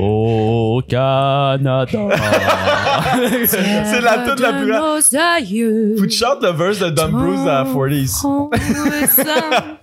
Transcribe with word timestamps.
Au 0.00 0.82
Canada. 0.88 1.86
C'est 3.46 4.00
la 4.00 4.18
toute 4.18 4.40
la 4.40 4.52
plus 4.54 4.70
grande. 4.70 5.00
Faut 5.96 6.02
que 6.02 6.08
tu 6.08 6.16
chantes 6.16 6.42
le 6.42 6.50
verse 6.50 6.78
de 6.78 6.90
Don 6.90 7.08
Bruce 7.08 7.46
à 7.48 7.64
40s. 7.64 8.22
Ton 8.22 8.50
sein 8.52 9.76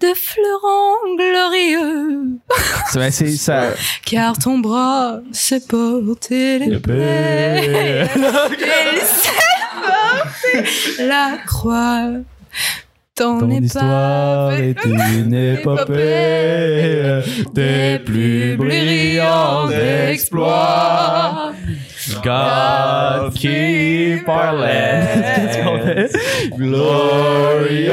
de 0.00 0.14
fleurons 0.14 1.16
glorieux. 1.16 2.38
C'est- 2.92 3.10
c'est 3.10 3.30
ça. 3.36 3.62
Car 4.04 4.38
ton 4.38 4.58
bras 4.58 5.18
sait 5.32 5.60
porter 5.60 6.58
les 6.60 6.78
plaies. 6.78 8.08
Il 8.14 9.00
sait 9.00 9.30
porter 9.82 11.04
la 11.04 11.38
croix. 11.46 12.10
Ton, 13.18 13.40
Ton 13.40 13.50
histoire 13.50 14.52
est 14.60 14.76
une 14.84 15.34
épopée 15.34 17.20
des 17.52 17.98
plus 17.98 18.56
brillants 18.56 19.68
exploits. 20.08 21.52
God 22.22 23.34
keep 23.34 24.28
our 24.28 24.52
land. 24.52 25.24
Qu'est-ce 25.34 25.58
qu'on 25.64 25.78
fait? 25.80 26.12
Glorious 26.56 27.88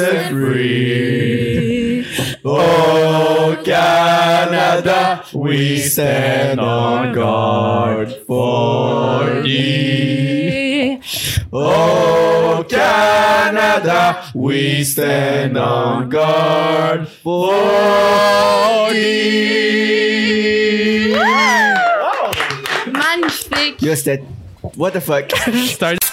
and 0.00 0.30
free. 0.30 2.04
Oh 2.44 3.56
Canada, 3.64 5.22
we 5.32 5.78
stand 5.78 6.58
on 6.58 7.12
guard 7.12 8.12
for 8.26 9.42
thee. 9.44 10.98
Oh 11.52 12.19
Canada, 12.70 14.30
we 14.32 14.84
stand 14.84 15.58
on 15.58 16.08
guard 16.08 17.08
for 17.08 18.90
thee. 18.92 19.90
Magnifique. 22.92 23.82
Yo, 23.82 23.94
c'était. 23.96 24.22
What 24.76 24.92
the 24.92 25.00
fuck? 25.00 25.30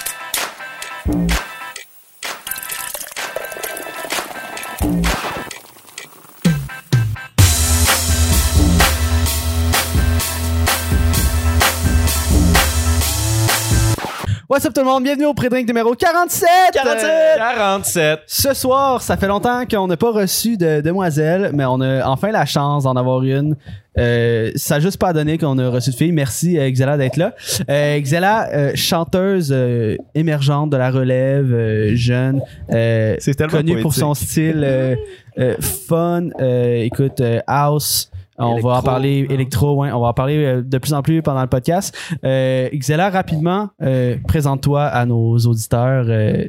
What's 14.57 14.65
up 14.65 14.73
tout 14.73 14.81
le 14.81 14.87
monde? 14.87 15.03
Bienvenue 15.03 15.27
au 15.27 15.35
pré-drink 15.35 15.67
numéro 15.67 15.93
47! 15.93 16.49
47! 16.73 17.05
Euh, 17.05 17.35
47! 17.37 18.19
Ce 18.25 18.55
soir, 18.55 19.03
ça 19.03 19.15
fait 19.15 19.27
longtemps 19.27 19.67
qu'on 19.67 19.85
n'a 19.85 19.97
pas 19.97 20.09
reçu 20.09 20.57
de 20.57 20.81
demoiselle, 20.81 21.51
mais 21.53 21.63
on 21.65 21.79
a 21.79 22.03
enfin 22.07 22.31
la 22.31 22.47
chance 22.47 22.85
d'en 22.85 22.95
avoir 22.95 23.21
une. 23.21 23.55
Euh, 23.99 24.51
ça 24.55 24.77
a 24.77 24.79
juste 24.79 24.97
pas 24.97 25.13
donné 25.13 25.37
qu'on 25.37 25.59
a 25.59 25.69
reçu 25.69 25.91
de 25.91 25.95
fille. 25.95 26.11
Merci 26.11 26.57
euh, 26.57 26.71
Xela 26.71 26.97
d'être 26.97 27.17
là. 27.17 27.35
Euh, 27.69 28.01
Xela, 28.01 28.49
euh, 28.51 28.71
chanteuse 28.73 29.51
euh, 29.51 29.95
émergente 30.15 30.71
de 30.71 30.77
la 30.77 30.89
relève, 30.89 31.53
euh, 31.53 31.91
jeune, 31.93 32.41
euh, 32.71 33.15
connue 33.51 33.79
pour 33.83 33.93
son 33.93 34.15
style 34.15 34.63
euh, 34.63 34.95
euh, 35.37 35.55
fun. 35.61 36.29
euh, 36.41 36.81
écoute, 36.81 37.21
euh, 37.21 37.41
house. 37.45 38.09
On 38.39 38.51
Électro. 38.51 38.69
va 38.69 38.77
en 38.77 38.81
parler 38.83 39.25
électro, 39.31 39.75
ouais, 39.77 39.91
on 39.91 39.99
va 39.99 40.09
en 40.09 40.13
parler 40.13 40.37
euh, 40.45 40.61
de 40.61 40.77
plus 40.77 40.93
en 40.93 41.01
plus 41.01 41.23
pendant 41.23 41.41
le 41.41 41.47
podcast. 41.47 41.95
Euh, 42.23 42.69
Xela, 42.71 43.09
rapidement, 43.09 43.69
euh, 43.81 44.15
présente-toi 44.27 44.83
à 44.83 45.05
nos 45.07 45.37
auditeurs. 45.39 46.05
Euh, 46.07 46.45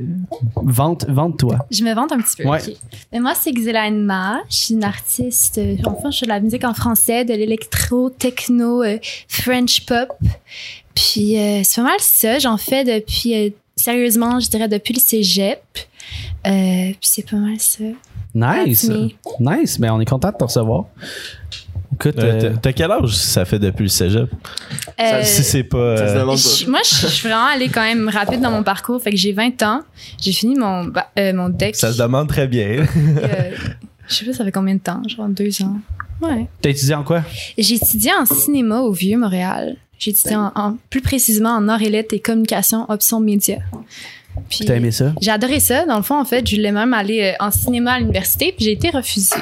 vente, 0.57 1.07
vente-toi. 1.09 1.59
Je 1.71 1.83
me 1.85 1.95
vante 1.95 2.13
un 2.13 2.19
petit 2.19 2.43
peu. 2.43 2.49
Ouais. 2.49 2.59
Mais 3.11 3.21
moi, 3.21 3.33
c'est 3.35 3.53
Xela 3.53 3.87
Enma. 3.89 4.41
Je 4.51 4.57
suis 4.57 4.75
une 4.75 4.85
artiste. 4.85 5.59
Enfin, 5.87 6.11
je 6.11 6.19
fais 6.19 6.27
de 6.27 6.31
la 6.31 6.41
musique 6.41 6.65
en 6.65 6.75
français, 6.75 7.25
de 7.25 7.33
l'électro, 7.33 8.11
techno, 8.11 8.83
euh, 8.83 8.99
French 9.29 9.87
pop. 9.87 10.09
Puis, 10.95 11.39
euh, 11.39 11.61
c'est 11.65 11.81
pas 11.81 11.89
mal 11.89 12.01
ça. 12.01 12.39
J'en 12.39 12.59
fais 12.59 12.85
depuis, 12.85 13.35
euh, 13.35 13.51
sérieusement, 13.77 14.41
je 14.41 14.51
dirais 14.51 14.69
depuis 14.69 14.93
le 14.93 15.01
cégep. 15.01 15.63
Euh, 16.47 16.91
puis, 16.91 16.99
c'est 17.01 17.29
pas 17.31 17.37
mal 17.37 17.59
ça. 17.59 17.85
Nice. 18.35 18.91
Nice. 19.41 19.81
Ben, 19.81 19.93
on 19.93 20.01
est 20.01 20.05
content 20.09 20.31
de 20.31 20.37
te 20.37 20.45
recevoir. 20.45 20.85
Écoute, 21.95 22.19
Euh, 22.19 22.41
euh, 22.45 22.55
t'as- 22.61 22.73
quel 22.73 22.91
âge 22.91 23.11
ça 23.15 23.45
fait 23.45 23.59
depuis 23.59 23.85
le 23.85 23.89
cégep? 23.89 24.29
Euh, 25.01 25.21
si 25.25 25.43
c'est 25.43 25.65
pas. 25.65 25.79
Euh, 25.79 26.37
je- 26.37 26.69
moi, 26.69 26.81
je 26.85 27.07
suis 27.07 27.29
vraiment 27.29 27.47
allée 27.47 27.69
quand 27.69 27.83
même 27.83 28.09
rapide 28.09 28.41
dans 28.41 28.51
mon 28.51 28.63
parcours. 28.63 29.01
Fait 29.03 29.11
que 29.11 29.17
j'ai 29.17 29.33
20 29.33 29.63
ans. 29.63 29.81
J'ai 30.21 30.33
fini 30.33 30.55
mon, 30.55 30.85
ba- 30.85 31.11
euh, 31.19 31.33
mon 31.33 31.49
deck. 31.49 31.75
ça 31.77 31.93
se 31.93 31.99
demande 31.99 32.29
très 32.29 32.47
bien. 32.47 32.85
euh, 32.87 33.51
je 34.07 34.15
sais 34.15 34.25
pas, 34.27 34.33
ça 34.33 34.45
fait 34.45 34.53
combien 34.53 34.75
de 34.75 34.81
temps? 34.81 35.03
Genre 35.09 35.29
deux 35.29 35.63
ans. 35.63 35.77
Ouais. 36.21 36.47
t'as 36.61 36.71
étudié 36.71 36.95
en 36.95 37.05
quoi? 37.05 37.23
J'ai 37.57 37.77
étudié 37.77 38.11
en 38.21 38.27
cinéma 38.27 38.81
au 38.81 38.93
Vieux-Montréal. 38.93 39.77
J'ai 39.99 40.11
étudié 40.11 40.37
en, 40.37 40.53
en- 40.55 40.77
plus 40.91 41.01
précisément 41.01 41.51
en 41.51 41.69
arts 41.69 41.83
et 41.83 41.89
lettres 41.91 42.13
et 42.15 42.21
communication 42.21 42.85
option 42.91 43.19
média. 43.21 43.59
Puis 44.49 44.65
T'as 44.67 44.77
aimé 44.77 44.91
ça? 44.93 45.13
j'ai 45.21 45.31
adoré 45.31 45.59
ça. 45.59 45.85
Dans 45.87 45.97
le 45.97 46.03
fond, 46.03 46.21
en 46.21 46.25
fait, 46.25 46.47
je 46.49 46.55
voulais 46.57 46.71
même 46.71 46.93
aller 46.93 47.35
en 47.41 47.51
cinéma 47.51 47.95
à 47.95 47.99
l'université, 47.99 48.53
puis 48.55 48.65
j'ai 48.67 48.73
été 48.73 48.91
refusée. 48.91 49.35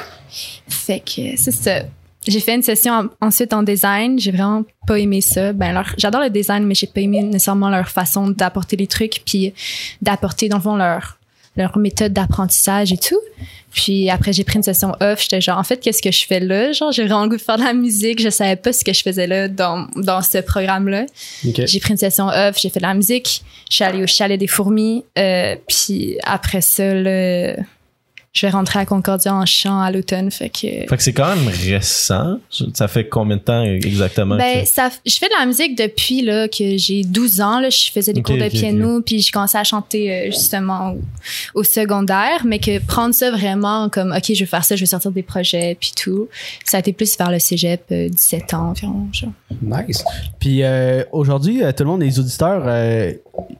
Fait 0.67 0.99
que 0.99 1.35
c'est 1.37 1.51
ça. 1.51 1.81
J'ai 2.27 2.39
fait 2.39 2.55
une 2.55 2.61
session 2.63 2.93
en- 3.21 3.27
ensuite 3.27 3.53
en 3.53 3.63
design. 3.63 4.19
J'ai 4.19 4.31
vraiment 4.31 4.63
pas 4.85 4.99
aimé 4.99 5.21
ça. 5.21 5.53
Ben, 5.53 5.73
leur- 5.73 5.93
j'adore 5.97 6.21
le 6.21 6.29
design, 6.29 6.65
mais 6.65 6.75
j'ai 6.75 6.87
pas 6.87 7.01
aimé 7.01 7.21
nécessairement 7.23 7.69
leur 7.69 7.89
façon 7.89 8.29
d'apporter 8.29 8.75
les 8.75 8.87
trucs, 8.87 9.21
puis 9.25 9.53
d'apporter, 10.01 10.49
dans 10.49 10.57
le 10.57 10.63
fond, 10.63 10.75
leur, 10.75 11.17
leur 11.55 11.77
méthode 11.77 12.13
d'apprentissage 12.13 12.91
et 12.93 12.97
tout. 12.97 13.19
Puis 13.73 14.09
après, 14.09 14.33
j'ai 14.33 14.43
pris 14.43 14.57
une 14.57 14.63
session 14.63 14.93
off. 15.01 15.21
J'étais 15.21 15.41
genre, 15.41 15.57
en 15.59 15.63
fait, 15.63 15.77
qu'est-ce 15.77 16.01
que 16.01 16.11
je 16.11 16.25
fais 16.25 16.39
là? 16.39 16.71
Genre, 16.71 16.91
j'ai 16.91 17.03
vraiment 17.03 17.23
le 17.23 17.29
goût 17.29 17.35
de 17.37 17.41
faire 17.41 17.57
de 17.57 17.63
la 17.63 17.73
musique. 17.73 18.19
Je 18.21 18.29
savais 18.29 18.55
pas 18.55 18.73
ce 18.73 18.83
que 18.83 18.93
je 18.93 19.01
faisais 19.03 19.27
là 19.27 19.47
dans, 19.47 19.87
dans 19.95 20.21
ce 20.21 20.39
programme-là. 20.39 21.05
Ok. 21.47 21.61
J'ai 21.65 21.79
pris 21.79 21.91
une 21.91 21.97
session 21.97 22.27
off, 22.27 22.57
j'ai 22.59 22.69
fait 22.69 22.79
de 22.79 22.85
la 22.85 22.93
musique, 22.95 23.43
je 23.69 23.75
suis 23.75 23.83
allée 23.83 24.01
au 24.01 24.07
chalet 24.07 24.39
des 24.39 24.47
fourmis, 24.47 25.03
euh, 25.19 25.55
puis 25.67 26.17
après 26.23 26.61
ça, 26.61 26.93
là, 26.93 27.53
je 28.37 28.45
vais 28.45 28.51
rentrer 28.51 28.77
à 28.79 28.85
Concordia 28.85 29.33
en 29.33 29.45
chant 29.47 29.79
à 29.81 29.89
l'automne, 29.91 30.29
fait 30.29 30.49
que... 30.49 30.67
Fait 30.87 30.97
que 30.97 31.01
c'est 31.01 31.13
quand 31.13 31.35
même 31.35 31.47
récent. 31.47 32.39
Ça 32.73 32.87
fait 32.87 33.07
combien 33.07 33.37
de 33.37 33.41
temps 33.41 33.63
exactement? 33.63 34.37
Ben, 34.37 34.61
que- 34.63 34.69
ça, 34.69 34.89
je 35.05 35.15
fais 35.15 35.25
de 35.27 35.33
la 35.39 35.45
musique 35.47 35.75
depuis 35.75 36.21
là, 36.21 36.47
que 36.47 36.77
j'ai 36.77 37.03
12 37.03 37.41
ans. 37.41 37.59
Là, 37.59 37.69
je 37.71 37.89
faisais 37.91 38.13
des 38.13 38.21
cours 38.21 38.37
de 38.37 38.47
piano, 38.49 39.01
puis 39.01 39.21
j'ai 39.21 39.31
commencé 39.31 39.57
à 39.57 39.63
chanter 39.63 40.11
euh, 40.13 40.25
justement 40.27 40.91
au, 41.55 41.59
au 41.61 41.63
secondaire. 41.63 42.43
Mais 42.45 42.59
que 42.59 42.79
prendre 42.85 43.15
ça 43.15 43.31
vraiment 43.31 43.89
comme, 43.89 44.11
OK, 44.15 44.25
je 44.33 44.39
vais 44.39 44.45
faire 44.45 44.63
ça, 44.63 44.75
je 44.75 44.81
vais 44.81 44.85
sortir 44.85 45.11
des 45.11 45.23
projets, 45.23 45.75
puis 45.79 45.93
tout. 45.99 46.27
Ça 46.63 46.77
a 46.77 46.79
été 46.81 46.93
plus 46.93 47.17
vers 47.17 47.31
le 47.31 47.39
cégep, 47.39 47.81
euh, 47.91 48.09
17 48.09 48.53
ans 48.53 48.69
environ. 48.69 49.07
Genre. 49.11 49.31
Nice. 49.63 50.03
Puis 50.39 50.61
euh, 50.61 51.03
aujourd'hui, 51.11 51.63
euh, 51.63 51.71
tout 51.71 51.83
le 51.83 51.89
monde, 51.89 52.01
les 52.01 52.19
auditeurs, 52.19 52.63
euh, 52.67 53.13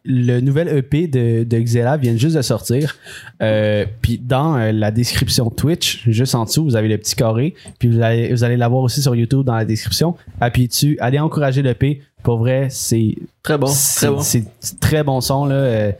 le 0.05 0.39
nouvel 0.41 0.67
EP 0.69 1.07
de, 1.07 1.43
de 1.43 1.59
Xela 1.59 1.97
vient 1.97 2.15
juste 2.15 2.35
de 2.35 2.41
sortir. 2.41 2.95
Euh, 3.41 3.85
puis 4.01 4.19
dans 4.21 4.66
euh, 4.67 4.71
la 4.71 4.91
description 4.91 5.49
Twitch, 5.49 6.03
juste 6.07 6.35
en 6.35 6.45
dessous, 6.45 6.63
vous 6.63 6.75
avez 6.75 6.87
le 6.87 6.97
petit 6.97 7.15
carré. 7.15 7.53
Puis 7.79 7.89
vous 7.89 8.01
allez, 8.01 8.29
vous 8.33 8.43
allez 8.43 8.57
l'avoir 8.57 8.83
aussi 8.83 9.01
sur 9.01 9.15
YouTube 9.15 9.43
dans 9.45 9.55
la 9.55 9.65
description. 9.65 10.15
Appuyez 10.41 10.67
dessus. 10.67 10.97
Allez 10.99 11.19
encourager 11.19 11.61
l'EP. 11.61 12.01
Pour 12.23 12.39
vrai, 12.39 12.67
c'est 12.69 13.15
Très 13.43 13.57
bon, 13.57 13.67
c'est 13.67 13.99
très 14.07 14.09
bon. 14.15 14.21
c'est 14.21 14.45
très 14.79 15.03
bon 15.03 15.21
son 15.21 15.45
là. 15.45 15.55
euh, 15.55 15.91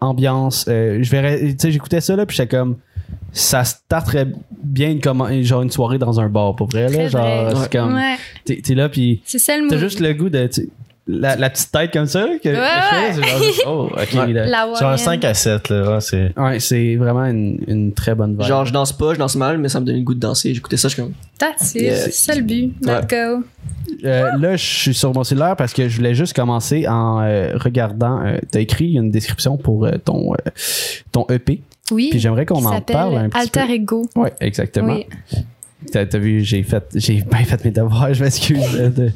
ambiance. 0.00 0.66
euh, 0.68 0.98
je 1.02 1.10
verrais, 1.10 1.38
tu 1.40 1.54
sais, 1.58 1.70
j'écoutais 1.72 2.00
ça 2.00 2.16
là, 2.16 2.26
puis 2.26 2.36
j'étais 2.36 2.56
comme 2.56 2.76
ça 3.32 3.64
starterait 3.64 4.28
bien 4.62 4.90
une, 4.92 5.00
commen- 5.00 5.42
genre 5.42 5.62
une 5.62 5.70
soirée 5.70 5.98
dans 5.98 6.20
un 6.20 6.28
bar 6.28 6.54
pour 6.56 6.68
vrai 6.68 6.88
là. 6.88 7.08
Genre, 7.08 7.62
c'est 7.62 7.72
comme 7.72 7.94
Ouais, 7.94 8.14
t'es 8.44 8.60
t'es 8.62 8.74
là 8.74 8.88
puis 8.88 9.20
c'est 9.24 9.38
ça 9.38 9.56
le 9.58 9.66
T'as 9.68 9.76
juste 9.78 10.00
le 10.00 10.12
goût 10.14 10.28
de. 10.30 10.48
La, 11.06 11.36
la 11.36 11.50
petite 11.50 11.70
tête 11.70 11.92
comme 11.92 12.06
ça 12.06 12.26
que, 12.42 12.48
Ouais, 12.48 12.54
je 12.54 12.96
fais, 12.96 13.12
c'est 13.12 13.28
genre 13.28 13.42
juste, 13.42 13.62
oh, 13.66 13.90
ok. 13.92 14.26
Ouais. 14.26 14.32
là. 14.32 14.46
Genre 14.66 14.76
un 14.76 14.80
Warren. 14.82 14.96
5 14.98 15.24
à 15.24 15.34
7, 15.34 15.68
là. 15.68 16.00
c'est... 16.00 16.32
Ouais, 16.38 16.60
c'est 16.60 16.96
vraiment 16.96 17.24
une, 17.26 17.58
une 17.66 17.92
très 17.92 18.14
bonne 18.14 18.32
vibe. 18.32 18.42
Genre, 18.46 18.64
je 18.64 18.72
danse 18.72 18.92
pas, 18.92 19.12
je 19.12 19.18
danse 19.18 19.36
mal, 19.36 19.58
mais 19.58 19.68
ça 19.68 19.80
me 19.80 19.84
donne 19.86 19.96
le 19.96 20.02
goût 20.02 20.14
de 20.14 20.20
danser. 20.20 20.54
J'écoutais 20.54 20.78
ça, 20.78 20.88
je 20.88 20.94
suis 20.94 21.02
comme. 21.02 21.12
That's 21.38 21.74
it. 21.74 21.82
Yeah. 21.82 21.96
C'est 21.96 22.12
ça 22.12 22.34
le 22.34 22.42
but. 22.42 22.74
Let's 22.82 23.06
go. 23.06 23.44
Euh, 24.04 24.30
là, 24.38 24.56
je 24.56 24.64
suis 24.64 24.94
sur 24.94 25.12
mon 25.12 25.24
cellulaire 25.24 25.56
parce 25.56 25.72
que 25.74 25.88
je 25.88 25.96
voulais 25.96 26.14
juste 26.14 26.34
commencer 26.34 26.86
en 26.88 27.20
euh, 27.20 27.52
regardant. 27.56 28.24
euh, 28.24 28.38
T'as 28.50 28.60
écrit 28.60 28.92
une 28.94 29.10
description 29.10 29.56
pour 29.58 29.84
euh, 29.84 29.92
ton, 30.02 30.32
euh, 30.32 30.50
ton 31.12 31.26
EP. 31.28 31.60
Oui. 31.90 32.08
Puis 32.10 32.18
j'aimerais 32.18 32.46
qu'on 32.46 32.64
en 32.64 32.80
parle 32.80 33.18
un 33.18 33.28
petit 33.28 33.40
Alter 33.40 33.66
peu. 33.66 33.72
Ego. 33.74 34.08
Ouais, 34.16 34.32
exactement. 34.40 34.94
Oui. 34.94 35.06
T'as 35.94 36.18
vu, 36.18 36.42
j'ai 36.42 36.62
fait, 36.62 36.84
j'ai 36.94 37.22
bien 37.30 37.44
fait 37.44 37.64
mes 37.64 37.70
devoirs, 37.70 38.12
je 38.12 38.22
m'excuse 38.22 38.72
de, 38.72 39.10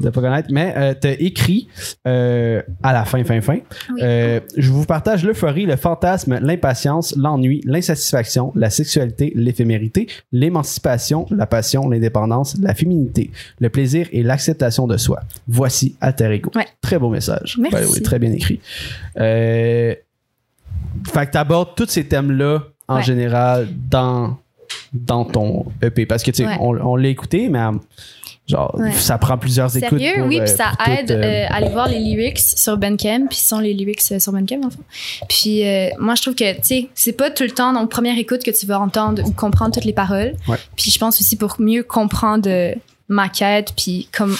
de 0.00 0.10
pas 0.10 0.20
connaître, 0.20 0.48
mais 0.50 0.74
euh, 0.76 0.94
t'as 0.98 1.12
écrit 1.12 1.68
euh, 2.06 2.62
à 2.82 2.92
la 2.92 3.04
fin, 3.04 3.22
fin, 3.24 3.40
fin. 3.40 3.54
Oui. 3.54 4.00
Euh, 4.02 4.40
je 4.56 4.70
vous 4.70 4.84
partage 4.84 5.24
l'euphorie, 5.24 5.66
le 5.66 5.76
fantasme, 5.76 6.38
l'impatience, 6.40 7.14
l'ennui, 7.16 7.60
l'insatisfaction, 7.64 8.52
la 8.56 8.70
sexualité, 8.70 9.32
l'éphémérité, 9.34 10.08
l'émancipation, 10.32 11.26
la 11.30 11.46
passion, 11.46 11.88
l'indépendance, 11.88 12.56
la 12.60 12.74
féminité, 12.74 13.30
le 13.60 13.68
plaisir 13.68 14.08
et 14.12 14.22
l'acceptation 14.22 14.86
de 14.86 14.96
soi. 14.96 15.20
Voici 15.46 15.96
Alter 16.00 16.32
Ego. 16.32 16.50
Ouais. 16.54 16.66
Très 16.80 16.98
beau 16.98 17.10
message. 17.10 17.56
Merci. 17.60 18.02
Très 18.02 18.18
bien 18.18 18.32
écrit. 18.32 18.60
Euh, 19.18 19.94
fait 21.12 21.26
que 21.26 21.32
t'abordes 21.32 21.74
tous 21.76 21.88
ces 21.88 22.04
thèmes-là 22.04 22.62
en 22.88 23.00
général 23.00 23.68
dans 23.90 24.36
dans 24.92 25.24
ton 25.24 25.66
EP 25.82 26.06
parce 26.06 26.22
que 26.22 26.30
tu 26.30 26.38
sais 26.42 26.48
Ouais. 26.48 26.56
on, 26.60 26.76
on 26.80 26.96
l'a 26.96 27.08
écouté 27.08 27.48
mais 27.48 27.58
euh, 27.60 27.72
genre, 28.46 28.74
Ouais. 28.78 28.92
ça 28.92 29.16
prend 29.18 29.38
plusieurs 29.38 29.74
écoutes. 29.76 29.98
Sérieux, 29.98 30.18
pour, 30.18 30.26
oui, 30.28 30.38
euh, 30.40 30.44
puis 30.44 30.52
ça 30.54 30.72
pour 30.76 30.84
tout, 30.84 30.90
aide 30.90 31.10
euh, 31.12 31.22
euh, 31.22 31.46
à 31.48 31.54
aller 31.56 31.68
voir 31.70 31.88
les 31.88 31.98
lyrics 31.98 32.38
sur 32.40 32.76
Bandcamp, 32.76 33.26
puis 33.28 33.38
ce 33.38 33.48
sont 33.48 33.58
les 33.60 33.72
lyrics 33.72 34.02
euh, 34.12 34.18
sur 34.18 34.32
Bandcamp, 34.32 34.60
en 34.66 34.70
fait. 34.70 34.78
Puis 35.28 35.66
euh, 35.66 35.88
moi, 35.98 36.14
je 36.14 36.22
trouve 36.22 36.34
que, 36.34 36.52
tu 36.56 36.60
sais, 36.62 36.88
c'est 36.94 37.12
pas 37.14 37.30
tout 37.30 37.44
le 37.44 37.50
temps, 37.52 37.72
donc 37.72 37.90
première 37.90 38.18
écoute, 38.18 38.42
que 38.44 38.50
tu 38.50 38.66
vas 38.66 38.78
entendre 38.80 39.22
ou 39.24 39.32
comprendre 39.32 39.72
toutes 39.72 39.86
les 39.86 39.92
paroles. 39.94 40.34
Ouais. 40.46 40.58
Puis 40.76 40.90
je 40.90 40.98
pense 40.98 41.20
aussi 41.20 41.36
pour 41.36 41.56
mieux 41.58 41.82
comprendre 41.82 42.48
euh, 42.50 42.74
ma 43.08 43.28
quête, 43.30 43.72
puis 43.76 44.08
comme 44.12 44.36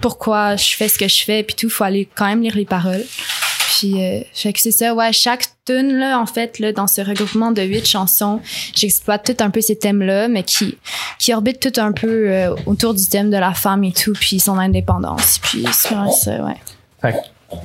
pourquoi 0.00 0.56
je 0.56 0.74
fais 0.74 0.88
ce 0.88 0.98
que 0.98 1.06
je 1.08 1.22
fais, 1.24 1.42
puis 1.44 1.54
tout, 1.54 1.70
faut 1.70 1.84
aller 1.84 2.08
quand 2.16 2.26
même 2.26 2.42
lire 2.42 2.56
les 2.56 2.64
paroles. 2.64 3.04
Puis, 3.66 4.02
euh, 4.02 4.20
fait 4.32 4.52
que 4.52 4.60
c'est 4.60 4.70
ça, 4.70 4.94
ouais, 4.94 5.12
chaque 5.12 5.46
tune 5.64 5.98
là, 5.98 6.20
en 6.20 6.26
fait, 6.26 6.60
là, 6.60 6.72
dans 6.72 6.86
ce 6.86 7.00
regroupement 7.00 7.50
de 7.50 7.62
huit 7.62 7.84
chansons, 7.84 8.40
j'exploite 8.74 9.26
tout 9.26 9.44
un 9.44 9.50
peu 9.50 9.60
ces 9.60 9.76
thèmes-là, 9.76 10.28
mais 10.28 10.44
qui, 10.44 10.78
qui 11.18 11.34
orbitent 11.34 11.60
tout 11.60 11.80
un 11.80 11.90
peu 11.90 12.30
euh, 12.30 12.54
autour 12.66 12.94
du 12.94 13.04
thème 13.06 13.28
de 13.28 13.36
la 13.36 13.54
femme 13.54 13.82
et 13.82 13.92
tout, 13.92 14.12
puis 14.12 14.38
son 14.38 14.56
indépendance. 14.58 15.40
Puis, 15.40 15.64
c'est 15.72 15.94
vraiment 15.94 16.12
ça, 16.12 16.44
ouais. 16.44 16.56
Fait 17.02 17.12
que 17.12 17.56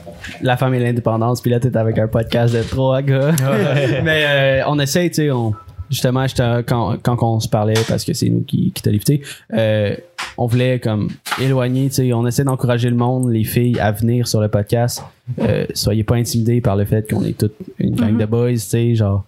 la 0.42 0.57
femme 0.57 0.74
et 0.74 0.80
l'indépendance, 0.80 1.39
puis 1.42 1.51
là, 1.51 1.59
t'es 1.59 1.75
avec 1.77 2.00
un 2.00 2.07
podcast 2.07 2.53
de 2.53 2.63
trois 2.63 3.01
gars. 3.03 3.31
Mais 4.03 4.25
euh, 4.27 4.63
on 4.68 4.80
essaye, 4.80 5.09
tu 5.09 5.15
sais, 5.18 5.31
on, 5.31 5.53
justement, 5.92 6.26
quand, 6.66 6.96
quand 7.04 7.18
on 7.22 7.40
se 7.40 7.48
parlait, 7.48 7.76
parce 7.88 8.04
que 8.04 8.14
c'est 8.14 8.30
nous 8.30 8.42
qui, 8.42 8.72
qui 8.72 8.82
t'a 8.82 8.90
lifté, 8.90 9.22
euh, 9.54 9.96
on 10.38 10.48
voulait 10.48 10.80
comme 10.80 11.10
éloigner, 11.40 11.90
tu 11.90 11.96
sais, 11.96 12.14
on 12.14 12.26
essaie 12.26 12.44
d'encourager 12.44 12.90
le 12.90 12.96
monde, 12.96 13.30
les 13.32 13.44
filles, 13.44 13.80
à 13.80 13.92
venir 13.92 14.28
sur 14.28 14.42
le 14.42 14.48
podcast. 14.48 15.04
Euh, 15.40 15.66
soyez 15.76 16.04
pas 16.04 16.16
intimidés 16.16 16.62
par 16.62 16.76
le 16.76 16.86
fait 16.86 17.08
qu'on 17.12 17.24
est 17.24 17.38
toute 17.38 17.54
une 17.78 17.96
gang 17.96 18.18
de 18.18 18.26
boys, 18.26 18.54
tu 18.54 18.60
sais, 18.60 18.96
genre. 18.96 19.26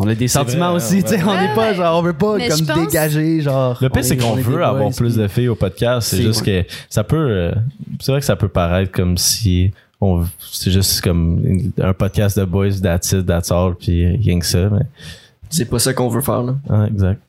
On 0.00 0.08
a 0.08 0.14
des 0.16 0.26
sentiments 0.26 0.70
vrai, 0.72 0.76
aussi, 0.78 0.96
ouais. 0.96 1.02
tu 1.04 1.08
sais, 1.10 1.22
on 1.22 1.28
Ouais, 1.28 1.40
n'est 1.48 1.54
pas, 1.54 1.68
ouais. 1.68 1.74
genre, 1.76 1.98
on 2.00 2.02
veut 2.02 2.12
pas 2.14 2.36
Mais 2.36 2.48
comme 2.48 2.84
dégager, 2.86 3.40
genre. 3.42 3.78
Le 3.80 3.88
pire, 3.88 4.04
c'est 4.04 4.16
est- 4.16 4.24
on 4.24 4.30
qu'on 4.30 4.40
veut 4.40 4.64
avoir 4.64 4.82
boys, 4.82 4.90
plus 4.96 5.14
de 5.14 5.28
filles 5.28 5.46
au 5.48 5.54
podcast. 5.54 6.08
C'est 6.08 6.20
juste 6.22 6.42
que 6.44 6.64
ça 6.90 7.04
peut. 7.04 7.16
euh, 7.16 7.52
c'est 8.00 8.10
vrai 8.10 8.18
que 8.20 8.26
ça 8.26 8.34
peut 8.34 8.48
paraître 8.48 8.90
comme 8.90 9.16
si 9.16 9.70
on, 10.00 10.24
c'est 10.40 10.72
juste 10.72 11.00
comme 11.00 11.70
un 11.80 11.92
podcast 11.92 12.36
de 12.36 12.44
boys, 12.44 12.80
that's 12.82 13.12
it, 13.12 13.24
that's 13.24 13.52
all, 13.52 13.76
puis 13.76 14.16
rien 14.16 14.40
que 14.40 14.46
ça. 14.46 14.68
Mais, 14.68 14.80
C'est 15.54 15.66
pas 15.66 15.78
ça 15.78 15.94
qu'on 15.94 16.08
veut 16.08 16.20
faire, 16.20 16.42
là. 16.42 16.56
ah, 16.68 16.86
exact. 16.86 17.22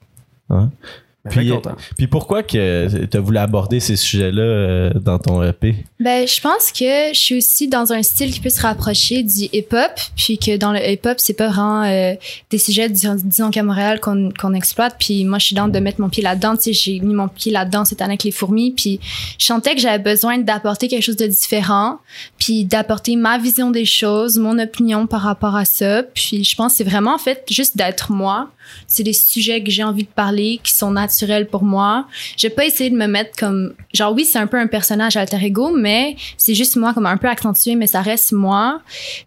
Puis, 1.30 1.52
puis 1.98 2.08
pourquoi 2.08 2.44
que 2.44 3.06
tu 3.06 3.18
as 3.18 3.20
voulu 3.20 3.38
aborder 3.38 3.80
ces 3.80 3.96
sujets-là 3.96 4.42
euh, 4.42 4.94
dans 4.94 5.18
ton 5.18 5.42
EP? 5.44 5.76
Ben, 6.00 6.28
je 6.28 6.40
pense 6.40 6.72
que 6.72 7.14
je 7.14 7.20
suis 7.20 7.38
aussi 7.38 7.68
dans 7.68 7.94
un 7.94 8.04
style 8.04 8.32
qui 8.32 8.40
peut 8.40 8.50
se 8.50 8.62
rapprocher 8.62 9.24
du 9.24 9.46
hip-hop, 9.52 9.92
puis 10.16 10.38
que 10.38 10.58
dans 10.58 10.72
le 10.72 10.80
hip-hop, 10.80 11.16
c'est 11.18 11.34
pas 11.34 11.48
vraiment 11.48 11.84
euh, 11.84 12.14
des 12.52 12.58
sujets, 12.58 12.90
disons, 12.90 13.16
disons 13.16 13.50
qu'à 13.50 13.64
Montréal, 13.64 14.00
qu'on 14.00 14.30
qu'on 14.38 14.54
exploite. 14.54 14.96
Puis 15.00 15.26
moi, 15.26 15.40
je 15.40 15.48
suis 15.48 15.56
dans 15.56 15.68
de 15.68 15.80
mettre 15.80 16.00
mon 16.00 16.10
pied 16.10 16.22
là-dedans. 16.22 16.56
Tu 16.56 16.64
sais, 16.64 16.74
j'ai 16.74 17.00
mis 17.00 17.14
mon 17.14 17.28
pied 17.28 17.52
là-dedans 17.52 17.86
cette 17.86 18.02
année 18.02 18.14
avec 18.14 18.24
les 18.24 18.32
fourmis. 18.32 18.72
Puis 18.72 19.00
je 19.40 19.46
sentais 19.46 19.74
que 19.74 19.82
j'avais 19.82 20.04
besoin 20.04 20.38
d'apporter 20.38 20.88
quelque 20.88 21.04
chose 21.04 21.18
de 21.18 21.28
différent, 21.28 22.00
puis 22.38 22.66
d'apporter 22.66 23.16
ma 23.16 23.40
vision 23.40 23.72
des 23.72 23.86
choses, 23.86 24.38
mon 24.38 24.60
opinion 24.60 25.08
par 25.08 25.22
rapport 25.22 25.56
à 25.56 25.66
ça. 25.66 26.04
Puis 26.04 26.44
je 26.44 26.56
pense 26.56 26.74
que 26.74 26.78
c'est 26.78 26.84
vraiment, 26.84 27.16
en 27.16 27.20
fait, 27.20 27.46
juste 27.50 27.76
d'être 27.78 28.12
moi. 28.12 28.50
C'est 28.88 29.04
des 29.04 29.14
sujets 29.14 29.64
que 29.64 29.72
j'ai 29.72 29.84
envie 29.84 30.04
de 30.04 30.10
parler, 30.10 30.60
qui 30.64 30.74
sont 30.74 30.92
naturels 30.92 31.15
pour 31.50 31.64
moi. 31.64 32.08
J'ai 32.38 32.50
pas 32.50 32.66
essayé 32.66 32.90
de 32.90 32.96
me 32.96 33.08
mettre 33.08 33.38
comme 33.38 33.74
genre 33.94 34.14
oui 34.14 34.26
c'est 34.26 34.40
un 34.40 34.48
peu 34.48 34.58
un 34.58 34.68
personnage 34.68 35.18
alter 35.18 35.38
ego 35.42 35.72
mais 35.76 36.16
c'est 36.38 36.56
juste 36.56 36.76
moi 36.76 36.94
comme 36.94 37.06
un 37.06 37.18
peu 37.18 37.28
accentué 37.28 37.76
mais 37.76 37.88
ça 37.88 38.02
reste 38.02 38.32
moi 38.32 38.82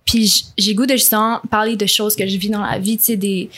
puis 0.04 0.44
j'ai 0.56 0.74
goût 0.74 0.86
de 0.86 0.92
justement 0.92 1.40
parler 1.50 1.76
de 1.76 1.86
choses 1.86 2.16
que 2.16 2.26
je 2.26 2.36
vis 2.36 2.50
dans 2.50 2.62
la 2.62 2.78
vie 2.78 2.98
tu 2.98 3.04
sais 3.04 3.16
des 3.16 3.50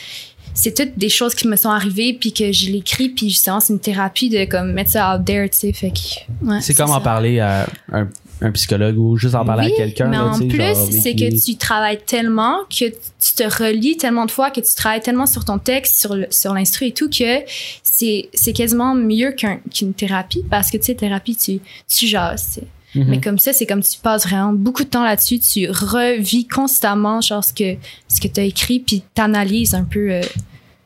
c'est 0.53 0.75
toutes 0.75 0.97
des 0.97 1.09
choses 1.09 1.33
qui 1.33 1.47
me 1.47 1.55
sont 1.55 1.69
arrivées 1.69 2.13
puis 2.13 2.33
que 2.33 2.51
je 2.51 2.69
l'écris 2.69 3.09
puis 3.09 3.29
justement 3.29 3.59
c'est 3.59 3.73
une 3.73 3.79
thérapie 3.79 4.29
de 4.29 4.45
comme 4.45 4.73
mettre 4.73 4.91
ça 4.91 5.15
out 5.15 5.25
there 5.25 5.49
tu 5.49 5.57
sais 5.57 5.73
fait 5.73 5.91
que 5.91 6.45
ouais, 6.45 6.61
C'est 6.61 6.73
comme 6.73 6.91
en 6.91 7.01
parler 7.01 7.39
à 7.39 7.67
un, 7.91 8.07
un 8.41 8.51
psychologue 8.51 8.97
ou 8.97 9.17
juste 9.17 9.35
en 9.35 9.45
parler 9.45 9.67
Oui, 9.67 9.73
à 9.73 9.75
quelqu'un. 9.77 10.07
Mais 10.07 10.17
là, 10.17 10.25
en 10.27 10.39
tu 10.39 10.47
plus, 10.47 11.01
c'est 11.03 11.15
que 11.15 11.29
tu 11.45 11.55
travailles 11.57 11.99
tellement, 12.05 12.57
que 12.69 12.85
tu 12.89 13.33
te 13.35 13.43
relis 13.43 13.97
tellement 13.97 14.25
de 14.25 14.31
fois, 14.31 14.49
que 14.51 14.61
tu 14.61 14.73
travailles 14.75 15.01
tellement 15.01 15.27
sur 15.27 15.45
ton 15.45 15.59
texte, 15.59 15.99
sur 15.99 16.15
le- 16.15 16.27
sur 16.31 16.53
l'instru 16.53 16.87
et 16.87 16.91
tout, 16.91 17.09
que 17.09 17.39
c'est 17.83 18.29
c'est 18.33 18.53
quasiment 18.53 18.95
mieux 18.95 19.31
qu'un- 19.31 19.59
qu'une 19.73 19.93
thérapie. 19.93 20.43
Parce 20.49 20.71
que, 20.71 20.77
tu 20.77 20.85
sais, 20.85 20.95
thérapie, 20.95 21.35
tu, 21.35 21.59
tu 21.87 22.07
jases. 22.07 22.59
tu. 22.93 22.99
Mhm. 22.99 23.05
Mais 23.09 23.21
comme 23.21 23.39
ça, 23.39 23.53
c'est 23.53 23.65
comme 23.65 23.81
tu 23.83 23.97
passes 23.99 24.27
vraiment 24.27 24.51
beaucoup 24.53 24.83
de 24.83 24.89
temps 24.89 25.03
là-dessus, 25.03 25.39
tu 25.39 25.69
revis 25.69 26.45
constamment 26.47 27.21
genre 27.21 27.43
ce 27.43 27.53
que, 27.53 27.75
ce 28.09 28.19
que 28.19 28.27
tu 28.27 28.39
as 28.41 28.43
écrit, 28.43 28.79
puis 28.81 29.03
t'analyses 29.13 29.73
un 29.75 29.85
peu 29.85 30.11
euh, 30.11 30.21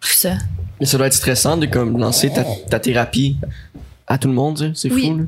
tout 0.02 0.10
ça. 0.14 0.34
Mais 0.80 0.86
ça 0.86 0.98
doit 0.98 1.08
être 1.08 1.14
stressant 1.14 1.58
de 1.58 1.66
comme 1.66 1.98
lancer 1.98 2.30
ta, 2.30 2.44
ta 2.70 2.80
thérapie 2.80 3.38
à 4.08 4.20
tout 4.20 4.28
le 4.28 4.36
monde, 4.36 4.72
c'est 4.76 4.92
Oui. 4.92 5.08
fou. 5.10 5.18
Là. 5.18 5.24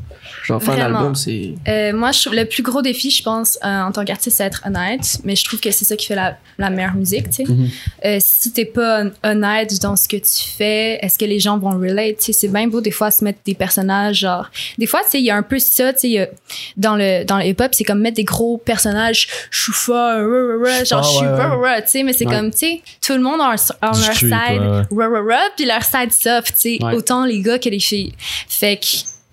Genre 0.46 0.62
faire 0.62 0.76
un 0.76 0.94
album, 0.96 1.16
c'est. 1.16 1.56
Euh, 1.68 1.94
moi, 1.94 2.12
je 2.12 2.22
trouve 2.22 2.36
le 2.36 2.46
plus 2.46 2.62
gros 2.62 2.84
défi, 2.84 3.10
je 3.10 3.24
pense, 3.24 3.58
euh, 3.66 3.82
en 3.82 3.92
tant 3.92 4.06
qu'artiste, 4.06 4.38
c'est 4.38 4.44
être 4.44 4.62
honnête. 4.68 5.18
Mais 5.24 5.36
je 5.36 5.44
trouve 5.44 5.60
que 5.60 5.72
c'est 5.72 5.84
ça 5.84 5.96
qui 5.96 6.06
fait 6.06 6.14
la, 6.16 6.38
la 6.60 6.70
meilleure 6.70 6.94
musique, 6.94 7.28
tu 7.32 7.44
sais. 7.44 7.46
Mhm. 7.52 7.70
Euh, 8.06 8.18
si 8.20 8.52
t'es 8.54 8.66
pas 8.66 9.04
hon- 9.06 9.12
honnête 9.24 9.82
dans 9.82 9.96
ce 9.96 10.08
que 10.08 10.18
tu 10.18 10.48
fais, 10.56 11.00
est-ce 11.02 11.18
que 11.18 11.26
les 11.26 11.40
gens 11.40 11.58
vont 11.58 11.72
relate? 11.72 12.18
Tu 12.20 12.26
sais, 12.26 12.34
c'est 12.34 12.48
bien 12.50 12.68
beau 12.68 12.80
des 12.82 12.92
fois 12.92 13.10
se 13.10 13.24
mettre 13.24 13.40
des 13.46 13.56
personnages, 13.56 14.18
genre... 14.20 14.50
Des 14.78 14.86
fois, 14.86 15.02
tu 15.04 15.10
sais, 15.10 15.20
il 15.22 15.26
y 15.26 15.32
a 15.32 15.36
un 15.36 15.42
peu 15.44 15.58
ça, 15.58 15.92
tu 15.94 16.00
sais, 16.14 16.32
dans 16.78 16.96
le, 16.96 17.24
dans 17.24 17.38
le 17.40 17.46
hip-hop, 17.46 17.74
c'est 17.74 17.84
comme 17.84 18.00
mettre 18.02 18.18
des 18.18 18.24
gros 18.26 18.60
personnages, 18.60 19.28
je 19.50 19.60
suis 19.64 19.74
fort, 19.74 19.96
rah, 19.96 20.18
rah, 20.22 20.78
rah, 20.78 20.84
genre, 20.84 21.04
je 21.04 21.10
suis 21.10 21.26
Ah, 21.26 21.32
ouais, 21.34 21.42
rah, 21.42 21.50
rah, 21.56 21.58
rah, 21.74 21.82
tu 21.82 21.90
sais, 21.90 22.04
mais 22.04 22.14
c'est 22.14 22.28
Ouais. 22.28 22.36
comme, 22.36 22.52
tu 22.52 22.58
sais, 22.60 22.82
tout 23.02 23.14
le 23.14 23.22
monde 23.22 23.42
a, 23.42 23.56
leur 23.82 23.96
street, 23.96 24.14
side, 24.14 24.62
ouais, 24.62 24.86
ouais. 24.92 25.06
rah, 25.06 25.10
rah, 25.10 25.36
rah, 25.36 25.50
puis 25.56 25.66
leur 25.66 25.82
side 25.84 26.12
soft, 26.14 26.50
tu 26.54 26.78
sais, 26.78 26.78
Ouais. 26.84 26.94
autant 26.94 27.26
les 27.26 27.42
gars 27.42 27.58
que 27.58 27.70
les 27.70 27.80
filles. 27.80 28.14
Fait 28.48 28.67
que, 28.76 28.86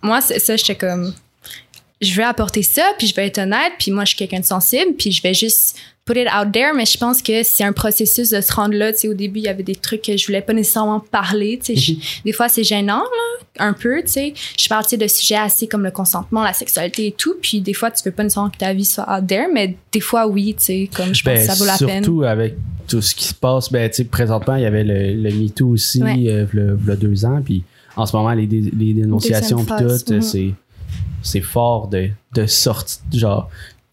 moi, 0.03 0.21
ça, 0.21 0.55
j'étais 0.57 0.77
comme 0.77 1.13
je 2.01 2.15
vais 2.15 2.25
apporter 2.25 2.63
ça, 2.63 2.83
puis 2.99 3.07
je 3.07 3.15
vais 3.15 3.27
être 3.27 3.39
honnête, 3.39 3.73
puis 3.79 3.91
moi, 3.91 4.05
je 4.05 4.09
suis 4.11 4.17
quelqu'un 4.19 4.41
de 4.41 4.45
sensible, 4.45 4.93
puis 4.99 5.11
je 5.11 5.23
vais 5.23 5.33
juste 5.33 5.77
put 6.05 6.19
it 6.21 6.27
out 6.29 6.53
there, 6.53 6.73
mais 6.77 6.85
je 6.85 6.99
pense 6.99 7.23
que 7.23 7.43
c'est 7.43 7.65
un 7.65 7.73
processus 7.73 8.29
de 8.29 8.43
se 8.43 8.53
rendre 8.53 8.75
là. 8.75 8.93
Tu 8.93 8.99
sais, 8.99 9.09
au 9.09 9.15
début, 9.15 9.39
il 9.39 9.45
y 9.45 9.49
avait 9.49 9.63
des 9.63 9.75
trucs 9.77 10.03
que 10.03 10.15
je 10.15 10.27
voulais 10.27 10.43
pas 10.43 10.53
nécessairement 10.53 11.01
parler. 11.01 11.59
Tu 11.65 11.75
sais, 11.75 11.81
je- 11.81 12.23
des 12.27 12.33
fois, 12.33 12.51
c'est 12.51 12.63
gênant, 12.65 12.99
là, 12.99 13.65
un 13.67 13.73
peu, 13.73 14.03
tu 14.03 14.09
sais. 14.11 14.35
Je 14.59 14.69
parle, 14.69 14.85
tu 14.85 14.91
sais, 14.91 14.97
de 14.99 15.07
sujets 15.09 15.37
assez 15.37 15.67
comme 15.67 15.83
le 15.83 15.91
consentement, 15.93 16.43
la 16.43 16.53
sexualité 16.53 17.07
et 17.07 17.13
tout, 17.13 17.37
puis 17.41 17.63
des 17.63 17.73
fois, 17.73 17.91
tu 17.91 18.03
veux 18.05 18.11
pas 18.13 18.23
nécessairement 18.25 18.51
que 18.51 18.59
ta 18.59 18.75
vie 18.75 18.85
soit 18.85 19.07
out 19.11 19.27
there, 19.27 19.47
mais 19.51 19.75
des 19.93 20.01
fois, 20.01 20.27
oui, 20.27 20.55
tu 20.59 20.65
sais, 20.65 20.91
comme 20.95 21.15
je 21.15 21.23
pense 21.23 21.33
Ben, 21.33 21.39
que 21.47 21.47
ça 21.47 21.55
vaut 21.55 21.65
la 21.65 21.79
peine. 21.79 22.05
surtout 22.05 22.23
avec 22.25 22.55
tout 22.87 23.01
ce 23.01 23.15
qui 23.15 23.25
se 23.25 23.35
passe. 23.35 23.73
Ben, 23.73 23.89
tu 23.89 23.97
sais, 23.97 24.05
présentement, 24.05 24.57
il 24.57 24.63
y 24.63 24.67
avait 24.67 24.85
le, 24.85 25.15
le 25.15 25.31
MeToo 25.35 25.69
aussi, 25.71 26.03
Ouais. 26.03 26.17
euh, 26.29 26.45
v'là- 26.45 26.75
v'là 26.77 26.97
deux 26.97 27.25
ans. 27.25 27.41
Puis 27.43 27.63
en 27.97 28.07
ce 28.07 28.17
moment, 28.17 28.33
les, 28.33 28.47
dé- 28.47 28.71
les 28.77 28.95
dénonciations, 28.95 29.65
puis 29.65 29.75
tout, 29.79 30.13
mhm. 30.15 30.21
c'est, 30.23 30.51
c'est 31.23 31.41
fort 31.41 31.89
de, 31.89 32.09
de 32.35 32.47
sortir. 32.47 33.01
Genre, 33.13 33.49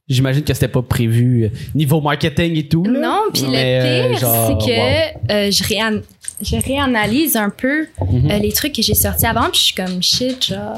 j'imagine 0.10 0.44
que 0.44 0.54
c'était 0.54 0.68
pas 0.68 0.82
prévu 0.82 1.46
euh, 1.46 1.50
niveau 1.76 2.02
marketing 2.02 2.56
et 2.58 2.68
tout. 2.68 2.84
Là. 2.84 3.00
Non, 3.00 3.20
puis 3.34 3.44
le 3.44 3.54
euh, 3.56 4.10
pire, 4.10 4.18
genre, 4.20 4.48
c'est 4.48 4.66
que 4.68 5.32
euh, 5.32 5.52
je, 5.52 5.64
réan- 5.64 6.02
je 6.42 6.56
réanalyse 6.58 7.36
un 7.36 7.50
peu 7.50 7.88
Mhm. 8.12 8.30
euh, 8.32 8.40
les 8.40 8.52
trucs 8.52 8.74
que 8.74 8.82
j'ai 8.82 8.96
sortis 8.96 9.26
avant, 9.26 9.50
puis 9.50 9.60
je 9.60 9.64
suis 9.66 9.76
comme 9.76 10.02
shit, 10.04 10.46
genre. 10.48 10.76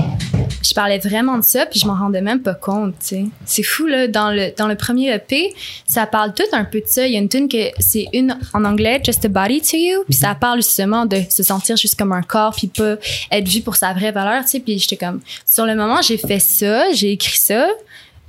Je 0.63 0.74
parlais 0.74 0.98
vraiment 1.00 1.38
de 1.38 1.43
ça, 1.43 1.65
puis 1.65 1.79
je 1.79 1.86
m'en 1.86 1.96
rendais 1.96 2.22
même 2.22 2.41
pas 2.41 2.53
compte, 2.53 2.93
tu 3.00 3.05
sais. 3.08 3.25
C'est 3.46 3.63
fou, 3.63 3.86
là. 3.86 4.08
Dans 4.08 4.32
le, 4.32 4.53
dans 4.58 4.67
le 4.67 4.75
premier 4.75 5.13
EP, 5.13 5.53
ça 5.88 6.05
parle 6.05 6.34
tout 6.34 6.43
un 6.53 6.63
peu 6.63 6.79
de 6.79 6.88
ça. 6.88 7.05
Il 7.05 7.13
y 7.13 7.17
a 7.17 7.20
une 7.20 7.29
tune 7.29 7.50
que 7.50 7.70
c'est 7.79 8.08
une 8.13 8.38
en 8.53 8.63
anglais, 8.65 9.01
Just 9.03 9.25
a 9.25 9.27
Body 9.27 9.62
to 9.62 9.77
You, 9.77 10.03
puis 10.05 10.13
ça 10.17 10.36
parle 10.36 10.58
justement 10.60 11.05
de 11.05 11.17
se 11.29 11.43
sentir 11.43 11.75
juste 11.77 11.98
comme 12.00 12.12
un 12.13 12.22
corps, 12.22 12.55
puis 12.55 12.67
pas 12.67 12.96
être 13.32 13.48
vu 13.48 13.62
pour 13.62 13.75
sa 13.75 13.93
vraie 13.93 14.12
valeur, 14.12 14.43
tu 14.43 14.50
sais. 14.51 14.60
Puis 14.60 14.79
j'étais 14.79 14.98
comme, 14.98 15.20
sur 15.46 15.65
le 15.65 15.75
moment, 15.75 16.01
j'ai 16.01 16.17
fait 16.17 16.39
ça, 16.39 16.91
j'ai 16.93 17.12
écrit 17.12 17.38
ça. 17.38 17.67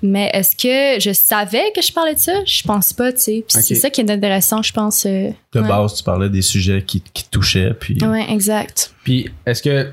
Mais 0.03 0.29
est-ce 0.35 0.55
que 0.55 1.01
je 1.01 1.15
savais 1.15 1.73
que 1.75 1.81
je 1.81 1.91
parlais 1.91 2.15
de 2.15 2.19
ça? 2.21 2.45
Je 2.45 2.63
pense 2.63 2.93
pas, 2.93 3.11
tu 3.13 3.21
sais. 3.21 3.45
Puis 3.49 3.63
c'est 3.63 3.75
ça 3.75 3.89
qui 3.89 4.03
est 4.03 4.11
intéressant, 4.11 4.61
je 4.63 4.73
pense. 4.73 5.07
euh, 5.07 5.31
De 5.55 5.61
ouais. 5.61 5.69
base, 5.69 5.95
tu 5.95 6.03
parlais 6.03 6.29
des 6.29 6.43
sujets 6.43 6.83
qui, 6.83 7.01
qui 7.01 7.25
touchaient, 7.31 7.73
puis 7.73 7.97
Ouais, 8.05 8.27
exact. 8.31 8.93
Puis 9.03 9.31
est-ce 9.47 9.63
que, 9.63 9.93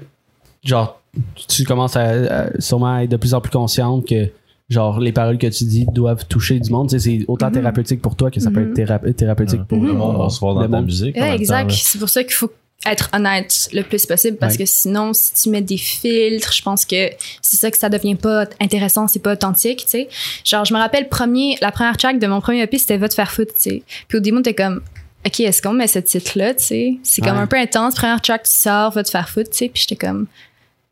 genre, 0.65 1.00
tu 1.47 1.63
commences 1.65 1.95
à, 1.95 2.43
à 2.45 2.61
sûrement 2.61 2.99
être 2.99 3.09
de 3.09 3.17
plus 3.17 3.33
en 3.33 3.41
plus 3.41 3.51
consciente 3.51 4.07
que, 4.07 4.29
genre, 4.69 4.99
les 4.99 5.11
paroles 5.11 5.37
que 5.37 5.47
tu 5.47 5.65
dis 5.65 5.85
doivent 5.91 6.25
toucher 6.27 6.59
du 6.59 6.69
monde. 6.71 6.89
Tu 6.89 6.99
sais, 6.99 7.19
c'est 7.19 7.25
autant 7.27 7.47
Mhm. 7.47 7.53
thérapeutique 7.53 8.01
pour 8.01 8.15
toi 8.15 8.31
que 8.31 8.39
ça 8.39 8.49
peut 8.51 8.61
être 8.61 8.73
théra- 8.73 8.99
thérapeutique 8.99 9.63
pour 9.65 9.83
le 9.83 9.93
monde 9.93 10.17
va 10.17 10.29
se 10.29 10.39
voir 10.39 10.55
dans 10.55 10.69
ta 10.69 10.81
musique. 10.81 11.15
Ouais, 11.17 11.35
exact. 11.35 11.71
C'est 11.71 11.99
pour 11.99 12.09
ça 12.09 12.23
qu'il 12.23 12.33
faut 12.33 12.51
être 12.87 13.09
honnête 13.13 13.69
le 13.73 13.83
plus 13.83 14.05
possible 14.07 14.37
parce 14.37 14.53
Ouais. 14.53 14.59
que 14.63 14.65
sinon, 14.65 15.11
si 15.13 15.33
tu 15.33 15.49
mets 15.49 15.61
des 15.61 15.77
filtres, 15.77 16.51
je 16.51 16.61
pense 16.63 16.83
que 16.85 17.09
c'est 17.41 17.57
ça 17.57 17.69
que 17.69 17.77
ça 17.77 17.89
devient 17.89 18.15
pas 18.15 18.45
intéressant, 18.59 19.07
c'est 19.07 19.19
pas 19.21 19.33
authentique, 19.33 19.81
tu 19.81 19.89
sais. 19.89 20.09
Genre, 20.45 20.65
je 20.65 20.73
me 20.73 20.79
rappelle, 20.79 21.07
premier, 21.07 21.57
la 21.61 21.71
première 21.71 21.95
track 21.97 22.17
de 22.17 22.25
mon 22.25 22.41
premier 22.41 22.61
EP, 22.63 22.77
c'était 22.79 22.97
Va 22.97 23.07
te 23.09 23.13
faire 23.13 23.31
foutre, 23.31 23.53
tu 23.53 23.61
sais. 23.69 23.83
Puis 24.07 24.17
au 24.17 24.21
début, 24.21 24.41
t'es 24.41 24.55
comme, 24.55 24.81
OK, 25.27 25.39
est-ce 25.41 25.61
qu'on 25.61 25.73
met 25.73 25.85
ce 25.87 25.99
titre-là, 25.99 26.55
tu 26.55 26.63
sais? 26.63 26.97
C'est 27.03 27.21
comme 27.21 27.35
Ouais. 27.35 27.43
un 27.43 27.47
peu 27.47 27.57
intense. 27.57 27.93
Première 27.93 28.19
track, 28.21 28.43
tu 28.43 28.51
sors, 28.51 28.91
Va 28.93 29.03
te 29.03 29.09
faire 29.11 29.29
foutre, 29.29 29.51
tu 29.51 29.57
sais. 29.57 29.69
Puis 29.71 29.85
j'étais 29.87 29.95
comme, 30.07 30.25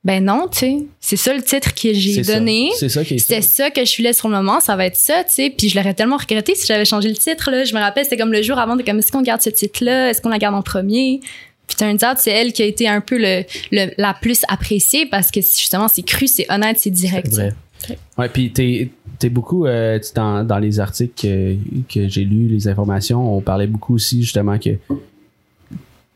ben 0.03 0.23
non, 0.23 0.47
tu 0.49 0.59
sais. 0.59 0.77
C'est 1.01 1.17
ça 1.17 1.33
le 1.33 1.41
titre 1.43 1.73
que 1.75 1.93
j'ai 1.93 2.21
donné. 2.21 2.69
C'est 2.79 2.87
ça 2.89 3.03
qui 3.03 3.15
est 3.15 3.17
C'était 3.17 3.41
ça 3.41 3.69
que 3.69 3.83
je 3.83 3.91
filais 3.91 4.13
sur 4.13 4.29
le 4.29 4.35
moment, 4.35 4.59
ça 4.61 4.75
va 4.77 4.85
être 4.85 4.95
ça, 4.95 5.23
tu 5.25 5.33
sais. 5.33 5.53
Puis 5.55 5.69
je 5.69 5.75
l'aurais 5.77 5.93
tellement 5.93 6.17
regretté 6.17 6.55
si 6.55 6.65
j'avais 6.65 6.85
changé 6.85 7.09
le 7.09 7.15
titre, 7.17 7.51
là. 7.51 7.65
Je 7.65 7.73
me 7.75 7.79
rappelle, 7.79 8.05
c'était 8.05 8.17
comme 8.17 8.31
le 8.31 8.41
jour 8.41 8.57
avant, 8.59 8.75
de 8.77 8.81
comme, 8.83 8.99
est-ce 8.99 9.11
qu'on 9.11 9.21
garde 9.21 9.41
ce 9.41 9.49
titre-là? 9.49 10.09
Est-ce 10.09 10.21
qu'on 10.21 10.29
la 10.29 10.37
garde 10.39 10.55
en 10.55 10.61
premier? 10.61 11.19
Puis 11.67 11.75
turns 11.75 11.95
out, 12.09 12.17
c'est 12.17 12.31
elle 12.31 12.53
qui 12.53 12.61
a 12.63 12.65
été 12.65 12.87
un 12.87 13.01
peu 13.01 13.17
le, 13.17 13.43
le- 13.71 13.91
la 13.97 14.13
plus 14.13 14.41
appréciée 14.47 15.05
parce 15.05 15.29
que 15.31 15.41
justement, 15.41 15.87
c'est 15.87 16.01
cru, 16.03 16.27
c'est 16.27 16.45
honnête, 16.51 16.77
c'est 16.79 16.89
direct. 16.89 17.27
C'est 17.31 17.41
vrai. 17.87 17.97
Ouais, 18.17 18.29
puis 18.29 18.51
t'es 18.51 18.89
es 19.21 19.29
beaucoup 19.29 19.65
euh, 19.65 19.99
dans, 20.15 20.45
dans 20.45 20.59
les 20.59 20.79
articles 20.79 21.13
que, 21.21 21.55
que 21.93 22.07
j'ai 22.07 22.23
lus, 22.23 22.47
les 22.47 22.67
informations, 22.69 23.35
on 23.37 23.41
parlait 23.41 23.67
beaucoup 23.67 23.95
aussi 23.95 24.21
justement 24.23 24.57
que 24.57 24.69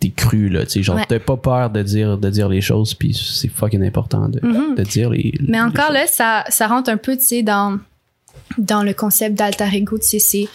t'es 0.09 0.13
cru 0.15 0.49
là, 0.49 0.63
tu 0.65 0.71
sais, 0.71 0.83
genre 0.83 0.95
Ouais. 0.97 1.05
t'as 1.07 1.19
pas 1.19 1.37
peur 1.37 1.69
de 1.69 1.81
dire 1.83 2.17
de 2.17 2.29
dire 2.29 2.49
les 2.49 2.61
choses, 2.61 2.93
puis 2.93 3.13
c'est 3.13 3.47
fucking 3.47 3.83
important 3.85 4.29
de, 4.29 4.39
Mhm. 4.45 4.75
de 4.75 4.83
dire 4.83 5.09
les. 5.09 5.33
Mais 5.47 5.57
les 5.57 5.63
encore 5.63 5.85
choses. 5.87 5.93
là, 5.93 6.07
ça, 6.07 6.43
ça 6.49 6.67
rentre 6.67 6.89
un 6.89 6.97
peu, 6.97 7.15
tu 7.17 7.23
sais, 7.23 7.41
dans, 7.43 7.79
dans 8.57 8.83
le 8.83 8.93
concept 8.93 9.35
d'alter 9.35 9.65
ego, 9.73 9.97
tu 9.97 10.05
sais, 10.05 10.19
c'est... 10.19 10.47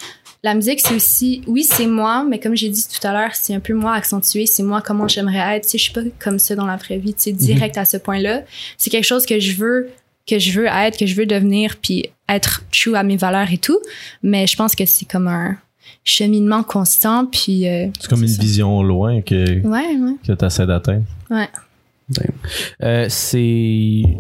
La 0.45 0.55
musique, 0.55 0.79
c'est 0.81 0.95
aussi, 0.95 1.43
oui, 1.49 1.65
c'est 1.65 1.87
moi, 1.89 2.25
mais 2.29 2.39
comme 2.39 2.55
j'ai 2.57 2.69
dit 2.69 2.85
tout 2.87 3.05
à 3.05 3.13
l'heure, 3.13 3.35
c'est 3.35 3.55
un 3.55 3.59
peu 3.61 3.75
moi 3.75 3.95
accentué, 3.95 4.47
c'est 4.47 4.63
moi 4.63 4.81
comment 4.81 5.09
j'aimerais 5.09 5.57
être. 5.57 5.65
Tu 5.65 5.71
sais, 5.71 5.79
je 5.79 5.83
suis 5.85 5.93
pas 5.93 6.03
comme 6.21 6.39
ça 6.39 6.55
dans 6.55 6.65
la 6.67 6.77
vraie 6.77 6.99
vie, 6.99 7.13
tu 7.13 7.23
sais, 7.23 7.33
direct 7.33 7.77
à 7.77 7.85
ce 7.85 7.97
point-là. 7.97 8.43
C'est 8.77 8.89
quelque 8.89 9.03
chose 9.05 9.27
que 9.27 9.41
je 9.41 9.55
veux, 9.57 9.89
que 10.29 10.39
je 10.39 10.53
veux 10.61 10.67
être, 10.67 10.97
que 10.97 11.07
je 11.07 11.17
veux 11.17 11.27
devenir, 11.27 11.77
puis 11.83 12.09
être 12.29 12.63
true 12.71 12.95
à 12.95 13.03
mes 13.03 13.17
valeurs 13.17 13.51
et 13.53 13.59
tout. 13.59 13.81
Mais 14.23 14.47
je 14.47 14.55
pense 14.55 14.77
que 14.77 14.85
c'est 14.87 15.07
comme 15.07 15.27
un 15.27 15.57
cheminement 16.05 16.63
constant, 16.63 17.27
puis. 17.27 17.69
euh, 17.69 17.89
C'est 18.01 18.09
comme 18.09 18.23
une 18.23 18.29
ça. 18.29 18.41
vision 18.43 18.79
au 18.79 18.83
loin 18.83 19.21
que, 19.21 19.61
Ouais, 19.67 19.97
ouais. 19.97 20.15
que 20.27 20.33
tu 20.33 20.45
essaies 20.45 20.67
d'atteindre. 20.67 21.05
Euh, 22.83 23.07
c'est 23.09 23.41
il 23.43 24.17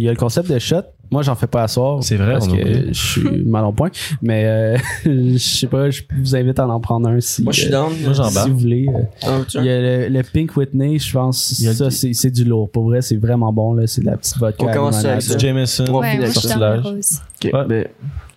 y 0.00 0.08
a 0.08 0.10
le 0.10 0.16
concept 0.18 0.50
de 0.50 0.58
shot. 0.58 0.82
Moi, 1.10 1.22
j'en 1.22 1.34
fais 1.36 1.46
pas 1.46 1.62
à 1.62 1.68
soir. 1.68 2.02
C'est 2.02 2.16
vrai, 2.16 2.32
parce 2.32 2.48
on 2.48 2.56
que 2.56 2.88
je 2.88 2.92
suis 2.92 3.22
mal 3.46 3.64
au 3.64 3.72
point. 3.72 3.90
Mais 4.20 4.44
euh, 4.46 4.76
je 5.04 5.38
sais 5.38 5.66
pas, 5.68 5.88
je 5.90 6.02
vous 6.18 6.34
invite 6.34 6.58
à 6.58 6.66
en 6.66 6.80
prendre 6.80 7.08
un 7.08 7.20
si, 7.20 7.42
Moi, 7.42 7.52
je 7.52 7.60
suis 7.60 7.68
euh, 7.68 7.72
down. 7.72 7.92
Moi, 8.02 8.12
j'embarque. 8.14 8.46
si 8.46 8.50
vous 8.50 8.58
voulez. 8.58 8.86
euh. 8.88 9.02
Ah, 9.22 9.40
Il 9.54 9.64
y 9.64 9.70
a 9.70 9.80
le, 9.80 10.08
le 10.08 10.22
Pink 10.22 10.56
Whitney, 10.56 10.98
je 10.98 11.12
pense. 11.12 11.58
Il 11.60 11.66
y 11.66 11.68
a 11.68 11.74
Ça, 11.74 11.84
le- 11.84 11.90
c'est 11.90 12.12
c'est 12.14 12.30
du 12.30 12.44
lourd. 12.44 12.68
Pour 12.70 12.84
vrai, 12.84 13.00
c'est 13.00 13.16
vraiment 13.16 13.52
bon. 13.52 13.74
là 13.74 13.86
C'est 13.86 14.00
de 14.00 14.06
la 14.06 14.16
petite 14.16 14.36
vodka. 14.38 14.64
On 14.66 14.72
commence 14.72 15.04
avec 15.04 15.22
ça. 15.22 15.34
Du 15.36 15.46
Jameson, 15.46 15.84
Ouais, 15.86 15.92
Ouais, 16.00 16.16
moi, 16.16 16.26
je 16.26 16.30
suis 16.32 16.48
dans 16.48 16.54
sortilège. 16.54 16.82
le 16.84 16.90
rose. 16.90 17.20
Ok, 17.44 17.50
Ouais. 17.54 17.64
ben, 17.68 17.88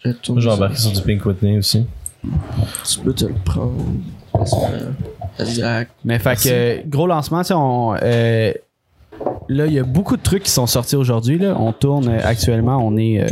je 0.05 0.11
tourne 0.11 0.35
Moi, 0.37 0.41
j'ai 0.43 0.49
ça. 0.49 0.55
embarqué 0.55 0.77
sur 0.77 0.91
du 0.91 1.01
Pink 1.01 1.25
Whitney 1.25 1.57
aussi. 1.57 1.83
Tu 2.89 2.99
peux 2.99 3.13
te 3.13 3.25
le 3.25 3.33
prendre. 3.45 3.73
Exact. 5.39 5.91
Mais 6.05 6.19
fait 6.19 6.35
que, 6.35 6.87
gros 6.89 7.07
lancement, 7.07 7.41
tu 7.41 7.47
sais, 7.49 7.53
on, 7.55 7.95
euh, 8.01 8.53
là, 9.49 9.65
il 9.65 9.73
y 9.73 9.79
a 9.79 9.83
beaucoup 9.83 10.17
de 10.17 10.21
trucs 10.21 10.43
qui 10.43 10.51
sont 10.51 10.67
sortis 10.67 10.95
aujourd'hui. 10.95 11.37
Là. 11.37 11.55
On 11.59 11.73
tourne 11.73 12.07
euh, 12.09 12.19
actuellement, 12.23 12.77
on 12.77 12.97
est, 12.97 13.21
euh, 13.21 13.27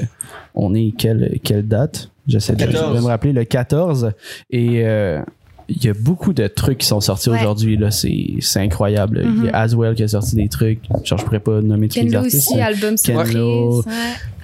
on 0.54 0.74
est 0.74 0.94
quelle, 0.98 1.40
quelle 1.44 1.68
date? 1.68 2.10
J'essaie 2.28 2.54
de, 2.56 2.66
14. 2.66 2.96
de 2.96 3.02
me 3.02 3.06
rappeler, 3.08 3.34
le 3.34 3.44
14. 3.44 4.12
Et 4.50 4.86
euh, 4.86 5.22
il 5.70 5.84
y 5.84 5.90
a 5.90 5.94
beaucoup 5.94 6.34
de 6.34 6.48
trucs 6.48 6.80
qui 6.80 6.88
sont 6.88 7.02
sortis 7.02 7.30
Ouais. 7.30 7.40
aujourd'hui. 7.40 7.78
là. 7.78 7.92
C'est 7.92 8.36
c'est 8.40 8.60
incroyable. 8.62 9.22
Il 9.24 9.30
y 9.30 9.48
Mhm. 9.48 9.50
a 9.54 9.60
Aswell 9.62 9.96
qui 9.96 10.04
a 10.04 10.08
sorti 10.08 10.36
des 10.36 10.48
trucs. 10.48 10.80
Genre, 11.04 11.20
je 11.20 11.24
pourrais 11.26 11.40
pas 11.40 11.62
nommer 11.62 11.88
tous 11.88 12.00
les 12.02 12.16
artistes. 12.16 12.50
aussi, 12.52 12.60
album 12.62 12.96
Ken 12.96 13.16
surprise. 13.16 13.34
Lo. 13.36 13.80
ouais. 13.84 13.92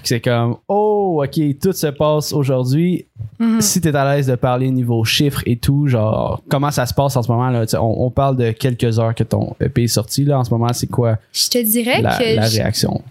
C'est 0.03 0.19
comme, 0.19 0.57
oh, 0.67 1.23
ok, 1.23 1.39
tout 1.61 1.73
se 1.73 1.87
passe 1.87 2.33
aujourd'hui. 2.33 3.05
Mhm. 3.39 3.61
Si 3.61 3.81
t'es 3.81 3.95
à 3.95 4.15
l'aise 4.15 4.27
de 4.27 4.35
parler 4.35 4.69
niveau 4.71 5.03
chiffres 5.05 5.41
et 5.45 5.57
tout, 5.57 5.87
genre, 5.87 6.41
comment 6.49 6.71
ça 6.71 6.85
se 6.85 6.93
passe 6.93 7.15
en 7.15 7.23
ce 7.23 7.31
moment? 7.31 7.49
Là? 7.49 7.65
On, 7.75 8.05
on 8.05 8.09
parle 8.11 8.37
de 8.37 8.51
quelques 8.51 8.99
heures 8.99 9.13
que 9.15 9.23
ton 9.23 9.55
EP 9.61 9.83
est 9.83 9.87
sorti. 9.87 10.25
Là, 10.25 10.39
en 10.39 10.43
ce 10.43 10.49
moment, 10.51 10.71
c'est 10.73 10.87
quoi 10.87 11.17
Je 11.33 11.47
te 11.49 11.63
dirais 11.63 12.01
la, 12.01 12.17
que 12.17 12.35
la 12.35 12.47
réaction? 12.47 13.01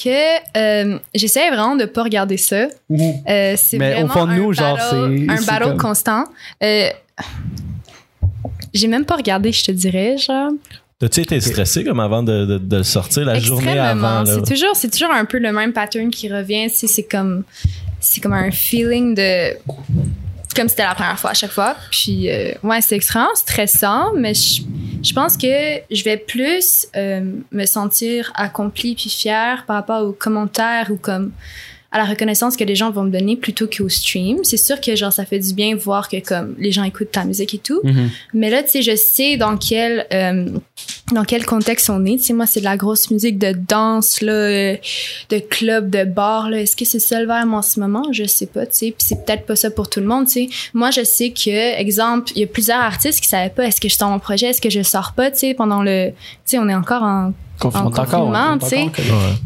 que 0.00 0.56
euh, 0.56 0.96
j'essaie 1.12 1.48
vraiment 1.48 1.74
de 1.74 1.84
pas 1.84 2.04
regarder 2.04 2.36
ça. 2.36 2.68
Euh, 2.88 3.54
c'est 3.56 3.78
Mais 3.78 3.94
au 3.94 4.06
vraiment 4.06 4.12
fond 4.14 4.26
de 4.26 4.30
un 4.30 4.36
nous, 4.36 4.52
genre, 4.52 4.76
battle- 4.76 5.16
c'est- 5.26 5.30
un 5.32 5.44
battle 5.58 5.68
comme- 5.70 5.78
constant. 5.78 6.24
Euh, 6.62 6.88
j'ai 8.72 8.86
même 8.86 9.04
pas 9.04 9.16
regardé, 9.16 9.50
je 9.52 9.64
te 9.64 9.72
dirais, 9.72 10.16
genre. 10.18 10.50
T'as-tu 11.00 11.20
été 11.20 11.40
stressé 11.40 11.84
comme 11.84 12.00
avant 12.00 12.24
de, 12.24 12.44
de, 12.44 12.58
de 12.58 12.76
le 12.78 12.82
sortir 12.82 13.24
la 13.24 13.38
journée 13.38 13.78
avant? 13.78 14.22
Là? 14.22 14.34
C'est 14.34 14.52
toujours, 14.52 14.74
c'est 14.74 14.90
toujours 14.90 15.12
un 15.12 15.24
peu 15.24 15.38
le 15.38 15.52
même 15.52 15.72
pattern 15.72 16.10
qui 16.10 16.32
revient. 16.32 16.68
tu 16.68 16.76
sais, 16.76 16.86
C'est 16.88 17.04
comme, 17.04 17.44
c'est 18.00 18.20
comme 18.20 18.32
un 18.32 18.50
feeling 18.50 19.14
de, 19.14 19.56
comme 20.56 20.68
c'était 20.68 20.82
la 20.82 20.96
première 20.96 21.18
fois 21.18 21.30
à 21.30 21.34
chaque 21.34 21.52
fois. 21.52 21.76
Puis 21.92 22.28
euh, 22.28 22.52
ouais, 22.64 22.80
c'est 22.80 22.96
extrêmement 22.96 23.34
stressant, 23.36 24.12
mais 24.16 24.34
je, 24.34 24.62
je 25.04 25.12
pense 25.12 25.36
que 25.36 25.46
je 25.88 26.02
vais 26.02 26.16
plus 26.16 26.88
euh, 26.96 27.20
me 27.52 27.64
sentir 27.64 28.32
accomplie 28.34 28.96
puis 28.96 29.08
fière 29.08 29.66
par 29.66 29.76
rapport 29.76 30.02
aux 30.04 30.12
commentaires 30.12 30.88
ou 30.90 30.96
comme 30.96 31.30
à 31.90 31.98
la 31.98 32.04
reconnaissance 32.04 32.56
que 32.56 32.64
les 32.64 32.74
gens 32.74 32.90
vont 32.90 33.04
me 33.04 33.10
donner 33.10 33.36
plutôt 33.36 33.66
qu'au 33.66 33.88
stream. 33.88 34.38
C'est 34.42 34.58
sûr 34.58 34.80
que 34.80 34.94
genre 34.94 35.12
ça 35.12 35.24
fait 35.24 35.38
du 35.38 35.54
bien 35.54 35.74
voir 35.74 36.08
que 36.08 36.20
comme 36.20 36.54
les 36.58 36.70
gens 36.70 36.84
écoutent 36.84 37.12
ta 37.12 37.24
musique 37.24 37.54
et 37.54 37.58
tout. 37.58 37.80
Mais 38.34 38.50
là, 38.50 38.62
tu 38.62 38.70
sais, 38.70 38.82
je 38.82 38.94
sais 38.94 39.36
dans 39.36 39.56
quel 39.56 40.06
euh, 40.12 40.50
dans 41.12 41.24
quel 41.24 41.46
contexte 41.46 41.90
on 41.90 42.04
est. 42.04 42.18
Tu 42.18 42.24
sais, 42.24 42.32
moi, 42.32 42.46
c'est 42.46 42.60
de 42.60 42.64
la 42.64 42.76
grosse 42.76 43.10
musique 43.10 43.38
de 43.38 43.52
danse, 43.52 44.20
là, 44.20 44.32
euh, 44.32 44.76
de 45.30 45.38
club, 45.38 45.90
de 45.90 46.04
bar. 46.04 46.50
Là. 46.50 46.60
Est-ce 46.60 46.76
que 46.76 46.84
c'est 46.84 46.98
ça 46.98 47.20
le 47.20 47.26
vibe 47.26 47.52
en 47.52 47.62
ce 47.62 47.80
moment? 47.80 48.04
Je 48.12 48.24
sais 48.24 48.46
pas, 48.46 48.66
tu 48.66 48.74
sais. 48.74 48.86
Puis 48.86 49.06
c'est 49.08 49.24
peut-être 49.24 49.46
pas 49.46 49.56
ça 49.56 49.70
pour 49.70 49.88
tout 49.88 50.00
le 50.00 50.06
monde, 50.06 50.26
tu 50.26 50.32
sais. 50.32 50.48
Moi, 50.74 50.90
je 50.90 51.02
sais 51.02 51.30
que, 51.30 51.78
exemple, 51.78 52.32
il 52.34 52.40
y 52.40 52.44
a 52.44 52.46
plusieurs 52.46 52.80
artistes 52.80 53.20
qui 53.20 53.28
savaient 53.28 53.50
pas 53.50 53.66
est-ce 53.66 53.80
que 53.80 53.88
je 53.88 53.94
sors 53.94 54.10
mon 54.10 54.18
projet, 54.18 54.48
est-ce 54.48 54.60
que 54.60 54.70
je 54.70 54.82
sors 54.82 55.12
pas, 55.12 55.30
tu 55.30 55.38
sais, 55.38 55.54
pendant 55.54 55.82
le... 55.82 56.12
Tu 56.48 56.56
sais, 56.56 56.58
on 56.58 56.68
est 56.68 56.74
encore 56.74 57.02
en 57.02 57.32
confinement, 57.60 58.58
tu 58.58 58.66
sais. 58.68 58.90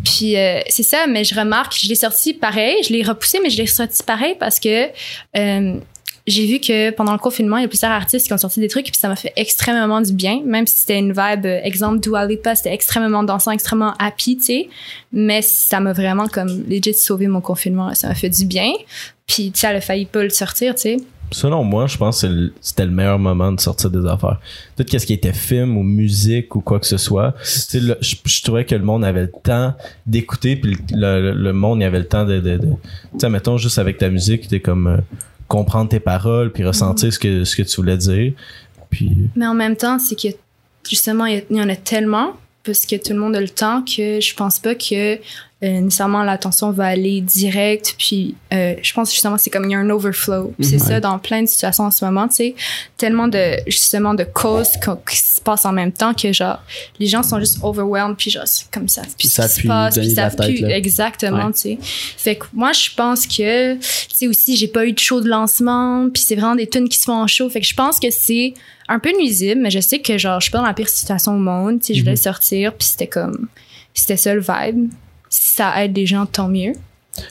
puis 0.04 0.36
euh, 0.36 0.60
c'est 0.68 0.82
ça, 0.82 1.06
mais 1.08 1.24
je 1.24 1.34
remarque, 1.34 1.74
je 1.76 1.88
l'ai 1.88 1.94
sorti 1.94 2.34
pareil, 2.34 2.76
je 2.86 2.92
l'ai 2.92 3.02
repoussé, 3.02 3.40
mais 3.42 3.50
je 3.50 3.58
l'ai 3.58 3.66
sorti 3.66 4.02
pareil 4.02 4.36
parce 4.38 4.60
que 4.60 4.86
euh, 5.36 5.80
j'ai 6.26 6.46
vu 6.46 6.60
que 6.60 6.90
pendant 6.90 7.12
le 7.12 7.18
confinement, 7.18 7.56
il 7.56 7.62
y 7.62 7.64
a 7.64 7.68
plusieurs 7.68 7.90
artistes 7.90 8.26
qui 8.26 8.32
ont 8.32 8.38
sorti 8.38 8.60
des 8.60 8.68
trucs, 8.68 8.84
puis 8.84 8.96
ça 8.96 9.08
m'a 9.08 9.16
fait 9.16 9.32
extrêmement 9.34 10.00
du 10.00 10.12
bien, 10.12 10.40
même 10.44 10.66
si 10.66 10.80
c'était 10.80 10.98
une 10.98 11.12
vibe, 11.12 11.46
euh, 11.46 11.60
exemple, 11.64 11.98
Dua 11.98 12.26
Lipa, 12.26 12.54
c'était 12.54 12.72
extrêmement 12.72 13.24
dansant, 13.24 13.50
extrêmement 13.50 13.94
happy, 13.98 14.36
tu 14.36 14.44
sais, 14.44 14.68
mais 15.12 15.42
ça 15.42 15.80
m'a 15.80 15.92
vraiment 15.92 16.28
comme 16.28 16.64
legit 16.68 16.94
sauvé 16.94 17.26
mon 17.26 17.40
confinement, 17.40 17.88
là. 17.88 17.94
ça 17.94 18.08
m'a 18.08 18.14
fait 18.14 18.30
du 18.30 18.44
bien. 18.44 18.72
Puis 19.26 19.50
tu 19.50 19.60
sais, 19.60 19.66
elle 19.68 19.76
a 19.76 19.80
failli 19.80 20.04
pas 20.04 20.22
le 20.22 20.30
sortir, 20.30 20.74
tu 20.74 20.82
sais. 20.82 20.96
Selon 21.32 21.64
moi, 21.64 21.86
je 21.86 21.96
pense 21.96 22.22
que 22.22 22.52
c'était 22.60 22.84
le 22.84 22.90
meilleur 22.92 23.18
moment 23.18 23.50
de 23.52 23.60
sortir 23.60 23.90
des 23.90 24.06
affaires. 24.08 24.38
Tout 24.76 24.84
ce 24.88 25.04
qui 25.06 25.12
était 25.14 25.32
film 25.32 25.76
ou 25.76 25.82
musique 25.82 26.54
ou 26.56 26.60
quoi 26.60 26.78
que 26.78 26.86
ce 26.86 26.96
soit, 26.98 27.34
le- 27.74 27.96
je, 28.00 28.16
je 28.24 28.42
trouvais 28.42 28.64
que 28.64 28.74
le 28.74 28.84
monde 28.84 29.04
avait 29.04 29.22
le 29.22 29.32
temps 29.42 29.74
d'écouter, 30.06 30.56
puis 30.56 30.76
le, 30.92 31.20
le- 31.20 31.32
le 31.32 31.52
monde 31.52 31.80
il 31.80 31.84
avait 31.84 31.98
le 31.98 32.06
temps 32.08 32.24
de, 32.24 32.38
de, 32.40 32.56
de- 32.58 32.66
tu 32.66 33.18
sais, 33.18 33.28
mettons 33.28 33.56
juste 33.56 33.78
avec 33.78 33.98
ta 33.98 34.08
musique, 34.10 34.46
t'es 34.48 34.60
comme 34.60 34.86
euh, 34.86 34.96
comprendre 35.48 35.88
tes 35.90 36.00
paroles, 36.00 36.52
puis 36.52 36.64
ressentir 36.64 37.12
ce 37.12 37.18
que 37.18 37.44
ce 37.44 37.56
que 37.56 37.62
tu 37.62 37.76
voulais 37.76 37.96
dire, 37.96 38.32
puis 38.90 39.10
Mais 39.36 39.46
en 39.46 39.54
même 39.54 39.76
temps, 39.76 39.98
c'est 39.98 40.16
que 40.20 40.28
justement, 40.88 41.26
il 41.26 41.34
y 41.34 41.38
a- 41.38 41.42
il 41.50 41.56
y 41.56 41.60
en 41.62 41.68
a 41.68 41.76
tellement 41.76 42.32
parce 42.64 42.86
que 42.86 42.94
tout 42.96 43.12
le 43.12 43.18
monde 43.18 43.34
a 43.34 43.40
le 43.40 43.48
temps 43.48 43.82
que 43.82 44.20
je 44.20 44.34
pense 44.34 44.58
pas 44.60 44.74
que 44.74 45.16
euh, 45.64 45.80
nécessairement 45.80 46.24
l'attention 46.24 46.72
va 46.72 46.86
aller 46.86 47.20
direct. 47.20 47.94
Puis 47.98 48.34
euh, 48.52 48.74
je 48.82 48.92
pense 48.92 49.12
justement 49.12 49.38
c'est 49.38 49.50
comme 49.50 49.64
il 49.64 49.70
y 49.70 49.74
a 49.74 49.78
un 49.78 49.90
overflow. 49.90 50.52
Puis 50.58 50.66
c'est 50.66 50.80
Ouais. 50.82 50.88
ça 50.88 51.00
dans 51.00 51.18
plein 51.20 51.42
de 51.42 51.46
situations 51.48 51.84
en 51.84 51.90
ce 51.92 52.04
moment, 52.04 52.26
tu 52.26 52.34
sais, 52.34 52.54
tellement 52.96 53.28
de 53.28 53.56
justement 53.66 54.14
de 54.14 54.24
causes 54.24 54.70
qui 55.08 55.16
se 55.16 55.40
passent 55.40 55.64
en 55.64 55.72
même 55.72 55.92
temps 55.92 56.14
que 56.14 56.32
genre 56.32 56.58
les 56.98 57.06
gens 57.06 57.22
sont 57.22 57.38
juste 57.38 57.58
overwhelmed 57.62 58.16
puis 58.16 58.30
genre 58.30 58.46
c'est 58.46 58.70
comme 58.72 58.88
ça. 58.88 59.02
Puis 59.18 59.28
ça 59.28 59.46
se 59.48 59.66
passe, 59.66 59.96
puis 59.98 60.10
ça 60.10 60.30
pue 60.30 60.64
exactement, 60.64 61.46
Ouais. 61.46 61.52
tu 61.52 61.58
sais. 61.60 61.78
Fait 62.16 62.36
que 62.36 62.46
moi 62.52 62.72
je 62.72 62.90
pense 62.96 63.26
que 63.26 63.74
tu 63.74 63.80
sais 64.12 64.26
aussi 64.28 64.56
j'ai 64.56 64.68
pas 64.68 64.84
eu 64.86 64.92
de 64.92 64.98
show 64.98 65.20
de 65.20 65.28
lancement 65.28 66.08
puis 66.12 66.22
c'est 66.26 66.34
vraiment 66.36 66.56
des 66.56 66.68
tunes 66.68 66.88
qui 66.88 66.98
se 66.98 67.04
font 67.04 67.22
en 67.22 67.26
show 67.26 67.48
fait 67.48 67.60
que 67.60 67.66
je 67.66 67.74
pense 67.74 68.00
que 68.00 68.10
c'est 68.10 68.54
un 68.88 68.98
peu 68.98 69.10
nuisible 69.16 69.60
mais 69.62 69.70
je 69.70 69.78
sais 69.80 70.00
que 70.00 70.18
genre 70.18 70.40
je 70.40 70.44
suis 70.46 70.50
pas 70.52 70.58
dans 70.58 70.66
la 70.66 70.74
pire 70.74 70.88
situation 70.88 71.34
au 71.34 71.38
monde 71.38 71.80
tu 71.80 71.86
sais 71.86 71.94
je 71.94 72.00
voulais 72.00 72.12
Mhm. 72.12 72.16
sortir 72.16 72.74
puis 72.74 72.88
c'était 72.88 73.06
comme 73.06 73.48
c'était 73.94 74.16
ça 74.16 74.34
le 74.34 74.40
vibe 74.40 74.90
si 75.32 75.54
ça 75.54 75.82
aide 75.82 75.92
des 75.94 76.04
gens 76.04 76.26
tant 76.26 76.48
mieux. 76.48 76.72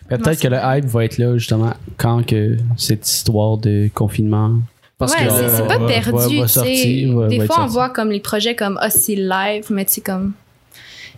Peut-être 0.10 0.40
que 0.40 0.48
le 0.48 0.58
hype 0.62 0.86
va 0.86 1.06
être 1.06 1.18
là, 1.20 1.38
justement, 1.38 1.74
quand 1.98 2.26
que 2.26 2.58
cette 2.78 3.08
histoire 3.08 3.58
de 3.58 3.90
confinement. 3.94 4.56
Parce 4.98 5.14
ouais 5.14 5.26
que, 5.26 5.32
c'est 5.32 5.68
pas 5.68 5.78
va- 5.80 5.88
perdu 5.88 6.12
va- 6.38 6.42
va 6.42 6.48
sortir, 6.48 7.28
des 7.28 7.46
fois 7.46 7.64
on 7.64 7.68
voit 7.68 7.90
comme 7.90 8.12
les 8.12 8.20
projets 8.20 8.56
comme 8.56 8.78
ah 8.82 8.92
c'est 8.92 9.16
live 9.16 9.66
mais 9.72 9.84
tu 9.86 9.94
sais 9.94 10.02
comme 10.02 10.34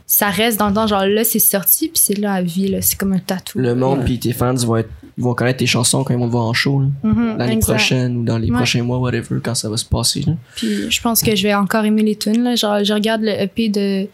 ça 0.07 0.29
reste 0.29 0.57
dans 0.57 0.69
le 0.69 0.73
temps 0.73 0.87
genre 0.87 1.05
là 1.05 1.25
c'est 1.25 1.39
sorti 1.39 1.89
puis 1.89 2.01
c'est 2.01 2.17
là 2.17 2.33
à 2.35 2.41
vie 2.41 2.69
là. 2.69 2.81
C'est 2.81 2.97
comme 2.97 3.11
un 3.11 3.19
tatou. 3.19 3.59
Le 3.59 3.75
monde 3.75 4.05
puis 4.05 4.19
tes 4.19 4.31
fans 4.31 4.53
vont 4.53 4.77
être 4.77 4.89
ils 5.17 5.23
vont 5.23 5.33
connaître 5.35 5.59
tes 5.59 5.65
chansons 5.67 6.03
quand 6.03 6.13
ils 6.13 6.19
vont 6.19 6.25
te 6.27 6.31
voir 6.31 6.45
en 6.45 6.53
show 6.53 6.79
là. 6.81 6.87
Mhm, 7.03 7.37
l'année 7.37 7.53
exact. 7.53 7.73
prochaine 7.75 8.17
ou 8.17 8.23
dans 8.23 8.37
les 8.37 8.49
Ouais. 8.49 8.55
prochains 8.57 8.81
mois 8.83 8.97
whatever 8.97 9.39
quand 9.43 9.53
ça 9.55 9.69
va 9.69 9.77
se 9.77 9.85
passer 9.85 10.21
là. 10.25 10.33
Puis 10.55 10.89
je 10.89 11.01
pense 11.01 11.21
que 11.21 11.35
je 11.35 11.43
vais 11.43 11.53
encore 11.53 11.85
aimer 11.85 12.01
les 12.03 12.15
tunes. 12.15 12.43
Là. 12.43 12.55
Genre, 12.55 12.83
je 12.83 12.93
regarde 12.93 13.21
le 13.21 13.29
EP 13.31 13.69
de, 13.69 14.03
de 14.03 14.07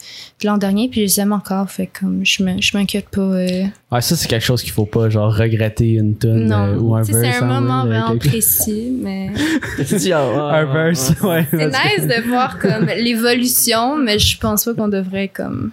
l'an 0.45 0.57
dernier, 0.57 0.89
puis 0.89 1.01
je 1.01 1.05
les 1.05 1.19
aime 1.21 1.31
encore. 1.33 1.69
Fait 1.71 1.87
comme 1.87 2.25
je 2.25 2.43
me- 2.43 2.61
je 2.61 2.75
m'inquiète 2.77 3.07
pas. 3.09 3.21
euh. 3.21 3.63
Ouais, 3.91 4.01
ça, 4.01 4.15
c'est 4.15 4.27
quelque 4.27 4.43
chose 4.45 4.61
qu'il 4.61 4.71
faut 4.73 4.85
pas, 4.85 5.09
genre, 5.09 5.33
regretter 5.35 5.93
une 5.93 6.17
tune 6.17 6.51
euh, 6.51 6.77
ou 6.77 6.95
un 6.95 7.01
verse. 7.03 7.17
c'est 7.21 7.43
un 7.43 7.49
hein, 7.49 7.61
moment 7.61 7.83
ouais, 7.83 7.89
vraiment 7.89 8.17
quelque- 8.17 8.27
précis, 8.29 8.91
mais 9.01 9.31
Tu 9.87 9.95
dis, 9.95 10.09
ouais, 10.09 10.13
Un 10.13 10.65
verse, 10.65 11.13
ouais. 11.23 11.47
c'est 11.49 11.67
nice 11.67 12.07
de 12.07 12.27
voir 12.29 12.59
comme 12.59 12.85
l'évolution, 12.85 13.97
mais 13.97 14.19
je 14.19 14.37
pense 14.37 14.65
pas 14.65 14.73
qu'on 14.73 14.87
devrait 14.89 15.29
comme 15.29 15.71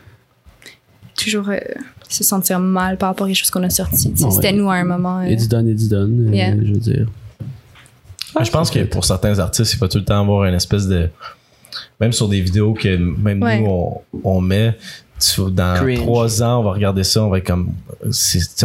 toujours 1.21 1.49
euh, 1.49 1.59
se 2.09 2.25
sentir 2.25 2.59
mal 2.61 2.97
par 2.99 3.11
rapport 3.11 3.29
aux 3.29 3.35
choses 3.35 3.51
qu'on 3.51 3.63
a 3.63 3.69
Non, 3.69 4.31
C'était 4.31 4.53
nous 4.53 4.71
à 4.71 4.75
un 4.77 4.85
moment. 4.85 5.21
euh. 5.21 5.27
It's 5.29 5.49
done, 5.49 5.69
it's 5.69 5.89
done. 5.89 6.29
euh, 6.29 6.35
Yeah. 6.35 6.55
je 6.63 6.73
veux 6.73 6.79
dire. 6.81 7.07
je 8.43 8.51
pense 8.51 8.71
que 8.71 8.85
pour 8.85 9.05
certains 9.05 9.39
artistes, 9.39 9.73
il 9.73 9.77
faut 9.77 9.89
tout 9.89 9.99
le 9.99 10.05
temps 10.05 10.21
avoir 10.21 10.45
une 10.45 10.55
espèce 10.55 10.87
de 10.87 11.09
même 12.01 12.13
sur 12.13 12.29
des 12.29 12.41
vidéos 12.41 12.75
que 12.75 12.97
même 12.97 13.43
Ouais. 13.43 13.61
nous 13.61 13.67
on, 13.67 14.01
on 14.25 14.41
met 14.41 14.77
tu- 15.19 15.51
dans 15.51 15.75
Cringe. 15.77 15.99
trois 15.99 16.43
ans 16.43 16.61
on 16.61 16.63
va 16.63 16.73
regarder 16.73 17.03
ça 17.05 17.23
on 17.23 17.31
va 17.31 17.39
être 17.39 17.47
comme 17.47 17.73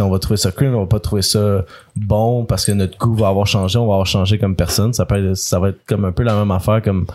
on 0.00 0.08
va 0.10 0.18
trouver 0.18 0.36
ça 0.36 0.52
cringe 0.52 0.74
on 0.74 0.80
va 0.80 0.86
pas 0.86 1.00
trouver 1.00 1.22
ça 1.22 1.64
bon 1.96 2.44
parce 2.44 2.66
que 2.66 2.72
notre 2.72 2.98
goût 2.98 3.14
va 3.14 3.28
avoir 3.28 3.46
changé 3.46 3.78
on 3.78 3.86
va 3.86 3.94
avoir 3.94 4.06
changé 4.06 4.38
comme 4.38 4.54
personne 4.54 4.92
ça 4.92 5.06
peut 5.06 5.30
être- 5.30 5.36
ça 5.36 5.58
va 5.58 5.70
être 5.70 5.80
comme 5.86 6.04
un 6.04 6.12
peu 6.12 6.22
la 6.22 6.34
même 6.34 6.50
affaire 6.50 6.82
comme 6.82 7.06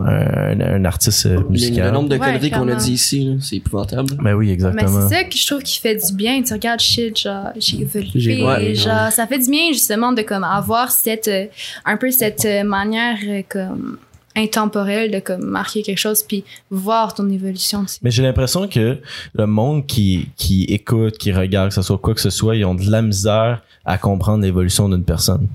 un, 0.00 0.60
un 0.60 0.84
artiste 0.84 1.26
euh, 1.26 1.40
Le, 1.40 1.48
musical 1.48 1.86
le 1.86 1.90
nombre 1.92 2.08
de 2.08 2.14
Ouais, 2.16 2.20
conneries 2.24 2.50
qu'on 2.50 2.68
a 2.68 2.74
dit 2.76 2.92
ici, 2.92 3.36
c'est 3.40 3.56
épouvantable. 3.56 4.14
ben 4.22 4.34
oui 4.34 4.46
Mais 4.46 4.52
exactement 4.52 5.08
c'est 5.08 5.14
ça 5.14 5.24
que 5.24 5.36
je 5.36 5.46
trouve 5.46 5.62
qui 5.62 5.78
fait 5.78 5.96
du 5.96 6.12
bien. 6.14 6.42
Tu 6.42 6.52
regardes 6.52 6.80
shit, 6.80 7.18
genre, 7.18 7.48
j'ai 7.58 7.80
évolué. 7.82 8.10
J'ai- 8.14 8.42
ouais. 8.44 8.74
genre, 8.74 9.10
ça 9.12 9.26
fait 9.26 9.38
du 9.38 9.50
bien, 9.50 9.72
justement, 9.72 10.12
de 10.12 10.22
comme 10.22 10.44
avoir 10.44 10.90
cette, 10.90 11.28
euh, 11.28 11.46
un 11.84 11.96
peu 11.96 12.10
cette 12.10 12.44
euh, 12.44 12.64
manière, 12.64 13.16
euh, 13.28 13.42
comme, 13.48 13.98
intemporelle 14.34 15.10
de 15.10 15.18
comme 15.20 15.42
marquer 15.44 15.82
quelque 15.82 15.98
chose 15.98 16.22
puis 16.22 16.42
voir 16.70 17.12
ton 17.14 17.28
évolution. 17.28 17.84
Mais 18.02 18.10
j'ai 18.10 18.22
l'impression 18.22 18.66
que 18.66 18.98
le 19.34 19.46
monde 19.46 19.86
qui, 19.86 20.28
qui 20.36 20.64
écoute, 20.64 21.18
qui 21.18 21.32
regarde, 21.32 21.68
que 21.68 21.74
ce 21.74 21.82
soit 21.82 21.98
quoi 21.98 22.14
que 22.14 22.20
ce 22.20 22.30
soit, 22.30 22.56
ils 22.56 22.64
ont 22.64 22.74
de 22.74 22.90
la 22.90 23.02
misère 23.02 23.60
à 23.84 23.98
comprendre 23.98 24.42
l'évolution 24.42 24.88
d'une 24.88 25.04
personne. 25.04 25.48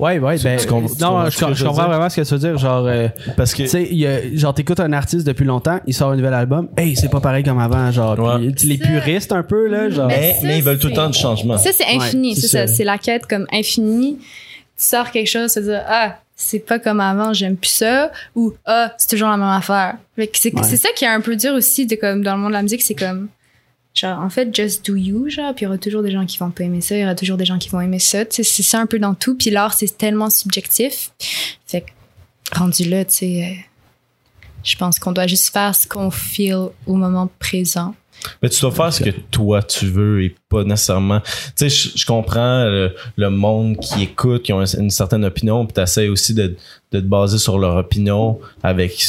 Ouais, 0.00 0.18
ouais, 0.18 0.36
ben. 0.38 0.58
tu 0.58 0.66
comprends- 0.66 0.94
tu 0.94 1.00
non, 1.02 1.08
comprends 1.08 1.24
je, 1.26 1.30
je 1.30 1.36
je 1.54 1.64
comprends 1.64 1.82
dire? 1.82 1.88
vraiment 1.92 2.08
ce 2.10 2.20
que 2.20 2.26
tu 2.26 2.32
veux 2.34 2.38
dire. 2.40 2.58
Genre, 2.58 2.86
euh, 2.86 3.08
Parce 3.36 3.52
que 3.54 3.62
tu 3.64 3.68
sais, 3.68 4.36
genre, 4.36 4.54
t'écoutes 4.54 4.80
un 4.80 4.92
artiste 4.92 5.26
depuis 5.26 5.44
longtemps, 5.44 5.80
il 5.86 5.94
sort 5.94 6.10
un 6.12 6.16
nouvel 6.16 6.34
album, 6.34 6.68
hey, 6.76 6.96
c'est 6.96 7.08
pas 7.10 7.20
pareil 7.20 7.44
comme 7.44 7.58
avant, 7.58 7.90
genre. 7.90 8.18
Ouais. 8.18 8.52
Les 8.64 8.76
Ça- 8.78 8.84
puristes 8.86 9.32
un 9.32 9.42
peu, 9.42 9.66
là, 9.68 9.90
genre. 9.90 10.08
Mais 10.08 10.18
mais, 10.18 10.32
ça, 10.34 10.46
mais 10.46 10.58
ils 10.58 10.64
veulent 10.64 10.78
tout 10.78 10.88
le 10.88 10.94
temps 10.94 11.10
du 11.10 11.18
changement. 11.18 11.58
Ça, 11.58 11.70
c'est 11.72 11.86
infini, 11.86 12.30
Ouais, 12.30 12.34
c'est 12.40 12.48
ça. 12.48 12.66
ça. 12.66 12.74
C'est 12.74 12.84
la 12.84 12.98
quête 12.98 13.26
comme 13.26 13.46
infinie. 13.52 14.18
Tu 14.20 14.84
sors 14.86 15.10
quelque 15.10 15.28
chose, 15.28 15.52
tu 15.52 15.60
dis, 15.62 15.68
ah, 15.72 16.16
c'est 16.34 16.58
pas 16.60 16.78
comme 16.78 16.98
avant, 17.00 17.32
j'aime 17.32 17.56
plus 17.56 17.68
ça, 17.70 18.10
ou 18.34 18.52
ah, 18.64 18.92
c'est 18.98 19.08
toujours 19.10 19.28
la 19.28 19.36
même 19.36 19.46
affaire. 19.48 19.96
C'est 20.32 20.52
Ouais. 20.54 20.62
c'est 20.64 20.76
ça 20.76 20.88
qui 20.96 21.04
est 21.04 21.08
un 21.08 21.20
peu 21.20 21.36
dur 21.36 21.54
aussi 21.54 21.86
de 21.86 21.94
comme 21.94 22.22
dans 22.22 22.34
le 22.34 22.38
monde 22.40 22.50
de 22.50 22.56
la 22.56 22.62
musique, 22.62 22.82
c'est 22.82 22.94
comme 22.94 23.28
genre 23.94 24.18
en 24.20 24.30
fait 24.30 24.54
just 24.54 24.86
do 24.86 24.96
you 24.96 25.28
genre 25.28 25.54
puis 25.54 25.64
il 25.64 25.64
y 25.64 25.68
aura 25.68 25.78
toujours 25.78 26.02
des 26.02 26.10
gens 26.10 26.24
qui 26.24 26.38
vont 26.38 26.50
pas 26.50 26.64
aimer 26.64 26.80
ça, 26.80 26.96
il 26.96 27.00
y 27.00 27.04
aura 27.04 27.14
toujours 27.14 27.36
des 27.36 27.44
gens 27.44 27.58
qui 27.58 27.68
vont 27.68 27.80
aimer 27.80 27.98
ça, 27.98 28.24
c'est 28.30 28.44
ça 28.44 28.80
un 28.80 28.86
peu 28.86 28.98
dans 28.98 29.14
tout 29.14 29.36
puis 29.36 29.50
l'art 29.50 29.74
c'est 29.74 29.96
tellement 29.98 30.30
subjectif. 30.30 31.12
Fait 31.66 31.84
rendu 32.52 32.84
là, 32.84 33.04
tu 33.04 33.14
sais 33.14 33.44
euh, 33.44 33.62
je 34.64 34.76
pense 34.76 34.98
qu'on 34.98 35.12
doit 35.12 35.26
juste 35.26 35.52
faire 35.52 35.74
ce 35.74 35.86
qu'on 35.86 36.10
feel 36.10 36.68
au 36.86 36.94
moment 36.94 37.28
présent. 37.38 37.94
Mais 38.42 38.48
tu 38.48 38.60
dois 38.60 38.70
faire 38.70 38.92
ce 38.92 39.02
que 39.02 39.10
toi 39.30 39.62
tu 39.62 39.86
veux 39.86 40.22
et 40.22 40.34
pas 40.48 40.64
nécessairement. 40.64 41.20
Tu 41.20 41.28
sais, 41.56 41.68
je, 41.68 41.90
je 41.96 42.06
comprends 42.06 42.64
le, 42.64 42.94
le 43.16 43.30
monde 43.30 43.76
qui 43.78 44.02
écoute, 44.02 44.42
qui 44.42 44.52
ont 44.52 44.60
une, 44.64 44.80
une 44.84 44.90
certaine 44.90 45.24
opinion, 45.24 45.64
puis 45.66 45.72
t'essayes 45.74 46.08
aussi 46.08 46.34
de, 46.34 46.54
de 46.92 47.00
te 47.00 47.04
baser 47.04 47.38
sur 47.38 47.58
leur 47.58 47.76
opinion 47.76 48.38
avec 48.62 49.02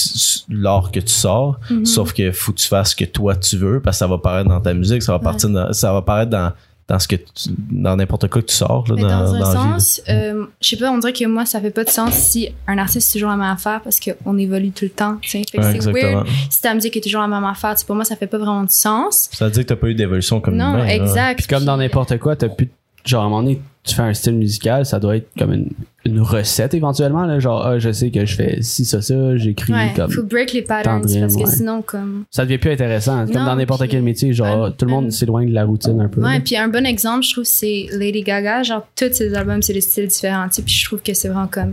l'art 0.50 0.92
que 0.92 1.00
tu 1.00 1.14
sors. 1.14 1.60
Mhm. 1.70 1.86
Sauf 1.86 2.14
que 2.14 2.32
faut 2.32 2.52
que 2.54 2.58
tu 2.60 2.68
fasses 2.68 2.92
ce 2.92 2.96
que 2.96 3.06
toi 3.06 3.36
tu 3.36 3.58
veux, 3.58 3.80
parce 3.82 3.98
que 3.98 4.00
ça 4.00 4.08
va 4.08 4.18
paraître 4.18 4.50
dans 4.50 4.62
ta 4.62 4.74
musique, 4.74 5.04
ça 5.04 5.12
va 5.14 5.20
partir 5.20 5.50
dans- 5.50 5.74
ça 5.74 5.92
va 5.94 6.02
paraître 6.02 6.32
dans 6.32 6.52
dans 6.94 7.00
ce 7.00 7.08
que 7.08 7.16
tu- 7.16 7.50
dans 7.72 7.96
n'importe 7.96 8.28
quoi 8.30 8.44
que 8.44 8.48
tu 8.48 8.54
sors 8.54 8.86
là, 8.88 8.96
dans, 8.96 9.34
dans, 9.34 9.44
un 9.44 9.80
sens, 9.80 10.02
euh, 10.10 10.46
je 10.62 10.70
sais 10.70 10.78
pas, 10.78 10.92
on 10.92 11.00
dirait 11.00 11.12
que 11.12 11.26
moi, 11.26 11.44
ça 11.44 11.60
fait 11.60 11.72
pas 11.72 11.84
de 11.84 11.90
sens 11.90 12.14
si 12.14 12.50
un 12.68 12.78
artiste 12.78 13.08
c'est 13.10 13.14
toujours 13.18 13.32
la 13.32 13.36
même 13.38 13.50
affaire 13.52 13.82
parce 13.84 14.00
qu'on 14.00 14.38
évolue 14.38 14.70
tout 14.70 14.86
le 14.86 14.92
temps. 14.92 15.18
Ouais, 15.34 15.42
c'est 15.50 15.92
weird 15.92 16.28
si 16.52 16.62
ta 16.62 16.72
musique 16.76 16.96
est 16.96 17.02
toujours 17.02 17.22
la 17.22 17.28
même 17.28 17.44
affaire. 17.46 17.74
Pour 17.88 17.96
moi, 17.96 18.06
ça 18.06 18.16
fait 18.16 18.28
pas 18.28 18.38
vraiment 18.38 18.64
de 18.64 18.70
sens. 18.70 19.28
Ça 19.34 19.46
veut 19.46 19.52
dire 19.52 19.64
que 19.64 19.70
t'as 19.70 19.76
pas 19.76 19.88
eu 19.88 19.96
d'évolution 19.96 20.40
comme 20.40 20.56
non, 20.56 20.76
humain, 20.76 20.86
exact. 20.86 21.40
Puis 21.40 21.48
comme 21.48 21.66
dans 21.66 21.78
n'importe 21.78 22.20
quoi, 22.20 22.36
t'as 22.36 22.50
plus. 22.50 22.70
Genre, 23.04 23.24
à 23.24 23.26
un 23.26 23.30
moment 23.30 23.42
donné, 23.42 23.60
tu 23.84 23.96
fais 23.96 24.02
un 24.02 24.14
style 24.14 24.36
musical, 24.36 24.86
ça 24.86 25.00
doit 25.00 25.18
être 25.18 25.28
comme 25.38 25.52
une, 25.54 25.70
une 26.06 26.22
recette 26.22 26.74
éventuellement, 26.74 27.26
là. 27.26 27.40
Genre, 27.40 27.66
ah, 27.66 27.80
je 27.80 27.92
sais 27.92 28.12
que 28.12 28.26
je 28.26 28.36
fais 28.36 28.58
ci, 28.62 28.86
ça, 28.86 29.02
ça, 29.02 29.36
j'écris 29.38 29.74
Ouais, 29.74 29.92
comme. 29.96 30.10
faut 30.10 30.24
break 30.24 30.54
les 30.54 30.62
patterns 30.62 31.02
Tendrine, 31.02 31.22
parce 31.22 31.36
que 31.36 31.42
ouais. 31.42 31.46
sinon, 31.48 31.82
comme. 31.82 32.24
Ça 32.32 32.46
devient 32.46 32.58
plus 32.60 32.72
intéressant. 32.72 33.26
Comme 33.26 33.46
dans 33.46 33.56
n'importe 33.58 33.88
quel 33.90 34.02
métier, 34.02 34.32
genre, 34.34 34.66
un- 34.68 34.72
tout 34.72 34.86
le 34.86 34.92
monde 34.92 35.12
s'éloigne 35.12 35.50
de 35.50 35.54
la 35.54 35.66
routine 35.66 36.00
un 36.00 36.08
peu. 36.08 36.22
Ouais, 36.22 36.40
puis 36.40 36.56
un 36.56 36.70
bon 36.70 36.86
exemple, 36.86 37.24
je 37.26 37.32
trouve, 37.34 37.44
c'est 37.44 37.88
Lady 37.92 38.22
Gaga. 38.22 38.64
Genre, 38.64 38.88
tous 38.96 39.12
ses 39.12 39.34
albums, 39.34 39.62
c'est 39.62 39.74
des 39.74 39.82
styles 39.82 40.08
différents. 40.08 40.48
tu 40.48 40.56
sais, 40.56 40.62
Puis 40.62 40.74
je 40.76 40.86
trouve 40.86 41.02
que 41.02 41.14
c'est 41.14 41.28
vraiment 41.28 41.48
comme 41.48 41.72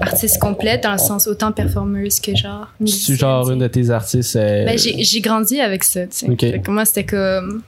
artiste 0.00 0.40
complète 0.40 0.82
dans 0.82 0.92
le 0.92 0.98
sens 0.98 1.26
autant 1.28 1.52
performeuse 1.52 2.18
que 2.18 2.34
genre. 2.34 2.68
C'est 2.78 2.82
musicienne, 2.84 3.18
genre 3.18 3.50
une 3.50 3.58
de 3.60 3.68
tes 3.68 3.90
artistes. 3.90 4.34
euh, 4.36 4.64
Ben, 4.64 4.76
j'ai 4.78 5.20
grandi 5.20 5.60
avec 5.60 5.84
ça, 5.84 6.02
tu 6.02 6.08
sais. 6.10 6.30
Ok. 6.30 6.40
Fait 6.40 6.60
que 6.60 6.70
moi, 6.72 6.84
c'était 6.84 7.04
comme. 7.04 7.62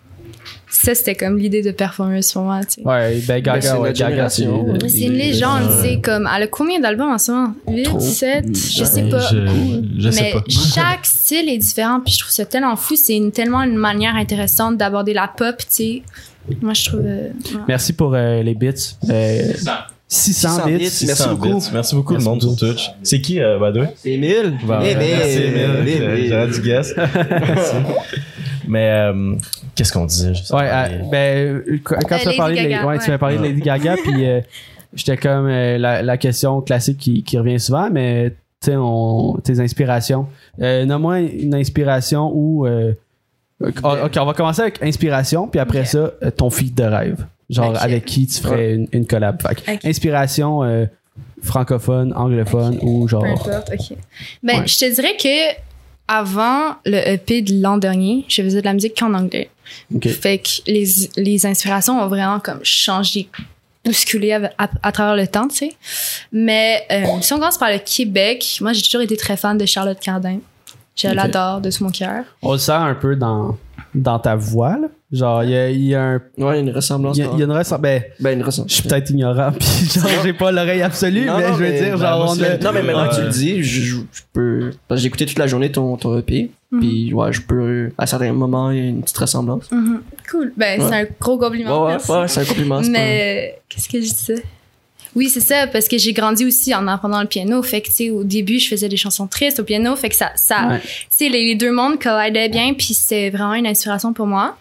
Ça, 0.68 0.94
c'était 0.94 1.14
comme 1.14 1.38
l'idée 1.38 1.62
de 1.62 1.70
performeuse 1.70 2.32
pour 2.32 2.42
moi, 2.42 2.60
tu 2.64 2.74
sais. 2.74 2.80
Ouais, 2.82 3.16
ben 3.26 3.28
Ben, 3.28 3.42
Gaga, 3.42 3.60
c'est 3.60 3.76
ouais, 3.76 3.92
Gaga, 3.92 4.28
c'est. 4.28 4.46
C'est 4.88 4.98
une 5.00 5.12
légende, 5.12 5.62
tu 5.80 5.88
sais, 5.88 6.00
comme, 6.00 6.28
elle 6.34 6.42
a 6.42 6.46
combien 6.48 6.80
d'albums 6.80 7.12
en 7.12 7.18
ce 7.18 7.30
moment? 7.32 7.54
8, 7.68 7.82
Trop. 7.84 8.00
7, 8.00 8.44
je 8.56 8.84
sais 8.84 9.02
pas. 9.08 9.20
je, 9.20 9.36
je 9.98 10.10
sais 10.10 10.22
mais 10.22 10.32
pas. 10.32 10.42
chaque 10.48 11.06
style 11.06 11.48
est 11.48 11.58
différent, 11.58 12.00
puis 12.04 12.12
je 12.12 12.18
trouve 12.18 12.32
ça 12.32 12.44
tellement 12.44 12.76
fou. 12.76 12.96
C'est 12.96 13.16
une, 13.16 13.30
tellement 13.32 13.62
une 13.62 13.76
manière 13.76 14.16
intéressante 14.16 14.76
d'aborder 14.76 15.14
la 15.14 15.28
pop, 15.28 15.56
tu 15.58 15.64
sais. 15.68 16.02
Moi, 16.60 16.74
je 16.74 16.84
trouve. 16.84 17.00
euh, 17.04 17.28
ouais. 17.28 17.60
Merci 17.68 17.92
pour 17.92 18.14
euh, 18.14 18.42
les 18.42 18.54
bits. 18.54 18.68
Euh, 19.08 19.52
600 20.08 20.48
600 20.48 20.66
bits. 20.66 20.72
Merci 20.72 21.06
600 21.06 21.30
beaucoup. 21.34 21.58
bits. 21.58 21.66
Merci 21.72 21.94
beaucoup 21.94 22.12
Merci 22.12 22.24
le 22.24 22.30
monde 22.30 22.40
sur 22.42 22.50
beaucoup. 22.50 22.66
Twitch. 22.66 22.90
C'est 23.02 23.20
qui, 23.20 23.40
euh? 23.40 23.58
C'est 23.96 24.16
merci. 24.18 25.42
J'aurais 26.28 26.48
dû 26.48 26.60
guess. 26.60 26.92
Mais 28.68 28.88
euh, 28.90 29.34
qu'est-ce 29.74 29.92
qu'on 29.92 30.06
disait? 30.06 30.32
Ouais, 30.52 30.68
euh, 30.72 30.98
ben, 31.10 31.62
quand 31.82 31.96
Euh, 31.96 32.00
tu 32.08 32.14
as 32.14 32.24
Lady 32.24 32.36
parlé, 32.36 32.54
de, 32.56 32.60
Lady- 32.60 32.70
Gaga, 32.74 32.86
ouais, 32.86 32.98
tu 32.98 33.04
ouais. 33.04 33.10
m'as 33.10 33.18
parlé 33.18 33.36
de 33.38 33.42
Lady 33.42 33.60
Gaga, 33.60 33.96
puis 34.02 34.26
euh, 34.26 34.40
j'étais 34.94 35.16
comme 35.16 35.46
euh, 35.48 35.78
la, 35.78 36.02
la 36.02 36.16
question 36.16 36.60
classique 36.60 36.98
qui, 36.98 37.22
qui 37.22 37.38
revient 37.38 37.60
souvent, 37.60 37.90
mais 37.90 38.30
tu 38.62 38.70
sais, 38.70 38.76
on- 38.76 39.36
tes 39.42 39.60
inspirations. 39.60 40.26
Euh, 40.60 40.84
Nomme-moi 40.86 41.20
une 41.20 41.54
inspiration 41.54 42.30
ou. 42.34 42.66
euh, 42.66 42.94
ok, 43.60 43.76
on 44.18 44.24
va 44.24 44.32
commencer 44.34 44.62
avec 44.62 44.82
inspiration, 44.82 45.48
puis 45.48 45.60
après 45.60 45.84
ça, 45.84 46.10
ton 46.36 46.50
feed 46.50 46.74
de 46.74 46.84
rêve. 46.84 47.24
Genre, 47.50 47.74
avec 47.78 48.06
qui 48.06 48.26
tu 48.26 48.40
ferais 48.40 48.74
une, 48.74 48.88
une 48.92 49.06
collab. 49.06 49.42
Inspiration 49.84 50.62
euh, 50.64 50.86
francophone, 51.42 52.12
anglophone 52.16 52.78
ou 52.82 53.06
genre. 53.06 53.22
Peu 53.22 53.50
importe, 53.52 53.70
ok. 53.72 53.96
Ben, 54.42 54.60
Ouais. 54.60 54.66
je 54.66 54.78
te 54.78 54.94
dirais 54.94 55.16
que 55.22 55.52
avant 56.08 56.76
le 56.84 56.98
EP 57.08 57.42
de 57.42 57.60
l'an 57.62 57.78
dernier, 57.78 58.24
je 58.28 58.42
faisais 58.42 58.60
de 58.60 58.66
la 58.66 58.74
musique 58.74 58.98
qu'en 58.98 59.14
anglais. 59.14 59.50
Fait 60.10 60.38
que 60.38 60.48
les, 60.66 60.86
les 61.16 61.46
inspirations 61.46 62.00
ont 62.00 62.08
vraiment 62.08 62.38
comme 62.40 62.60
changé, 62.62 63.28
bousculé 63.84 64.32
à, 64.32 64.50
à- 64.58 64.68
à 64.82 64.92
travers 64.92 65.16
le 65.16 65.26
temps, 65.26 65.48
tu 65.48 65.56
sais. 65.56 65.72
Mais 66.32 66.84
euh, 66.92 67.04
si 67.22 67.32
on 67.32 67.38
commence 67.38 67.58
par 67.58 67.70
le 67.70 67.78
Québec, 67.78 68.58
moi 68.60 68.72
j'ai 68.72 68.82
toujours 68.82 69.00
été 69.00 69.16
très 69.16 69.36
fan 69.36 69.56
de 69.56 69.64
Charlotte 69.66 69.98
Cardin. 70.00 70.38
Je 70.96 71.08
l'adore 71.08 71.60
de 71.60 71.70
tout 71.70 71.82
mon 71.84 71.90
cœur. 71.90 72.24
On 72.42 72.52
le 72.52 72.58
sent 72.58 72.70
un 72.72 72.94
peu 72.94 73.16
dans, 73.16 73.58
dans 73.94 74.18
ta 74.20 74.36
voix, 74.36 74.76
là. 74.78 74.88
Genre, 75.14 75.44
il 75.44 75.50
y 75.50 75.56
a, 75.56 75.70
il 75.70 75.84
y 75.84 75.94
a 75.94 76.02
un. 76.02 76.20
Ouais, 76.38 76.58
une 76.60 76.70
ressemblance. 76.70 77.16
Il 77.16 77.20
y 77.24 77.26
a, 77.26 77.30
il 77.32 77.38
y 77.38 77.42
a 77.42 77.44
une 77.44 77.52
ressemblance. 77.52 77.80
Ben, 77.82 78.02
Ben, 78.20 78.38
une 78.38 78.44
ressemblance. 78.44 78.72
Je 78.72 78.80
suis 78.80 78.88
peut-être 78.88 79.10
ignorant, 79.10 79.52
puis 79.58 79.68
genre, 79.94 80.10
j'ai 80.24 80.32
pas 80.32 80.50
l'oreille 80.50 80.82
absolue, 80.82 81.24
Non, 81.26 81.36
mais 81.38 81.42
non, 81.48 81.54
je 81.54 81.58
veux 81.62 81.70
mais- 81.70 81.80
dire, 81.82 81.98
ben, 81.98 82.04
genre, 82.04 82.36
on 82.36 82.42
a. 82.42 82.56
Non, 82.58 82.72
mais 82.72 82.82
maintenant 82.82 83.08
que 83.08 83.14
tu 83.16 83.22
le 83.22 83.28
dis, 83.28 83.62
je, 83.62 83.80
je- 83.82 83.96
je 84.12 84.22
peux. 84.32 84.70
Parce 84.88 84.98
que 84.98 85.02
j'ai 85.02 85.06
écouté 85.08 85.26
toute 85.26 85.38
la 85.38 85.46
journée 85.46 85.70
ton, 85.70 85.96
ton 85.96 86.18
EP. 86.18 86.50
Mhm. 86.72 86.80
Puis, 86.80 87.12
ouais, 87.14 87.32
je 87.32 87.40
peux. 87.42 87.90
À 87.96 88.06
certains 88.06 88.32
moments, 88.32 88.70
il 88.70 88.78
y 88.78 88.80
a 88.80 88.84
une 88.88 89.02
petite 89.02 89.18
ressemblance. 89.18 89.70
Mhm. 89.70 90.00
Cool. 90.30 90.52
Ben, 90.56 90.80
c'est 90.80 90.94
un 90.94 91.06
gros 91.20 91.38
compliment. 91.38 91.80
Ouais, 91.82 91.86
ouais, 91.86 91.90
merci. 91.92 92.10
ouais, 92.10 92.28
c'est 92.28 92.40
un 92.40 92.44
compliment. 92.44 92.80
Mais 92.90 93.58
qu'est-ce 93.68 93.88
que 93.88 93.98
je 94.00 94.06
disais? 94.08 94.42
Oui, 95.16 95.28
c'est 95.28 95.38
ça, 95.38 95.68
parce 95.68 95.86
que 95.86 95.96
j'ai 95.96 96.12
grandi 96.12 96.44
aussi 96.44 96.74
en 96.74 96.88
apprenant 96.88 97.20
le 97.20 97.28
piano. 97.28 97.62
Fait 97.62 97.80
que, 97.80 97.86
tu 97.86 97.92
sais, 97.92 98.10
au 98.10 98.24
début, 98.24 98.58
je 98.58 98.66
faisais 98.66 98.88
des 98.88 98.96
chansons 98.96 99.28
tristes 99.28 99.60
au 99.60 99.62
piano. 99.62 99.94
Fait 99.94 100.08
que 100.08 100.16
ça, 100.16 100.32
ça 100.34 100.66
Ouais. 100.66 100.80
tu 100.80 100.88
sais, 101.10 101.28
les, 101.28 101.44
les 101.44 101.54
deux 101.54 101.70
mondes 101.70 102.00
collidaient 102.02 102.48
bien, 102.48 102.74
puis 102.74 102.94
c'est 102.94 103.30
vraiment 103.30 103.54
une 103.54 103.68
inspiration 103.68 104.12
pour 104.12 104.26
moi. 104.26 104.56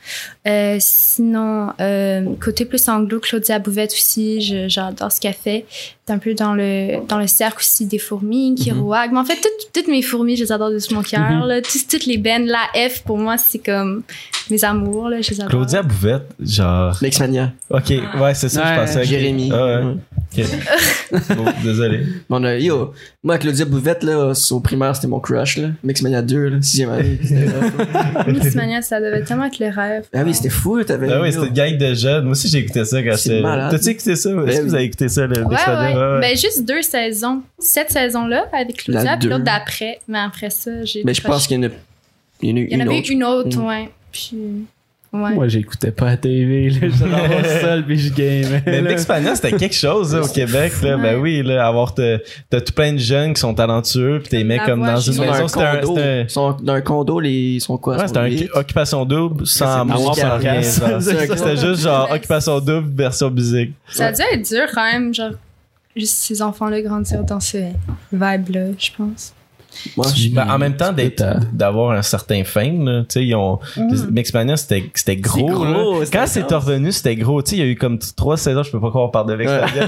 Euh, 0.45 0.75
sinon, 0.79 1.69
euh, 1.79 2.25
côté 2.41 2.65
plus 2.65 2.89
anglo, 2.89 3.19
Claudia 3.21 3.59
Bouvette 3.59 3.93
aussi, 3.93 4.41
je- 4.41 4.67
j'adore 4.67 5.09
ce 5.11 5.21
qu'elle 5.21 5.33
fait. 5.33 5.65
C'est 6.05 6.13
un 6.13 6.17
peu 6.17 6.33
dans 6.33 6.53
le, 6.53 7.05
dans 7.07 7.17
le 7.17 7.27
cercle 7.27 7.59
aussi 7.59 7.85
des 7.85 7.97
fourmis, 7.97 8.53
qui 8.55 8.69
Mhm. 8.71 8.83
Mais 9.13 9.17
en 9.19 9.23
fait, 9.23 9.35
toutes, 9.37 9.71
toutes 9.73 9.87
mes 9.87 10.01
fourmis, 10.01 10.35
je 10.35 10.43
les 10.43 10.51
adore 10.51 10.69
de 10.71 10.79
tout 10.79 10.93
mon 10.95 11.01
cœur. 11.01 11.21
Mhm. 11.21 11.61
Toutes, 11.61 11.87
toutes 11.89 12.05
les 12.05 12.17
bands, 12.17 12.45
la 12.45 12.89
F, 12.89 13.03
pour 13.03 13.17
moi, 13.17 13.37
c'est 13.37 13.59
comme 13.59 14.03
mes 14.49 14.65
amours, 14.65 15.07
là, 15.07 15.21
je 15.21 15.29
les 15.31 15.39
adore. 15.39 15.49
Claudia 15.51 15.81
Bouvette, 15.81 16.27
genre. 16.41 16.97
Mixmania. 17.01 17.53
Ok, 17.69 17.89
ouais, 18.19 18.33
c'est 18.33 18.49
ça, 18.49 18.63
Ouais, 18.63 18.75
je 18.75 18.79
pensais. 18.81 19.05
Jérémy. 19.05 19.49
Ah 19.53 19.79
ouais. 19.81 19.95
Bon, 21.37 21.45
désolé. 21.63 22.05
Bon, 22.29 22.43
euh, 22.43 22.57
yo, 22.59 22.93
moi, 23.23 23.37
Claudia 23.37 23.63
Bouvette, 23.65 24.03
là, 24.03 24.33
au 24.51 24.59
primaire, 24.59 24.95
c'était 24.95 25.07
mon 25.07 25.19
crush, 25.21 25.57
là. 25.57 25.69
Mixmania 25.83 26.21
2, 26.21 26.47
là, 26.49 26.61
sixième 26.61 26.89
année. 26.91 27.17
C'était 27.23 27.45
rough, 27.45 27.93
là. 27.93 28.25
Miss 28.27 28.53
Mania, 28.55 28.81
ça 28.81 28.99
devait 28.99 29.23
tellement 29.23 29.45
être 29.45 29.59
le 29.59 29.69
rêve. 29.69 30.05
ah 30.13 30.23
oui, 30.25 30.33
c'était 30.33 30.49
fou, 30.49 30.83
t'avais. 30.83 31.09
Ah 31.11 31.21
oui, 31.21 31.31
c'était 31.31 31.47
une 31.47 31.53
gang 31.53 31.77
de 31.77 31.93
jeunes. 31.93 32.23
Moi 32.25 32.31
aussi, 32.31 32.49
j'ai 32.49 32.57
écouté 32.59 32.83
ça 32.83 33.01
quand 33.01 33.15
C'est 33.15 33.37
j'étais. 33.37 33.41
T'as-tu 33.43 33.89
écouté 33.89 34.15
ça? 34.17 34.29
Est-ce 34.29 34.35
que 34.35 34.61
oui. 34.63 34.67
vous 34.67 34.75
avez 34.75 34.83
écouté 34.83 35.07
ça, 35.07 35.25
le 35.25 35.37
Ouais, 35.41 35.49
Mixmania? 35.49 36.13
ouais. 36.15 36.21
Ben, 36.21 36.37
juste 36.37 36.65
deux 36.65 36.81
saisons. 36.81 37.41
Cette 37.59 37.91
saison-là, 37.91 38.45
avec 38.51 38.77
Claudia, 38.83 39.03
La 39.03 39.17
puis 39.17 39.29
l'autre 39.29 39.43
d'après. 39.45 39.99
Mais 40.07 40.19
après 40.19 40.49
ça, 40.49 40.83
j'ai. 40.83 41.03
Mais 41.05 41.13
je 41.13 41.21
pense 41.21 41.47
qu'il 41.47 41.57
y 41.57 41.65
en 41.65 41.69
a, 41.69 41.71
il 42.41 42.49
y 42.49 42.51
en 42.51 42.55
a 42.57 42.59
Il 42.59 42.71
y 42.71 42.75
en 42.75 42.79
une 42.79 42.81
avait 42.89 42.99
autre. 42.99 43.11
une 43.11 43.23
autre, 43.23 43.57
Mm. 43.57 43.65
ouais. 43.67 43.89
Puis. 44.11 44.35
Ouais. 45.13 45.35
Moi, 45.35 45.47
j'écoutais 45.47 45.91
pas 45.91 46.05
la 46.05 46.17
TV, 46.17 46.71
là. 46.71 46.79
J'étais 46.81 46.97
dans 47.07 47.27
mon 47.27 47.43
sol 47.61 47.83
puis 47.85 47.99
je 47.99 48.11
gamais. 48.13 48.63
Mais 48.65 48.81
là. 48.81 48.89
Mixmania, 48.89 49.35
c'était 49.35 49.51
quelque 49.51 49.75
chose 49.75 50.15
là, 50.15 50.21
au 50.23 50.27
Québec. 50.27 50.73
Là. 50.81 50.97
Ben 50.97 51.19
oui, 51.19 51.43
là, 51.43 51.67
avoir 51.67 51.93
t'as 51.93 52.17
tout 52.49 52.73
plein 52.73 52.93
de 52.93 52.97
jeunes 52.97 53.35
qui 53.35 53.39
sont 53.39 53.53
talentueux, 53.53 54.19
puis 54.21 54.29
t'es 54.29 54.37
Comme 54.39 54.47
mets 54.47 54.59
comme 54.65 54.79
voix, 54.79 54.93
dans 54.93 54.99
une 54.99 55.19
maison. 55.19 55.33
un 55.33 55.47
C'était 55.47 55.63
un, 55.63 55.75
condo. 55.81 56.01
un- 56.01 56.21
Ils 56.21 56.29
sont 56.31 56.51
dans 56.63 56.73
un 56.73 56.81
condo, 56.81 57.19
les, 57.19 57.29
ils 57.31 57.61
sont 57.61 57.77
quoi? 57.77 57.97
Ouais, 57.97 58.07
c'était 58.07 58.19
un 58.55 58.59
occupation 58.59 59.05
double 59.05 59.45
sans 59.45 59.85
musical, 59.85 60.15
sans 60.15 60.37
rien. 60.39 60.61
C'était 60.99 61.57
juste 61.57 61.81
genre 61.83 62.09
occupation 62.11 62.59
double 62.59 62.89
version 62.95 63.29
musique. 63.29 63.73
Ça 63.89 64.07
a 64.07 64.11
dû 64.11 64.21
être 64.31 64.49
dur 64.49 64.65
quand 64.73 64.91
même, 64.91 65.13
genre, 65.13 65.33
juste 65.95 66.15
ces 66.15 66.41
enfants-là 66.41 66.81
grandir 66.81 67.23
dans 67.23 67.39
ce 67.39 67.57
vibe-là, 68.11 68.65
je 68.79 68.89
pense. 68.97 69.33
Moi, 69.97 70.05
Ben, 70.31 70.49
en 70.49 70.57
même 70.57 70.75
temps, 70.75 70.93
d'avoir 71.51 71.91
un 71.91 72.01
certain 72.01 72.43
fame, 72.43 72.85
là, 72.85 73.01
tu 73.01 73.05
sais, 73.09 73.25
ils 73.25 73.35
ont, 73.35 73.59
Mixmania, 74.11 74.55
c'était, 74.57 74.89
c'était 74.93 75.17
gros, 75.17 75.45
gros, 75.47 76.03
Quand 76.11 76.25
c'est 76.27 76.43
revenu, 76.51 76.91
c'était 76.91 77.15
gros, 77.15 77.41
tu 77.41 77.51
sais, 77.51 77.55
il 77.57 77.59
y 77.59 77.63
a 77.63 77.65
eu 77.67 77.75
comme 77.75 77.99
trois 77.99 78.37
saisons, 78.37 78.63
je 78.63 78.71
peux 78.71 78.79
pas 78.79 78.89
croire 78.89 79.05
on 79.05 79.09
parle 79.09 79.29
de 79.29 79.35
Mixmania. 79.35 79.87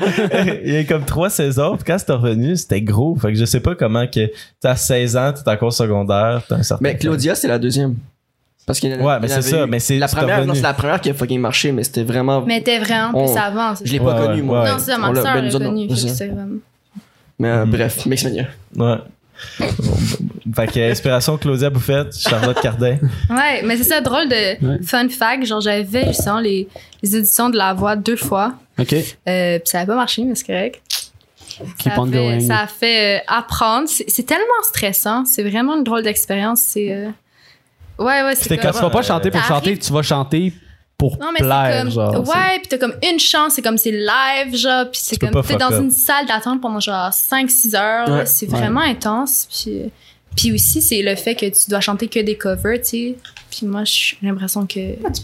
il 0.65 0.73
y 0.73 0.75
a 0.77 0.81
eu 0.81 0.85
comme 0.85 1.05
trois 1.05 1.29
saisons, 1.29 1.75
puis 1.75 1.85
quand 1.85 1.97
c'est 1.97 2.11
revenu, 2.11 2.55
c'était 2.55 2.81
gros. 2.81 3.15
Fait 3.15 3.31
que 3.31 3.39
je 3.39 3.45
sais 3.45 3.59
pas 3.59 3.75
comment 3.75 4.05
que, 4.07 4.29
t'as 4.59 4.75
16 4.75 5.17
ans, 5.17 5.33
t'es 5.33 5.49
encore 5.49 5.73
secondaire, 5.73 6.43
t'as 6.47 6.55
un 6.57 6.63
certain 6.63 6.83
Mais 6.83 6.97
Claudia, 6.97 7.35
c'est 7.35 7.47
la 7.47 7.59
deuxième. 7.59 7.95
Parce 8.65 8.79
qu'il 8.79 8.89
y 8.89 8.95
en 8.95 8.99
a- 8.99 9.03
Ouais, 9.03 9.19
mais 9.21 9.27
c'est 9.27 9.43
ça, 9.43 9.63
eu. 9.65 9.69
mais 9.69 9.79
c'est- 9.79 9.99
La 9.99 10.07
première, 10.07 10.43
non, 10.43 10.55
c'est 10.55 10.61
la 10.63 10.73
première 10.73 10.99
qui 10.99 11.11
a 11.11 11.13
fucking 11.13 11.39
marché, 11.39 11.71
mais 11.71 11.83
c'était 11.83 12.03
vraiment. 12.03 12.41
Mais 12.41 12.61
t'es 12.61 12.79
vraiment 12.79 13.11
On- 13.13 13.25
plus 13.31 13.37
avant. 13.39 13.75
c'est 13.75 13.85
Je 13.85 13.91
l'ai 13.91 13.99
pas 13.99 14.19
Ouais, 14.19 14.25
connu, 14.25 14.41
ouais, 14.41 14.41
moi. 14.41 14.63
ouais. 14.63 14.71
Non, 14.71 14.77
c'est 14.79 14.85
ça, 14.91 14.97
On 14.97 15.01
ma 15.01 15.13
soeur 15.13 15.23
ben, 15.35 15.41
l'a 15.41 15.47
autres, 15.55 15.65
connu. 15.65 15.87
Mais 17.37 17.49
euh, 17.49 17.65
Mhm. 17.65 17.71
bref, 17.71 18.05
Mixmania. 18.05 18.45
Ouais. 18.75 18.95
Fait 20.55 20.67
que 20.67 20.91
inspiration 20.91 21.37
Claudia 21.37 21.69
Bouffette, 21.69 22.17
Charlotte 22.17 22.59
Cardin. 22.61 22.97
Ouais, 23.29 23.61
mais 23.63 23.77
c'est 23.77 23.83
ça 23.83 24.01
drôle 24.01 24.27
de 24.29 24.65
Ouais. 24.65 24.77
fun 24.83 25.07
fact. 25.09 25.45
Genre, 25.45 25.61
j'avais 25.61 25.83
fait 25.85 26.07
justement 26.07 26.39
les, 26.39 26.67
les 27.03 27.15
éditions 27.15 27.49
de 27.49 27.57
la 27.57 27.73
voix 27.73 27.95
deux 27.95 28.15
fois. 28.15 28.53
OK. 28.79 28.93
Euh, 28.93 29.59
puis 29.59 29.67
ça 29.69 29.79
avait 29.79 29.87
pas 29.87 29.95
marché, 29.95 30.23
mais 30.23 30.35
c'est 30.35 30.45
correct. 30.45 30.81
Keep 31.77 31.93
ça, 31.93 32.01
on 32.01 32.07
a 32.09 32.11
going. 32.11 32.39
fait, 32.39 32.45
ça 32.47 32.59
a 32.59 32.67
fait 32.67 33.17
euh, 33.19 33.23
apprendre. 33.27 33.87
C'est 33.87 34.25
tellement 34.25 34.43
stressant. 34.63 35.23
C'est 35.25 35.43
vraiment 35.43 35.77
une 35.77 35.83
drôle 35.83 36.03
d'expérience. 36.03 36.61
C'est. 36.61 36.91
euh, 36.91 37.09
Ouais, 37.97 38.23
ouais, 38.23 38.35
c'est 38.35 38.43
C'était 38.43 38.57
comme. 38.57 38.71
Tu 38.73 38.79
vas 38.81 38.89
pas 38.89 39.01
chanter 39.01 39.31
pour 39.31 39.41
chanter, 39.43 39.77
tu 39.77 39.93
vas 39.93 40.01
chanter 40.01 40.51
pour 40.97 41.17
Non, 41.19 41.27
mais 41.31 41.39
c'est 41.39 41.45
plaire, 41.45 41.81
comme. 41.83 41.91
genre. 41.91 42.19
ouais, 42.27 42.59
puis 42.59 42.67
t'as 42.69 42.77
comme 42.77 42.95
une 43.11 43.19
chance, 43.19 43.53
c'est 43.53 43.61
comme 43.61 43.77
c'est 43.77 43.91
live, 43.91 44.55
genre, 44.55 44.85
puis 44.91 44.99
c'est 45.03 45.17
Tu 45.17 45.25
comme. 45.27 45.43
T'es 45.43 45.55
dans 45.57 45.71
up. 45.73 45.81
une 45.83 45.91
salle 45.91 46.25
d'attente 46.25 46.61
pendant 46.61 46.79
genre 46.79 47.09
5-6 47.11 47.75
heures, 47.75 48.09
Ouais. 48.09 48.25
c'est 48.25 48.49
Ouais. 48.51 48.57
vraiment 48.59 48.81
intense, 48.81 49.47
puis. 49.51 49.91
Puis 50.35 50.51
aussi, 50.51 50.81
c'est 50.81 51.01
le 51.01 51.15
fait 51.15 51.33
que 51.33 51.45
tu 51.45 51.69
dois 51.69 51.79
chanter 51.79 52.09
que 52.09 52.19
des 52.19 52.35
covers, 52.37 52.79
tu 52.81 52.85
sais. 52.89 53.15
Puis 53.49 53.65
moi, 53.65 53.83
j'ai 53.85 54.17
l'impression 54.21 54.65
que 54.65 54.79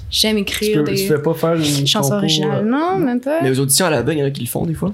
j'aime 0.10 0.38
Tu, 0.38 0.42
écrire 0.44 0.78
peux, 0.86 0.92
des 0.92 0.96
tu 0.96 1.08
fais 1.10 1.22
pas 1.22 1.34
faire 1.34 1.56
une 1.56 1.86
chansons 1.86 2.14
originales. 2.14 2.66
euh, 2.66 2.70
Non, 2.70 2.98
même 2.98 3.20
pas. 3.20 3.42
Mais 3.42 3.50
aux 3.52 3.60
auditions 3.60 3.88
à 3.88 3.90
la 3.90 4.04
veille, 4.04 4.18
il 4.18 4.20
y 4.22 4.24
en 4.24 4.28
a 4.28 4.32
qui 4.32 4.40
le 4.40 4.48
font 4.48 4.66
des 4.66 4.74
fois. 4.74 4.94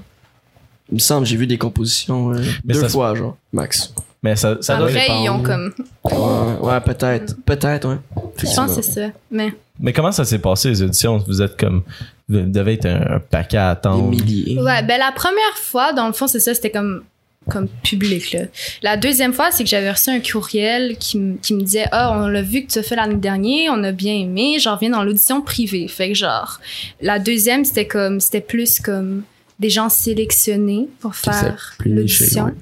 Il 0.90 0.94
me 0.94 0.98
semble, 0.98 1.24
j'ai 1.24 1.36
vu 1.36 1.46
des 1.46 1.56
compositions 1.56 2.32
euh, 2.32 2.42
deux 2.64 2.88
fois, 2.88 3.14
genre, 3.14 3.36
max. 3.52 3.94
Mais 4.22 4.34
ça, 4.36 4.56
ça 4.60 4.76
doit 4.76 4.88
Après, 4.88 5.06
ils 5.08 5.28
ont 5.30 5.38
dépendre. 5.38 5.72
comme. 6.04 6.60
Ouais, 6.62 6.68
ouais, 6.72 6.80
peut-être. 6.80 7.36
Peut-être, 7.44 7.88
ouais. 7.88 7.98
Je 8.36 8.54
pense 8.54 8.74
que 8.76 8.82
c'est 8.82 8.90
ça. 8.92 9.06
Mais. 9.30 9.52
Mais 9.80 9.92
comment 9.92 10.10
ça 10.10 10.24
s'est 10.24 10.40
passé 10.40 10.70
les 10.70 10.82
auditions? 10.82 11.18
Vous 11.26 11.40
êtes 11.40 11.56
comme. 11.56 11.82
Vous 12.28 12.40
devez 12.40 12.74
être 12.74 12.86
un, 12.86 13.16
un 13.16 13.20
paquet 13.20 13.56
à 13.58 13.74
Des 13.74 13.78
attendre. 13.78 14.08
milliers. 14.10 14.58
Ouais, 14.60 14.82
ben 14.82 14.98
la 14.98 15.12
première 15.12 15.56
fois, 15.56 15.92
dans 15.92 16.06
le 16.08 16.12
fond, 16.12 16.26
c'est 16.26 16.40
ça, 16.40 16.52
c'était 16.54 16.70
comme 16.70 17.02
comme 17.48 17.66
public 17.82 18.32
là. 18.32 18.40
La 18.82 18.98
deuxième 18.98 19.32
fois, 19.32 19.50
c'est 19.50 19.64
que 19.64 19.70
j'avais 19.70 19.90
reçu 19.90 20.10
un 20.10 20.20
courriel 20.20 20.98
qui, 20.98 21.18
qui 21.40 21.54
me 21.54 21.62
disait 21.62 21.86
"Ah, 21.92 22.12
on 22.20 22.26
l'a 22.26 22.42
vu 22.42 22.66
que 22.66 22.72
tu 22.72 22.78
as 22.78 22.82
fait 22.82 22.96
l'année 22.96 23.14
dernière, 23.14 23.72
on 23.74 23.82
a 23.84 23.92
bien 23.92 24.12
aimé, 24.14 24.58
genre 24.58 24.78
viens 24.78 24.90
dans 24.90 25.02
l'audition 25.04 25.40
privée." 25.40 25.88
Fait 25.88 26.08
que 26.08 26.14
genre 26.14 26.60
la 27.00 27.18
deuxième, 27.18 27.64
c'était 27.64 27.86
comme 27.86 28.20
c'était 28.20 28.42
plus 28.42 28.80
comme 28.80 29.22
des 29.60 29.70
gens 29.70 29.88
sélectionnés 29.88 30.88
pour 31.00 31.14
faire 31.14 31.74
l'audition. 31.86 32.46
ouais. 32.46 32.52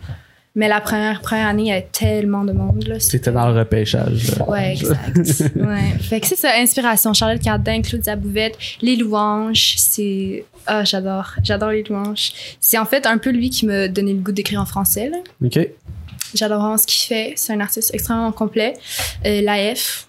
Mais 0.57 0.69
la 0.69 0.81
première 0.81 1.21
première 1.21 1.47
année, 1.49 1.63
il 1.65 1.69
y 1.69 1.71
avait 1.71 1.87
tellement 1.93 2.43
de 2.45 2.53
monde 2.53 2.85
là. 2.89 2.99
C'était 2.99 3.31
dans 3.31 3.49
le 3.49 3.59
repêchage. 3.59 4.37
là. 4.39 4.49
Ouais, 4.49 4.73
exact. 4.73 5.17
ouais. 5.57 5.91
Fait 6.01 6.19
que 6.21 6.27
c'est 6.27 6.35
ça, 6.37 6.51
inspiration. 6.57 7.13
Charlotte 7.13 7.41
Cardin, 7.43 7.83
Claudia 7.83 8.17
Bouvette, 8.17 8.57
Les 8.83 8.97
Louanges, 8.97 9.75
c'est. 9.77 10.45
Ah, 10.67 10.83
j'adore. 10.83 11.35
J'adore 11.45 11.71
Les 11.71 11.83
Louanges. 11.85 12.33
C'est 12.59 12.79
en 12.79 12.87
fait 12.87 13.07
un 13.07 13.19
peu 13.19 13.31
lui 13.31 13.51
qui 13.51 13.67
m'a 13.67 13.87
donné 13.89 14.15
le 14.15 14.19
goût 14.21 14.33
d'écrire 14.33 14.61
en 14.61 14.67
français. 14.67 15.11
là. 15.11 15.19
OK. 15.45 15.59
J'adore 16.35 16.61
vraiment 16.61 16.77
ce 16.79 16.87
qu'il 16.87 17.07
fait. 17.07 17.35
C'est 17.37 17.53
un 17.53 17.61
artiste 17.61 17.95
extrêmement 17.95 18.33
complet. 18.33 18.75
Euh, 19.25 19.43
L'AF. 19.43 20.09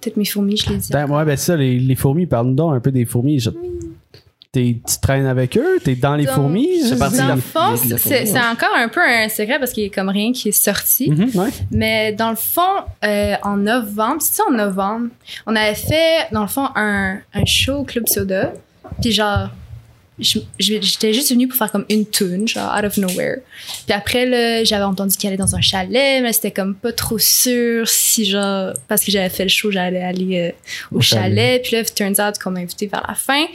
Peut-être 0.00 0.16
mes 0.16 0.24
fourmis, 0.24 0.56
je 0.56 0.68
l'ai 0.70 0.76
dit. 0.78 0.94
Attends, 0.94 1.16
ouais, 1.16 1.24
ben 1.24 1.36
ça, 1.36 1.56
les, 1.56 1.78
les 1.78 1.94
fourmis, 1.94 2.26
parle-nous 2.26 2.54
donc 2.54 2.74
un 2.74 2.80
peu 2.80 2.90
des 2.90 3.04
fourmis. 3.04 3.38
Je- 3.38 3.50
tu 4.52 4.76
traînes 5.00 5.24
avec 5.26 5.56
eux? 5.56 5.78
T'es 5.82 5.94
dans 5.94 6.14
les 6.14 6.26
Donc, 6.26 6.34
fourmis? 6.34 6.82
c'est 6.86 6.98
parti 6.98 7.16
Dans 7.16 7.34
le 7.34 7.40
fond, 7.40 7.74
c'est 7.96 8.30
encore 8.38 8.74
un 8.76 8.88
peu 8.88 9.00
un 9.00 9.28
secret 9.30 9.58
parce 9.58 9.72
qu'il 9.72 9.84
y 9.84 9.86
a 9.86 9.90
comme 9.90 10.10
rien 10.10 10.32
qui 10.32 10.50
est 10.50 10.52
sorti. 10.52 11.10
Mhm, 11.10 11.30
ouais. 11.34 11.48
Mais 11.70 12.12
dans 12.12 12.28
le 12.30 12.36
fond, 12.36 12.60
euh, 13.04 13.34
en 13.42 13.56
novembre, 13.56 14.20
c'est 14.20 14.42
en 14.46 14.52
novembre, 14.52 15.08
on 15.46 15.56
avait 15.56 15.74
fait, 15.74 16.28
dans 16.32 16.42
le 16.42 16.48
fond, 16.48 16.68
un, 16.74 17.18
un 17.32 17.44
show 17.46 17.76
au 17.78 17.84
Club 17.84 18.06
Soda. 18.08 18.52
Puis 19.00 19.12
genre, 19.12 19.48
j'étais 20.58 21.14
juste 21.14 21.30
venue 21.30 21.48
pour 21.48 21.56
faire 21.56 21.72
comme 21.72 21.86
une 21.88 22.06
tune, 22.06 22.46
genre 22.46 22.74
out 22.78 22.84
of 22.84 22.98
nowhere. 22.98 23.38
Puis 23.86 23.94
après, 23.94 24.64
j'avais 24.66 24.84
entendu 24.84 25.16
qu'elle 25.16 25.28
allait 25.30 25.38
dans 25.38 25.56
un 25.56 25.62
chalet, 25.62 26.22
mais 26.22 26.32
c'était 26.34 26.50
comme 26.50 26.74
pas 26.74 26.92
trop 26.92 27.18
sûr 27.18 27.88
si 27.88 28.26
genre, 28.26 28.74
parce 28.86 29.02
que 29.02 29.10
j'avais 29.10 29.30
fait 29.30 29.44
le 29.44 29.48
show, 29.48 29.70
j'allais 29.70 30.02
aller 30.02 30.38
euh, 30.38 30.50
au, 30.94 30.98
Au 30.98 31.00
chalet. 31.00 31.24
chalet. 31.30 31.62
Puis 31.62 31.72
là, 31.76 31.80
it 31.80 31.94
turns 31.94 32.20
out 32.20 32.38
qu'on 32.38 32.50
m'a 32.50 32.60
invité 32.60 32.86
vers 32.86 33.02
la 33.08 33.14
fin. 33.14 33.46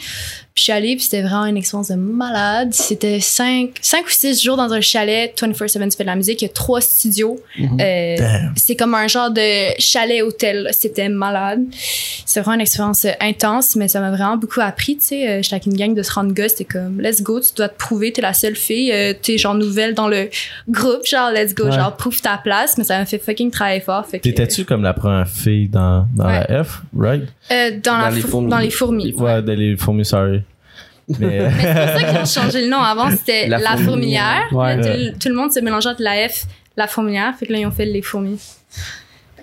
Puis 0.58 0.62
je 0.62 0.64
suis 0.64 0.72
allée, 0.74 0.96
puis 0.96 1.04
c'était 1.04 1.22
vraiment 1.22 1.46
une 1.46 1.56
expérience 1.56 1.90
de 1.90 1.96
malade. 1.96 2.74
C'était 2.74 3.20
cinq, 3.20 3.76
cinq 3.80 4.08
ou 4.08 4.10
six 4.10 4.42
jours 4.42 4.58
dans 4.58 4.74
un 4.74 4.82
chalet, 4.82 5.32
24-7, 5.40 5.92
tu 5.92 5.98
fais 5.98 6.04
de 6.04 6.08
la 6.10 6.16
musique. 6.16 6.42
Il 6.42 6.46
y 6.46 6.50
a 6.50 6.52
trois 6.52 6.82
studios. 6.82 7.40
Mhm. 7.60 7.78
Euh, 7.80 8.16
c'est 8.56 8.76
comme 8.76 8.96
un 8.96 9.08
genre 9.08 9.30
de 9.30 9.80
chalet-hôtel. 9.80 10.70
C'était 10.72 11.10
malade. 11.10 11.62
C'est 12.26 12.40
vraiment 12.42 12.56
une 12.56 12.62
expérience 12.62 13.06
intense, 13.22 13.76
mais 13.76 13.88
ça 13.88 14.00
m'a 14.00 14.10
vraiment 14.10 14.36
beaucoup 14.38 14.62
appris. 14.62 14.98
Tu 14.98 15.06
sais, 15.06 15.28
Euh, 15.30 15.42
j'étais 15.44 15.54
avec 15.58 15.68
une 15.68 15.78
gang 15.78 15.94
de 15.94 16.02
30 16.02 16.34
gars. 16.34 16.50
C'était 16.50 16.66
comme, 16.66 17.00
let's 17.02 17.22
go, 17.22 17.40
tu 17.40 17.50
dois 17.56 17.70
te 17.70 17.78
prouver, 17.78 18.12
t'es 18.12 18.24
la 18.24 18.34
seule 18.34 18.56
fille. 18.56 18.92
euh, 18.92 19.14
t'es 19.22 19.38
genre 19.38 19.54
nouvelle 19.54 19.94
dans 19.94 20.08
le 20.08 20.28
groupe. 20.68 21.06
Genre, 21.06 21.30
let's 21.32 21.54
go, 21.54 21.66
Ouais. 21.66 21.72
genre, 21.74 21.96
prouve 21.96 22.20
ta 22.20 22.38
place. 22.38 22.80
Mais 22.80 22.84
ça 22.84 22.98
m'a 22.98 23.06
fait 23.06 23.20
fucking 23.20 23.52
travailler 23.52 23.82
fort. 23.82 24.08
T'étais-tu 24.08 24.66
comme 24.66 24.82
la 24.82 24.94
première 24.96 25.28
fille 25.28 25.68
dans, 25.70 26.08
dans 26.16 26.26
Ouais. 26.26 26.44
la 26.50 26.64
F, 26.64 26.82
right? 26.98 27.22
euh, 27.52 27.72
dans, 27.84 27.92
Dans 27.92 27.98
la 28.00 28.10
les 28.10 28.22
four- 28.22 28.30
fourmis. 28.32 28.50
Dans 28.50 28.58
les 28.58 28.70
fourmis. 28.72 29.14
Ouais, 29.14 29.42
dans 29.44 29.54
les 29.56 29.78
fourmis, 29.78 30.04
sorry. 30.06 30.42
Mais, 31.08 31.18
Mais 31.20 31.50
c'est 31.50 31.74
pour 31.74 32.00
ça 32.02 32.04
qu'ils 32.04 32.18
ont 32.20 32.26
changé 32.44 32.62
le 32.64 32.70
nom. 32.70 32.80
Avant, 32.80 33.10
c'était 33.12 33.48
La 33.48 33.60
la, 33.60 33.78
fourmilière. 33.78 34.44
fourmilière. 34.50 34.54
Ouais. 34.54 34.78
Là, 34.78 34.84
tout, 34.84 34.98
le- 35.00 35.20
tout 35.20 35.30
le 35.30 35.36
monde 35.36 35.52
se 35.52 35.60
mélangeait 35.60 35.90
entre 35.90 36.02
la 36.02 36.28
F, 36.28 36.46
la 36.76 36.88
fourmilière. 36.88 37.34
Fait 37.40 37.46
que 37.46 37.54
là, 37.54 37.60
ils 37.60 37.66
ont 37.66 37.72
fait 37.72 37.86
les 37.86 38.02
fourmis. 38.02 38.40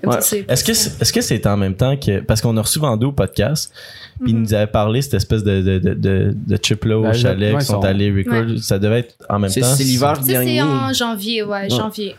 Ouais. 0.03 0.19
Est-ce 0.49 0.63
que 0.65 0.75
c'est, 0.75 1.01
est-ce 1.01 1.13
que 1.15 1.23
c'est 1.23 1.47
en 1.47 1.57
même 1.57 1.75
temps 1.75 1.97
que 1.97 2.21
parce 2.21 2.43
qu'on 2.43 2.55
a 2.59 2.61
reçu 2.61 2.79
Vando 2.79 3.09
au 3.09 3.13
podcast 3.13 3.73
puis 4.21 4.33
il 4.33 4.37
Mhm. 4.37 4.43
nous 4.43 4.53
avait 4.55 4.67
parlé 4.67 5.01
cette 5.01 5.15
espèce 5.15 5.43
de 5.43 5.63
de 5.63 5.79
de 5.79 5.95
de, 5.95 6.37
de 6.47 6.57
triplo 6.59 6.99
au 7.01 7.03
Ben, 7.05 7.15
chalet 7.15 7.55
ouais, 7.55 7.61
qui 7.61 7.65
sont 7.65 7.79
ils 7.79 7.83
sont- 7.83 7.89
allés 7.89 8.11
record 8.13 8.45
ça 8.63 8.79
devait 8.79 8.99
être 8.99 9.15
en 9.31 9.39
même 9.39 9.51
temps 9.51 9.63
c'est 9.75 9.83
l'hiver 9.83 10.17
Ça, 10.17 10.23
dernier. 10.23 10.57
c'est 10.57 10.63
en 10.63 10.93
janvier, 10.93 11.43
ouais, 11.43 11.71
janvier. 11.71 12.17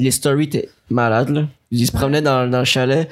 Les 0.00 0.10
stories 0.10 0.44
étaient 0.44 0.68
malades, 0.90 1.28
là. 1.28 1.42
Ils 1.70 1.86
se 1.86 1.92
promenaient 1.92 2.20
dans, 2.22 2.50
dans 2.50 2.58
le 2.58 2.64
chalet. 2.64 3.08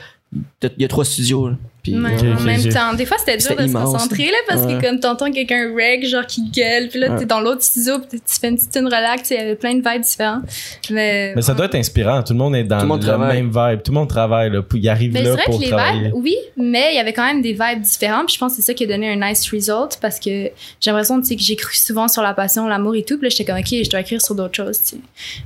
Il 0.62 0.70
y 0.78 0.84
a 0.84 0.88
trois 0.88 1.04
studios, 1.04 1.50
là. 1.50 1.56
Puis, 1.90 1.98
Ouais, 1.98 2.32
en 2.32 2.40
même 2.40 2.68
temps, 2.68 2.94
des 2.94 3.06
fois 3.06 3.16
c'était 3.18 3.36
dur 3.36 3.56
de 3.56 3.66
se 3.66 3.72
concentrer 3.72 4.26
là 4.26 4.38
parce 4.48 4.62
Ouais. 4.62 4.78
que 4.78 4.86
comme 4.86 5.00
t'entends 5.00 5.30
quelqu'un 5.30 5.72
reg 5.74 6.04
genre 6.06 6.26
qui 6.26 6.42
gueule 6.50 6.88
puis 6.88 6.98
là 7.00 7.10
Ouais. 7.12 7.18
t'es 7.18 7.26
dans 7.26 7.40
l'autre 7.40 7.62
studio 7.62 7.98
puis 7.98 8.20
tu 8.20 8.40
fais 8.40 8.48
une 8.48 8.56
petite 8.56 8.72
tune 8.72 8.86
relax, 8.86 9.30
il 9.30 9.36
y 9.36 9.40
avait 9.40 9.54
plein 9.56 9.74
de 9.74 9.88
vibes 9.88 10.02
différentes. 10.02 10.44
Mais, 10.90 11.32
mais 11.34 11.42
ça 11.42 11.54
doit 11.54 11.66
être 11.66 11.74
inspirant 11.74 12.22
tout 12.22 12.32
le 12.32 12.38
monde 12.38 12.56
est 12.56 12.64
dans 12.64 12.80
le 12.80 12.86
monde 12.86 13.00
le 13.02 13.06
travaille. 13.08 13.42
même 13.42 13.46
vibe 13.48 13.82
tout 13.82 13.92
le 13.92 13.98
monde 13.98 14.08
travaille 14.08 14.50
là 14.50 14.62
puis 14.62 14.78
il 14.80 14.88
arrive 14.88 15.12
Mais 15.12 15.20
c'est 15.20 15.24
là 15.26 15.32
vrai 15.32 15.42
pour 15.46 15.58
que 15.58 15.64
les 15.64 15.70
travailler 15.70 16.00
vibes, 16.04 16.12
oui, 16.14 16.36
mais 16.56 16.88
il 16.92 16.96
y 16.96 17.00
avait 17.00 17.12
quand 17.12 17.26
même 17.26 17.42
des 17.42 17.52
vibes 17.52 17.80
différentes. 17.82 18.26
Puis 18.26 18.34
je 18.34 18.38
pense 18.40 18.52
que 18.52 18.56
c'est 18.62 18.66
ça 18.66 18.74
qui 18.74 18.84
a 18.84 18.86
donné 18.86 19.10
un 19.10 19.16
nice 19.28 19.50
result 19.52 19.98
parce 20.00 20.18
que 20.18 20.30
j'ai 20.30 20.50
l'impression 20.86 21.20
tu 21.20 21.26
sais, 21.28 21.36
que 21.36 21.42
j'ai 21.42 21.56
cru 21.56 21.74
souvent 21.74 22.08
sur 22.08 22.22
la 22.22 22.34
passion, 22.34 22.66
l'amour 22.66 22.94
et 22.96 23.02
tout. 23.02 23.16
Puis 23.18 23.24
là, 23.26 23.30
j'étais 23.30 23.44
comme, 23.44 23.58
OK, 23.58 23.66
je 23.70 23.88
dois 23.90 24.00
écrire 24.00 24.20
sur 24.20 24.34
d'autres 24.34 24.54
choses. 24.54 24.80
tu 24.82 24.96
sais. 24.96 25.00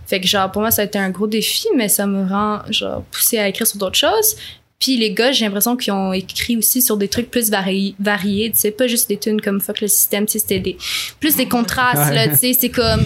Fait 0.06 0.20
que 0.20 0.26
genre, 0.26 0.50
pour 0.50 0.62
moi, 0.62 0.70
ça 0.70 0.82
a 0.82 0.84
été 0.84 0.98
un 0.98 1.10
gros 1.10 1.26
défi, 1.26 1.66
mais 1.76 1.88
ça 1.88 2.06
me 2.06 2.28
rend 2.28 2.60
genre 2.70 3.02
poussé 3.10 3.38
à 3.38 3.48
écrire 3.48 3.66
sur 3.66 3.78
d'autres 3.78 3.98
choses. 3.98 4.36
Puis 4.80 4.96
les 4.96 5.12
gars, 5.12 5.30
j'ai 5.30 5.44
l'impression 5.44 5.76
qu'ils 5.76 5.92
ont 5.92 6.12
écrit 6.32 6.56
aussi 6.56 6.82
sur 6.82 6.96
des 6.96 7.08
trucs 7.08 7.30
plus 7.30 7.50
vari- 7.50 7.94
variés, 8.00 8.50
tu 8.52 8.58
sais, 8.58 8.70
pas 8.70 8.86
juste 8.86 9.08
des 9.08 9.16
tunes 9.18 9.40
comme 9.40 9.60
fuck 9.60 9.80
le 9.80 9.88
système, 9.88 10.26
tu 10.26 10.32
sais, 10.32 10.38
c'était 10.40 10.58
des 10.60 10.76
plus 11.20 11.36
des 11.36 11.46
contrastes 11.46 12.12
là, 12.14 12.28
tu 12.28 12.36
sais, 12.36 12.52
c'est 12.58 12.68
comme 12.70 13.00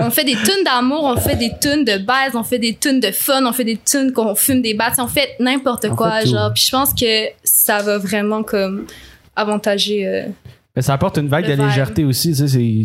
on 0.00 0.10
fait 0.10 0.24
des 0.24 0.34
tunes 0.36 0.64
d'amour, 0.64 1.04
on 1.04 1.16
fait 1.20 1.36
des 1.36 1.52
tunes 1.60 1.84
de 1.84 1.98
base, 1.98 2.34
on 2.34 2.42
fait 2.44 2.58
des 2.58 2.74
tunes 2.74 3.00
de 3.00 3.10
fun, 3.10 3.44
on 3.46 3.52
fait 3.52 3.64
des 3.64 3.76
tunes 3.78 4.12
qu'on 4.12 4.34
fume 4.34 4.62
des 4.62 4.74
battes, 4.74 4.94
on 4.98 5.06
fait 5.08 5.30
n'importe 5.40 5.88
quoi 5.90 6.20
fait 6.20 6.26
genre. 6.28 6.52
Puis 6.54 6.64
je 6.66 6.70
pense 6.70 6.94
que 6.94 7.26
ça 7.42 7.82
va 7.82 7.98
vraiment 7.98 8.42
comme 8.42 8.86
avantager 9.36 10.06
euh, 10.06 10.26
Mais 10.76 10.82
ça 10.82 10.94
apporte 10.94 11.18
une 11.18 11.28
vague 11.28 11.46
de 11.46 11.54
légèreté 11.68 12.04
aussi, 12.04 12.34
tu 12.34 12.48
sais, 12.48 12.84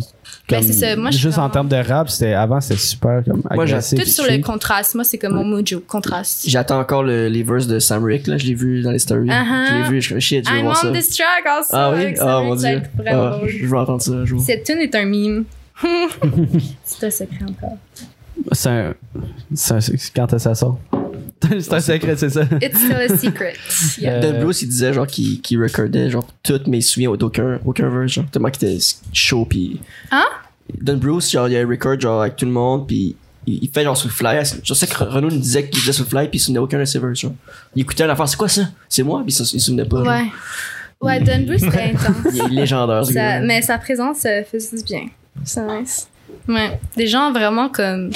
Ben, 0.49 0.63
c'est 0.63 0.73
ça. 0.73 0.95
Moi, 0.95 1.11
je 1.11 1.17
suis 1.17 1.23
juste 1.23 1.37
en 1.37 1.47
vraiment- 1.47 1.67
termes 1.67 1.83
de 1.85 1.87
rap, 1.89 2.09
c'était 2.09 2.33
avant 2.33 2.59
c'était 2.61 2.79
super 2.79 3.23
comme 3.23 3.41
Moi, 3.53 3.63
agressif. 3.63 3.99
Tout 3.99 4.05
sur 4.09 4.25
le 4.25 4.41
contraste. 4.41 4.95
Moi, 4.95 5.03
c'est 5.03 5.17
comme 5.17 5.33
mon 5.35 5.43
mojo, 5.43 5.79
contraste. 5.87 6.43
J'attends 6.47 6.79
encore 6.79 7.03
le, 7.03 7.27
les 7.27 7.43
verses 7.43 7.67
de 7.67 7.79
Sam 7.79 8.03
Rick, 8.03 8.27
là. 8.27 8.37
Je 8.37 8.45
l'ai 8.47 8.53
vu 8.55 8.81
dans 8.81 8.91
les 8.91 8.99
stories. 8.99 9.27
Uh-huh. 9.29 9.67
Je 9.67 9.73
l'ai 9.83 9.89
vu, 9.89 10.01
je 10.01 10.19
shit, 10.19 10.45
je 10.47 10.51
veux 10.51 10.57
I'm 10.59 10.63
voir 10.65 10.77
ça. 10.77 10.87
on 10.89 10.93
this 10.93 11.09
track 11.15 11.45
also. 11.45 11.69
Ah 11.73 11.91
oui? 11.95 12.15
Ah, 12.19 12.41
mon 12.41 12.55
dieu. 12.55 12.81
Ah, 13.07 13.39
je 13.47 13.65
veux 13.65 13.77
entendre 13.77 14.01
ça 14.01 14.11
un 14.11 14.25
jour. 14.25 14.41
Cette 14.41 14.63
tune 14.63 14.79
est 14.79 14.95
un 14.95 15.05
meme. 15.05 15.45
c'est 16.83 17.05
un 17.07 17.09
secret 17.11 17.45
encore. 17.47 17.77
C'est 18.51 18.69
un, 18.69 18.93
c'est 19.53 19.73
un- 19.73 19.79
c'est- 19.81 20.13
quand 20.15 20.37
ça 20.39 20.55
sort? 20.55 20.79
c'est 21.59 21.73
un 21.73 21.79
secret, 21.79 22.15
c'est 22.17 22.29
ça. 22.29 22.41
It's 22.61 22.77
still 22.77 22.93
a 22.95 23.17
secret. 23.17 23.53
Yeah. 23.99 24.15
Euh, 24.23 24.41
Don 24.43 24.51
il 24.51 24.67
disait 24.67 24.93
genre 24.93 25.07
qu'il 25.07 25.41
recordait 25.61 26.09
genre 26.09 26.25
toutes 26.43 26.67
mes 26.67 26.81
souvenirs 26.81 27.17
d'aucun 27.17 27.59
aucun 27.65 27.89
verse, 27.89 28.11
genre 28.13 28.25
tellement 28.31 28.49
qu'il 28.49 28.67
était 28.69 28.83
chaud 29.13 29.45
pis. 29.45 29.79
Hein? 30.11 30.25
Don 30.81 30.97
Bruce, 30.97 31.31
genre 31.31 31.47
il 31.47 31.55
a 31.57 31.61
un 31.61 31.67
record 31.67 31.99
genre 31.99 32.21
avec 32.21 32.35
tout 32.35 32.45
le 32.45 32.51
monde 32.51 32.87
pis 32.87 33.15
il, 33.47 33.63
il 33.63 33.69
fait 33.73 33.83
genre 33.83 33.97
sur 33.97 34.07
le 34.07 34.13
fly. 34.13 34.41
Je 34.63 34.73
sais 34.73 34.87
que 34.87 35.03
Renaud 35.03 35.29
nous 35.31 35.37
disait 35.39 35.67
qu'il 35.69 35.79
faisait 35.81 35.93
sur 35.93 36.03
le 36.03 36.09
fly 36.09 36.27
pis 36.29 36.37
il 36.37 36.39
se 36.39 36.45
souvenait 36.47 36.59
aucun 36.59 36.79
de 36.79 36.85
ses 36.85 36.99
verses, 36.99 37.19
genre. 37.19 37.33
Il 37.75 37.81
écoutait 37.81 38.05
l'affaire, 38.07 38.27
c'est 38.27 38.37
quoi 38.37 38.47
ça? 38.49 38.63
C'est 38.87 39.03
moi? 39.03 39.23
Pis 39.25 39.33
il 39.33 39.45
se 39.45 39.59
souvenait 39.59 39.85
pas. 39.85 39.97
genre. 40.03 40.07
Ouais. 40.07 40.25
Ouais, 41.01 41.19
Don 41.21 41.45
Bruce, 41.47 41.61
c'était 41.61 41.93
intense. 41.93 42.17
Il 42.33 42.41
est 42.41 42.47
légendaire, 42.61 43.05
ce 43.05 43.13
Ça- 43.13 43.19
gars. 43.19 43.39
mais 43.39 43.61
sa 43.61 43.77
présence 43.77 44.25
euh, 44.25 44.43
faisait 44.43 44.75
du 44.77 44.83
bien. 44.83 45.05
C'est 45.45 45.61
nice. 45.65 46.09
Ouais. 46.45 46.77
Des 46.97 47.07
gens 47.07 47.31
vraiment 47.31 47.69
comme 47.69 48.11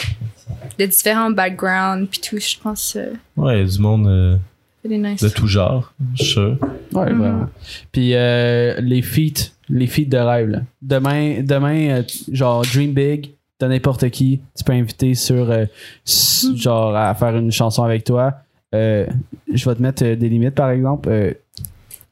de 0.80 0.86
différents 0.86 1.30
backgrounds 1.32 2.08
puis 2.10 2.20
tout, 2.22 2.38
je 2.38 2.56
pense 2.62 2.96
euh, 2.96 3.14
Ouais, 3.38 3.60
il 3.60 3.68
y 3.68 3.70
a 3.70 3.72
du 3.76 3.80
monde 3.80 4.08
euh, 4.08 4.38
c'est 4.82 4.90
des 4.90 4.98
nice. 4.98 5.22
de 5.22 5.30
tout 5.30 5.48
genre, 5.48 5.94
je 6.16 6.24
suis 6.24 6.34
sûr. 6.34 6.58
Ouais, 6.94 7.12
Mhm. 7.12 7.20
vraiment. 7.20 7.46
Puis 7.92 8.14
euh, 8.16 8.80
les 8.82 9.02
feats, 9.02 9.52
les 9.70 9.88
feats 9.88 10.10
de 10.10 10.18
rêve. 10.18 10.50
Là. 10.50 10.60
Demain, 10.82 11.42
demain 11.44 11.90
euh, 12.00 12.04
genre 12.32 12.64
Dream 12.64 12.92
Big, 12.94 13.32
de 13.60 13.68
n'importe 13.68 14.10
qui, 14.10 14.42
tu 14.58 14.64
peux 14.64 14.74
inviter 14.74 15.14
sur 15.16 15.46
Mm. 15.48 15.68
s- 16.06 16.48
genre 16.56 16.96
à 16.96 17.14
faire 17.16 17.36
une 17.38 17.52
chanson 17.52 17.84
avec 17.84 18.04
toi. 18.04 18.34
Euh, 18.76 19.06
je 19.54 19.70
vais 19.70 19.76
te 19.76 19.82
mettre 19.82 20.04
euh, 20.04 20.16
des 20.16 20.28
limites 20.30 20.56
par 20.56 20.70
exemple. 20.72 21.08
Euh, 21.10 21.34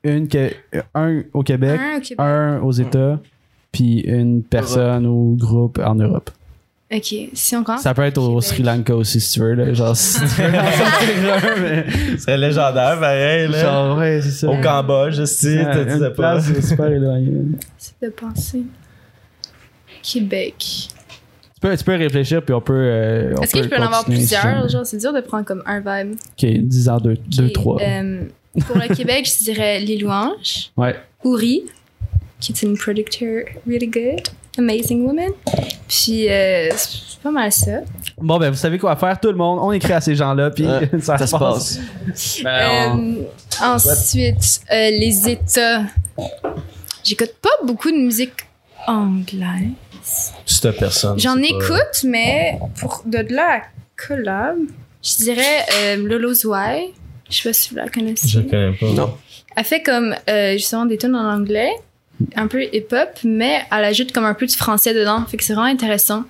une 0.04 0.28
que 0.28 0.50
un 0.96 1.24
au 1.34 1.44
Québec, 1.44 1.80
Un 1.80 1.98
au 1.98 2.02
Québec. 2.02 2.20
un 2.20 2.60
aux 2.62 2.72
États, 2.72 3.20
puis 3.72 4.00
une 4.02 4.44
personne 4.44 5.06
ou 5.06 5.36
groupe 5.40 5.80
en 5.84 5.94
Europe. 5.96 6.30
Ok, 6.94 7.16
si 7.34 7.56
on 7.56 7.64
commence. 7.64 7.82
Ça 7.84 7.94
peut 7.94 8.02
être 8.02 8.18
au 8.18 8.28
Québec. 8.40 8.44
Sri 8.44 8.64
Lanka 8.64 8.96
aussi 8.96 9.22
si 9.22 9.34
tu 9.34 9.40
veux. 9.40 9.54
Là. 9.54 9.74
Genre, 9.74 9.96
si 9.96 10.20
tu 10.20 10.26
veux 10.42 10.52
mais- 11.62 11.86
C'est 12.18 12.38
légendaire, 12.38 13.00
pareil, 13.00 13.48
là. 13.48 13.62
Genre, 13.62 13.98
ouais, 13.98 14.22
c'est 14.22 14.32
ça. 14.32 14.50
Au 14.50 14.58
Cambodge, 14.62 15.16
je 15.16 15.24
sais, 15.26 15.66
Ouais, 15.66 15.86
tu 15.86 15.94
disais 15.94 16.10
pas. 16.10 16.40
place 16.42 16.68
super 16.68 16.88
éloignée. 16.88 17.32
C'est 17.78 18.02
de 18.02 18.10
penser. 18.10 18.64
Québec. 20.04 20.56
Tu 20.60 21.60
peux, 21.68 21.78
tu 21.78 21.84
peux 21.84 21.96
réfléchir, 21.96 22.42
puis 22.44 22.54
on 22.54 22.62
peut. 22.62 22.74
euh, 22.74 23.36
Est-ce 23.42 23.54
que 23.54 23.60
peut 23.60 23.64
je 23.66 23.70
peux 23.70 23.78
en 23.78 23.86
avoir 23.86 24.00
si 24.04 24.12
plusieurs? 24.12 24.68
Genre, 24.68 24.86
c'est 24.86 24.98
dur 24.98 25.14
de 25.14 25.22
prendre 25.22 25.46
comme 25.46 25.64
un 25.66 25.80
vibe. 25.80 26.16
Ok, 26.16 26.46
10 26.46 26.90
ans, 26.90 26.98
2, 26.98 27.14
Ok, 27.14 27.54
3. 27.54 27.82
euh, 27.82 28.24
pour 28.68 28.78
le 28.78 28.94
Québec, 28.94 29.30
je 29.40 29.44
dirais 29.44 29.80
Les 29.80 29.98
Louanges. 29.98 30.72
Ouais. 30.76 30.96
Ouri, 31.24 31.64
qui 32.40 32.52
est 32.52 32.64
une 32.64 32.76
producteur 32.78 33.44
really 33.68 33.88
good. 33.88 34.22
Amazing 34.58 35.06
woman. 35.06 35.32
Puis, 35.88 36.30
euh, 36.30 36.70
c'est 36.76 37.20
pas 37.22 37.32
mal 37.32 37.52
ça. 37.52 37.80
Bon, 38.18 38.38
ben, 38.38 38.50
vous 38.50 38.58
savez 38.58 38.78
quoi 38.80 38.96
faire, 38.96 39.20
tout 39.20 39.30
le 39.30 39.36
monde. 39.38 39.60
On 39.62 39.72
écrit 39.72 39.94
à 39.94 40.02
ces 40.02 40.16
gens-là, 40.16 40.50
puis 40.52 40.66
ça, 41.02 41.18
Ça 41.18 41.20
se 41.20 41.26
se 41.28 41.32
passe. 41.38 41.80
passe. 42.08 42.40
Ben, 42.44 42.92
on- 42.94 43.16
Euh, 43.16 43.76
ensuite, 43.76 44.62
euh, 44.72 44.90
les 44.92 45.30
États. 45.30 45.84
J'écoute 47.04 47.34
pas 47.42 47.50
beaucoup 47.66 47.92
de 47.92 47.98
musique 47.98 48.34
anglaise. 48.88 50.32
Cette 50.46 50.78
personne. 50.78 51.20
J'en 51.20 51.36
c'est 51.36 51.42
pas- 51.42 51.48
écoute, 51.66 52.04
mais 52.06 52.60
pour 52.80 53.04
de 53.06 53.20
là 53.34 53.58
à 53.58 53.62
collab, 54.08 54.58
je 55.04 55.16
dirais 55.18 55.66
euh, 55.76 55.96
Lolo 55.98 56.34
Zwei. 56.34 56.88
Je 57.30 57.38
sais 57.38 57.50
pas 57.50 57.54
si 57.54 57.70
vous 57.70 57.76
la 57.78 57.88
connaissez. 57.90 58.28
Je 58.28 58.40
connais 58.42 58.74
pas. 58.74 58.88
Non. 58.88 59.14
Elle 59.56 59.64
fait 59.64 59.82
comme 59.82 60.16
euh, 60.30 60.54
justement 60.54 60.86
des 60.86 60.98
tunes 60.98 61.16
en 61.16 61.34
anglais, 61.34 61.72
un 62.36 62.48
peu 62.48 62.64
hip-hop, 62.64 63.10
mais 63.24 63.62
elle 63.72 63.84
ajoute 63.86 64.12
comme 64.12 64.26
un 64.26 64.34
peu 64.34 64.46
du 64.46 64.56
français 64.56 64.94
dedans. 64.94 65.26
Fait 65.26 65.38
que 65.38 65.44
c'est 65.44 65.54
vraiment 65.54 65.68
intéressant. 65.72 66.24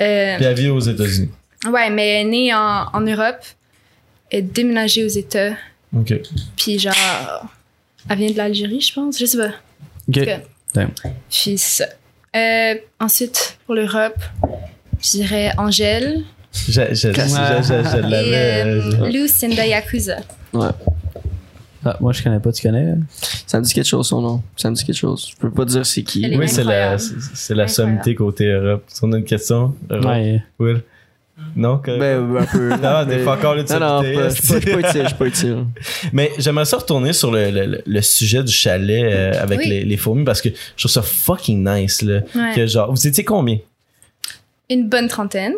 Euh, 0.00 0.36
Puis 0.36 0.44
elle 0.44 0.54
vit 0.54 0.68
aux 0.68 0.80
États-Unis. 0.80 1.30
ouais, 1.70 1.90
mais 1.90 2.08
elle 2.20 2.26
est 2.26 2.30
née 2.30 2.54
en, 2.54 2.86
en 2.92 3.00
Europe, 3.00 3.40
elle 4.30 4.40
est 4.40 4.42
déménagée 4.42 5.04
aux 5.04 5.08
États, 5.08 5.52
Ok. 5.96 6.14
puis 6.56 6.78
genre, 6.78 6.94
elle 8.10 8.18
vient 8.18 8.30
de 8.30 8.36
l'Algérie, 8.36 8.80
je 8.80 8.92
pense, 8.92 9.18
je 9.18 9.24
sais 9.26 9.38
pas. 9.38 9.52
Ok. 10.08 10.24
que- 10.24 10.40
Damn. 10.74 10.90
Puis 11.30 11.56
ça. 11.56 11.86
Euh, 12.34 12.74
ensuite, 13.00 13.56
pour 13.64 13.74
l'Europe, 13.74 14.18
je 15.00 15.10
dirais 15.12 15.52
Angèle 15.56 16.22
Je, 16.52 16.72
je, 16.72 16.82
je, 16.90 17.12
je, 17.12 17.12
je, 17.12 17.96
l'avais. 18.00 18.62
euh, 18.66 18.92
euh, 19.04 19.08
Lucinda 19.08 19.64
Yakuza. 19.66 20.16
Ouais. 20.52 20.68
Ah, 21.88 21.96
moi, 22.00 22.12
je 22.12 22.20
connais 22.22 22.40
pas, 22.40 22.50
tu 22.50 22.62
connais? 22.62 22.94
Ça 23.46 23.60
me 23.60 23.64
dit 23.64 23.72
quelque 23.72 23.86
chose 23.86 24.08
son 24.08 24.20
nom. 24.20 24.42
Ça 24.56 24.70
me 24.70 24.74
dit 24.74 24.84
quelque 24.84 24.96
chose. 24.96 25.28
Je 25.30 25.36
peux 25.36 25.50
pas 25.52 25.64
dire 25.64 25.86
c'est 25.86 26.02
qui. 26.02 26.36
Oui, 26.36 26.48
c'est 26.48 26.64
la, 26.64 26.98
c'est- 26.98 27.54
la 27.54 27.68
sommité 27.68 28.14
côté 28.16 28.46
Europe. 28.50 28.82
Si 28.88 29.00
on 29.04 29.12
a 29.12 29.18
une 29.18 29.24
question, 29.24 29.74
Europe, 29.88 30.04
Ouais. 30.06 30.42
Will? 30.58 30.82
Non? 31.54 31.78
que- 31.78 31.96
Ben, 31.98 32.36
un 32.38 32.44
peu. 32.46 32.68
Non, 32.82 33.04
des 33.06 33.18
fois 33.20 33.34
encore 33.36 33.54
Non, 33.54 33.62
non, 33.62 34.00
pas- 34.02 34.02
je 34.02 34.14
pas- 34.14 34.28
je 34.30 34.42
suis 34.42 34.60
pas 34.72 34.88
utile, 34.88 35.02
je 35.02 35.06
suis 35.08 35.16
pas 35.16 35.26
utile. 35.26 35.64
Mais 36.12 36.32
j'aimerais 36.38 36.64
ça 36.64 36.78
retourner 36.78 37.12
sur 37.12 37.30
le, 37.30 37.50
le, 37.50 37.82
le 37.86 38.02
sujet 38.02 38.42
du 38.42 38.52
chalet 38.52 39.04
euh, 39.04 39.32
avec 39.42 39.58
Oui. 39.60 39.68
les, 39.68 39.84
les 39.84 39.96
fourmis 39.96 40.24
parce 40.24 40.40
que 40.40 40.48
je 40.48 40.82
trouve 40.82 40.90
ça 40.90 41.02
fucking 41.02 41.62
nice. 41.68 42.02
Là, 42.02 42.20
Ouais. 42.34 42.52
que 42.56 42.66
genre, 42.66 42.90
vous 42.90 43.06
étiez 43.06 43.22
combien? 43.24 43.58
Une 44.70 44.88
bonne 44.88 45.08
trentaine. 45.08 45.52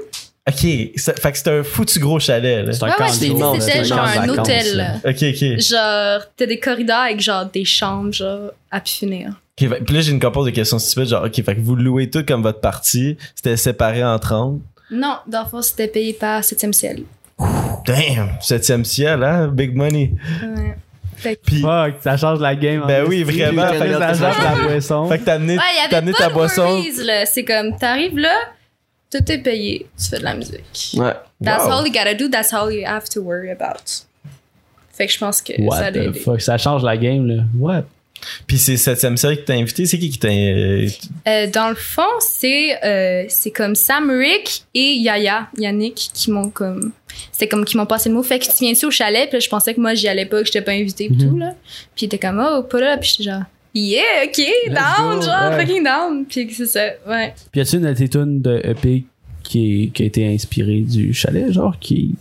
Ok, 0.49 0.67
ça, 0.97 1.13
fait 1.15 1.33
que 1.33 1.39
c'était 1.39 1.51
un 1.59 1.63
foutu 1.63 1.99
gros 1.99 2.19
chalet. 2.19 2.65
Là. 2.67 2.73
C'est 2.73 2.83
un 2.83 2.87
Ouais, 2.87 2.93
camp 2.97 3.05
ouais, 3.05 3.11
c'était 3.11 3.85
genre 3.85 4.01
un 4.05 4.21
vacances, 4.21 4.39
hôtel. 4.39 4.77
là. 4.77 4.93
Ok, 5.05 5.17
ok. 5.23 5.61
Genre, 5.61 6.23
t'as 6.37 6.47
des 6.47 6.59
corridors 6.59 6.97
avec 7.01 7.21
genre 7.21 7.45
des 7.47 7.65
chambres, 7.65 8.13
genre, 8.13 8.51
à 8.71 8.81
pu 8.81 8.93
finir. 8.93 9.29
Ok, 9.61 9.69
fait- 9.69 9.81
puis 9.85 9.95
là, 9.95 10.01
j'ai 10.01 10.13
une 10.13 10.21
compose 10.21 10.47
de 10.47 10.51
questions 10.51 10.79
stupides. 10.79 11.11
Genre, 11.11 11.25
ok, 11.25 11.35
fait 11.35 11.55
que 11.55 11.61
vous 11.61 11.77
louez 11.77 12.09
tout 12.09 12.25
comme 12.27 12.43
votre 12.43 12.61
partie. 12.61 13.17
C'était 13.35 13.57
séparé 13.57 14.03
en 14.05 14.19
30. 14.19 14.61
Non, 14.91 15.17
dans 15.27 15.43
le 15.43 15.49
fond, 15.49 15.61
c'était 15.61 15.89
payé 15.89 16.15
par 16.15 16.43
7e 16.43 16.73
ciel. 16.73 17.03
Damn! 17.87 18.31
Septième 18.41 18.85
ciel, 18.85 19.23
hein? 19.23 19.49
Big 19.49 19.75
money. 19.75 20.13
Ouais. 20.43 20.77
Fait 21.17 21.37
que, 21.37 21.41
Puis, 21.45 21.61
Fuck, 21.61 21.95
ça 22.03 22.17
change 22.17 22.39
la 22.41 22.55
game. 22.55 22.85
Ben 22.87 23.05
en 23.05 23.09
oui, 23.09 23.23
vraiment, 23.25 23.63
Ça 23.63 23.73
fait 23.75 23.79
que 23.89 23.93
change 23.93 24.01
ça 24.17 24.33
change 24.33 24.45
la 24.45 24.63
boisson. 24.65 25.09
fait 25.09 25.19
que 25.19 25.25
t'as 25.25 25.35
amené, 25.35 25.57
ouais, 25.57 25.63
il 25.73 25.75
y 25.75 25.79
t'as 25.81 25.85
avait 25.87 25.97
amené 25.97 26.13
pas 26.13 26.19
ta 26.19 26.29
de 26.29 26.35
boisson. 26.35 26.83
C'est 27.27 27.45
comme, 27.45 27.77
t'arrives 27.77 28.17
là, 28.19 28.35
tout 29.11 29.33
est 29.33 29.39
payé, 29.39 29.87
tu 29.99 30.09
fais 30.09 30.19
de 30.19 30.25
la 30.25 30.35
musique. 30.35 30.91
Ouais. 30.95 31.13
That's 31.43 31.65
Wow. 31.65 31.73
all 31.73 31.87
you 31.87 31.93
gotta 31.93 32.15
do, 32.15 32.29
that's 32.29 32.53
all 32.53 32.73
you 32.73 32.85
have 32.87 33.09
to 33.11 33.21
worry 33.21 33.51
about. 33.51 34.05
Fait 34.93 35.07
que 35.07 35.13
je 35.13 35.19
pense 35.19 35.41
que 35.43 35.53
ça 35.55 35.63
What 35.63 35.91
l'a 35.91 35.93
the 36.11 36.17
fuck, 36.17 36.41
ça 36.41 36.59
change 36.59 36.83
la 36.83 36.97
game, 36.97 37.27
là. 37.27 37.43
What? 37.59 37.85
Puis 38.49 38.59
c'est 38.59 38.77
septième 38.77 39.17
ciel 39.17 39.37
qui 39.39 39.45
t'a 39.45 39.53
invité. 39.53 39.87
C'est 39.87 39.97
qui 39.97 40.11
qui 40.11 40.19
t'a. 40.19 40.27
euh, 40.29 40.89
Euh, 41.29 41.47
dans 41.47 41.69
le 41.69 41.77
fond, 41.77 42.03
c'est 42.19 42.77
euh, 42.85 43.25
c'est 43.29 43.53
comme 43.53 43.77
Sam 43.77 44.11
Rick 44.11 44.65
et 44.75 44.95
Yaya, 44.95 45.47
Yannick, 45.57 46.11
qui 46.13 46.33
m'ont 46.33 46.51
comme. 46.51 46.91
C'était 47.31 47.47
comme 47.47 47.65
qui 47.65 47.77
m'ont 47.77 47.87
passé 47.87 48.09
le 48.09 48.17
mot. 48.17 48.23
Fait 48.25 48.41
que 48.41 48.45
tu 48.47 48.51
viens-tu 48.65 48.87
au 48.87 48.91
chalet? 48.91 49.29
Puis 49.29 49.37
là, 49.37 49.41
je 49.41 49.49
pensais 49.49 49.73
que 49.73 49.81
moi, 49.81 49.95
j'y 49.95 50.09
allais 50.09 50.27
pas, 50.27 50.41
que 50.41 50.47
j'étais 50.47 50.63
pas 50.63 50.73
invitée 50.73 51.05
et 51.05 51.11
Mhm. 51.11 51.19
tout, 51.31 51.37
là. 51.39 51.55
Puis 51.95 52.05
il 52.05 52.07
était 52.07 52.19
comme, 52.19 52.45
oh, 52.45 52.65
pas 52.65 52.81
là. 52.81 52.97
Puis 52.99 53.11
j'étais 53.19 53.31
genre, 53.31 53.43
yeah, 53.75 54.03
ok, 54.27 54.41
down, 54.69 55.17
go, 55.17 55.23
genre, 55.23 55.51
ouais. 55.51 55.61
fucking 55.67 55.85
down. 55.85 56.25
Puis 56.27 56.49
c'est 56.55 56.67
ça, 56.67 56.81
ouais. 57.09 57.35
Puis 57.53 57.61
y 57.61 57.63
a-tu 57.63 57.77
une 57.77 57.83
de 57.83 57.93
tes 57.95 58.09
tunes 58.09 58.41
de 58.43 58.61
EP 58.65 59.05
qui, 59.45 59.91
a 59.99 60.03
été 60.03 60.27
inspirée 60.35 60.81
du 60.81 61.15
chalet, 61.15 61.51
genre, 61.51 61.79
qui, 61.79 62.15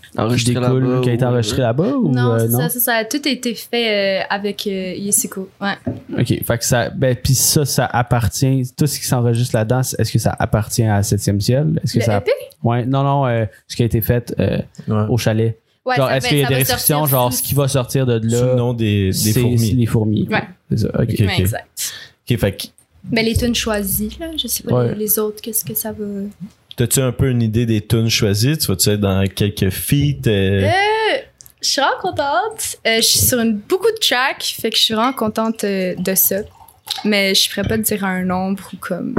découle, 0.45 1.01
qui 1.01 1.09
a 1.09 1.13
été 1.13 1.25
ou- 1.25 1.27
enregistré 1.27 1.61
là-bas 1.61 1.89
ou 1.97 2.09
non, 2.09 2.33
euh, 2.35 2.39
c'est 2.39 2.47
non? 2.49 2.59
ça, 2.59 2.69
ça, 2.69 2.79
ça 2.79 2.93
a 2.95 3.03
tout 3.05 3.27
été 3.27 3.53
fait 3.53 4.21
euh, 4.21 4.25
avec 4.29 4.65
euh, 4.65 4.93
Yesiko. 4.95 5.49
Ouais. 5.59 5.73
Ok, 6.17 6.27
fait 6.45 6.57
que 6.57 6.63
ça, 6.63 6.89
ben, 6.89 7.15
puis 7.21 7.35
ça, 7.35 7.65
ça 7.65 7.85
appartient, 7.85 8.71
tout 8.77 8.87
ce 8.87 8.97
qui 8.97 9.05
s'enregistre 9.05 9.55
là-dedans, 9.57 9.81
est-ce 9.81 10.09
que 10.11 10.19
ça 10.19 10.35
appartient 10.39 10.85
à 10.85 11.01
7e 11.01 11.41
ciel? 11.41 11.81
Est-ce 11.83 11.93
que 11.95 11.99
Le 11.99 12.05
ça, 12.05 12.17
EP? 12.19 12.31
ouais, 12.63 12.85
non, 12.85 13.03
non, 13.03 13.25
euh, 13.27 13.45
ce 13.67 13.75
qui 13.75 13.83
a 13.83 13.85
été 13.87 13.99
fait 14.01 14.33
euh, 14.39 14.59
Ouais. 14.87 15.05
au 15.09 15.17
chalet. 15.17 15.57
Ouais, 15.85 15.95
genre, 15.97 16.07
ça 16.07 16.17
est-ce 16.17 16.25
va- 16.25 16.29
qu'il 16.29 16.37
y 16.39 16.43
a 16.45 16.47
des 16.47 16.55
restrictions, 16.55 16.97
sortir 16.99 17.17
genre, 17.17 17.33
ce 17.33 17.41
qui 17.43 17.55
va 17.55 17.67
sortir 17.67 18.05
de 18.05 18.21
là, 18.23 18.37
Sous 18.39 18.45
le 18.45 18.55
nom 18.55 18.73
des, 18.73 19.07
des 19.07 19.11
c'est 19.13 19.39
fourmis. 19.41 19.71
les 19.73 19.85
fourmis. 19.85 20.27
Ouais. 20.31 20.43
C'est 20.69 20.77
ça, 20.79 20.87
ok. 20.89 21.15
Ouais, 21.19 21.39
exact. 21.39 21.93
Ok, 22.29 22.37
fait 22.39 22.51
que 22.57 22.63
Mais 23.11 23.23
les 23.23 23.35
tunes 23.35 23.55
choisies, 23.55 24.17
là, 24.19 24.27
je 24.37 24.47
sais 24.47 24.63
pas 24.63 24.73
Ouais. 24.75 24.89
les, 24.93 24.95
les 24.99 25.19
autres, 25.19 25.41
qu'est-ce 25.41 25.63
que 25.63 25.73
ça 25.73 25.91
va. 25.91 26.05
T'as-tu 26.75 26.99
un 26.99 27.11
peu 27.11 27.29
une 27.29 27.41
idée 27.41 27.65
des 27.65 27.81
tunes 27.81 28.09
choisies? 28.09 28.57
Tu 28.57 28.67
vas-tu 28.67 28.89
être 28.89 28.99
dans 28.99 29.25
quelques 29.27 29.69
feats? 29.71 30.27
euh, 30.27 30.63
Euh, 30.67 30.69
je 31.61 31.67
suis 31.69 31.81
vraiment 31.81 31.99
contente. 32.01 32.77
Euh, 32.85 32.97
je 32.97 33.01
suis 33.01 33.19
sur 33.19 33.39
une, 33.39 33.57
beaucoup 33.57 33.89
de 33.91 33.97
tracks, 33.99 34.43
fait 34.61 34.69
que 34.69 34.77
je 34.77 34.83
suis 34.83 34.93
vraiment 34.93 35.13
contente 35.13 35.63
euh, 35.63 35.95
de 35.95 36.13
ça. 36.15 36.37
Mais 37.03 37.33
je 37.33 37.49
pourrais 37.49 37.67
pas 37.67 37.77
te 37.77 37.83
dire 37.83 38.03
un 38.05 38.23
nombre 38.23 38.69
ou 38.73 38.77
comme 38.77 39.15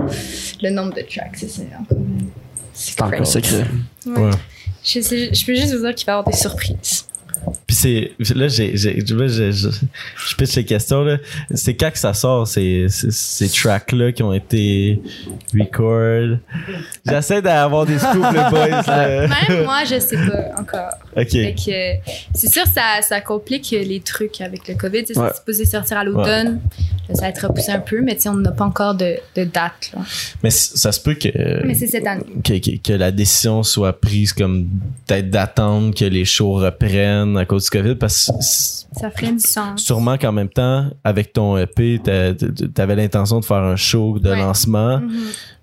le 0.62 0.70
nombre 0.70 0.94
de 0.94 1.02
tracks, 1.02 1.36
c'est 1.36 1.48
ça. 1.48 1.62
encore- 1.80 1.98
C'est 2.72 3.00
encore 3.02 3.14
Un 3.14 3.16
crazy. 3.22 3.32
secret. 3.32 3.64
Ouais. 4.06 4.20
Ouais. 4.20 4.30
Je, 4.84 5.00
sais- 5.00 5.34
je 5.34 5.44
peux 5.46 5.54
juste 5.54 5.74
vous 5.74 5.80
dire 5.84 5.94
qu'il 5.94 6.06
va 6.06 6.12
y 6.12 6.16
avoir 6.16 6.24
des 6.32 6.36
surprises. 6.38 7.06
Puis 7.66 7.76
c'est 7.76 8.12
là 8.34 8.48
j'ai 8.48 8.76
j'ai 8.76 9.00
je, 9.00 9.06
je, 9.28 9.50
je, 9.52 9.68
je 9.70 10.36
pitch 10.36 10.56
les 10.56 10.64
questions 10.64 11.02
là. 11.04 11.18
C'est 11.54 11.74
quand 11.74 11.90
que 11.90 11.98
ça 11.98 12.12
sort 12.14 12.46
ces 12.46 12.86
ces, 12.88 13.10
ces 13.10 13.48
tracks 13.48 13.92
là 13.92 14.12
qui 14.12 14.22
ont 14.22 14.32
été 14.32 15.00
record? 15.54 16.38
J'essaie 17.06 17.42
d'avoir 17.42 17.86
des 17.86 17.98
scoops 17.98 18.32
les 18.32 18.38
boys. 18.50 18.82
là. 18.86 19.26
Même 19.28 19.64
moi, 19.64 19.84
je 19.84 19.98
sais 19.98 20.16
pas 20.16 20.60
encore. 20.60 20.90
OK. 21.16 21.26
Que 21.28 21.96
c'est 22.34 22.50
sûr, 22.52 22.64
ça, 22.66 23.00
ça 23.02 23.20
complique 23.20 23.70
les 23.70 24.00
trucs 24.00 24.40
avec 24.40 24.66
le 24.68 24.74
COVID. 24.74 24.98
Ouais. 24.98 25.04
C'est 25.14 25.36
supposé 25.36 25.64
sortir 25.64 25.98
à 25.98 26.04
l'automne. 26.04 26.60
Ça 27.14 27.22
va 27.22 27.28
être 27.30 27.46
repoussé 27.46 27.72
un 27.72 27.78
peu, 27.78 28.02
mais 28.02 28.16
tu 28.16 28.22
sais, 28.22 28.28
on 28.28 28.34
n'a 28.36 28.50
pas 28.52 28.64
encore 28.66 28.94
de, 28.94 29.16
de 29.34 29.44
date. 29.44 29.90
Là. 29.94 30.02
Mais 30.42 30.50
ça 30.50 30.92
se 30.92 31.00
peut 31.00 31.14
que 31.14 31.64
Mais 31.66 31.74
c'est 31.74 31.86
cette 31.86 32.06
année. 32.06 32.22
que, 32.44 32.58
que, 32.58 32.76
que 32.82 32.92
la 32.92 33.10
décision 33.10 33.62
soit 33.62 33.98
prise 33.98 34.34
comme 34.34 34.66
peut-être 35.06 35.30
d'attendre 35.30 35.94
que 35.94 36.04
les 36.04 36.26
shows 36.26 36.52
reprennent 36.54 37.27
à 37.36 37.44
cause 37.44 37.64
du 37.64 37.70
COVID 37.70 37.94
parce 37.96 38.26
que 38.26 38.98
Ça 39.00 39.10
ferait 39.10 39.32
du 39.32 39.38
sens. 39.40 39.82
sûrement 39.82 40.16
qu'en 40.18 40.32
même 40.32 40.48
temps 40.48 40.86
avec 41.04 41.32
ton 41.32 41.56
EP 41.58 42.00
t'a- 42.02 42.34
t'avais 42.74 42.96
l'intention 42.96 43.40
de 43.40 43.44
faire 43.44 43.58
un 43.62 43.76
show 43.76 44.18
de 44.18 44.30
Ouais. 44.30 44.38
lancement 44.38 44.98
Mhm. 44.98 45.10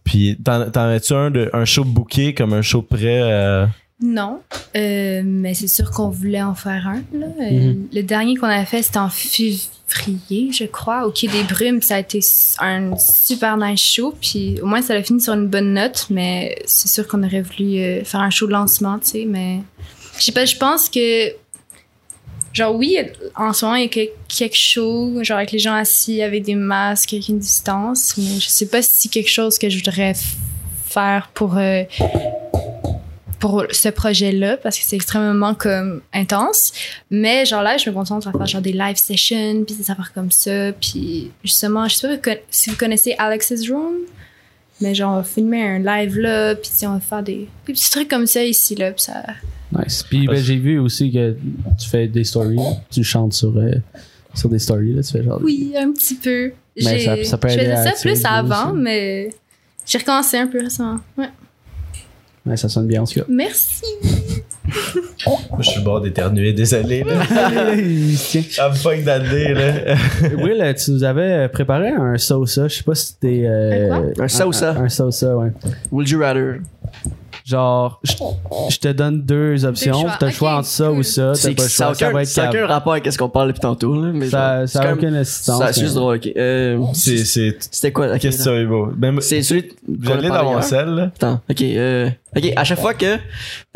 puis 0.04 0.38
t'en 0.44 0.62
avais-tu 0.74 1.14
un 1.14 1.32
de 1.32 1.50
un 1.54 1.66
show 1.66 1.84
booké 1.84 2.34
comme 2.34 2.54
un 2.54 2.62
show 2.62 2.82
prêt 2.82 3.22
euh, 3.22 3.66
Non, 4.02 4.42
Euh, 4.76 5.22
mais 5.26 5.54
c'est 5.54 5.68
sûr 5.68 5.90
qu'on 5.90 6.10
voulait 6.10 6.42
en 6.44 6.54
faire 6.54 6.86
un. 6.88 7.02
Là. 7.18 7.28
Euh, 7.42 7.50
Mhm. 7.52 7.88
Le 7.94 8.02
dernier 8.02 8.36
qu'on 8.36 8.48
avait 8.48 8.66
fait, 8.66 8.82
c'était 8.84 8.98
en 9.00 9.08
février, 9.10 10.52
je 10.52 10.66
crois, 10.66 11.08
au 11.08 11.12
Quai 11.12 11.28
des 11.28 11.44
Brumes. 11.44 11.82
Ça 11.82 11.96
a 11.96 12.00
été 12.00 12.20
un 12.60 12.98
super 12.98 13.56
nice 13.58 13.82
show. 13.82 14.14
Puis 14.22 14.60
au 14.62 14.66
moins, 14.66 14.82
ça 14.82 14.94
a 14.96 15.02
fini 15.02 15.22
sur 15.22 15.34
une 15.34 15.48
bonne 15.48 15.74
note, 15.74 16.08
mais 16.10 16.58
c'est 16.66 16.90
sûr 16.90 17.08
qu'on 17.08 17.24
aurait 17.24 17.42
voulu 17.42 17.78
euh, 17.80 18.04
faire 18.04 18.20
un 18.20 18.30
show 18.30 18.48
de 18.48 18.52
lancement, 18.52 19.00
tu 19.00 19.08
sais. 19.12 19.26
Mais 19.26 19.62
je 20.20 20.24
sais 20.26 20.32
pas, 20.34 20.44
je 20.46 20.58
pense 20.58 20.90
que. 20.90 21.30
Genre, 22.56 22.74
oui, 22.74 22.98
en 23.36 23.52
ce 23.54 23.66
moment, 23.66 23.76
il 23.78 23.84
y 23.84 23.86
a 23.86 23.90
que- 23.90 24.10
quelque 24.30 24.56
chose, 24.56 25.22
genre 25.24 25.38
avec 25.38 25.52
les 25.52 25.60
gens 25.60 25.74
assis 25.76 26.22
avec 26.22 26.44
des 26.44 26.56
masques, 26.56 27.14
avec 27.14 27.28
une 27.28 27.38
distance, 27.40 28.16
mais 28.18 28.40
je 28.40 28.48
sais 28.48 28.68
pas 28.68 28.82
si 28.82 29.10
quelque 29.10 29.30
chose 29.30 29.60
que 29.60 29.70
je 29.70 29.78
voudrais 29.78 30.14
faire 30.88 31.30
pour. 31.34 31.58
euh, 31.58 31.84
pour 33.40 33.66
ce 33.72 33.90
projet-là 33.90 34.58
parce 34.58 34.80
que 34.80 34.84
c'est 34.86 34.96
extrêmement 34.96 35.54
comme 35.54 36.02
intense 36.14 36.72
mais 37.12 37.46
genre 37.46 37.62
là 37.62 37.78
je 37.78 37.88
me 37.90 37.94
concentre 37.94 38.28
à 38.30 38.32
faire 38.32 38.46
genre 38.48 38.62
des 38.62 38.72
live 38.72 38.96
sessions 38.96 39.64
puis 39.66 39.76
des 39.76 39.92
affaires 39.92 40.12
comme 40.16 40.32
ça 40.32 40.72
puis 40.72 41.32
justement 41.44 41.88
je 41.88 41.96
sais 41.96 42.18
pas 42.18 42.32
si 42.50 42.70
vous 42.72 42.76
connaissez 42.78 43.14
Alex's 43.20 43.70
Room 43.70 43.98
mais 44.82 44.96
genre 44.96 45.14
on 45.14 45.16
va 45.18 45.24
filmer 45.24 45.62
un 45.64 45.80
live 45.80 46.18
là 46.18 46.56
puis 46.56 46.72
on 46.88 46.94
va 46.94 47.00
faire 47.02 47.22
des, 47.24 47.48
des 47.68 47.74
petits 47.74 47.92
trucs 47.92 48.08
comme 48.10 48.26
ça 48.26 48.42
ici 48.44 48.74
là 48.76 48.92
puis 48.94 49.04
ça 49.04 49.22
Nice. 49.72 50.04
Puis 50.08 50.28
ben, 50.28 50.36
j'ai 50.36 50.58
vu 50.58 50.80
aussi 50.80 51.12
que 51.12 51.36
tu 51.78 51.90
fais 51.90 52.08
des 52.08 52.24
stories. 52.24 52.58
Tu 52.92 53.04
chantes 53.04 53.34
sur, 53.34 53.56
euh, 53.58 53.72
sur 54.34 54.50
des 54.50 54.60
stories. 54.60 54.94
Là. 54.94 55.02
Tu 55.02 55.12
fais 55.12 55.24
genre. 55.24 55.40
oui 55.44 55.74
un 55.78 55.92
petit 55.92 56.16
peu 56.16 56.52
Mais 56.78 57.00
J'ai- 57.00 57.06
ça- 57.06 57.24
ça 57.24 57.38
peut 57.38 57.50
je 57.50 57.58
faisais 57.58 57.76
ça 57.76 57.92
plus 58.02 58.26
avant 58.26 58.72
aussi. 58.72 58.82
mais 58.82 59.30
j'ai 59.86 59.98
recommencé 59.98 60.38
un 60.38 60.48
peu 60.48 60.62
récemment 60.62 61.00
ouais. 61.18 61.30
Ouais, 62.46 62.58
ça 62.58 62.70
sonne 62.70 62.86
bien 62.86 63.02
en 63.02 63.06
tout 63.06 63.20
cas. 63.20 63.26
merci 63.28 63.84
moi 65.26 65.60
je 65.60 65.70
suis 65.70 65.80
le 65.80 65.86
bord 65.86 66.02
d'éternuer 66.02 66.54
désolé 66.54 67.04
là 67.04 67.74
Il 67.76 68.18
se 68.18 68.38
tient. 68.40 68.68
I'm 68.68 68.74
fuck 68.76 69.04
d'année 69.04 69.54
là 69.54 69.96
Will, 70.38 70.76
tu 70.76 70.92
nous 70.92 71.04
avais 71.04 71.48
préparé 71.50 71.90
un 71.90 72.18
sauce. 72.18 72.60
Je 72.64 72.68
sais 72.68 72.84
pas 72.84 72.94
si 72.96 73.08
c'était. 73.14 73.44
euh, 73.48 74.12
Un 74.20 74.24
Un 74.24 74.28
sausa. 74.28 74.72
Un, 74.72 74.86
un 74.86 75.36
ouais. 75.38 75.52
Would 75.92 76.10
you 76.10 76.20
rather? 76.20 76.60
Genre, 77.46 78.00
je, 78.04 78.14
je 78.70 78.80
te 78.80 78.88
donne 78.88 79.22
deux 79.22 79.66
options. 79.66 80.04
T'as 80.20 80.26
le 80.26 80.32
choix 80.32 80.56
entre 80.56 80.68
ça 80.68 80.92
ou 80.92 81.04
ça. 81.04 81.28
T'as 81.28 81.36
C'est 81.36 81.54
pas 81.54 81.62
le 81.64 81.70
ça 81.70 81.76
choix. 81.86 81.88
n'a 81.94 81.96
Ça 81.96 82.10
va 82.12 82.26
ça 82.26 82.42
a 82.42 82.46
cave. 82.48 82.56
aucun 82.64 82.74
rapport 82.74 82.94
avec 82.94 83.12
ce 83.14 83.18
qu'on 83.20 83.30
parle 83.30 83.50
depuis 83.50 83.60
tantôt. 83.60 84.02
Là, 84.04 84.12
mais 84.12 84.28
Ça, 84.30 84.60
genre, 84.62 84.68
ça 84.68 84.68
c'est 84.68 84.78
a 84.80 84.82
quand 84.82 84.88
même- 84.88 84.98
aucune 84.98 85.16
assistance. 85.16 85.60
ça- 85.60 85.72
C'est 85.74 85.82
juste 85.82 85.94
drôle, 85.94 86.16
ok. 86.16 86.32
Euh, 86.36 86.84
c'est 86.94 87.18
c'est 87.24 87.56
C'était 87.60 87.92
quoi? 87.92 88.08
ok, 88.14 88.18
question 88.20 88.92
même 88.98 89.22
C'est 89.22 89.44
celui. 89.44 89.72
je 89.88 90.14
l'ai 90.14 90.28
dans 90.30 90.44
mon 90.44 90.62
sel 90.64 90.88
là 90.90 91.04
Attends, 91.16 91.40
ok. 91.48 91.62
Euh, 91.62 92.10
ok, 92.36 92.54
à 92.56 92.64
chaque 92.64 92.80
fois 92.80 92.96
que. 92.96 93.18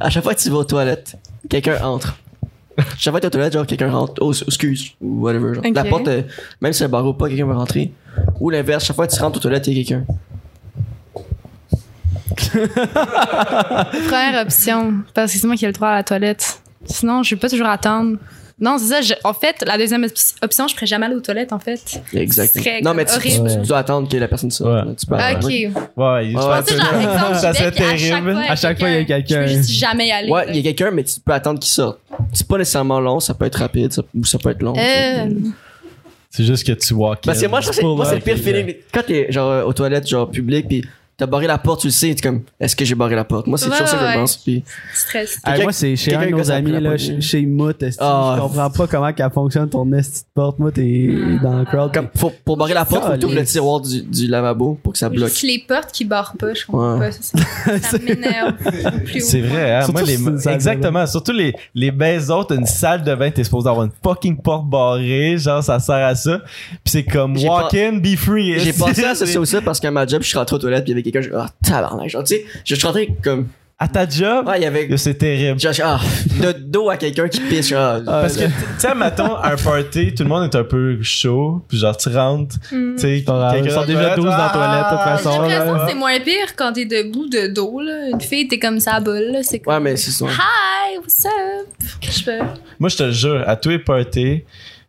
à 0.00 0.08
chaque 0.10 0.22
fois 0.22 0.34
que 0.34 0.40
tu 0.40 0.48
vas 0.48 0.56
aux 0.58 0.64
toilettes, 0.64 1.16
quelqu'un 1.50 1.82
entre. 1.84 2.16
Chaque 2.96 3.12
fois 3.12 3.20
que 3.20 3.26
tu 3.26 3.26
es 3.26 3.26
aux 3.26 3.30
toilettes, 3.30 3.52
genre 3.52 3.66
quelqu'un 3.66 3.90
rentre. 3.90 4.14
Oh, 4.22 4.32
excuse, 4.32 4.92
ou 5.02 5.20
whatever. 5.24 5.52
Genre. 5.54 5.64
La 5.74 5.84
porte, 5.84 6.08
euh, 6.08 6.22
même 6.62 6.72
si 6.72 6.82
le 6.82 6.88
barreau 6.88 7.10
ou 7.10 7.14
pas, 7.14 7.28
quelqu'un 7.28 7.44
va 7.44 7.54
rentrer. 7.56 7.92
Ou 8.40 8.48
l'inverse, 8.48 8.84
chaque 8.86 8.96
fois 8.96 9.06
que 9.06 9.12
tu 9.14 9.20
rentres 9.20 9.36
aux 9.36 9.40
toilettes, 9.42 9.66
il 9.66 9.76
y 9.76 9.80
a 9.80 9.84
quelqu'un. 9.84 10.04
Première 14.08 14.42
option, 14.42 14.94
parce 15.14 15.32
que 15.32 15.38
c'est 15.38 15.46
moi 15.46 15.56
qui 15.56 15.64
ai 15.64 15.68
le 15.68 15.72
droit 15.74 15.88
à 15.88 15.96
la 15.96 16.02
toilette. 16.02 16.60
Sinon, 16.84 17.22
je 17.22 17.34
vais 17.34 17.40
pas 17.40 17.48
toujours 17.48 17.66
attendre. 17.68 18.16
Non, 18.62 18.76
c'est 18.76 18.86
ça. 18.88 19.00
je- 19.00 19.14
en 19.24 19.32
fait, 19.32 19.64
la 19.66 19.78
deuxième 19.78 20.04
op- 20.04 20.12
option, 20.42 20.68
je 20.68 20.74
ferais 20.74 20.84
jamais 20.86 21.06
aller 21.06 21.14
aux 21.14 21.20
toilettes, 21.20 21.52
en 21.54 21.58
fait. 21.58 21.80
Exactement. 22.12 22.64
Non, 22.84 22.92
mais 22.94 23.06
tu, 23.06 23.18
tu, 23.20 23.38
dois 23.66 23.78
attendre 23.78 24.06
que 24.06 24.16
la 24.18 24.28
personne 24.28 24.50
sorte. 24.50 24.86
Ouais. 24.86 24.94
Tu 24.98 25.06
peux 25.06 25.14
Ah, 25.18 25.28
attendre. 25.28 25.46
ok. 25.46 25.50
ouais 25.52 25.70
je 25.70 25.76
Ouais, 25.76 26.32
pense 26.34 26.64
C'est 26.66 26.74
que- 26.74 26.80
genre, 26.80 26.94
exemple, 26.94 27.34
ça 27.40 27.54
serait 27.54 27.64
vais, 27.64 27.70
puis 27.70 27.84
à 27.84 27.88
chaque 27.96 27.98
terrible 28.08 28.32
fois, 28.32 28.42
À 28.42 28.56
chaque 28.56 28.78
fois, 28.78 28.88
il 28.90 28.94
y 28.94 28.98
a 28.98 29.04
quelqu'un. 29.04 29.46
Je 29.46 29.52
peux 29.52 29.56
juste 29.58 29.70
jamais 29.70 30.08
y 30.08 30.12
aller. 30.12 30.30
Ouais, 30.30 30.44
il 30.50 30.56
y 30.56 30.58
a 30.58 30.62
quelqu'un, 30.62 30.90
mais 30.90 31.04
tu 31.04 31.20
peux 31.20 31.32
attendre 31.32 31.58
qu'il 31.58 31.70
sorte. 31.72 32.00
C'est 32.34 32.46
pas 32.46 32.58
nécessairement 32.58 33.00
long, 33.00 33.18
ça 33.18 33.32
peut 33.32 33.46
être 33.46 33.56
rapide, 33.56 33.92
ça, 33.94 34.02
ou 34.14 34.24
ça 34.26 34.38
peut 34.38 34.50
être 34.50 34.62
long. 34.62 34.74
Euh, 34.76 35.26
c'est 36.28 36.44
juste 36.44 36.66
que 36.66 36.72
tu 36.72 36.92
walk 36.92 37.20
Parce 37.24 37.40
que 37.40 37.46
moi, 37.46 37.60
je 37.60 37.70
trouve 37.70 37.76
que 37.76 37.80
c'est- 37.80 37.82
Pull 37.86 37.96
moi, 37.96 38.04
c'est 38.04 38.14
le 38.16 38.20
pire 38.20 38.34
puis, 38.34 38.42
feeling. 38.44 38.74
Quand 38.92 39.02
t'es 39.06 39.32
genre 39.32 39.50
euh, 39.50 39.62
aux 39.64 39.72
toilettes, 39.72 40.06
genre 40.06 40.30
public, 40.30 40.68
pis 40.68 40.84
t'as 41.20 41.26
barré 41.26 41.46
la 41.46 41.58
porte, 41.58 41.82
tu 41.82 41.86
le 41.88 41.92
sais, 41.92 42.14
t'es 42.14 42.20
comme, 42.28 42.42
est-ce 42.58 42.74
que 42.74 42.84
j'ai 42.84 42.94
barré 42.94 43.14
la 43.14 43.24
porte? 43.24 43.46
Moi, 43.46 43.58
c'est 43.58 43.66
Ouais, 43.66 43.72
toujours 43.72 43.88
ça 43.88 43.96
que 43.98 44.06
je 44.12 44.18
pense. 44.18 44.36
Pis, 44.38 44.64
stress. 44.94 45.38
Ah, 45.44 45.50
Quelqu'un- 45.52 45.62
moi, 45.64 45.72
c'est 45.72 45.96
chez 45.96 46.14
un 46.14 46.26
de 46.26 46.30
nos 46.32 46.50
amis, 46.50 46.72
là, 46.80 46.96
chez 46.96 47.20
chez 47.20 47.46
Mout. 47.46 47.76
Ah. 47.98 48.34
Je 48.36 48.40
comprends 48.42 48.70
pas 48.70 48.86
comment 48.86 49.12
qu'elle 49.12 49.30
fonctionne 49.30 49.68
ton 49.68 49.92
esti 49.92 50.22
de 50.22 50.26
porte? 50.34 50.58
Moi, 50.58 50.72
t'es 50.72 51.10
dans 51.42 51.58
le 51.58 51.64
crowd. 51.64 51.92
comme, 51.94 52.08
pour, 52.08 52.32
pour 52.32 52.56
barrer 52.56 52.74
la 52.74 52.84
porte, 52.84 53.04
faut 53.04 53.12
que 53.12 53.16
t'ouvres 53.18 53.34
le 53.34 53.44
tiroir 53.44 53.80
du, 53.80 54.02
du 54.02 54.26
lavabo 54.26 54.78
pour 54.82 54.92
que 54.94 54.98
ça 54.98 55.08
bloque. 55.08 55.28
Juste 55.28 55.42
les 55.42 55.58
portes 55.66 55.92
qui 55.92 56.04
barrent 56.04 56.34
pas, 56.38 56.54
je 56.54 56.64
comprends 56.66 56.98
Ouais. 56.98 57.10
pas. 57.10 57.12
Ça, 57.12 57.38
ça, 57.66 57.78
ça 57.90 57.98
m'énerve. 57.98 58.54
C'est 59.20 59.40
vrai, 59.42 59.74
hein? 59.76 59.82
Surtout 59.82 59.92
Moi, 59.92 60.02
les, 60.08 60.38
c'est 60.40 60.52
exactement. 60.54 61.06
Surtout 61.06 61.32
les, 61.32 61.54
les 61.74 61.90
bains 61.90 62.28
autres, 62.30 62.54
une 62.54 62.66
salle 62.66 63.02
de 63.04 63.14
bain, 63.14 63.30
t'es 63.30 63.44
supposé 63.44 63.68
avoir 63.68 63.84
une 63.86 63.92
fucking 64.02 64.36
porte 64.40 64.68
barrée, 64.68 65.36
genre, 65.38 65.62
ça 65.62 65.78
sert 65.78 65.94
à 66.06 66.14
ça. 66.14 66.40
Puis 66.70 66.80
c'est 66.86 67.04
comme 67.04 67.36
walk 67.36 67.74
in, 67.74 67.98
be 67.98 68.16
free. 68.16 68.58
J'ai 68.58 68.72
pensé 68.78 69.04
à 69.04 69.14
ce 69.14 69.26
C'est- 69.26 69.44
ça 69.44 69.60
parce 69.60 69.80
qu'à 69.80 69.90
ma 69.90 70.06
job, 70.06 70.22
je 70.22 70.28
suis 70.28 70.38
rentré 70.38 70.56
aux 70.56 70.58
toilettes, 70.58 70.84
pis 70.84 70.92
il 70.92 71.09
avait 71.10 71.22
quelqu'un, 71.22 71.28
je 71.30 71.34
ah, 71.36 71.48
tabarnak. 71.64 72.08
Genre, 72.08 72.24
tu 72.24 72.36
sais, 72.36 72.44
je 72.64 72.74
suis 72.74 72.86
rentré 72.86 73.14
comme, 73.22 73.48
À 73.82 73.88
ta 73.88 74.06
job, 74.06 74.44
ah, 74.46 74.58
il 74.58 74.62
y 74.62 74.66
avait, 74.66 74.94
c'est 74.98 75.14
terrible. 75.14 75.58
genre, 75.58 75.72
ah, 75.82 76.00
de 76.42 76.52
dos 76.52 76.90
à 76.90 76.96
quelqu'un 76.98 77.28
qui 77.28 77.40
pisse, 77.40 77.68
genre, 77.70 78.00
Parce 78.04 78.36
que, 78.36 78.44
tu 78.44 78.50
sais, 78.78 78.94
mettons, 78.94 79.34
à 79.36 79.52
un 79.52 79.56
party, 79.56 80.14
tout 80.14 80.22
le 80.24 80.28
monde 80.28 80.44
est 80.52 80.56
un 80.56 80.64
peu 80.64 80.98
chaud, 81.02 81.62
puis 81.66 81.78
genre, 81.78 81.96
tu 81.96 82.10
rentres, 82.10 82.56
Mm. 82.70 82.94
tu 82.96 82.98
sais, 83.00 83.08
quelqu'un 83.24 83.56
ils 83.64 83.70
sont 83.70 83.80
dans 83.80 83.86
déjà 83.86 84.02
la 84.02 84.16
12 84.16 84.24
dans 84.26 84.30
la 84.36 84.48
toilette, 84.50 84.84
de 84.84 84.90
toute 84.90 84.98
Ah, 85.00 85.16
façon, 85.16 85.30
J'ai 85.32 85.48
l'impression 85.54 85.74
que 85.86 85.88
c'est 85.90 85.94
moins 85.98 86.20
pire 86.20 86.56
quand 86.56 86.72
t'es 86.74 86.84
debout 86.84 87.26
de 87.28 87.46
dos, 87.46 87.80
là. 87.80 88.08
Une 88.12 88.20
fille, 88.20 88.46
t'es 88.48 88.58
comme 88.58 88.80
ça 88.80 89.00
boule, 89.00 89.30
là. 89.32 89.40
Ouais, 89.66 89.80
mais 89.80 89.96
c'est 89.96 90.10
ça. 90.10 90.26
Hi, 90.26 90.98
what's 90.98 91.24
up? 91.24 91.66
Qu'est-ce 92.02 92.18
que 92.18 92.18
je 92.18 92.24
fais? 92.24 92.40
Moi, 92.78 92.90
je 92.90 92.96
te 92.98 93.10
jure, 93.10 93.42
à 93.46 93.56
tous 93.56 93.70
les 93.70 93.78
parties, 93.78 94.44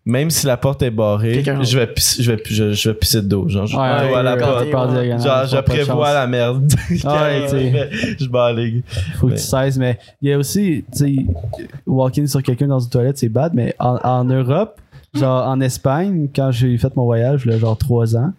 même 0.06 0.30
si 0.32 0.48
la 0.48 0.58
porte 0.58 0.82
est 0.82 0.90
barrée, 0.90 1.44
je 1.44 1.78
vais, 1.78 1.88
pisser, 1.88 2.24
je, 2.24 2.32
vais, 2.32 2.42
je, 2.44 2.74
je 2.74 2.90
vais 2.90 2.96
pisser 2.96 3.22
de 3.22 3.28
dos. 3.28 3.48
Genre, 3.48 3.68
je 3.68 3.78
Ouais, 3.78 3.84
à 3.84 4.24
la 4.24 4.36
porte. 4.36 4.66
Genre, 4.66 5.46
je 5.46 5.62
prévois 5.62 6.14
la 6.14 6.28
merde. 6.28 6.72
Ouais, 6.90 7.48
je. 8.20 8.82
Faut 9.18 9.28
que 9.28 9.34
tu 9.34 9.38
cesses, 9.40 9.78
mais 9.78 10.00
il 10.22 10.30
y 10.30 10.34
a 10.34 10.38
aussi, 10.38 10.84
tu 10.92 10.98
sais, 10.98 11.26
walk-in 11.86 12.26
sur 12.28 12.42
quelqu'un 12.42 12.68
dans 12.68 12.80
une 12.80 12.90
toilette, 12.90 13.18
c'est 13.18 13.30
bad, 13.30 13.54
mais 13.54 13.76
en, 13.80 13.98
en 14.04 14.24
Europe, 14.24 14.80
genre 15.14 15.48
en 15.48 15.60
Espagne, 15.62 16.28
quand 16.36 16.52
j'ai 16.52 16.78
fait 16.78 16.96
mon 16.96 17.06
voyage, 17.06 17.46
là, 17.46 17.58
genre 17.58 17.78
trois 17.78 18.16
ans, 18.16 18.34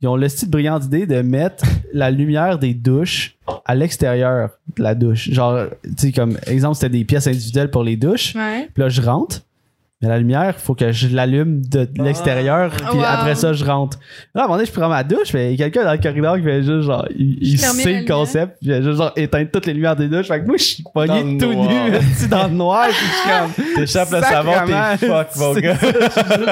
ils 0.00 0.08
ont 0.08 0.16
le 0.16 0.28
style 0.28 0.50
brillante 0.50 0.84
idée 0.86 1.06
de 1.06 1.22
mettre 1.22 1.64
la 1.92 2.10
lumière 2.10 2.58
des 2.58 2.74
douches 2.74 3.36
à 3.64 3.74
l'extérieur 3.74 4.50
de 4.76 4.82
la 4.82 4.94
douche. 4.94 5.30
Genre, 5.30 5.66
tu 5.84 5.90
sais, 5.96 6.12
comme 6.12 6.38
exemple, 6.46 6.74
c'était 6.74 6.88
des 6.88 7.04
pièces 7.04 7.28
individuelles 7.28 7.70
pour 7.70 7.84
les 7.84 7.96
douches. 7.96 8.34
Ouais. 8.34 8.68
Puis 8.74 8.82
là, 8.82 8.88
je 8.88 9.00
rentre. 9.00 9.42
Mais 10.02 10.08
la 10.08 10.18
lumière, 10.18 10.56
faut 10.58 10.74
que 10.74 10.90
je 10.90 11.08
l'allume 11.14 11.62
de 11.64 11.84
de 11.84 12.02
l'extérieur. 12.02 12.70
Puis 12.72 12.98
Wow. 12.98 13.04
après 13.06 13.34
ça, 13.36 13.52
je 13.52 13.64
rentre. 13.64 13.98
Là, 14.34 14.42
à 14.42 14.44
un 14.44 14.46
moment 14.48 14.56
donné, 14.56 14.66
je 14.66 14.72
prends 14.72 14.88
ma 14.88 15.04
douche. 15.04 15.32
Mais 15.32 15.54
il 15.54 15.60
y 15.60 15.62
a 15.62 15.70
quelqu'un 15.70 15.84
dans 15.86 15.92
le 15.92 15.98
corridor 15.98 16.36
qui 16.36 16.42
fait 16.42 16.62
juste 16.62 16.82
genre. 16.82 17.06
Il, 17.16 17.38
il 17.40 17.58
sait 17.58 18.00
le 18.00 18.06
concept. 18.06 18.56
Puis 18.60 18.68
il 18.70 18.72
a 18.72 18.82
juste 18.82 18.96
genre 18.98 19.12
éteindre 19.16 19.48
toutes 19.52 19.66
les 19.66 19.74
lumières 19.74 19.94
des 19.96 20.08
douches. 20.08 20.26
Fait 20.26 20.40
que 20.40 20.46
moi, 20.46 20.56
je 20.58 20.64
suis 20.64 20.82
pogné 20.92 21.38
tout 21.38 21.52
noir. 21.52 21.68
nu, 21.68 21.94
esti, 21.94 22.28
dans 22.28 22.48
le 22.48 22.54
noir. 22.54 22.86
Puis 22.88 22.96
je 22.96 23.14
suis 23.14 23.30
comme. 23.30 23.74
T'échappes 23.76 24.10
le 24.10 24.20
savon, 24.20 24.52
t'es 24.98 25.06
fuck, 25.06 25.26
mon 25.38 25.54
gars. 25.54 25.76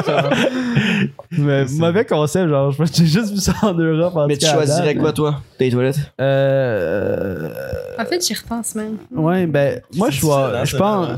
ça, 0.04 0.30
Mais 1.32 1.64
mauvais 1.72 2.04
concept, 2.04 2.48
genre. 2.48 2.70
Je 2.70 2.76
pense 2.76 2.90
que 2.90 2.96
j'ai 2.98 3.06
juste 3.06 3.32
vu 3.32 3.38
ça 3.40 3.52
en 3.62 3.74
Europe. 3.74 4.16
En 4.16 4.26
Mais 4.26 4.36
tu 4.36 4.46
choisirais 4.46 4.94
date. 4.94 4.98
quoi, 5.02 5.12
toi? 5.12 5.40
Tes 5.58 5.70
toilettes? 5.70 5.98
Euh. 6.20 7.48
En 7.98 8.04
fait, 8.04 8.24
j'y 8.26 8.34
repense 8.34 8.74
même. 8.74 8.96
Ouais, 9.12 9.46
ben, 9.46 9.80
moi, 9.96 10.10
je 10.10 10.20
vois. 10.20 10.64
Je 10.64 10.76
pense. 10.76 11.08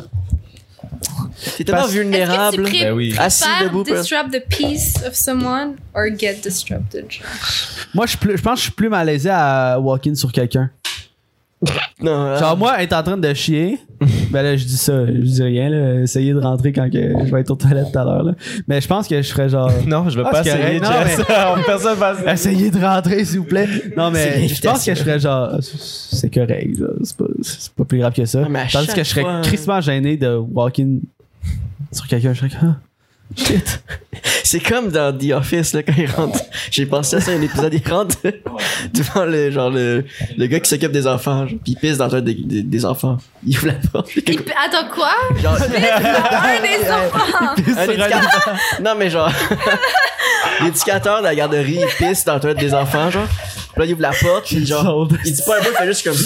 T'es 1.56 1.64
tellement 1.64 1.82
Parce- 1.82 1.92
vulnérable. 1.92 2.62
Est-ce 2.62 2.70
que 2.72 2.76
tu 2.76 2.84
Ben 2.84 2.92
oui. 2.92 3.14
Assis 3.18 3.44
debout, 3.62 3.82
disrupt 3.84 4.30
the 4.32 4.42
peace 4.48 4.94
of 5.06 5.14
someone 5.14 5.74
or 5.94 6.04
get 6.18 6.36
disrupted? 6.42 7.06
genre? 7.10 7.22
Moi, 7.94 8.06
je, 8.06 8.10
suis 8.10 8.18
plus- 8.18 8.36
je 8.36 8.42
pense 8.42 8.52
que 8.54 8.58
je 8.58 8.62
suis 8.64 8.72
plus 8.72 8.88
malaisé 8.88 9.30
à 9.30 9.78
walk-in 9.80 10.14
sur 10.14 10.30
quelqu'un. 10.32 10.70
Non, 12.00 12.10
euh, 12.26 12.38
Genre, 12.40 12.56
moi, 12.56 12.82
être 12.82 12.92
en 12.94 13.04
train 13.04 13.16
de 13.16 13.32
chier, 13.34 13.78
ben 14.30 14.42
là, 14.42 14.56
je 14.56 14.64
dis 14.64 14.76
ça, 14.76 15.06
je 15.06 15.12
dis 15.12 15.42
rien, 15.44 15.70
là. 15.70 16.00
Essayez 16.00 16.32
de 16.32 16.40
rentrer 16.40 16.72
quand 16.72 16.90
que 16.90 16.98
je 16.98 17.32
vais 17.32 17.40
être 17.42 17.52
aux 17.52 17.54
toilettes 17.54 17.92
tout 17.92 17.98
à 18.00 18.02
l'heure, 18.04 18.24
là. 18.24 18.32
Mais 18.66 18.80
je 18.80 18.88
pense 18.88 19.06
que 19.06 19.22
je 19.22 19.28
ferais 19.32 19.48
genre. 19.48 19.70
Non, 19.86 20.08
je 20.08 20.18
vais 20.18 20.24
Ah, 20.26 20.30
pas 20.32 20.40
essayer. 20.40 20.80
Non. 20.80 20.88
On 21.56 21.62
personne 21.62 21.96
va 21.96 22.14
essayer. 22.14 22.30
Essayez 22.32 22.70
de 22.72 22.80
rentrer, 22.84 23.24
s'il 23.24 23.38
vous 23.38 23.44
plaît. 23.44 23.68
Non, 23.96 24.10
mais 24.10 24.48
je 24.48 24.60
pense 24.60 24.84
que 24.84 24.92
je 24.92 25.00
ferais 25.00 25.20
genre. 25.20 25.52
C'est 25.62 26.34
correct, 26.34 26.76
là. 26.80 26.88
C'est 27.04 27.16
pas, 27.16 27.26
c'est 27.42 27.72
pas 27.74 27.84
plus 27.84 27.98
grave 27.98 28.12
que 28.14 28.24
ça. 28.24 28.46
Mais 28.48 28.60
à 28.60 28.66
Tandis 28.66 28.88
que 28.88 29.02
je 29.04 29.08
serais 29.08 29.22
fois- 29.22 29.40
crissement 29.42 29.80
gêné 29.80 30.16
de 30.16 30.36
walk 30.36 30.78
in 30.80 30.96
sur 31.92 32.06
quelqu'un. 32.06 32.32
Je 32.32 32.38
serais 32.40 32.50
comme. 32.50 32.76
Ah, 32.76 32.88
Shit. 33.34 33.82
C'est 34.44 34.60
comme 34.60 34.90
dans 34.90 35.16
The 35.16 35.30
Office, 35.32 35.72
là, 35.72 35.82
quand 35.82 35.94
il 35.96 36.10
rentre. 36.10 36.38
J'ai 36.70 36.84
pensé 36.84 37.16
à 37.16 37.20
ça, 37.22 37.32
un 37.32 37.40
épisode, 37.40 37.72
il 37.72 37.90
rentre 37.90 38.16
devant 38.92 39.24
le, 39.24 39.50
genre, 39.50 39.70
le, 39.70 40.04
le 40.36 40.46
gars 40.46 40.60
qui 40.60 40.68
s'occupe 40.68 40.92
des 40.92 41.06
enfants, 41.06 41.46
genre, 41.46 41.58
pis 41.64 41.72
il 41.72 41.76
pisse 41.76 41.96
dans 41.96 42.08
le 42.08 42.20
des, 42.20 42.34
des, 42.34 42.62
des 42.62 42.84
enfants. 42.84 43.16
Il 43.46 43.56
ouvre 43.56 43.68
la 43.68 43.72
porte. 43.90 44.10
Il 44.14 44.20
Attends, 44.40 44.88
quoi? 44.94 45.12
Genre, 45.40 45.54
Un 45.54 45.68
des 45.68 46.90
enfants! 46.90 47.54
un 47.78 47.84
éducateur. 47.84 48.56
Non, 48.82 48.94
mais 48.98 49.08
genre, 49.08 49.32
l'éducateur 50.62 51.18
de 51.20 51.24
la 51.24 51.34
garderie, 51.34 51.78
il 51.80 52.06
pisse 52.06 52.24
dans 52.24 52.38
le 52.42 52.54
des 52.54 52.74
enfants, 52.74 53.10
genre. 53.10 53.26
Puis 53.72 53.80
là, 53.80 53.84
il 53.86 53.92
ouvre 53.94 54.02
la 54.02 54.10
porte, 54.10 54.44
pis 54.48 54.66
genre, 54.66 55.08
il 55.24 55.32
dit 55.32 55.42
pas 55.46 55.56
un 55.58 55.62
mot, 55.62 55.68
il 55.72 55.76
fait 55.78 55.86
juste 55.86 56.04
comme. 56.04 56.16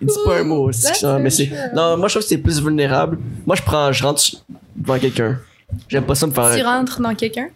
Il 0.00 0.06
dit 0.08 0.14
pas 0.24 0.38
un 0.38 0.44
mot, 0.44 0.70
ça, 0.72 1.18
mais 1.18 1.30
c'est. 1.30 1.50
Non, 1.74 1.96
moi, 1.96 2.08
je 2.08 2.14
trouve 2.14 2.22
que 2.22 2.28
c'est 2.28 2.38
plus 2.38 2.60
vulnérable. 2.62 3.18
Moi, 3.46 3.56
je 3.56 3.62
prends, 3.62 3.92
je 3.92 4.02
rentre 4.04 4.22
devant 4.74 4.98
quelqu'un. 4.98 5.38
J'aime 5.88 6.04
pas 6.04 6.14
ça 6.14 6.26
me 6.26 6.32
faire. 6.32 6.54
Tu 6.54 6.62
rentres 6.62 7.00
dans 7.00 7.14
quelqu'un? 7.14 7.48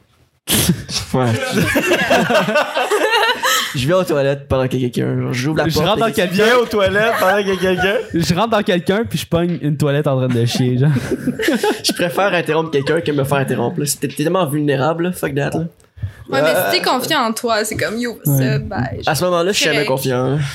Ouais. 1.12 1.26
je 3.74 3.86
vais 3.86 3.94
aux 3.94 4.04
toilettes 4.04 4.48
pendant 4.48 4.66
qu'il 4.68 4.80
y 4.80 4.84
a 4.84 4.88
quelqu'un. 4.90 5.32
J'ouvre 5.32 5.58
la 5.58 5.68
Je 5.68 5.74
porte. 5.74 5.86
rentre 5.86 6.00
dans 6.00 6.12
quelqu'un. 6.12 6.44
Viens 6.44 6.56
aux 6.56 6.66
toilettes 6.66 7.12
pendant 7.18 7.38
qu'il 7.38 7.48
y 7.48 7.52
a 7.52 7.56
quelqu'un. 7.56 7.94
Je 8.14 8.34
rentre 8.34 8.50
dans 8.50 8.62
quelqu'un, 8.62 9.04
puis 9.08 9.18
je 9.18 9.26
pogne 9.26 9.58
une 9.60 9.76
toilette 9.76 10.06
en 10.06 10.16
train 10.16 10.28
de 10.28 10.44
chier, 10.46 10.78
genre. 10.78 10.90
Je 11.84 11.92
préfère 11.92 12.32
interrompre 12.32 12.70
quelqu'un 12.70 13.00
que 13.00 13.12
me 13.12 13.24
faire 13.24 13.38
interrompre. 13.38 13.80
T'es 14.00 14.08
tellement 14.08 14.46
vulnérable, 14.46 15.04
là. 15.04 15.12
Fuck 15.12 15.34
that, 15.34 15.50
là. 15.50 15.64
Ouais, 16.32 16.42
mais 16.42 16.54
si 16.72 16.78
t'es 16.78 16.82
confiant 16.88 17.20
en 17.26 17.32
toi, 17.32 17.64
c'est 17.64 17.76
comme 17.76 17.98
yo, 17.98 18.18
ça, 18.24 18.58
bye. 18.58 19.00
À 19.06 19.14
ce 19.14 19.24
moment-là, 19.24 19.52
je 19.52 19.56
suis 19.56 19.64
jamais 19.66 19.84
confiant. 19.84 20.38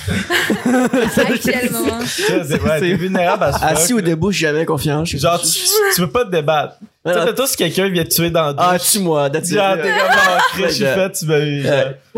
À 0.65 1.37
quel 1.41 1.71
moment? 1.71 1.99
C'est 2.05 2.93
vulnérable 2.93 3.43
à 3.43 3.53
ce 3.53 3.63
Assis 3.63 3.93
là. 3.93 4.01
debout, 4.01 4.31
je 4.31 4.37
suis 4.37 4.45
jamais 4.45 4.65
confiant. 4.65 5.03
Genre, 5.05 5.41
tu, 5.41 5.47
tu 5.95 6.01
veux 6.01 6.09
pas 6.11 6.25
te 6.25 6.31
débattre. 6.31 6.75
Tu 7.05 7.13
sais, 7.13 7.23
mettons, 7.23 7.45
si 7.45 7.55
quelqu'un 7.55 7.87
vient 7.87 8.03
te 8.03 8.09
tuer 8.09 8.31
dans 8.31 8.47
le 8.47 8.55
Ah, 8.57 8.79
tue-moi, 8.79 9.29
that's 9.29 9.51
it. 9.51 9.57
Genre, 9.57 9.75
t'es 9.75 9.81
comme, 9.83 10.09
ah, 10.09 10.37
Chris, 10.53 10.63
je 10.79 10.85
fait, 10.85 11.11
tu 11.11 11.25
m'as 11.27 11.39
eu. 11.39 11.63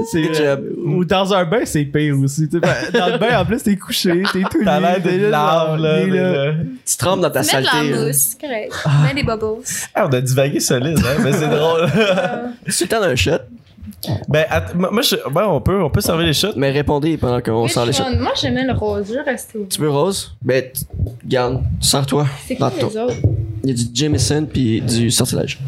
C'est, 0.09 0.57
ou 0.77 1.03
dans 1.03 1.33
un 1.33 1.43
bain, 1.43 1.59
c'est 1.65 1.83
pire 1.83 2.15
aussi. 2.17 2.47
tu 2.47 2.51
sais. 2.55 2.59
Ben, 2.61 2.73
Dans 2.97 3.07
le 3.07 3.17
bain, 3.17 3.37
en 3.37 3.43
plus, 3.43 3.61
t'es 3.61 3.75
couché, 3.75 4.23
t'es 4.31 4.43
tout 4.49 4.63
T'as 4.63 4.79
l'air 4.79 5.01
de 5.01 5.27
là. 5.27 5.75
Tu 6.85 6.95
trembles 6.95 7.21
dans 7.21 7.29
ta 7.29 7.41
Mets 7.41 7.47
de 7.47 7.65
la 7.65 7.71
saleté. 7.71 7.95
mousse, 7.97 8.37
correct. 8.39 8.71
Mets 9.03 9.13
des 9.13 9.23
bubbles. 9.23 9.61
Ah, 9.93 10.07
on 10.09 10.13
a 10.13 10.21
divagué 10.21 10.61
solide, 10.61 10.99
hein, 10.99 11.21
mais 11.21 11.33
c'est 11.33 11.49
drôle. 11.49 11.89
C'est 12.67 12.85
le 12.85 12.89
temps 12.89 13.01
d'un 13.01 13.15
shot, 13.17 13.31
ben, 14.27 14.45
att- 14.49 14.75
moi, 14.75 14.89
moi, 14.91 15.01
je, 15.01 15.15
ouais, 15.15 15.43
on 15.43 15.61
peut, 15.61 15.81
on 15.81 15.89
peut 15.89 16.01
servir 16.01 16.25
les 16.25 16.33
shots. 16.33 16.53
mais 16.55 16.71
répondez 16.71 17.17
pendant 17.17 17.41
qu'on 17.41 17.67
sort 17.67 17.85
les 17.85 17.93
shots. 17.93 18.03
Moi, 18.19 18.31
j'aimais 18.39 18.65
le 18.65 18.73
rose. 18.73 19.07
Je 19.13 19.19
rester 19.19 19.57
ouvert. 19.57 19.69
Tu 19.69 19.81
veux 19.81 19.89
rose? 19.89 20.35
Ben, 20.41 20.63
t- 20.63 20.81
garde, 21.25 21.61
sors-toi. 21.81 22.25
C'est 22.47 22.55
Dans 22.59 22.69
ton- 22.69 22.89
les 22.89 22.97
autres? 22.97 23.15
Il 23.63 23.69
y 23.69 23.73
a 23.73 23.75
du 23.75 23.89
Jameson 23.93 24.47
puis 24.51 24.81
du 24.81 25.11
sortilège. 25.11 25.59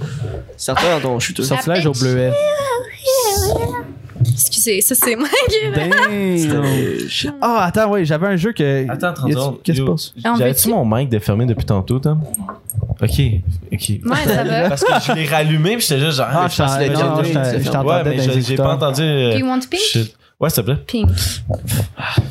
Sors-toi 0.58 0.90
dans 0.96 1.02
ton 1.10 1.20
shooter. 1.20 1.44
Sortilège 1.44 1.86
au 1.86 1.92
bleuet. 1.92 2.32
Excusez, 4.22 4.82
ça 4.82 4.96
c'est 4.96 5.16
moi 5.16 5.28
qui. 5.50 5.72
Damn. 5.76 7.34
Ah, 7.42 7.66
attends, 7.66 7.90
ouais, 7.92 8.06
j'avais 8.06 8.28
un 8.28 8.36
jeu 8.36 8.52
que. 8.54 8.90
Attends, 8.90 9.14
30 9.14 9.30
Y 9.30 9.32
a-tu- 9.32 9.40
secondes. 9.42 9.58
Qu'est-ce 9.64 9.78
qui 9.78 9.86
se 9.86 9.90
passe? 9.92 10.14
En 10.26 10.36
J'avais-tu 10.36 10.70
mon 10.70 10.86
mic 10.86 11.10
de 11.10 11.20
fermé 11.20 11.46
depuis 11.46 11.66
tantôt, 11.66 12.00
Tom? 12.00 12.22
Ok, 13.02 13.10
ok. 13.72 13.90
Ouais, 13.90 14.00
ça 14.26 14.44
va. 14.44 14.70
Parce 14.70 14.84
que 14.84 14.94
je 15.08 15.12
l'ai 15.14 15.26
rallumé 15.28 15.78
pis 15.78 15.82
j'étais 15.88 16.00
juste 16.02 16.18
genre, 16.18 16.28
Ah, 16.30 16.42
ah, 16.44 16.48
je 16.50 16.58
pense 16.58 16.76
que 16.78 16.84
j'ai- 18.42 18.56
pas 18.58 18.74
entendu. 18.74 19.02
euh, 19.02 19.32
Do 19.34 19.38
you 19.40 19.46
want 19.48 19.60
pink? 19.70 19.82
shit. 19.82 20.16
Ouais, 20.40 20.50
s'il 20.50 20.64
te 20.64 20.72
plaît. 20.72 20.82
Pink. 20.88 21.10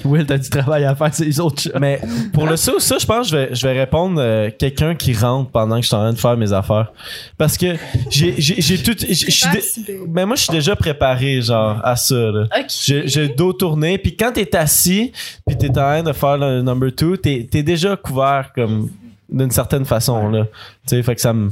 Will, 0.05 0.25
t'as 0.25 0.39
du 0.39 0.49
travail 0.49 0.85
à 0.87 0.95
faire, 0.95 1.13
c'est 1.13 1.27
les 1.27 1.39
autres 1.41 1.61
chats. 1.61 1.79
Mais 1.79 2.01
pour 2.33 2.47
le 2.47 2.57
ça, 2.57 2.73
ça, 2.79 2.97
je 2.99 3.05
pense 3.05 3.31
que 3.31 3.33
je 3.33 3.37
vais, 3.37 3.55
je 3.55 3.67
vais 3.67 3.79
répondre 3.79 4.19
euh, 4.19 4.49
quelqu'un 4.59 4.95
qui 4.95 5.13
rentre 5.13 5.51
pendant 5.51 5.77
que 5.77 5.83
je 5.83 5.89
suis 5.89 5.95
en 5.97 5.99
train 6.01 6.13
de 6.15 6.19
faire 6.19 6.37
mes 6.39 6.53
affaires. 6.55 6.91
Parce 7.37 7.59
que 7.59 7.77
j'ai 8.09 8.35
j'ai- 8.41 8.63
j'ai 8.63 8.79
tout. 8.83 8.95
j'ai- 8.99 9.13
Je 9.15 9.31
suis 9.31 9.51
dé- 9.85 10.01
Mais 10.09 10.25
moi, 10.25 10.37
je 10.37 10.45
suis 10.45 10.53
déjà 10.53 10.75
préparé, 10.75 11.43
genre, 11.43 11.81
à 11.85 11.97
ça, 11.97 12.15
là. 12.15 12.45
Ok. 12.59 12.65
J'ai 12.83 13.07
j'ai 13.09 13.29
le 13.29 13.35
dos 13.35 13.53
tourné, 13.53 13.99
puis 13.99 14.17
quand 14.17 14.33
t'es 14.33 14.57
assis, 14.57 15.13
puis 15.47 15.59
t'es 15.59 15.69
en 15.69 15.73
train 15.75 16.03
de 16.03 16.13
faire 16.15 16.39
le 16.39 16.63
number 16.63 16.91
two, 16.95 17.19
t'es 17.19 17.47
es 17.53 17.63
déjà 17.63 17.95
couvert 17.97 18.53
comme 18.55 18.89
d'une 19.31 19.51
certaine 19.51 19.85
façon 19.85 20.31
là. 20.31 20.45
Tu 20.87 20.97
sais, 20.97 21.03
fait 21.03 21.15
que 21.15 21.21
ça 21.21 21.35
me 21.35 21.51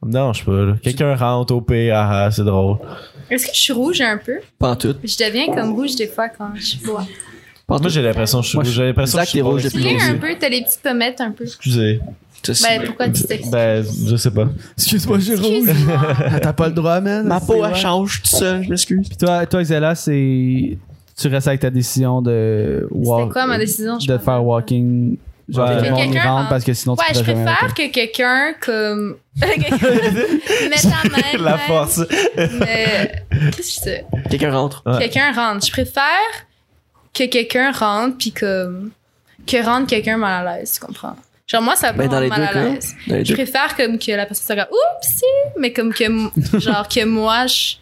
ça 0.00 0.06
me 0.06 0.10
dérange 0.12 0.44
pas. 0.44 0.52
là. 0.52 0.72
Quelqu'un 0.82 1.14
rentre 1.14 1.54
au 1.54 1.60
pire, 1.60 1.94
ah, 1.96 2.24
ah, 2.24 2.30
c'est 2.32 2.44
drôle. 2.44 2.78
Est-ce 3.30 3.46
que 3.46 3.54
je 3.54 3.60
suis 3.60 3.72
rouge 3.72 4.00
un 4.00 4.16
peu? 4.18 4.38
Pas 4.58 4.70
en 4.70 4.76
tout. 4.76 4.94
Je 5.04 5.16
deviens 5.24 5.46
comme 5.54 5.72
rouge 5.74 5.96
des 5.96 6.08
fois 6.08 6.28
quand 6.28 6.50
je 6.54 6.78
bois. 6.84 7.06
Moi, 7.68 7.80
j'ai 7.88 8.00
l'impression 8.00 8.38
que 8.40 8.44
je 8.44 8.48
suis 8.48 8.58
rouge. 8.58 8.68
J'ai 8.70 8.84
l'impression 8.86 9.18
que 9.18 9.24
je 9.24 9.30
suis 9.30 9.40
rouge 9.42 9.64
depuis 9.64 9.76
Tu 9.76 9.82
viens 9.82 9.92
un 9.92 9.96
Excusez. 9.96 10.18
peu, 10.18 10.28
t'as 10.40 10.48
les 10.48 10.62
petites 10.62 10.80
pommettes 10.82 11.20
un 11.20 11.30
peu. 11.32 11.44
Excusez. 11.44 12.00
Ben, 12.62 12.82
pourquoi 12.86 13.08
tu 13.08 13.24
t'excuses? 13.24 13.50
Ben, 13.50 13.84
je 14.06 14.16
sais 14.16 14.30
pas. 14.30 14.48
Excuse-moi, 14.76 15.18
j'ai 15.18 15.34
rouge. 15.34 15.68
T'as 16.40 16.52
pas 16.52 16.68
le 16.68 16.74
droit, 16.74 17.00
man. 17.00 17.26
Ma 17.26 17.40
peau, 17.40 17.64
elle 17.64 17.74
change 17.74 18.22
tout 18.22 18.36
seul, 18.36 18.64
je 18.64 18.70
m'excuse. 18.70 19.08
Puis 19.08 19.16
toi, 19.16 19.44
toi, 19.46 19.62
c'est. 19.94 20.78
Tu 21.20 21.26
restes 21.26 21.48
avec 21.48 21.60
ta 21.60 21.70
décision 21.70 22.22
de. 22.22 22.88
C'était 22.90 23.28
quoi 23.32 23.46
ma 23.46 23.58
décision? 23.58 23.98
je 23.98 24.06
De 24.06 24.18
faire 24.18 24.44
walking. 24.44 25.16
Genre, 25.48 25.66
Ouais. 25.68 25.76
le 25.76 25.80
Que 25.82 25.88
monde 25.90 26.12
quelqu'un 26.12 26.30
rentre 26.30 26.48
parce 26.50 26.64
que 26.64 26.74
sinon 26.74 26.94
tu 26.96 27.02
Ouais, 27.02 27.14
je 27.14 27.22
préfère 27.22 27.74
que 27.74 27.90
quelqu'un 27.90 28.52
comme. 28.60 29.16
Mette. 29.40 30.86
La 31.40 31.58
force. 31.58 32.00
Mais. 32.36 33.24
Qu'est-ce 33.56 33.78
que 33.78 33.82
c'est? 33.84 34.06
Quelqu'un 34.30 34.52
rentre. 34.52 34.82
Ouais. 34.86 34.98
Quelqu'un 34.98 35.32
rentre. 35.32 35.64
Je 35.66 35.72
préfère 35.72 36.04
que 37.14 37.24
quelqu'un 37.24 37.72
rentre 37.72 38.16
puis 38.18 38.32
comme. 38.32 38.90
Que 39.46 39.64
rentre 39.64 39.86
quelqu'un 39.86 40.18
mal 40.18 40.46
à 40.46 40.58
l'aise, 40.58 40.72
tu 40.78 40.80
comprends? 40.84 41.16
Genre, 41.46 41.62
moi, 41.62 41.74
ça 41.76 41.92
va 41.92 42.06
Ben, 42.06 42.28
mal 42.28 42.28
deux 42.52 42.58
à 42.58 42.62
l'aise. 42.64 42.94
Je 43.06 43.32
préfère 43.32 43.74
comme 43.74 43.98
que 43.98 44.12
la 44.12 44.26
personne 44.26 44.44
soit 44.56 44.66
comme 44.66 44.76
oupsie, 44.98 45.24
mais 45.58 45.72
comme 45.72 45.94
que 45.94 46.04
genre 46.58 46.86
que 46.88 47.04
moi 47.06 47.46
je, 47.46 47.76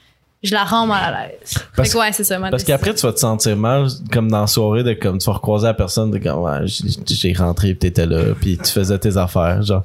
je 0.46 0.54
la 0.54 0.64
rends 0.64 0.86
mal 0.86 1.14
à 1.14 1.26
l'aise. 1.28 1.54
Parce- 1.74 1.88
fait 1.90 1.94
que 1.94 2.00
ouais, 2.02 2.12
c'est 2.12 2.24
ça 2.24 2.38
ma 2.38 2.50
Parce 2.50 2.64
qu'après, 2.64 2.94
tu 2.94 3.06
vas 3.06 3.12
te 3.12 3.18
sentir 3.20 3.56
mal, 3.56 3.88
comme 4.12 4.30
dans 4.30 4.40
la 4.42 4.46
soirée, 4.46 4.82
de 4.82 4.92
comme 4.94 5.18
tu 5.18 5.26
vas 5.26 5.34
recroiser 5.34 5.66
la 5.66 5.74
personne, 5.74 6.10
de 6.10 6.18
comme, 6.18 6.40
ouais, 6.40 6.66
j'ai- 6.66 7.32
rentré 7.34 7.74
pis 7.74 7.78
t'étais 7.78 8.06
là, 8.06 8.22
puis 8.40 8.56
tu 8.58 8.70
faisais 8.72 8.98
tes 8.98 9.16
affaires, 9.16 9.62
genre. 9.62 9.84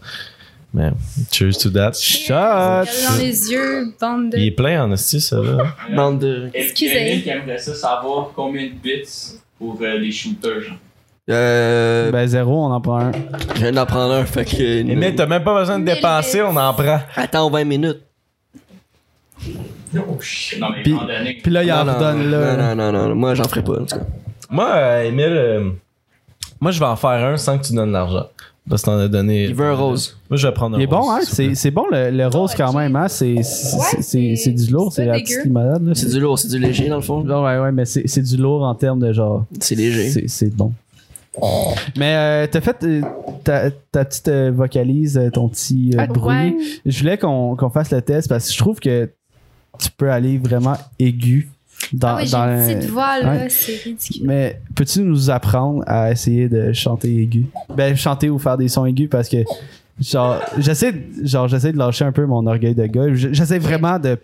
Mais, 0.74 0.90
cheers 1.32 1.58
to 1.58 1.70
that. 1.72 1.92
Shot! 2.00 2.34
Dans 2.34 3.18
les 3.20 3.52
yeux, 3.52 3.94
bande 4.00 4.30
de. 4.30 4.38
Il 4.38 4.48
est 4.48 4.52
plein 4.52 4.86
en 4.86 4.92
esti, 4.94 5.20
ça, 5.20 5.36
là. 5.38 5.66
Bande 5.94 6.20
de. 6.20 6.50
Excusez. 6.54 6.96
Emile 7.12 7.24
qui 7.24 7.30
aimerait 7.30 7.58
ça 7.58 7.76
savoir 7.76 8.30
combien 8.34 8.68
de 8.68 8.74
bits 8.82 9.04
pour 9.60 9.78
euh, 9.82 9.98
les 9.98 10.12
shooters. 10.14 10.62
genre? 10.62 10.78
Euh. 11.30 12.10
Ben, 12.12 12.26
zéro, 12.26 12.66
on 12.66 12.72
en 12.72 12.80
prend 12.80 13.00
un. 13.00 13.12
Je 13.56 13.60
viens 13.62 13.72
d'en 13.74 13.86
prendre 13.86 14.14
un, 14.14 14.24
fait 14.26 14.46
que. 14.46 14.62
Et 14.62 14.84
mais 14.96 15.14
t'as 15.14 15.26
même 15.26 15.44
pas 15.44 15.60
besoin 15.60 15.78
de 15.78 15.84
dépenser, 15.86 16.42
on 16.42 16.56
en 16.56 16.74
prend. 16.74 17.02
Attends 17.18 17.50
20 17.50 17.66
minutes. 17.66 18.00
Non, 19.94 20.06
mais 20.76 20.84
Puis- 20.84 21.52
là, 21.52 21.64
il 21.64 21.72
en 21.72 21.86
non, 21.86 21.94
redonne, 21.94 22.24
non, 22.24 22.30
là. 22.40 22.56
non, 22.56 22.76
non, 22.76 22.92
non, 22.92 23.10
non, 23.10 23.16
moi 23.16 23.34
j'en 23.36 23.44
ferai 23.46 23.64
pas, 23.64 23.74
en 23.82 23.86
tout 23.86 23.96
cas. 23.98 24.02
Moi, 24.50 24.70
euh, 24.74 25.04
Emile, 25.04 25.26
euh, 25.30 25.70
moi, 26.60 26.72
je 26.72 26.80
vais 26.80 26.86
en 26.86 26.96
faire 26.96 27.10
un 27.26 27.38
sans 27.38 27.58
que 27.58 27.66
tu 27.66 27.74
donnes 27.74 27.92
l'argent. 27.92 28.26
Parce 28.70 28.84
que 28.84 28.86
t'en 28.88 28.98
as 29.00 29.08
donné. 29.08 29.46
Il 29.46 29.56
veut 29.56 29.66
un 29.66 29.74
rose. 29.74 30.18
Moi, 30.30 30.38
je 30.38 30.48
vais 30.48 30.54
prendre 30.54 30.76
un 30.78 30.80
Il 30.80 30.84
est 30.84 30.88
bon, 30.88 31.10
hein? 31.10 31.20
s'il 31.22 31.34
C'est 31.36 31.46
plaît. 31.48 31.56
c'est 31.56 31.72
bon, 31.72 31.86
le, 31.92 32.12
le 32.12 32.28
rose, 32.28 32.54
quand 32.56 32.72
même, 32.74 32.96
hein? 32.96 33.08
C'est 33.08 33.42
c'est- 33.42 33.76
Ouais, 33.76 33.84
c'est- 33.90 34.02
c'est- 34.04 34.36
c'est 34.36 34.52
du 34.52 34.72
lourd, 34.72 34.94
c'est 34.94 35.06
la 35.06 35.14
dégueu. 35.14 35.24
petite 35.26 35.46
limonade, 35.46 35.84
là. 35.88 35.96
C'est 35.96 36.10
du 36.10 36.20
lourd, 36.20 36.38
c'est 36.38 36.48
du 36.48 36.60
léger 36.60 36.88
dans 36.88 36.98
le 36.98 37.02
fond. 37.02 37.24
Non, 37.24 37.44
ouais, 37.44 37.58
ouais, 37.60 37.72
mais 37.72 37.86
c'est 37.86 38.08
c'est 38.08 38.22
du 38.22 38.38
lourd 38.38 38.64
en 38.64 38.76
termes 38.76 39.00
de 39.00 39.12
genre. 39.14 39.46
C'est 39.60 39.74
léger. 39.76 40.10
C'est 40.12 40.28
c'est 40.28 40.56
bon. 40.56 40.74
Mais 41.98 42.16
euh, 42.16 42.48
t'as 42.52 42.62
fait 42.62 42.84
euh, 42.84 43.02
ta, 43.44 43.72
ta 43.72 44.06
petite 44.06 44.28
euh, 44.28 44.52
vocalise, 44.54 45.18
euh, 45.18 45.30
ton 45.32 45.48
petit 45.50 45.92
euh, 45.96 46.02
Ah, 46.02 46.08
bruit. 46.08 46.36
ouais. 46.36 46.56
Je 46.86 47.00
voulais 47.00 47.18
qu'on 47.18 47.56
qu'on 47.56 47.70
fasse 47.70 47.90
le 47.92 48.02
test 48.02 48.28
parce 48.30 48.48
que 48.48 48.54
je 48.54 48.58
trouve 48.60 48.80
que 48.80 49.10
tu 49.82 49.90
peux 49.98 50.12
aller 50.12 50.38
vraiment 50.38 50.78
aigu 51.00 51.50
dans, 51.94 52.10
Ah 52.10 52.16
oui, 52.18 52.26
j'ai 52.26 52.32
dans 52.32 52.48
une 52.70 52.78
petite 52.78 52.90
voix 52.92 53.20
là, 53.20 53.32
Ouais. 53.34 53.48
c'est 53.50 53.76
ridicule. 53.84 54.22
Mais 54.26 54.62
peux-tu 54.76 55.02
nous 55.02 55.30
apprendre 55.30 55.84
à 55.88 56.12
essayer 56.12 56.48
de 56.48 56.72
chanter 56.74 57.10
aigu? 57.22 57.46
Ben, 57.76 57.96
chanter 57.98 58.30
ou 58.30 58.38
faire 58.40 58.58
des 58.58 58.68
sons 58.68 58.86
aigus 58.86 59.10
parce 59.10 59.28
que, 59.28 59.38
genre, 60.00 60.40
j'essaie, 60.60 60.94
genre, 61.24 61.48
j'essaie 61.48 61.72
de 61.74 61.78
lâcher 61.78 62.06
un 62.06 62.12
peu 62.12 62.26
mon 62.26 62.46
orgueil 62.46 62.76
de 62.76 62.86
gars. 62.86 63.06
J'essaie 63.14 63.58
vraiment 63.60 63.98
de 64.00 64.18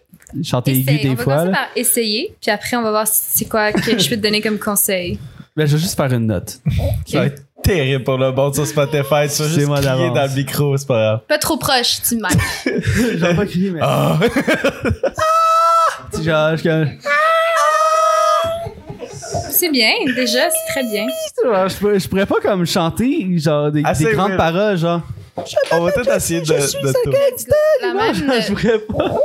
chanter 0.44 0.72
aigu 0.72 0.98
des 1.00 1.10
on 1.10 1.16
va 1.16 1.24
fois. 1.24 1.34
commencer 1.36 1.52
là. 1.52 1.58
par 1.58 1.68
essayer, 1.76 2.36
puis 2.42 2.52
après 2.52 2.78
on 2.78 2.84
va 2.84 2.92
voir 2.92 3.08
si 3.08 3.22
c'est 3.40 3.46
quoi 3.50 3.72
que 3.72 3.98
je 3.98 4.10
peux 4.10 4.16
te 4.18 4.22
donner 4.22 4.42
comme 4.42 4.60
conseil. 4.60 5.18
Ben, 5.56 5.66
je 5.66 5.74
vais 5.78 5.82
juste 5.82 5.96
faire 5.98 6.14
une 6.14 6.28
note. 6.28 6.60
Ça 7.08 7.20
va 7.22 7.26
être 7.26 7.42
terrible 7.64 8.04
pour 8.04 8.18
le 8.20 8.32
bon 8.32 8.54
sur 8.54 8.68
Spotify. 8.68 9.02
Tu 9.02 9.08
vas 9.10 9.28
C'est 9.30 9.50
juste 9.50 9.68
moi 9.68 9.78
crier 9.82 9.92
d'avance. 10.10 10.14
dans 10.16 10.26
le 10.30 10.36
micro, 10.36 10.78
c'est 10.78 10.88
pas 10.88 10.94
grave. 11.02 11.20
Pas 11.28 11.38
trop 11.40 11.58
proche, 11.58 12.02
tu 12.08 12.16
m'aides. 12.18 12.38
Je 12.86 13.18
vais 13.18 13.34
pas 13.36 13.46
crier, 13.48 13.72
mais. 13.72 13.80
Ah! 16.20 16.56
Genre, 16.56 16.58
je- 16.58 17.08
C'est 19.52 19.70
bien, 19.70 19.92
déjà, 20.16 20.50
c'est 20.50 20.72
très 20.72 20.84
bien. 20.84 21.06
genre, 21.44 21.68
je, 21.70 21.76
pourrais, 21.78 22.00
je 22.00 22.08
pourrais 22.08 22.26
pas 22.26 22.40
comme 22.42 22.66
chanter 22.66 23.28
genre 23.38 23.72
des, 23.72 23.82
grandes 23.82 23.98
weird. 24.02 24.38
paroles, 24.38 24.78
genre. 24.78 25.02
On 25.72 25.82
va 25.82 25.92
peut-être 25.92 26.16
essayer 26.16 26.42
de. 26.42 26.46
de 26.46 26.94
tout. 27.04 27.12
La 27.82 27.94
même. 27.94 28.14
Je 28.16 28.54
pourrais 28.54 28.80
pas. 28.80 29.18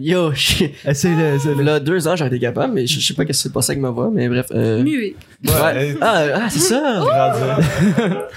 Yo, 0.00 0.32
je- 0.32 0.64
essaye-le. 0.86 1.62
là, 1.62 1.80
deux 1.80 2.06
ans, 2.06 2.14
j'aurais 2.16 2.28
été 2.28 2.38
capable, 2.38 2.72
mais 2.72 2.86
je, 2.86 3.00
je 3.00 3.06
sais 3.06 3.14
pas 3.14 3.24
qu'est-ce 3.24 3.38
qui 3.38 3.48
s'est 3.48 3.52
passé 3.52 3.72
avec 3.72 3.82
ma 3.82 3.90
voix, 3.90 4.10
mais 4.12 4.28
bref. 4.28 4.46
Euh... 4.52 4.80
Muet. 4.82 5.14
Ouais, 5.44 5.96
Ah, 6.00 6.22
ah, 6.34 6.48
c'est 6.50 6.60
ça! 6.60 7.04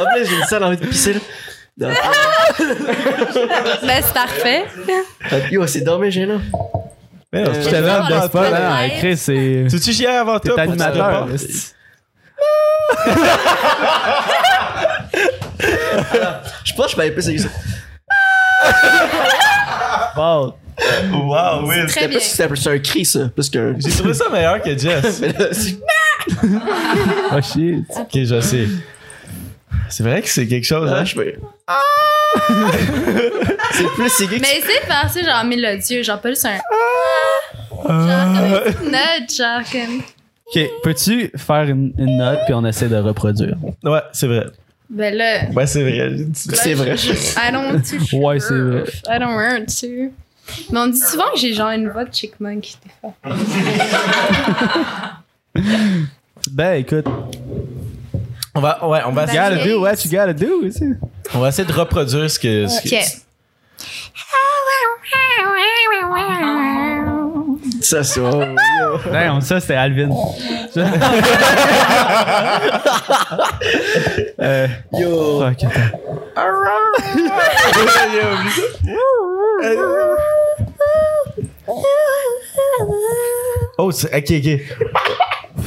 En 0.00 0.04
plus, 0.14 0.24
j'ai 0.28 0.36
une 0.36 0.44
salle 0.44 0.64
envie 0.64 0.76
de 0.76 0.86
pisser, 0.86 1.14
là. 1.14 1.20
Non. 1.78 1.88
Ben, 3.82 4.02
c'est 4.04 4.12
parfait. 4.14 4.64
Yo, 5.50 5.66
c'est 5.66 5.80
dormir 5.80 6.10
gênant. 6.10 6.40
Mais 7.32 7.42
non, 7.42 7.50
Euh, 7.50 7.54
c'est 7.54 7.62
Je 7.62 7.68
te 7.70 7.74
donne 7.76 8.06
de 8.08 8.26
spot, 8.26 8.52
Chris, 8.98 9.16
c'est. 9.16 9.66
Tu 9.70 9.92
chier 9.92 10.06
avant 10.08 10.38
T'es 10.38 10.48
toi? 10.50 10.58
que 10.58 10.62
tu 10.66 10.82
animateur. 10.82 11.28
Je 16.64 16.74
pense 16.74 16.86
que 16.86 16.92
je 16.92 16.96
aller 17.02 17.10
plus 17.12 17.22
ça. 17.38 17.48
Wow. 20.16 20.54
Wow, 21.12 21.66
oui. 21.66 21.76
C'était 21.88 22.08
plus, 22.08 22.20
c'était 22.20 22.48
un 22.70 22.78
cri, 22.78 23.04
ça. 23.04 23.28
Plus 23.34 23.50
qu'un. 23.50 23.74
J'ai 23.78 23.90
trouvé 23.90 24.14
ça 24.14 24.28
meilleur 24.30 24.62
que 24.62 24.76
Jess. 24.76 25.20
Là, 25.22 25.30
Oh 27.32 27.40
shit. 27.42 27.84
ok, 27.90 28.08
je 28.14 28.40
sais. 28.40 28.66
C'est 29.90 30.02
vrai 30.02 30.22
que 30.22 30.28
c'est 30.28 30.46
quelque 30.46 30.64
chose, 30.64 30.88
Ah, 30.92 31.00
hein? 31.00 31.04
je 31.04 31.14
peux. 31.14 31.32
c'est 33.72 33.84
plus 33.94 34.08
que 34.26 34.40
Mais 34.40 34.58
essaye 34.58 34.80
de 34.80 34.86
faire 34.86 35.10
ça, 35.10 35.22
genre 35.22 35.44
mélodieux, 35.44 36.02
genre 36.02 36.20
pas 36.20 36.28
juste 36.30 36.46
un. 36.46 36.56
Genre 36.56 37.86
comme 37.86 38.46
une 38.46 38.60
petite 38.62 38.82
note, 38.82 39.34
genre 39.36 39.62
comme. 39.70 40.02
Ok, 40.46 40.70
peux-tu 40.82 41.30
faire 41.36 41.62
une, 41.68 41.92
une 41.98 42.16
note 42.18 42.40
puis 42.44 42.54
on 42.54 42.64
essaie 42.64 42.88
de 42.88 42.96
reproduire? 42.96 43.56
Ouais, 43.84 44.00
c'est 44.12 44.26
vrai. 44.26 44.46
Ben 44.88 45.14
là. 45.14 45.44
Ouais, 45.54 45.66
c'est 45.66 45.82
vrai. 45.82 46.16
C'est 46.34 46.74
vrai. 46.74 46.94
I 46.96 47.52
don't 47.52 47.72
want 47.72 47.82
to. 47.82 48.16
Ouais, 48.16 48.40
c'est 48.40 48.54
vrai. 48.58 48.84
I 49.08 49.18
don't 49.20 49.34
want 49.34 49.66
to. 49.80 50.12
Mais 50.72 50.78
on 50.80 50.86
dit 50.88 50.98
souvent 51.00 51.30
que 51.32 51.38
j'ai 51.38 51.52
genre 51.54 51.70
une 51.70 51.88
voix 51.90 52.04
de 52.04 52.12
chickmunk 52.12 52.62
des 52.84 52.90
fois. 53.00 53.14
Ben 56.50 56.72
écoute, 56.80 57.06
On 58.54 58.60
va, 58.60 58.86
ouais, 58.88 59.00
on 59.06 59.12
va, 59.12 59.22
you 59.26 59.32
gotta 59.32 59.64
do 59.64 59.80
what 59.80 59.94
you 60.04 60.10
gotta 60.10 60.32
do. 60.32 60.66
aussi. 60.66 60.84
on 61.34 61.38
va 61.38 61.48
essayer 61.48 61.66
de 61.68 61.72
reproduire 61.72 62.28
ce 62.30 62.38
que. 62.38 62.66
ce 62.66 62.80
que- 62.82 62.96
Ok. 62.96 63.02
ça, 67.82 68.02
ça. 68.04 68.20
yo. 68.20 68.30
Ben, 69.10 69.40
ça 69.40 69.60
c'était 69.60 69.74
Alvin. 69.74 70.10
euh, 74.40 74.66
Yo. 74.92 75.40
fuck. 75.40 75.58
Oh, 83.78 83.90
c'est- 83.92 84.14
ok, 84.14 84.30
ok. 84.44 84.48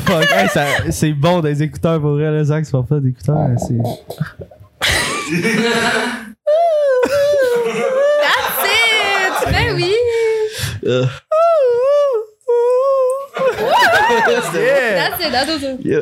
Fuck, 0.05 0.31
hey, 0.31 0.47
ça- 0.49 0.65
c'est 0.91 1.13
bon 1.13 1.39
des 1.39 1.63
écouteurs 1.63 1.99
pour 2.01 2.11
vrai, 2.15 2.31
les 2.31 2.43
Zach, 2.45 2.65
c'est 2.65 2.71
pas 2.71 2.99
des 2.99 3.09
écouteurs. 3.09 3.37
hein, 3.37 3.55
C'est... 3.57 3.77
That's 8.21 8.65
it! 8.65 9.51
Ben 9.51 9.75
oui! 9.75 9.95
That's 13.73 15.19
it, 15.19 15.31
that's 15.31 15.63
it. 15.63 15.85
yo. 15.85 16.01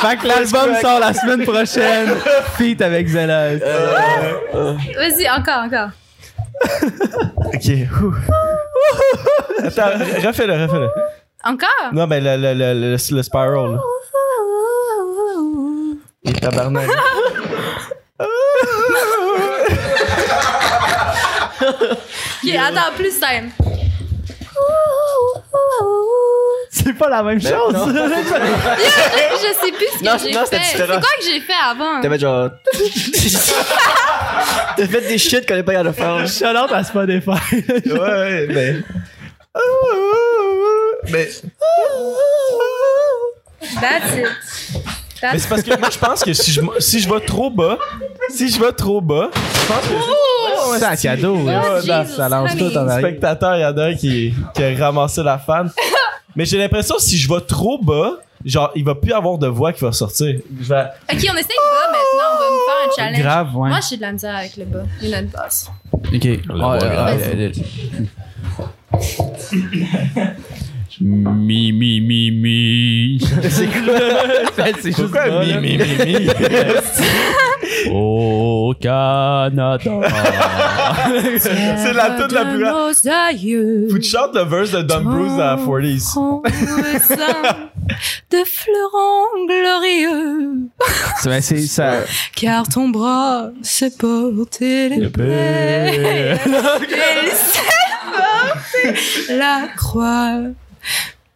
Fait 0.00 0.16
que 0.16 0.26
l'album 0.26 0.74
sort 0.80 1.00
la 1.00 1.12
semaine 1.14 1.44
prochaine. 1.44 2.10
Feat 2.56 2.80
avec 2.82 3.08
Zella. 3.08 3.56
Vas-y, 3.56 5.28
encore, 5.30 5.64
encore. 5.64 5.90
Ok. 7.54 7.70
Attends, 9.64 9.98
refais-le, 10.26 10.54
refais-le. 10.64 10.88
Encore? 11.44 11.92
Non, 11.92 12.06
ben 12.06 12.22
le, 12.22 12.36
le, 12.36 12.54
le, 12.54 12.74
le, 12.80 12.90
le 12.92 13.22
spiral. 13.22 13.72
là. 13.72 13.78
Et 16.24 16.32
tabarnak. 16.32 16.88
Ok, 21.60 22.54
attends, 22.58 22.92
plus 22.96 23.12
simple. 23.12 23.52
C'est 26.74 26.94
pas 26.94 27.10
la 27.10 27.22
même 27.22 27.38
chose. 27.40 27.74
non. 27.74 27.86
Je 27.92 27.92
sais 27.92 29.72
plus 29.72 29.86
ce 29.92 29.98
que 30.02 30.18
j'ai 30.18 30.32
fait. 30.32 30.46
C'est 30.64 30.86
quoi 30.86 30.96
que 31.00 31.22
j'ai 31.22 31.40
fait 31.40 31.52
avant? 31.62 32.00
T'as 32.00 32.08
fait 32.08 32.18
genre. 32.18 32.48
T'as 34.76 34.86
fait 34.86 35.00
des 35.02 35.18
shit 35.18 35.46
qu'on 35.46 35.56
est 35.56 35.62
pas 35.62 35.72
capable 35.72 35.90
de 35.90 35.94
faire. 35.94 36.26
Shout 36.26 36.46
out 36.56 36.72
à 36.72 36.82
Spotify. 36.82 37.30
Ouais, 37.86 37.98
ouais, 37.98 38.46
mais. 38.48 38.76
Mais, 41.10 41.28
That's 43.80 44.14
it. 44.16 44.26
mais 45.22 45.38
c'est 45.38 45.48
parce 45.48 45.62
que 45.62 45.78
moi, 45.78 45.88
je 45.90 45.98
pense 45.98 46.24
que 46.24 46.32
si 46.32 46.52
je, 46.52 46.60
si 46.78 47.00
je 47.00 47.08
vais 47.12 47.20
trop 47.20 47.50
bas, 47.50 47.76
si 48.30 48.48
je 48.50 48.58
vais 48.58 48.72
trop 48.72 49.00
bas, 49.00 49.28
je 49.34 49.66
pense 49.66 49.86
que 49.88 49.94
C'est 50.78 50.84
un 50.86 50.96
cadeau. 50.96 51.36
Oh, 51.42 51.46
là. 51.46 51.80
Jesus, 52.04 52.16
ça 52.16 52.28
lance 52.30 52.56
tout 52.56 52.74
en 52.76 52.84
le 52.84 52.90
arrière. 52.90 53.08
spectateur, 53.08 53.56
il 53.56 53.60
y 53.60 53.64
en 53.66 53.76
a 53.76 53.84
un 53.88 53.94
qui, 53.94 54.32
qui 54.54 54.64
a 54.64 54.74
ramassé 54.86 55.22
la 55.22 55.38
fan. 55.38 55.70
Mais 56.36 56.44
j'ai 56.44 56.58
l'impression 56.58 56.96
que 56.96 57.02
si 57.02 57.18
je 57.18 57.28
vais 57.32 57.40
trop 57.40 57.78
bas, 57.82 58.12
genre, 58.44 58.70
il 58.74 58.84
va 58.84 58.94
plus 58.94 59.12
avoir 59.12 59.38
de 59.38 59.46
voix 59.46 59.72
qui 59.72 59.82
va 59.84 59.92
sortir. 59.92 60.40
Je 60.60 60.68
vais. 60.68 60.82
Ok, 60.84 60.88
on 61.10 61.16
essaye 61.16 61.30
bas 61.32 61.88
maintenant. 61.92 62.28
On 62.32 62.38
va 62.38 62.48
nous 62.50 62.64
faire 62.66 62.78
un 62.86 62.90
challenge. 62.96 63.22
Grave, 63.22 63.56
ouais. 63.56 63.68
Moi, 63.68 63.80
j'ai 63.88 63.96
de 63.96 64.02
la 64.02 64.12
misère 64.12 64.34
avec 64.36 64.56
le 64.56 64.64
bas. 64.64 64.82
Il 65.02 65.08
y 65.08 65.14
a 65.14 65.20
une 65.20 65.26
basse. 65.26 65.70
Ok. 65.92 66.10
Ouais, 66.12 66.40
voix 66.46 66.72
ouais, 66.72 66.78
grave. 66.78 67.18
ouais, 67.18 67.52
Mi, 71.00 71.72
mi, 71.72 72.00
mi, 72.00 72.30
mi. 72.30 73.18
c'est 73.48 73.66
quoi? 73.66 74.66
c'est 74.80 74.88
juste 74.88 75.00
Pourquoi 75.00 75.44
mi, 75.44 75.54
mi, 75.58 75.78
mi, 75.78 76.04
mi? 76.04 76.28
Au 77.90 78.74
Canada. 78.80 79.78
C'est 81.38 81.92
la 81.92 82.10
toute 82.10 82.32
la 82.32 82.44
plus 82.44 82.60
grande. 82.62 82.94
Faut 82.94 83.94
que 83.96 83.98
tu 84.00 84.08
chantes 84.08 84.34
le 84.34 84.42
verse 84.44 84.70
de 84.72 84.82
Don 84.82 85.02
Bruce 85.02 85.38
à 85.40 85.56
40s. 85.56 86.14
de 88.30 88.44
fleurons 88.44 89.46
glorieux, 89.46 90.68
C'est 91.20 91.28
ben, 91.28 91.40
c'est 91.40 91.66
ça. 91.66 91.94
car 92.36 92.68
ton 92.68 92.88
bras 92.88 93.50
s'est 93.62 93.96
porté 93.98 94.88
les 94.88 95.08
plaies. 95.08 96.38
Il 96.44 97.30
s'est 97.32 97.60
porté 98.12 99.34
la 99.34 99.68
croix. 99.76 100.38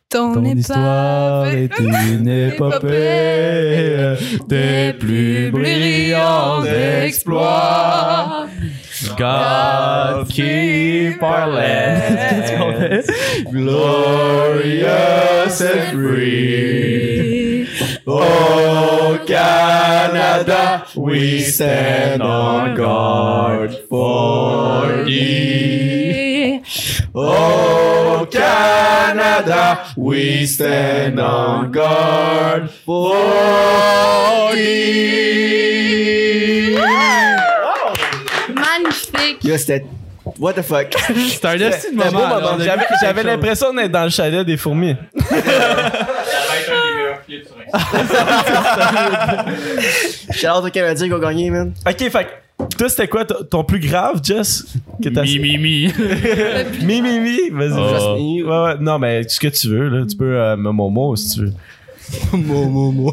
Ton, 0.08 0.44
histoire 0.44 1.48
est 1.48 1.78
une 1.80 2.28
épopée 2.28 4.14
des 4.48 4.92
plus 4.92 5.50
brillants 5.50 6.64
exploits. 6.64 8.46
God 9.18 10.28
keep 10.30 11.20
our 11.22 11.48
land 11.48 13.04
glorious 13.50 14.80
and 15.60 15.90
free. 15.92 17.68
Oh 18.06 19.18
Canada, 19.26 20.86
we 20.96 21.42
stand 21.42 22.22
on 22.22 22.76
guard 22.76 23.76
for 23.88 25.02
thee. 25.04 26.62
Oh 27.12 27.65
Canada, 29.36 29.84
we 29.96 30.46
stand 30.46 31.20
on 31.20 31.70
guard 31.70 32.70
for 32.70 33.12
thee. 34.54 35.56
Magnifique. 38.54 39.44
Yo, 39.44 39.58
c'était. 39.58 39.84
What 40.38 40.54
the 40.54 40.62
fuck? 40.62 40.92
C'est 40.98 41.44
un 41.44 41.52
esti 41.54 41.94
de 41.94 42.00
C'était 42.00 42.08
un 42.08 42.10
moment. 42.10 42.58
J'avais, 42.58 42.86
j'avais 43.00 43.22
l'impression 43.22 43.72
d'être 43.72 43.92
dans 43.92 44.04
le 44.04 44.10
chalet 44.10 44.44
des 44.44 44.56
fourmis. 44.56 44.96
Ça 45.16 45.24
va 45.34 45.38
être 45.38 46.72
un 46.72 46.82
des 46.82 46.94
meilleurs 46.96 47.24
clips 47.24 47.46
sur 47.46 47.56
Instagram. 47.72 49.54
Shout 50.32 50.46
out 50.48 50.64
au 50.66 50.70
Canadien 50.70 51.08
qui 51.08 51.14
a 51.14 51.18
gagné, 51.18 51.50
man. 51.50 51.72
Ok, 51.86 52.10
fait 52.10 52.26
toi, 52.78 52.88
c'était 52.88 53.08
quoi 53.08 53.24
ton 53.24 53.64
plus 53.64 53.80
grave, 53.80 54.20
Jess? 54.22 54.64
Que 55.02 55.08
t'as... 55.10 55.22
Mi, 55.22 55.38
mi, 55.38 55.58
mi. 55.58 55.92
Mi, 56.84 57.02
mi, 57.02 57.20
mi. 57.20 57.50
Vas-y. 57.52 57.72
Oh. 57.78 58.16
Ouais, 58.18 58.42
ouais. 58.44 58.74
Non, 58.80 58.98
mais 58.98 59.28
ce 59.28 59.38
que 59.40 59.48
tu 59.48 59.68
veux, 59.68 59.88
là. 59.88 60.06
Tu 60.06 60.16
peux 60.16 60.38
euh, 60.38 60.56
me 60.56 60.70
momo 60.70 61.14
si 61.16 61.34
tu 61.34 61.40
veux. 61.46 61.52
Mo, 62.32 62.66
mo, 62.68 62.92
mo. 62.92 63.12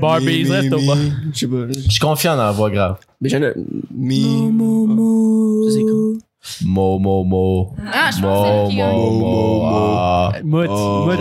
Barbies, 0.00 0.50
reste 0.50 0.72
au 0.72 0.80
bas. 0.86 0.96
Je 1.32 1.38
sais 1.38 1.46
pas. 1.46 1.66
Je 1.68 1.90
suis 1.90 2.00
confiant 2.00 2.34
dans 2.36 2.44
la 2.44 2.52
voix 2.52 2.70
grave. 2.70 2.96
Mais 3.20 3.28
j'en 3.28 3.42
ai. 3.42 3.52
Mi. 3.94 4.22
Ça, 4.22 5.70
c'est 5.74 5.82
cool. 5.82 6.16
Mo, 6.64 6.98
mo, 6.98 7.22
mo. 7.24 7.74
Ah, 7.92 8.10
je 8.16 8.22
Mo, 8.22 8.68
gagne. 8.68 8.76
mo, 8.96 9.10
mo. 9.20 9.62
Ah. 9.66 10.32
Moi, 10.42 10.64
tu- 10.66 10.72
Oh, 10.72 11.02
moi, 11.04 11.16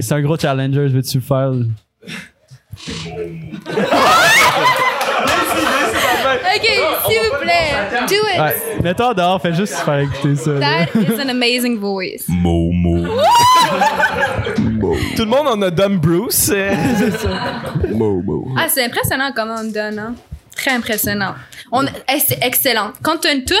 c'est 0.00 0.12
un 0.14 0.22
gros 0.22 0.38
challenger, 0.38 0.88
je 0.88 0.94
veux-tu 0.96 1.18
le 1.18 1.22
faire? 1.22 1.52
Ok, 6.62 7.10
s'il 7.10 7.18
vous 7.20 7.38
plaît, 7.40 8.06
do 8.08 8.14
it. 8.14 8.40
Ouais, 8.40 8.82
mets-toi 8.82 9.14
dehors, 9.14 9.40
fais 9.40 9.54
juste 9.54 9.74
faire 9.74 9.98
écouter 10.00 10.36
ça. 10.36 10.50
là. 10.52 10.86
That 10.86 10.98
is 11.00 11.20
an 11.20 11.28
amazing 11.28 11.78
voice. 11.78 12.24
Mo, 12.28 12.70
mo. 12.72 13.06
Tout 15.16 15.22
le 15.24 15.30
monde 15.30 15.48
en 15.48 15.62
a 15.62 15.70
Dumb 15.70 15.98
Bruce. 15.98 16.50
euh. 16.52 16.74
Mo, 17.90 18.20
mo. 18.22 18.48
Ah, 18.56 18.66
c'est 18.68 18.84
impressionnant 18.84 19.30
comment 19.34 19.56
on 19.60 19.64
me 19.64 19.72
donne, 19.72 19.98
hein? 19.98 20.14
Très 20.56 20.72
impressionnant. 20.72 21.34
On, 21.72 21.84
eh, 21.86 22.18
c'est 22.26 22.38
excellent. 22.42 22.92
Quand 23.02 23.18
t'as 23.20 23.34
une 23.34 23.44
tune, 23.44 23.56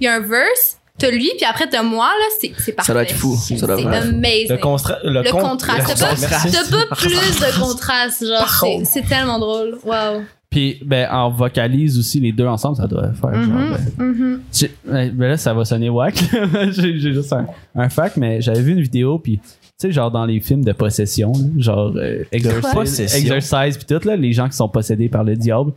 il 0.00 0.04
y 0.04 0.08
a 0.08 0.14
un 0.14 0.20
verse, 0.20 0.78
t'as 0.98 1.10
lui, 1.10 1.30
puis 1.36 1.44
après 1.44 1.68
t'as 1.68 1.82
moi, 1.82 2.06
là, 2.06 2.24
c'est, 2.40 2.52
c'est 2.58 2.72
parfait. 2.72 2.86
Ça 2.88 2.92
doit 2.94 3.02
être 3.02 3.14
fou. 3.14 3.36
C'est 3.36 3.56
Ça 3.58 3.66
doit 3.66 3.78
être 3.78 3.86
amazing. 3.86 4.48
Le, 4.50 4.56
constra- 4.56 4.98
le, 5.04 5.22
Le 5.22 5.30
con- 5.30 5.40
contraste. 5.40 5.88
le 5.88 5.94
T'as 5.94 6.06
pas, 6.06 6.10
contraste. 6.14 6.70
t'as 6.70 6.86
pas 6.86 6.96
plus 6.96 7.10
de 7.40 7.60
contraste, 7.60 8.26
genre, 8.26 8.48
c'est, 8.60 8.84
c'est 8.84 9.08
tellement 9.08 9.38
drôle. 9.38 9.78
Wow. 9.84 10.22
Puis, 10.50 10.78
ben, 10.84 11.06
en 11.10 11.30
vocalise 11.30 11.98
aussi 11.98 12.20
les 12.20 12.32
deux 12.32 12.46
ensemble, 12.46 12.76
ça 12.76 12.86
doit 12.86 13.12
faire 13.12 13.34
genre. 13.42 13.54
Mhm, 13.54 13.76
ben, 13.98 14.04
mhm. 14.06 14.40
j'ai- 14.52 14.70
ben 14.86 15.12
ben 15.12 15.28
là, 15.28 15.36
ça 15.36 15.52
va 15.52 15.64
sonner 15.66 15.90
whack. 15.90 16.24
j'ai 16.70 16.98
juste 16.98 17.32
un, 17.34 17.46
un 17.74 17.88
fact, 17.90 18.16
mais 18.16 18.40
j'avais 18.40 18.62
vu 18.62 18.72
une 18.72 18.80
vidéo, 18.80 19.18
puis 19.18 19.38
tu 19.38 19.50
sais, 19.76 19.92
genre 19.92 20.10
dans 20.10 20.24
les 20.24 20.40
films 20.40 20.64
de 20.64 20.72
possession, 20.72 21.32
genre 21.58 21.92
euh, 21.96 22.24
Exorcise, 22.32 22.72
Possession. 22.72 23.18
Exorcise 23.36 23.76
puis 23.76 23.86
tout, 23.86 24.08
là, 24.08 24.16
les 24.16 24.32
gens 24.32 24.48
qui 24.48 24.56
sont 24.56 24.68
possédés 24.70 25.08
par 25.10 25.22
le 25.22 25.36
diable, 25.36 25.72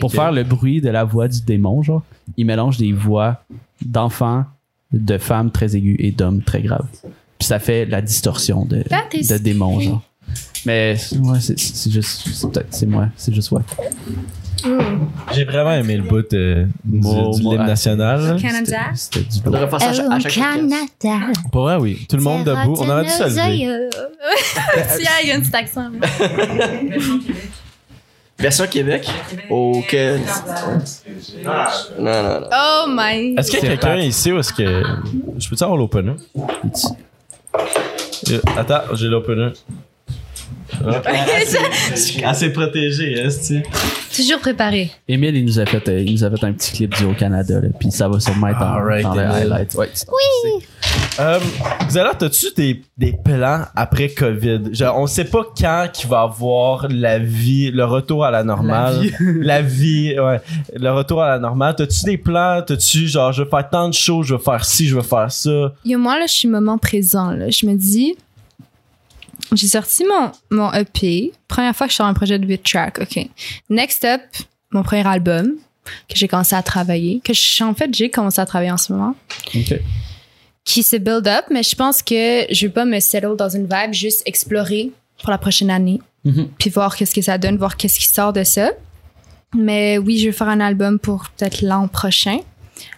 pour 0.00 0.12
faire 0.12 0.32
le 0.32 0.44
bruit 0.44 0.80
de 0.80 0.88
la 0.88 1.02
voix 1.04 1.26
du 1.26 1.42
démon, 1.42 1.82
genre, 1.82 2.02
ils 2.36 2.46
mélangent 2.46 2.78
des 2.78 2.92
voix 2.92 3.42
d'enfants, 3.84 4.44
de 4.92 5.18
femmes 5.18 5.50
très 5.50 5.74
aiguës 5.76 5.96
et 5.98 6.12
d'hommes 6.12 6.42
très 6.42 6.62
graves. 6.62 6.86
Puis 7.38 7.48
ça 7.48 7.58
fait 7.58 7.86
la 7.86 8.00
distorsion 8.00 8.64
de, 8.64 8.76
de 8.78 9.38
démon, 9.38 9.80
genre. 9.80 10.02
Mais 10.64 10.96
ouais, 11.20 11.40
c'est 11.40 11.58
c'est 11.58 11.90
juste, 11.90 12.28
c'est 12.32 12.50
peut-être, 12.50 12.68
c'est 12.70 12.86
moi, 12.86 13.08
c'est 13.16 13.34
juste 13.34 13.50
ouais. 13.50 13.62
J'ai 15.32 15.44
vraiment 15.44 15.72
aimé 15.72 15.96
le 15.96 16.04
bout 16.04 16.22
de, 16.30 16.66
du, 16.84 16.98
Mo, 17.00 17.34
du 17.34 17.42
l'hymne 17.42 17.60
ah. 17.60 17.66
national. 17.66 18.40
Canada? 18.40 18.78
C'était 18.94 19.20
du 19.20 19.38
On 19.44 19.50
devrait 19.50 19.68
faire 19.68 19.80
ça 19.80 19.88
à 19.88 19.92
chaque, 20.20 20.38
à 20.38 20.54
Oh, 20.54 20.68
podcast. 20.68 21.40
Pour 21.50 21.62
vrai, 21.62 21.76
oui. 21.76 22.06
Tout 22.08 22.16
le 22.16 22.22
monde 22.22 22.44
debout. 22.44 22.76
On 22.78 22.88
aurait 22.88 23.04
dû 23.04 23.10
se 23.10 23.24
lever. 23.24 23.88
Tiens, 24.98 25.10
il 25.22 25.28
y 25.28 25.32
a 25.32 25.36
un 25.36 25.40
petit 25.40 25.56
accent. 25.56 25.90
Version 28.38 28.66
Québec. 28.66 29.08
Ok. 29.50 29.96
Non, 31.44 32.12
non, 32.12 32.22
non. 32.22 32.46
Oh 32.52 32.84
my. 32.88 33.34
Est-ce 33.38 33.50
qu'il 33.50 33.60
y 33.60 33.66
a 33.66 33.70
C'est 33.70 33.78
quelqu'un 33.78 33.96
ici 33.98 34.32
où 34.32 34.38
est-ce 34.38 34.52
que. 34.52 34.82
Je 35.38 35.48
peux-tu 35.48 35.64
avoir 35.64 35.76
l'opener? 35.78 36.14
Euh, 38.30 38.40
Attends, 38.56 38.94
j'ai 38.94 39.08
l'opener. 39.08 39.52
Assez 42.24 42.52
protégé, 42.52 43.12
est-ce 43.12 43.54
Toujours 44.14 44.40
préparé. 44.40 44.90
Émile, 45.08 45.36
il 45.36 45.44
nous 45.44 45.58
a 45.58 45.64
fait, 45.66 45.88
euh, 45.88 46.00
il 46.00 46.12
nous 46.12 46.24
a 46.24 46.30
fait 46.30 46.44
un 46.44 46.52
petit 46.52 46.72
clip 46.72 46.94
du 46.96 47.04
au 47.04 47.14
Canada, 47.14 47.60
là, 47.60 47.68
puis 47.78 47.90
ça 47.90 48.08
va 48.08 48.20
sûrement 48.20 48.48
être 48.48 48.58
dans, 48.58 48.66
Alright, 48.74 49.04
dans 49.04 49.14
le 49.14 49.22
Émile. 49.22 49.32
highlight. 49.34 49.74
Ouais. 49.74 49.88
Euh, 51.20 51.38
Xala, 51.88 52.12
t'as-tu 52.18 52.46
des, 52.56 52.82
des 52.98 53.14
plans 53.24 53.62
après 53.74 54.08
COVID? 54.10 54.74
Genre, 54.74 54.98
on 54.98 55.06
sait 55.06 55.24
pas 55.24 55.44
quand 55.58 55.88
qu'il 55.92 56.08
va 56.08 56.22
avoir 56.22 56.86
la 56.90 57.18
vie, 57.18 57.70
le 57.70 57.84
retour 57.84 58.24
à 58.24 58.30
la 58.30 58.44
normale. 58.44 59.06
La 59.40 59.62
vie, 59.62 60.18
ouais. 60.18 60.40
Le 60.74 60.90
retour 60.90 61.22
à 61.22 61.28
la 61.28 61.38
normale. 61.38 61.74
T'as-tu 61.76 62.04
des 62.04 62.18
plans? 62.18 62.62
T'as-tu, 62.66 63.08
genre, 63.08 63.32
je 63.32 63.42
veux 63.42 63.48
faire 63.48 63.68
tant 63.68 63.88
de 63.88 63.94
choses, 63.94 64.26
je 64.26 64.34
veux 64.34 64.40
faire 64.40 64.64
ci, 64.64 64.86
je 64.88 64.94
veux 64.96 65.02
faire 65.02 65.30
ça? 65.30 65.72
Yo, 65.84 65.98
moi, 65.98 66.18
là, 66.18 66.26
je 66.26 66.32
suis 66.34 66.48
moment 66.48 66.78
présent. 66.78 67.30
Là. 67.32 67.50
Je 67.50 67.66
me 67.66 67.74
dis, 67.74 68.14
j'ai 69.56 69.66
sorti 69.68 70.04
mon, 70.04 70.32
mon 70.50 70.72
EP. 70.72 71.32
Première 71.48 71.74
fois 71.76 71.86
que 71.86 71.92
je 71.92 71.96
sors 71.96 72.06
un 72.06 72.14
projet 72.14 72.38
de 72.38 72.46
8 72.46 72.62
tracks. 72.62 72.98
OK. 73.00 73.26
Next 73.70 74.04
up, 74.04 74.20
mon 74.70 74.82
premier 74.82 75.06
album 75.06 75.52
que 76.08 76.16
j'ai 76.16 76.28
commencé 76.28 76.54
à 76.54 76.62
travailler. 76.62 77.20
Que 77.24 77.32
je- 77.34 77.62
en 77.64 77.74
fait, 77.74 77.92
j'ai 77.94 78.08
commencé 78.10 78.40
à 78.40 78.46
travailler 78.46 78.70
en 78.70 78.76
ce 78.78 78.92
moment. 78.92 79.14
Ok. 79.54 79.74
Qui 80.64 80.82
se 80.84 80.96
build 80.96 81.26
up, 81.26 81.44
mais 81.50 81.62
je 81.64 81.74
pense 81.74 82.02
que 82.02 82.46
je 82.50 82.66
vais 82.66 82.72
pas 82.72 82.84
me 82.84 83.00
settle 83.00 83.34
dans 83.36 83.48
une 83.48 83.64
vibe, 83.64 83.92
juste 83.92 84.22
explorer 84.26 84.92
pour 85.20 85.30
la 85.30 85.38
prochaine 85.38 85.70
année. 85.70 86.00
Mhm. 86.24 86.48
Puis 86.58 86.70
voir 86.70 86.94
qu'est-ce 86.96 87.14
que 87.14 87.20
ça 87.22 87.36
donne, 87.36 87.56
voir 87.56 87.76
qu'est-ce 87.76 87.98
qui 87.98 88.06
sort 88.08 88.32
de 88.32 88.44
ça. 88.44 88.70
Mais 89.56 89.98
oui, 89.98 90.18
je 90.18 90.26
vais 90.26 90.32
faire 90.32 90.48
un 90.48 90.60
album 90.60 90.98
pour 91.00 91.28
peut-être 91.36 91.62
l'an 91.62 91.88
prochain, 91.88 92.38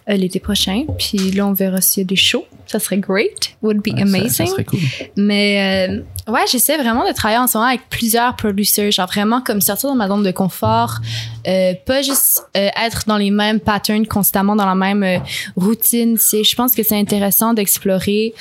euh, 0.09 0.15
l'été 0.15 0.39
prochain. 0.39 0.85
Puis 0.97 1.31
là, 1.31 1.47
on 1.47 1.53
verra 1.53 1.81
s'il 1.81 2.01
y 2.01 2.05
a 2.05 2.07
des 2.07 2.15
shows. 2.15 2.45
Ça 2.67 2.79
serait 2.79 2.97
great. 2.97 3.55
Would 3.61 3.81
be 3.81 3.93
Ouais, 3.93 4.01
amazing. 4.01 4.29
Ça, 4.29 4.45
serait 4.47 4.63
cool. 4.63 4.79
Mais 5.15 5.87
euh, 5.89 6.31
ouais, 6.31 6.41
j'essaie 6.51 6.77
vraiment 6.77 7.07
de 7.07 7.13
travailler 7.13 7.39
en 7.39 7.47
ce 7.47 7.57
moment 7.57 7.69
avec 7.69 7.87
plusieurs 7.89 8.35
producers, 8.35 8.91
genre 8.91 9.07
vraiment 9.07 9.41
comme 9.41 9.61
sortir 9.61 9.91
de 9.91 9.95
ma 9.95 10.07
zone 10.07 10.23
de 10.23 10.31
confort, 10.31 10.99
euh, 11.47 11.73
pas 11.85 12.01
juste 12.01 12.45
euh, 12.57 12.69
être 12.83 13.03
dans 13.07 13.17
les 13.17 13.31
mêmes 13.31 13.59
patterns 13.59 14.07
constamment, 14.07 14.55
dans 14.55 14.65
la 14.65 14.75
même 14.75 15.03
euh, 15.03 15.19
routine. 15.55 16.17
Je 16.17 16.55
pense 16.55 16.73
que 16.73 16.83
c'est 16.83 16.97
intéressant 16.97 17.53
d'explorer. 17.53 18.33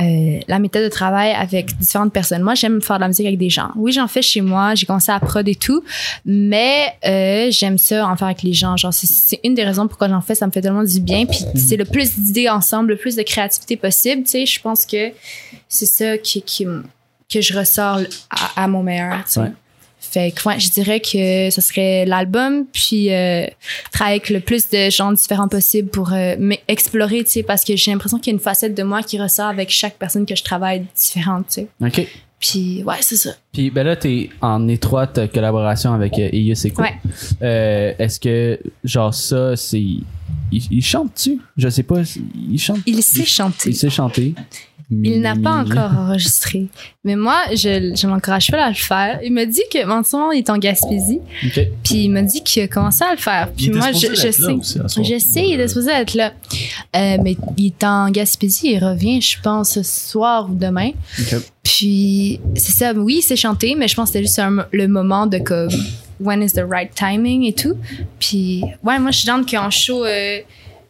Euh, 0.00 0.38
la 0.46 0.58
méthode 0.58 0.84
de 0.84 0.88
travail 0.88 1.32
avec 1.32 1.76
différentes 1.78 2.12
personnes. 2.12 2.42
Moi, 2.42 2.54
j'aime 2.54 2.80
faire 2.80 2.96
de 2.96 3.00
la 3.02 3.08
musique 3.08 3.26
avec 3.26 3.38
des 3.38 3.50
gens. 3.50 3.70
Oui, 3.76 3.92
j'en 3.92 4.06
fais 4.08 4.22
chez 4.22 4.40
moi, 4.40 4.74
j'ai 4.74 4.86
commencé 4.86 5.10
à 5.10 5.18
prod 5.18 5.46
et 5.48 5.54
tout, 5.54 5.82
mais 6.24 6.94
euh, 7.06 7.48
j'aime 7.50 7.78
ça 7.78 8.06
en 8.06 8.16
faire 8.16 8.28
avec 8.28 8.42
les 8.42 8.52
gens. 8.52 8.76
Genre, 8.76 8.92
c'est- 8.94 9.40
une 9.44 9.54
des 9.54 9.64
raisons 9.64 9.88
pourquoi 9.88 10.08
j'en 10.08 10.20
fais, 10.20 10.34
ça 10.34 10.46
me 10.46 10.52
fait 10.52 10.60
tellement 10.60 10.84
du 10.84 11.00
bien. 11.00 11.26
Puis 11.26 11.40
c'est 11.56 11.76
le 11.76 11.84
plus 11.84 12.18
d'idées 12.18 12.48
ensemble, 12.48 12.90
le 12.90 12.96
plus 12.96 13.16
de 13.16 13.22
créativité 13.22 13.76
possible. 13.76 14.22
Tu 14.22 14.30
sais, 14.30 14.46
je 14.46 14.60
pense 14.60 14.86
que 14.86 15.10
c'est 15.68 15.86
ça 15.86 16.18
qui, 16.18 16.42
qui 16.42 16.66
que 17.32 17.40
je 17.40 17.58
ressors 17.58 18.00
à, 18.30 18.64
à 18.64 18.68
mon 18.68 18.82
meilleur. 18.82 19.16
tu 19.26 19.32
sais. 19.32 19.40
Ouais. 19.40 19.52
Fait 20.10 20.30
que 20.32 20.48
ouais, 20.48 20.58
je 20.58 20.70
dirais 20.70 21.00
que 21.00 21.50
ce 21.50 21.60
serait 21.60 22.04
l'album, 22.06 22.64
puis 22.72 23.12
euh, 23.12 23.46
travailler 23.92 24.16
avec 24.16 24.30
le 24.30 24.40
plus 24.40 24.68
de 24.70 24.90
gens 24.90 25.12
différents 25.12 25.48
possible 25.48 25.88
pour 25.88 26.12
euh, 26.12 26.36
m'explorer, 26.38 27.24
tu 27.24 27.30
sais, 27.30 27.42
parce 27.42 27.64
que 27.64 27.76
j'ai 27.76 27.90
l'impression 27.90 28.18
qu'il 28.18 28.32
y 28.32 28.34
a 28.34 28.38
une 28.38 28.42
facette 28.42 28.74
de 28.74 28.82
moi 28.82 29.02
qui 29.02 29.20
ressort 29.20 29.46
avec 29.46 29.70
chaque 29.70 29.96
personne 29.98 30.26
que 30.26 30.34
je 30.34 30.42
travaille 30.42 30.84
différente, 30.96 31.46
tu 31.48 31.54
sais. 31.54 31.68
Ok. 31.84 32.06
Puis 32.40 32.84
ouais, 32.84 32.94
c'est 33.00 33.16
ça. 33.16 33.30
Puis 33.52 33.70
ben 33.70 33.84
là, 33.84 33.96
t'es 33.96 34.30
en 34.40 34.68
étroite 34.68 35.32
collaboration 35.32 35.92
avec 35.92 36.18
euh, 36.18 36.28
Eius 36.32 36.64
et 36.64 36.72
Ouais. 36.78 36.94
Euh, 37.42 37.92
Est-ce 37.98 38.20
que, 38.20 38.60
genre, 38.84 39.12
ça, 39.12 39.56
c'est. 39.56 39.80
Il, 39.80 40.04
il 40.52 40.82
chante-tu? 40.82 41.40
Je 41.56 41.68
sais 41.68 41.82
pas. 41.82 42.02
Il 42.48 42.58
chante. 42.58 42.78
Il 42.86 43.02
sait 43.02 43.24
chanter. 43.24 43.70
Il 43.70 43.74
sait 43.76 43.90
chanter. 43.90 44.34
Il 44.90 45.20
n'a 45.20 45.36
pas 45.36 45.52
encore 45.52 45.92
enregistré. 45.98 46.68
Mais 47.04 47.14
moi, 47.14 47.36
je, 47.52 47.94
je 47.94 48.06
l'encourage 48.06 48.50
pas 48.50 48.64
à 48.64 48.68
le 48.70 48.74
faire. 48.74 49.20
Il 49.22 49.34
m'a 49.34 49.44
dit 49.44 49.60
que, 49.70 49.86
en 49.86 50.02
ce 50.02 50.16
moment, 50.16 50.32
il 50.32 50.38
est 50.38 50.48
en 50.48 50.56
Gaspésie. 50.56 51.20
Puis 51.84 52.04
il 52.04 52.08
m'a 52.08 52.22
dit 52.22 52.42
qu'il 52.42 52.62
a 52.62 52.68
commencé 52.68 53.04
à 53.04 53.10
le 53.12 53.18
faire. 53.18 53.50
Puis 53.54 53.66
Il 53.66 53.74
moi, 53.74 53.92
je, 53.92 54.06
je 54.14 54.30
sais. 54.30 54.50
aussi. 54.52 54.78
Je 54.96 55.18
sais, 55.18 55.46
il 55.46 55.60
est 55.60 55.68
supposé 55.68 55.90
être 55.90 56.14
là. 56.14 56.32
Euh, 56.96 57.18
mais 57.22 57.36
il 57.58 57.66
est 57.66 57.84
en 57.84 58.10
Gaspésie, 58.10 58.72
il 58.72 58.78
revient, 58.82 59.20
je 59.20 59.38
pense, 59.42 59.72
ce 59.72 59.82
soir 59.82 60.48
ou 60.50 60.54
demain. 60.54 60.92
Puis, 61.62 62.40
c'est 62.56 62.72
ça, 62.72 62.92
oui, 62.94 63.20
c'est 63.20 63.36
chanté, 63.36 63.74
mais 63.76 63.88
je 63.88 63.94
pense 63.94 64.08
que 64.08 64.14
c'était 64.14 64.24
juste 64.24 64.38
un- 64.38 64.66
le 64.72 64.88
moment 64.88 65.26
de 65.26 65.36
comme, 65.38 65.68
when 66.18 66.42
is 66.42 66.52
the 66.52 66.64
right 66.68 66.94
timing 66.94 67.44
et 67.44 67.52
tout. 67.52 67.76
Puis, 68.18 68.62
ouais, 68.82 68.98
moi, 68.98 69.10
je 69.10 69.18
suis 69.18 69.26
dans 69.26 69.44
qu'en 69.44 69.70
show, 69.70 70.04
euh, 70.04 70.38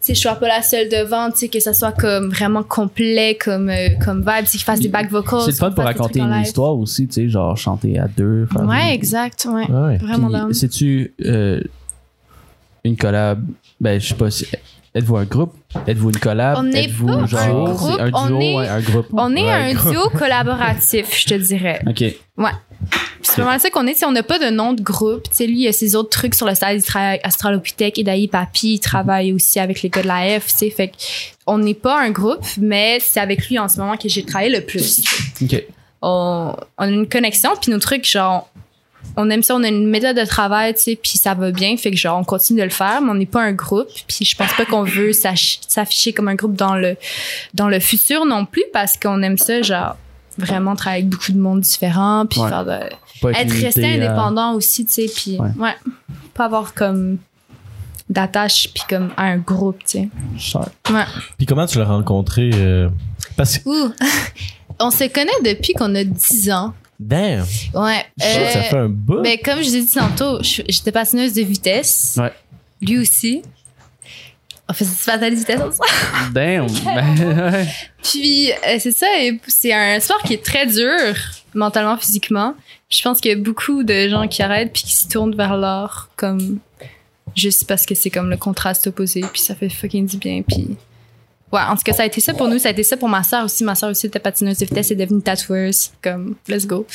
sais, 0.09 0.14
je 0.14 0.20
sois 0.20 0.34
pas 0.34 0.48
la 0.48 0.62
seule 0.62 0.88
devant, 0.88 1.30
tu 1.30 1.38
sais, 1.38 1.48
que 1.48 1.61
ça 1.61 1.72
soit 1.72 1.92
comme 1.92 2.28
vraiment 2.30 2.62
complet, 2.62 3.36
comme, 3.42 3.70
euh, 3.70 3.88
comme 4.04 4.18
vibe, 4.20 4.44
tu 4.44 4.46
sais, 4.46 4.59
qu'il 4.59 4.64
fasse 4.64 4.80
des 4.80 4.88
back 4.88 5.11
vocals. 5.11 5.40
C'est 5.44 5.52
le 5.52 5.56
fun 5.56 5.70
pour 5.70 5.84
raconter 5.84 6.20
une 6.20 6.42
histoire 6.42 6.76
aussi, 6.76 7.06
tu 7.06 7.14
sais, 7.14 7.28
genre 7.28 7.56
chanter 7.56 7.98
à 7.98 8.09
deux. 8.09 8.46
faire 8.52 8.66
Ouais, 8.66 8.88
des- 8.88 8.94
exact, 8.94 9.46
ouais. 9.50 9.70
Ouais. 9.70 9.96
Vraiment. 9.98 10.52
C'est-tu 10.52 11.14
euh, 11.24 11.61
une 12.84 12.96
collab? 12.96 13.44
Ben, 13.80 14.00
je 14.00 14.09
sais 14.09 14.14
pas 14.14 14.30
si. 14.30 14.46
Êtes-vous 14.99 15.16
un 15.16 15.24
groupe? 15.24 15.55
Êtes-vous 15.86 16.11
une 16.11 16.18
collab? 16.18 16.59
On 16.59 16.62
n'est 16.64 16.84
Êtes-vous 16.84 17.07
pas 17.07 17.12
un 17.14 17.26
genre- 17.26 17.74
groupe, 17.74 17.92
c'est 17.96 18.03
un 18.03 18.11
on 18.14 18.26
duo, 18.26 18.40
est- 18.40 18.55
ouais, 18.57 18.68
un 18.68 18.80
groupe. 18.80 19.07
On 19.12 19.36
est 19.36 19.42
Ouais, 19.42 19.51
un 19.51 19.74
groupe. 19.74 19.92
duo 19.92 20.09
collaboratif, 20.11 21.18
je 21.20 21.26
te 21.26 21.34
dirais. 21.34 21.80
Ok. 21.86 22.05
C'est 23.22 23.36
pas 23.42 23.44
mal 23.44 23.61
ça 23.61 23.70
qu'on 23.70 23.86
est. 23.86 23.94
sais, 23.94 24.07
On 24.07 24.12
n'a 24.12 24.22
pas 24.22 24.38
de 24.38 24.51
nom 24.51 24.72
de 24.72 24.82
groupe. 24.82 25.24
Tu 25.24 25.30
sais, 25.34 25.46
lui, 25.46 25.62
il 25.62 25.68
a 25.68 25.72
ses 25.72 25.94
autres 25.96 26.11
trucs 26.11 26.34
sur 26.34 26.46
le 26.46 26.55
site. 26.55 26.64
Il 26.72 26.82
travaille 26.82 27.09
avec 27.11 27.26
Astralopithèque 27.26 27.99
et 27.99 28.05
Daï 28.05 28.28
Papi. 28.28 28.74
Il 28.74 28.78
travaille 28.80 29.32
aussi 29.32 29.59
avec 29.61 29.82
les 29.82 29.88
gars 29.90 30.03
de 30.03 30.09
la 30.09 30.40
F. 30.40 30.46
tu 30.49 30.57
sais. 30.59 30.70
Fait 30.70 30.92
on 31.46 31.59
n'est 31.59 31.74
pas 31.74 32.01
un 32.01 32.11
groupe, 32.11 32.44
mais 32.59 32.99
c'est 33.01 33.20
avec 33.20 33.49
lui 33.49 33.59
en 33.59 33.68
ce 33.68 33.78
moment 33.78 33.96
que 33.96 34.09
j'ai 34.09 34.24
travaillé 34.24 34.51
le 34.55 34.64
plus. 34.64 35.03
Ok. 35.42 35.62
On, 36.03 36.55
on 36.78 36.82
a 36.82 36.88
une 36.88 37.09
connexion, 37.09 37.51
puis 37.61 37.70
nos 37.72 37.78
trucs, 37.78 38.09
genre, 38.09 38.49
on 39.16 39.28
aime 39.30 39.42
ça, 39.42 39.56
on 39.56 39.62
a 39.64 39.68
une 39.68 39.88
méthode 39.88 40.16
de 40.16 40.24
travail, 40.24 40.74
tu 40.74 40.80
sais, 40.82 40.96
puis 41.00 41.18
ça 41.18 41.34
va 41.34 41.50
bien. 41.50 41.76
Fait 41.76 41.90
que, 41.90 41.96
genre, 41.96 42.18
on 42.18 42.24
continue 42.24 42.61
de 42.61 42.64
le 42.64 42.70
faire, 42.70 43.00
mais 43.00 43.11
on 43.11 43.14
n'est 43.14 43.26
pas 43.26 43.42
un 43.42 43.52
groupe. 43.52 43.88
Puis 44.06 44.24
je 44.24 44.36
pense 44.36 44.52
pas 44.54 44.64
qu'on 44.64 44.82
veut 44.84 45.12
s'afficher 45.12 46.12
comme 46.12 46.28
un 46.28 46.34
groupe 46.34 46.54
dans 46.54 46.74
le, 46.76 46.96
dans 47.54 47.68
le 47.68 47.80
futur 47.80 48.24
non 48.26 48.44
plus, 48.46 48.64
parce 48.72 48.96
qu'on 48.96 49.22
aime 49.22 49.38
ça, 49.38 49.62
genre, 49.62 49.96
vraiment 50.36 50.76
travailler 50.76 51.02
avec 51.02 51.11
beaucoup 51.11 51.32
de 51.32 51.38
monde 51.38 51.61
différent, 51.61 52.24
puis 52.28 52.40
Ouais. 52.40 52.48
faire 52.48 52.64
de 52.64 52.78
Pas 53.20 53.32
être 53.32 53.52
resté 53.52 53.84
à- 53.84 53.88
indépendant 53.94 54.52
aussi, 54.54 54.86
tu 54.86 54.92
sais, 54.92 55.06
puis 55.14 55.36
Ouais. 55.38 55.48
ouais. 55.59 55.74
pas 56.34 56.44
avoir 56.44 56.72
comme 56.74 57.18
d'attache 58.09 58.68
puis 58.72 58.84
comme 58.88 59.11
à 59.16 59.24
un 59.24 59.36
groupe, 59.38 59.78
tu 59.84 60.09
sais. 60.38 60.59
Ouais. 60.90 61.04
Puis 61.36 61.46
comment 61.46 61.66
tu 61.66 61.78
l'as 61.78 61.84
rencontré? 61.84 62.50
euh, 62.54 62.88
Parce 63.36 63.59
que, 63.59 63.68
Ouh. 63.68 63.92
On 64.80 64.90
se 64.92 65.04
connaît 65.12 65.32
depuis 65.44 65.72
qu'on 65.72 65.92
a 65.96 66.04
10 66.04 66.52
ans. 66.52 66.72
Damn, 66.99 67.44
Ouais. 67.74 68.05
ça 68.18 68.26
Euh, 68.26 68.62
fait 68.62 68.76
un 68.76 68.88
bout. 68.88 69.20
mais 69.20 69.38
comme 69.38 69.62
je 69.62 69.68
vous 69.68 69.76
ai 69.76 69.82
dit 69.82 69.92
tantôt, 69.94 70.38
j'étais 70.42 70.92
passineuse 70.92 71.34
de 71.34 71.42
vitesse. 71.42 72.16
Ouais. 72.20 72.32
Lui 72.80 72.99
aussi. 72.99 73.42
On 74.70 74.74
faisait 74.74 74.90
du 74.90 75.03
patin 75.07 75.30
de 75.30 75.34
vitesse 75.34 75.61
ensemble. 75.61 75.88
Damn. 76.34 76.66
Ben. 76.84 77.66
Puis 78.03 78.51
euh, 78.53 78.76
c'est 78.78 78.92
ça, 78.92 79.07
c'est 79.46 79.72
un 79.72 79.99
sport 80.01 80.22
qui 80.24 80.34
est 80.34 80.44
très 80.44 80.66
dur 80.66 80.94
mentalement, 81.55 81.96
physiquement. 81.96 82.55
Je 82.90 83.01
pense 83.03 83.20
qu'il 83.20 83.30
y 83.30 83.34
a 83.34 83.38
beaucoup 83.38 83.82
de 83.82 84.09
gens 84.09 84.28
qui 84.28 84.42
arrêtent 84.42 84.72
puis 84.72 84.82
qui 84.82 84.94
se 84.94 85.09
tournent 85.09 85.34
vers 85.34 85.57
l'art 85.57 86.11
comme 86.16 86.59
juste 87.34 87.66
parce 87.66 87.86
que 87.86 87.94
c'est 87.94 88.11
comme 88.11 88.28
le 88.30 88.36
contraste 88.36 88.86
opposé 88.88 89.22
puis 89.32 89.40
ça 89.40 89.55
fait 89.55 89.68
fucking 89.68 90.07
du 90.07 90.16
bien 90.18 90.42
puis 90.42 90.76
ouais 91.53 91.61
en 91.68 91.74
tout 91.76 91.82
cas 91.84 91.92
ça 91.92 92.03
a 92.03 92.07
été 92.07 92.20
ça 92.20 92.34
pour 92.34 92.49
nous 92.49 92.59
ça 92.59 92.68
a 92.68 92.72
été 92.72 92.82
ça 92.82 92.96
pour 92.96 93.09
ma 93.09 93.22
soeur 93.22 93.44
aussi 93.44 93.64
ma 93.64 93.74
soeur 93.74 93.90
aussi 93.90 94.07
était 94.07 94.18
patineuse 94.18 94.59
de 94.59 94.64
vitesse 94.66 94.90
et 94.90 94.94
est 94.94 94.96
devenue 94.96 95.22
tatoueuse 95.22 95.90
comme 96.03 96.34
let's 96.49 96.66
go 96.66 96.86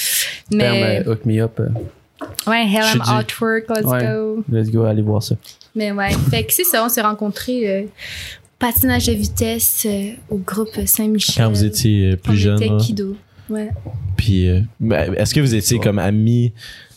mais 0.52 1.00
Damn, 1.00 1.08
euh, 1.08 1.12
hook 1.14 1.26
me 1.26 1.42
up. 1.42 1.60
euh, 1.60 1.70
ouais 2.48 2.66
Hellum 2.68 3.02
dis- 3.04 3.10
Artwork 3.10 3.66
let's 3.70 3.86
Ouais. 3.86 4.06
go 4.06 4.44
let's 4.52 4.70
go, 4.72 4.84
allez 4.84 5.02
voir 5.02 5.24
ça. 5.24 5.36
mais 5.76 5.92
ouais 5.92 6.12
fait 6.30 6.44
que 6.44 6.54
c'est 6.54 6.64
ça 6.66 6.84
on 6.86 6.90
s'est 6.90 7.02
rencontrés 7.02 7.68
euh, 7.70 7.84
patinage 8.60 9.08
de 9.08 9.14
vitesse 9.14 9.86
euh, 9.90 10.12
au 10.30 10.38
groupe 10.38 10.70
Saint-Michel 10.86 11.44
Quand 11.44 11.50
vous 11.50 11.64
étiez 11.66 12.14
on 12.14 12.18
plus 12.30 12.38
jeune, 12.38 12.62
était 12.62 12.70
là. 12.72 12.78
kido 12.80 13.16
ouais 13.50 13.70
Puis, 14.16 14.48
euh, 14.48 14.62
ben, 14.80 15.14
est-ce 15.16 15.34
que 15.34 15.42
vous 15.42 15.54
étiez 15.54 15.80
comme 15.80 16.00
amis 16.00 16.54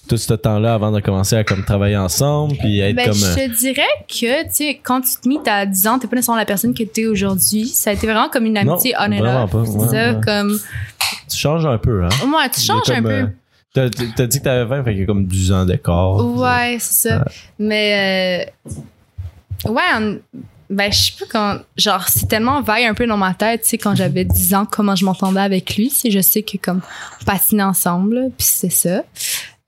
tout 0.09 0.17
ce 0.17 0.33
temps-là 0.35 0.75
avant 0.75 0.93
de 0.93 1.01
commencer 1.01 1.37
à 1.37 1.45
comme 1.45 1.65
travailler 1.65 1.97
ensemble 1.97 2.57
puis 2.59 2.81
être 2.81 2.95
Ben, 2.97 3.11
comme 3.11 3.23
euh, 3.23 3.35
je 3.37 3.47
te 3.47 3.59
dirais 3.59 3.83
que, 4.09 4.45
tu 4.45 4.51
sais, 4.51 4.81
quand 4.83 5.01
tu 5.01 5.11
te 5.21 5.29
mis 5.29 5.39
à 5.47 5.67
10 5.67 5.87
ans, 5.87 5.99
t'es 5.99 6.07
pas 6.07 6.17
nécessairement 6.17 6.39
la 6.41 6.47
personne 6.47 6.75
que 6.75 6.83
t'es 6.85 7.07
aujourd'hui. 7.07 7.67
Ça 7.69 7.91
a 7.91 7.93
été 7.93 8.07
vraiment 8.07 8.29
comme 8.29 8.47
une 8.47 8.57
amitié 8.57 8.93
Non, 8.93 9.07
on 9.07 9.19
vraiment 9.19 9.45
off. 9.45 9.51
pas. 9.51 9.65
C'est 9.65 9.77
Ouais, 9.79 9.89
ça, 9.89 10.13
ouais. 10.13 10.21
comme, 10.25 10.61
tu 11.29 11.37
changes 11.37 11.67
un 11.67 11.79
peu 11.79 12.05
hein? 12.05 12.09
Ouais, 12.25 12.49
tu 12.53 12.61
changes 12.61 12.91
un 12.91 13.03
peu. 13.03 13.11
euh, 13.79 13.91
t'as, 14.17 14.27
dit 14.27 14.39
que 14.39 14.45
t'avais 14.45 14.65
20 14.65 14.85
fait 14.85 14.91
qu'il 14.93 15.01
y 15.01 15.03
a 15.03 15.07
comme 15.07 15.27
10 15.27 15.53
ans 15.53 15.65
d'écart 15.65 16.15
Ouais, 16.37 16.77
c'est 16.81 17.09
ça. 17.11 17.25
Mais, 17.59 18.47
euh, 19.67 19.71
ouais, 19.71 19.83
on- 19.99 20.19
ben, 20.69 20.91
je 20.91 20.99
sais 20.99 21.13
pas 21.21 21.27
quand, 21.31 21.59
genre, 21.77 22.09
c'est 22.09 22.27
tellement 22.27 22.61
vague 22.61 22.83
un 22.85 22.95
peu 22.95 23.07
dans 23.07 23.17
ma 23.17 23.35
tête, 23.35 23.63
tu 23.63 23.69
sais, 23.69 23.79
quand 23.79 23.95
j'avais 23.95 24.25
10 24.25 24.53
ans, 24.55 24.67
comment 24.69 24.97
je 24.97 25.05
m'entendais 25.05 25.39
avec 25.41 25.77
lui. 25.77 25.91
Sais, 25.91 26.11
je 26.11 26.19
sais 26.21 26.43
que, 26.43 26.57
comme, 26.57 26.81
on 27.21 27.25
patinait 27.25 27.63
ensemble, 27.63 28.31
puis 28.37 28.47
c'est 28.51 28.71
ça. 28.71 29.03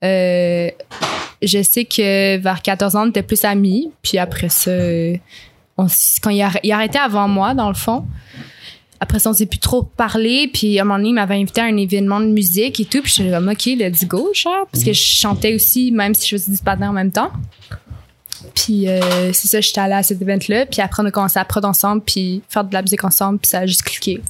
Euh, 0.03 0.69
je 1.41 1.63
sais 1.63 1.85
que 1.85 2.37
vers 2.37 2.61
14 2.61 2.95
ans, 2.95 3.03
on 3.05 3.09
était 3.09 3.23
plus 3.23 3.43
amis, 3.45 3.91
puis 4.01 4.17
après 4.17 4.49
ça, 4.49 4.71
on, 5.77 5.87
quand 6.21 6.29
il, 6.29 6.41
a, 6.41 6.51
il 6.63 6.71
arrêtait 6.71 6.99
avant 6.99 7.27
moi, 7.27 7.53
dans 7.53 7.69
le 7.69 7.75
fond. 7.75 8.05
Après 9.01 9.19
ça, 9.19 9.29
on 9.29 9.33
s'est 9.33 9.45
plus 9.45 9.59
trop 9.59 9.83
parlé. 9.83 10.49
Puis 10.53 10.77
à 10.77 10.81
un 10.81 10.85
moment 10.85 10.97
donné, 10.97 11.09
il 11.09 11.13
m'avait 11.13 11.35
invité 11.35 11.61
à 11.61 11.65
un 11.65 11.77
événement 11.77 12.19
de 12.19 12.25
musique 12.25 12.79
et 12.79 12.85
tout. 12.85 13.01
Puis 13.01 13.13
j'étais 13.15 13.31
comme, 13.31 13.47
OK, 13.47 13.65
let's 13.65 14.05
go, 14.05 14.29
genre. 14.33 14.67
Parce 14.71 14.83
que 14.83 14.91
je 14.91 15.01
chantais 15.01 15.55
aussi, 15.55 15.91
même 15.91 16.13
si 16.13 16.27
je 16.27 16.35
faisais 16.35 16.51
du 16.51 16.57
patin 16.61 16.89
en 16.89 16.93
même 16.93 17.11
temps. 17.11 17.31
Puis 18.55 18.87
euh, 18.87 19.31
c'est 19.33 19.47
ça, 19.47 19.61
j'étais 19.61 19.79
allée 19.79 19.93
à 19.93 20.03
cet 20.03 20.21
event-là. 20.21 20.65
Puis 20.65 20.81
après, 20.81 21.01
on 21.01 21.05
a 21.05 21.11
commencé 21.11 21.39
à 21.39 21.45
prod 21.45 21.63
ensemble, 21.63 22.01
puis 22.01 22.41
faire 22.49 22.65
de 22.65 22.73
la 22.73 22.81
musique 22.81 23.03
ensemble. 23.03 23.39
Puis 23.39 23.49
ça 23.49 23.59
a 23.59 23.65
juste 23.65 23.83
cliqué. 23.83 24.21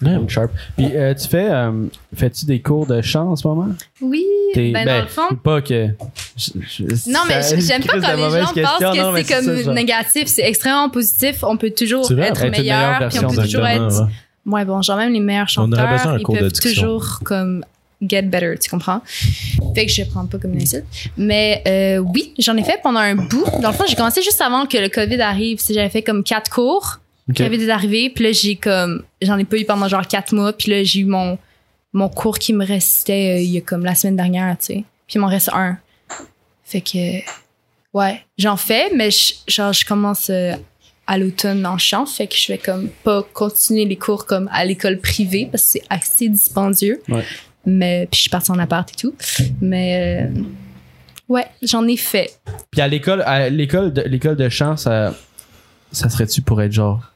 Damn, 0.00 0.28
sharp. 0.28 0.50
Puis 0.76 0.94
euh, 0.94 1.14
tu 1.14 1.26
fais, 1.26 1.48
euh, 1.50 1.86
fais-tu 2.14 2.44
des 2.44 2.60
cours 2.60 2.86
de 2.86 3.00
chant 3.00 3.30
en 3.30 3.36
ce 3.36 3.48
moment? 3.48 3.68
Oui, 4.02 4.24
T'es- 4.52 4.70
ben, 4.72 4.84
dans 4.84 5.00
le 5.00 5.06
fond. 5.06 5.34
Pas 5.42 5.62
que. 5.62 5.88
je- 6.36 6.50
je- 6.68 7.10
Non, 7.10 7.20
mais 7.26 7.40
j'aime 7.60 7.82
pas 7.82 7.98
quand 8.00 8.14
les 8.14 8.22
gens 8.22 8.52
question. 8.52 8.62
pensent 8.62 8.96
Non, 8.96 9.12
que 9.14 9.22
c'est 9.24 9.34
comme 9.34 9.62
ça, 9.64 9.72
négatif. 9.72 10.28
C'est 10.28 10.42
extrêmement 10.46 10.90
positif. 10.90 11.42
On 11.44 11.56
peut 11.56 11.70
toujours 11.70 12.10
être, 12.12 12.46
meilleur, 12.48 13.08
puis 13.08 13.18
on 13.24 13.28
peut 13.30 13.42
toujours 13.42 13.66
être 13.66 14.02
ouais. 14.02 14.52
Ouais, 14.52 14.64
bon, 14.64 14.80
genre 14.82 14.98
même 14.98 15.12
les 15.12 15.20
meilleurs 15.20 15.48
On 15.56 15.72
aurait 15.72 15.82
besoin 15.82 15.96
chanteurs, 15.96 16.12
d'un 16.12 16.18
ils 16.18 16.22
cours 16.22 16.34
de 16.36 16.40
peuvent 16.40 16.52
toujours 16.52 17.20
comme 17.24 17.64
get 18.02 18.22
better, 18.22 18.54
tu 18.60 18.68
comprends? 18.70 19.00
Fait 19.74 19.86
que 19.86 19.92
je 19.92 20.02
prends 20.04 20.26
pas 20.26 20.38
comme 20.38 20.52
une 20.52 20.62
insulte. 20.62 20.84
Mais 21.16 21.62
euh, 21.66 21.98
oui, 21.98 22.32
j'en 22.38 22.56
ai 22.56 22.62
fait 22.62 22.78
pendant 22.82 23.00
un 23.00 23.14
bout. 23.16 23.44
Dans 23.62 23.70
le 23.70 23.74
fond, 23.74 23.84
j'ai 23.88 23.96
commencé 23.96 24.22
juste 24.22 24.40
avant 24.40 24.66
que 24.66 24.76
le 24.76 24.88
COVID 24.88 25.20
arrive. 25.20 25.58
Si 25.58 25.72
j'avais 25.74 25.88
fait 25.88 26.02
comme 26.02 26.22
quatre 26.22 26.50
cours, 26.50 27.00
Avait 27.38 27.58
des 27.58 27.70
arrivées, 27.70 28.10
puis 28.10 28.24
là 28.24 28.32
j'ai 28.32 28.56
comme 28.56 29.02
j'en 29.20 29.36
ai 29.36 29.44
pas 29.44 29.56
eu 29.56 29.64
pendant 29.64 29.88
genre 29.88 30.06
quatre 30.06 30.32
mois, 30.32 30.52
puis 30.52 30.70
là 30.70 30.84
j'ai 30.84 31.00
eu 31.00 31.04
mon 31.04 31.38
mon 31.92 32.08
cours 32.08 32.38
qui 32.38 32.52
me 32.52 32.64
restait 32.64 33.36
euh, 33.36 33.40
il 33.40 33.50
y 33.50 33.58
a 33.58 33.60
comme 33.60 33.84
la 33.84 33.94
semaine 33.94 34.16
dernière, 34.16 34.56
tu 34.58 34.66
sais. 34.66 34.84
Puis 35.06 35.16
il 35.16 35.20
m'en 35.20 35.28
reste 35.28 35.50
un. 35.52 35.78
Fait 36.64 36.80
que 36.80 37.20
ouais, 37.94 38.22
j'en 38.38 38.56
fais, 38.56 38.90
mais 38.94 39.10
je, 39.10 39.34
genre 39.48 39.72
je 39.72 39.84
commence 39.84 40.30
euh, 40.30 40.52
à 41.06 41.18
l'automne 41.18 41.64
en 41.66 41.78
chant, 41.78 42.06
fait 42.06 42.26
que 42.26 42.36
je 42.36 42.52
vais 42.52 42.58
comme 42.58 42.88
pas 43.02 43.24
continuer 43.32 43.84
les 43.84 43.96
cours 43.96 44.26
comme 44.26 44.48
à 44.52 44.64
l'école 44.64 44.98
privée 44.98 45.48
parce 45.50 45.64
que 45.64 45.70
c'est 45.70 45.84
assez 45.88 46.28
dispendieux. 46.28 47.00
Ouais. 47.08 47.24
Mais 47.64 48.06
puis 48.10 48.18
je 48.18 48.20
suis 48.22 48.30
partie 48.30 48.50
en 48.52 48.58
appart 48.58 48.88
et 48.90 48.94
tout. 48.94 49.14
Mais 49.60 50.28
euh, 50.28 50.42
ouais, 51.28 51.46
j'en 51.62 51.86
ai 51.88 51.96
fait. 51.96 52.38
Puis 52.70 52.80
à 52.80 52.88
l'école, 52.88 53.22
à 53.22 53.48
l'école 53.48 53.92
de, 53.92 54.02
l'école 54.02 54.36
de 54.36 54.48
chant, 54.48 54.76
ça, 54.76 55.14
ça 55.90 56.08
serait-tu 56.08 56.42
pour 56.42 56.62
être 56.62 56.72
genre 56.72 57.12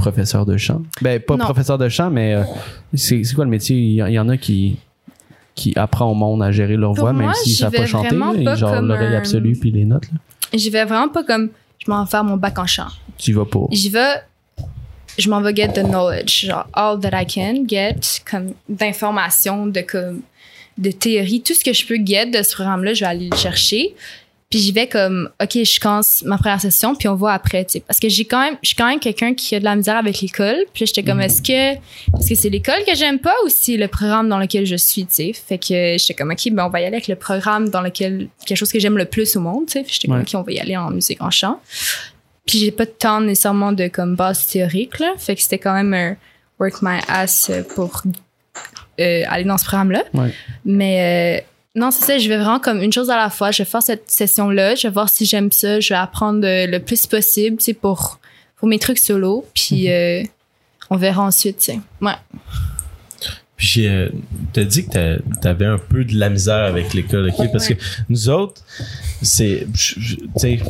professeur 0.00 0.46
de 0.46 0.56
chant? 0.56 0.82
Ben, 1.02 1.20
pas 1.20 1.36
Non. 1.36 1.44
professeur 1.44 1.78
de 1.78 1.88
chant, 1.88 2.10
mais 2.10 2.34
euh, 2.34 2.42
c'est, 2.94 3.22
quoi 3.34 3.44
le 3.44 3.50
métier? 3.50 3.76
Il 3.76 3.94
y, 3.94 4.18
en 4.18 4.28
a 4.28 4.36
qui, 4.36 4.76
qui 5.54 5.72
apprend 5.76 6.10
au 6.10 6.14
monde 6.14 6.42
à 6.42 6.50
gérer 6.50 6.76
leur 6.76 6.94
Pour 6.94 7.04
voix, 7.04 7.12
même 7.12 7.32
s'ils 7.34 7.52
j'y 7.52 7.58
savent 7.58 7.72
pas 7.72 7.86
chanter. 7.86 8.16
pas 8.44 8.54
genre 8.56 8.80
l'oreille 8.80 9.14
un- 9.14 9.18
absolue 9.18 9.56
puis 9.60 9.70
les 9.70 9.84
notes. 9.84 10.08
J'y 10.52 10.70
vais 10.70 10.84
vraiment 10.84 11.08
pas 11.08 11.22
comme 11.24 11.50
je 11.78 11.90
m'en 11.90 12.04
vais 12.04 12.10
faire 12.10 12.24
mon 12.24 12.36
bac 12.36 12.58
en 12.58 12.66
chant. 12.66 12.88
Tu 13.18 13.32
vas 13.32 13.44
pour. 13.44 13.68
J'y 13.70 13.88
vais 13.90 14.14
je 15.18 15.28
m'en 15.28 15.40
vais 15.40 15.54
get 15.54 15.72
the 15.74 15.82
knowledge, 15.84 16.46
genre 16.46 16.66
all 16.72 16.98
that 17.00 17.10
I 17.20 17.26
can 17.26 17.64
get 17.68 17.96
comme 18.30 18.52
d'informations, 18.68 19.66
de 19.66 19.80
comme 19.80 20.20
de 20.78 20.90
théorie, 20.92 21.42
tout 21.42 21.52
ce 21.52 21.62
que 21.62 21.72
je 21.74 21.84
peux 21.86 21.98
get 22.04 22.26
de 22.26 22.42
ce 22.42 22.54
programme-là, 22.54 22.94
je 22.94 23.00
vais 23.00 23.10
aller 23.10 23.28
le 23.30 23.36
chercher. 23.36 23.94
Puis 24.50 24.58
j'y 24.58 24.72
vais 24.72 24.88
comme 24.88 25.30
OK, 25.40 25.52
je 25.52 25.78
commence 25.78 26.22
ma 26.24 26.36
première 26.36 26.60
session 26.60 26.96
puis 26.96 27.06
on 27.06 27.14
voit 27.14 27.32
après, 27.32 27.64
tu 27.64 27.74
sais 27.74 27.80
parce 27.86 28.00
que 28.00 28.08
j'ai 28.08 28.24
quand 28.24 28.40
même 28.40 28.56
je 28.62 28.68
suis 28.68 28.76
quand 28.76 28.88
même 28.88 28.98
quelqu'un 28.98 29.32
qui 29.32 29.54
a 29.54 29.60
de 29.60 29.64
la 29.64 29.76
misère 29.76 29.96
avec 29.96 30.20
l'école. 30.20 30.64
Puis 30.74 30.86
j'étais 30.86 31.04
comme 31.04 31.20
est-ce 31.20 31.40
que 31.40 31.74
est-ce 31.74 32.28
que 32.28 32.34
c'est 32.34 32.50
l'école 32.50 32.84
que 32.84 32.96
j'aime 32.96 33.20
pas 33.20 33.34
ou 33.44 33.48
c'est 33.48 33.76
le 33.76 33.86
programme 33.86 34.28
dans 34.28 34.38
lequel 34.38 34.66
je 34.66 34.74
suis, 34.74 35.06
tu 35.06 35.14
sais? 35.14 35.32
Fait 35.32 35.58
que 35.58 35.96
j'étais 35.96 36.14
comme 36.14 36.32
OK, 36.32 36.50
ben 36.50 36.66
on 36.66 36.68
va 36.68 36.80
y 36.80 36.84
aller 36.84 36.96
avec 36.96 37.06
le 37.06 37.14
programme 37.14 37.68
dans 37.68 37.80
lequel 37.80 38.28
quelque 38.44 38.58
chose 38.58 38.72
que 38.72 38.80
j'aime 38.80 38.98
le 38.98 39.04
plus 39.04 39.36
au 39.36 39.40
monde, 39.40 39.66
tu 39.66 39.74
sais. 39.74 39.84
J'étais 39.86 40.08
comme 40.08 40.16
Ouais. 40.16 40.22
OK, 40.22 40.34
on 40.34 40.42
va 40.42 40.52
y 40.52 40.58
aller 40.58 40.76
en 40.76 40.90
musique 40.90 41.22
en 41.22 41.30
chant. 41.30 41.60
Puis 42.44 42.58
j'ai 42.58 42.72
pas 42.72 42.86
de 42.86 42.90
temps 42.90 43.20
nécessairement 43.20 43.70
de 43.70 43.86
comme 43.86 44.16
base 44.16 44.48
théorique 44.48 44.98
là, 44.98 45.14
fait 45.16 45.36
que 45.36 45.42
c'était 45.42 45.58
quand 45.58 45.74
même 45.74 45.94
un 45.94 46.16
work 46.58 46.82
my 46.82 46.98
ass 47.06 47.52
pour 47.76 48.02
euh, 48.98 49.22
aller 49.28 49.44
dans 49.44 49.58
ce 49.58 49.64
programme 49.64 49.92
là. 49.92 50.02
Ouais. 50.12 50.34
Mais 50.64 51.38
euh, 51.38 51.44
non, 51.76 51.90
c'est 51.90 52.04
ça, 52.04 52.18
je 52.18 52.28
vais 52.28 52.36
vraiment 52.36 52.58
comme 52.58 52.82
une 52.82 52.92
chose 52.92 53.10
à 53.10 53.16
la 53.16 53.30
fois. 53.30 53.50
Je 53.50 53.62
vais 53.62 53.68
faire 53.68 53.82
cette 53.82 54.10
session 54.10 54.50
là, 54.50 54.74
je 54.74 54.88
vais 54.88 54.92
voir 54.92 55.08
si 55.08 55.24
j'aime 55.24 55.52
ça, 55.52 55.80
je 55.80 55.90
vais 55.90 55.98
apprendre 55.98 56.40
le 56.42 56.78
plus 56.78 57.06
possible, 57.06 57.58
tu 57.58 57.64
sais 57.64 57.74
pour 57.74 58.18
pour 58.56 58.68
mes 58.68 58.78
trucs 58.78 58.98
solo, 58.98 59.46
puis 59.54 59.90
euh, 59.90 60.22
on 60.90 60.96
verra 60.96 61.22
ensuite, 61.22 61.58
tu 61.58 61.72
sais. 61.72 61.80
Ouais. 62.02 62.12
Puis 63.60 63.68
j'ai, 63.74 63.90
euh, 63.90 64.08
t'as 64.54 64.64
dit 64.64 64.86
que 64.86 64.90
t'a- 64.90 65.22
t'avais 65.42 65.66
un 65.66 65.76
peu 65.76 66.02
de 66.02 66.16
la 66.18 66.30
misère 66.30 66.64
avec 66.64 66.94
l'école, 66.94 67.28
ok? 67.28 67.52
Parce 67.52 67.68
que 67.68 67.74
nous 68.08 68.30
autres, 68.30 68.62
c'est, 69.20 69.66
tu 69.74 70.18
sais, 70.36 70.60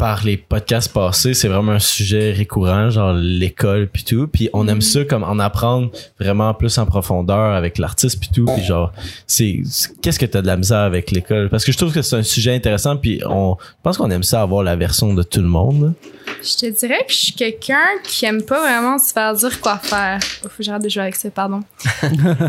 par 0.00 0.24
les 0.24 0.36
podcasts 0.36 0.92
passés, 0.92 1.32
c'est 1.32 1.46
vraiment 1.46 1.70
un 1.72 1.78
sujet 1.78 2.32
récurrent, 2.32 2.90
genre 2.90 3.12
l'école 3.14 3.86
puis 3.86 4.02
tout. 4.02 4.26
Puis 4.26 4.48
on 4.52 4.66
aime 4.66 4.76
Mhm. 4.76 4.80
ça 4.80 5.04
comme 5.04 5.22
en 5.22 5.38
apprendre 5.38 5.92
vraiment 6.18 6.52
plus 6.52 6.76
en 6.78 6.86
profondeur 6.86 7.54
avec 7.54 7.78
l'artiste 7.78 8.18
puis 8.18 8.30
tout. 8.34 8.46
Puis 8.46 8.64
genre, 8.64 8.92
c'est, 9.28 9.60
c'est- 9.66 9.90
qu'est-ce 10.00 10.18
que 10.18 10.26
t'as 10.26 10.42
de 10.42 10.48
la 10.48 10.56
misère 10.56 10.78
avec 10.80 11.12
l'école? 11.12 11.50
Parce 11.50 11.64
que 11.64 11.70
je 11.70 11.76
trouve 11.78 11.92
que 11.92 12.02
c'est 12.02 12.16
un 12.16 12.24
sujet 12.24 12.52
intéressant. 12.52 12.96
Puis 12.96 13.20
on, 13.28 13.56
je 13.60 13.66
pense 13.84 13.96
qu'on 13.96 14.10
aime 14.10 14.24
ça 14.24 14.42
avoir 14.42 14.64
la 14.64 14.74
version 14.74 15.14
de 15.14 15.22
tout 15.22 15.40
le 15.40 15.46
monde. 15.46 15.82
là. 15.84 16.29
Je 16.42 16.56
te 16.56 16.66
dirais 16.66 17.04
que 17.06 17.12
je 17.12 17.18
suis 17.18 17.32
quelqu'un 17.32 17.86
qui 18.02 18.24
aime 18.24 18.42
pas 18.42 18.60
vraiment 18.60 18.98
se 18.98 19.12
faire 19.12 19.34
dire 19.34 19.60
quoi 19.60 19.78
faire. 19.78 20.18
Oh, 20.44 20.48
faut 20.48 20.58
que 20.58 20.62
j'arrête 20.62 20.82
de 20.82 20.88
jouer 20.88 21.02
avec 21.02 21.16
ça, 21.16 21.30
pardon. 21.30 21.60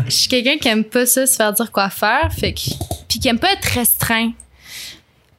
je 0.06 0.10
suis 0.10 0.28
quelqu'un 0.28 0.56
qui 0.58 0.68
aime 0.68 0.84
pas 0.84 1.06
ça, 1.06 1.26
se 1.26 1.36
faire 1.36 1.52
dire 1.52 1.70
quoi 1.70 1.90
faire, 1.90 2.30
fait 2.32 2.52
que, 2.52 2.60
puis 3.08 3.18
qui 3.18 3.28
aime 3.28 3.38
pas 3.38 3.52
être 3.52 3.64
restreint. 3.66 4.32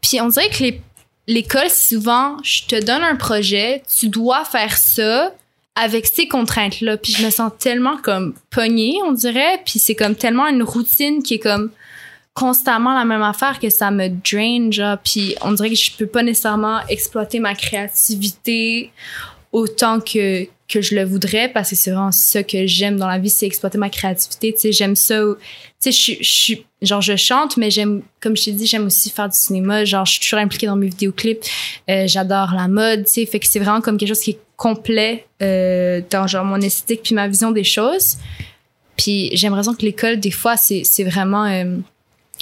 Puis 0.02 0.20
on 0.22 0.28
dirait 0.28 0.50
que 0.50 0.64
les- 0.64 0.82
l'école, 1.28 1.70
souvent, 1.70 2.38
je 2.44 2.64
te 2.68 2.80
donne 2.84 3.02
un 3.04 3.16
projet, 3.16 3.82
tu 3.98 4.10
dois 4.10 4.46
faire 4.46 4.78
ça 4.78 5.34
avec 5.76 6.06
ces 6.06 6.28
contraintes-là. 6.28 6.98
Puis 6.98 7.14
je 7.14 7.26
me 7.26 7.32
sens 7.32 7.52
tellement 7.58 7.98
comme 7.98 8.36
pognée, 8.52 8.98
on 9.08 9.12
dirait. 9.12 9.60
Puis 9.66 9.80
c'est 9.80 9.96
comme 9.96 10.16
tellement 10.16 10.48
une 10.48 10.62
routine 10.62 11.24
qui 11.24 11.36
est 11.36 11.40
comme 11.40 11.72
constamment 12.34 12.94
la 12.96 13.06
même 13.06 13.22
affaire 13.22 13.60
que 13.60 13.70
ça 13.70 13.92
me 13.92 14.08
drain, 14.10 14.72
genre. 14.72 14.98
Puis 15.04 15.36
on 15.42 15.52
dirait 15.52 15.70
que 15.70 15.76
je 15.76 15.92
peux 15.98 16.08
pas 16.08 16.24
nécessairement 16.24 16.80
exploiter 16.90 17.40
ma 17.40 17.54
créativité 17.56 18.92
autant 19.52 20.00
que 20.00 20.48
que 20.68 20.82
je 20.82 20.96
le 20.96 21.04
voudrais 21.04 21.50
parce 21.50 21.70
que 21.70 21.76
c'est 21.76 21.92
vraiment 21.92 22.12
ça 22.12 22.42
que 22.42 22.66
j'aime 22.66 22.98
dans 22.98 23.06
la 23.08 23.20
vie 23.20 23.30
c'est 23.30 23.46
exploiter 23.46 23.78
ma 23.78 23.90
créativité 23.90 24.52
tu 24.54 24.60
sais 24.62 24.72
j'aime 24.72 24.96
ça 24.96 25.20
tu 25.80 25.92
sais 25.92 26.16
je 26.22 26.24
suis- 26.24 26.66
genre 26.82 27.02
je 27.02 27.16
chante 27.16 27.58
mais 27.58 27.70
j'aime 27.70 28.02
comme 28.22 28.36
je 28.36 28.46
t'ai 28.46 28.52
dit 28.54 28.66
j'aime 28.66 28.86
aussi 28.88 29.12
faire 29.12 29.30
du 29.30 29.36
cinéma 29.36 29.86
genre 29.86 30.06
je 30.06 30.14
suis 30.14 30.22
toujours 30.22 30.40
impliquée 30.40 30.66
dans 30.66 30.76
mes 30.78 30.88
vidéoclips 30.88 31.46
Euh, 31.90 32.08
j'adore 32.08 32.54
la 32.56 32.68
mode 32.68 33.04
tu 33.06 33.12
sais 33.12 33.26
fait 33.28 33.40
que 33.40 33.46
c'est 33.46 33.60
vraiment 33.60 33.82
comme 33.82 33.98
quelque 33.98 34.10
chose 34.10 34.22
qui 34.22 34.32
est 34.32 34.40
complet 34.56 35.26
euh, 35.44 36.02
dans 36.10 36.26
genre 36.26 36.46
mon 36.46 36.60
esthétique 36.62 37.02
puis 37.04 37.14
ma 37.14 37.28
vision 37.28 37.52
des 37.52 37.66
choses 37.66 38.18
puis 38.98 39.30
j'ai 39.34 39.48
l'impression 39.50 39.76
que 39.76 39.84
l'école 39.86 40.20
des 40.20 40.32
fois 40.32 40.58
c'est 40.58 40.82
c'est 40.86 41.04
vraiment 41.04 41.46
euh, 41.46 41.76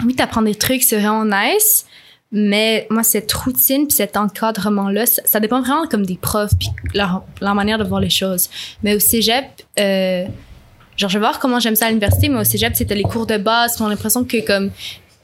oui 0.06 0.16
t'apprends 0.16 0.42
des 0.42 0.56
trucs 0.56 0.84
c'est 0.84 1.00
vraiment 1.00 1.26
nice. 1.26 1.86
Mais 2.34 2.88
moi 2.90 3.04
cette 3.04 3.32
routine 3.34 3.88
puis 3.88 3.96
cet 3.96 4.16
encadrement 4.16 4.90
là 4.90 5.06
ça, 5.06 5.40
dépend 5.40 5.62
vraiment 5.62 5.86
comme 5.88 6.06
des 6.06 6.18
profs 6.18 6.58
puis 6.58 6.70
leur, 6.94 7.24
leur 7.42 7.56
manière 7.56 7.78
de 7.78 7.84
voir 7.84 8.00
les 8.00 8.10
choses. 8.10 8.50
Mais 8.84 8.96
au 8.96 9.00
cégep 9.00 9.46
euh, 9.80 10.26
genre 10.98 11.10
je 11.10 11.18
vais 11.18 11.20
voir 11.20 11.40
comment 11.40 11.60
j'aime 11.60 11.76
ça 11.76 11.86
à 11.86 11.90
l'université 11.90 12.30
mais 12.30 12.40
au 12.40 12.44
cégep 12.44 12.76
c'était 12.76 12.96
les 12.96 13.04
cours 13.04 13.28
de 13.28 13.38
base 13.38 13.76
j'ai 13.78 13.84
l'impression 13.84 14.24
que 14.24 14.46
comme 14.46 14.72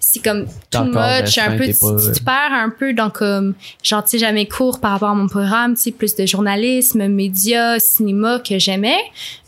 c'est 0.09 0.23
comme 0.23 0.45
too 0.71 0.83
much 0.85 1.37
un 1.37 1.57
peu 1.57 1.65
tu, 1.65 1.73
pas- 1.73 1.95
tu 2.01 2.11
te 2.19 2.23
perds 2.23 2.53
un 2.53 2.69
peu 2.69 2.93
dans 2.93 3.09
comme 3.09 3.55
genre 3.83 4.03
tu 4.03 4.11
sais 4.11 4.19
jamais 4.19 4.47
cours 4.47 4.79
par 4.79 4.91
rapport 4.91 5.09
à 5.09 5.13
mon 5.15 5.27
programme 5.27 5.75
tu 5.75 5.81
sais 5.81 5.91
plus 5.91 6.15
de 6.15 6.25
journalisme 6.25 7.07
médias 7.07 7.77
cinéma 7.79 8.39
que 8.39 8.57
j'aimais. 8.57 8.97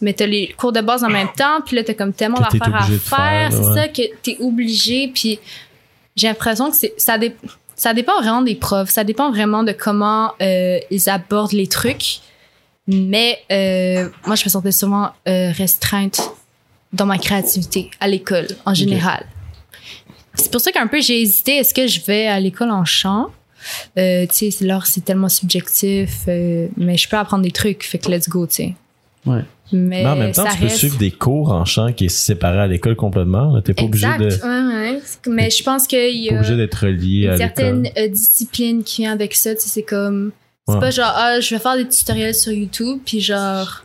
Mais 0.01 0.13
t'as 0.13 0.25
les 0.25 0.47
cours 0.57 0.73
de 0.73 0.81
base 0.81 1.03
en 1.03 1.09
même 1.09 1.29
temps 1.37 1.61
puis 1.65 1.75
là 1.77 1.83
t'as 1.83 1.93
comme 1.93 2.11
tellement 2.13 2.39
d'affaires 2.39 2.75
à 2.75 2.81
faire 2.83 2.99
faire, 3.01 3.51
c'est 3.51 3.59
ouais. 3.67 3.73
ça 3.75 3.87
que 3.87 4.01
t'es 4.21 4.37
obligé 4.41 5.09
puis 5.13 5.39
j'ai 6.15 6.27
l'impression 6.27 6.69
que 6.71 6.75
c'est 6.75 6.93
ça 6.97 7.17
dé- 7.17 7.35
ça 7.75 7.93
dépend 7.93 8.19
vraiment 8.19 8.41
des 8.41 8.55
profs 8.55 8.89
ça 8.89 9.05
dépend 9.05 9.31
vraiment 9.31 9.63
de 9.63 9.71
comment 9.71 10.33
euh, 10.41 10.77
ils 10.91 11.09
abordent 11.09 11.53
les 11.53 11.67
trucs. 11.67 12.19
Mais 12.87 13.37
euh, 13.51 14.09
moi 14.25 14.35
je 14.35 14.43
me 14.45 14.49
sentais 14.49 14.71
souvent 14.71 15.11
euh, 15.27 15.51
restreinte 15.51 16.19
dans 16.91 17.05
ma 17.05 17.17
créativité 17.17 17.91
à 17.99 18.07
l'école 18.07 18.47
en 18.65 18.73
général 18.73 19.25
c'est 20.39 20.51
pour 20.51 20.61
ça 20.61 20.71
qu'un 20.71 20.87
peu 20.87 21.01
j'ai 21.01 21.21
hésité 21.21 21.57
est-ce 21.57 21.73
que 21.73 21.85
je 21.87 22.01
vais 22.01 22.27
à 22.27 22.39
l'école 22.39 22.71
en 22.71 22.85
chant? 22.85 23.27
Euh, 23.97 24.25
tu 24.25 24.49
sais 24.51 24.65
là 24.65 24.79
c'est 24.85 25.03
tellement 25.03 25.27
subjectif 25.29 26.21
euh, 26.29 26.67
mais 26.77 26.95
je 26.97 27.09
peux 27.09 27.17
apprendre 27.17 27.43
des 27.43 27.51
trucs 27.51 27.83
fait 27.83 27.97
que 27.97 28.09
let's 28.09 28.27
go 28.29 28.47
tu 28.47 28.53
sais 28.53 28.73
Ouais. 29.25 29.41
mais, 29.73 30.03
Mais 30.03 30.05
en 30.07 30.15
même 30.15 30.31
temps, 30.31 30.45
tu 30.49 30.57
peux 30.57 30.63
reste- 30.63 30.77
suivre 30.77 30.97
des 30.97 31.11
cours 31.11 31.51
en 31.51 31.65
chant 31.65 31.91
qui 31.91 32.05
est 32.05 32.09
séparé 32.09 32.57
à 32.57 32.67
l'école 32.67 32.95
complètement. 32.95 33.61
T'es 33.61 33.73
pas 33.73 33.83
obligé 33.83 34.07
exact 34.07 34.21
de, 34.21 34.47
ouais, 34.47 34.93
ouais. 34.95 35.01
mais 35.27 35.49
je 35.49 35.61
pense 35.61 35.87
qu'il 35.87 36.15
y 36.23 36.29
a 36.29 36.37
obligé 36.37 36.55
d'être 36.55 36.85
relié 36.85 37.25
une 37.25 37.29
à 37.31 37.37
certaine 37.37 37.83
l'école. 37.83 38.03
euh, 38.03 38.07
discipline 38.07 38.81
qui 38.83 39.01
vient 39.01 39.11
avec 39.11 39.35
ça. 39.35 39.53
Tu 39.55 39.61
sais, 39.61 39.67
c'est 39.67 39.83
comme. 39.83 40.31
C'est 40.67 40.75
Ouais. 40.75 40.79
pas 40.79 40.89
genre, 40.91 41.11
ah, 41.13 41.39
je 41.41 41.53
vais 41.53 41.59
faire 41.59 41.75
des 41.75 41.87
tutoriels 41.89 42.33
sur 42.33 42.53
YouTube, 42.53 42.99
puis 43.05 43.19
genre. 43.19 43.83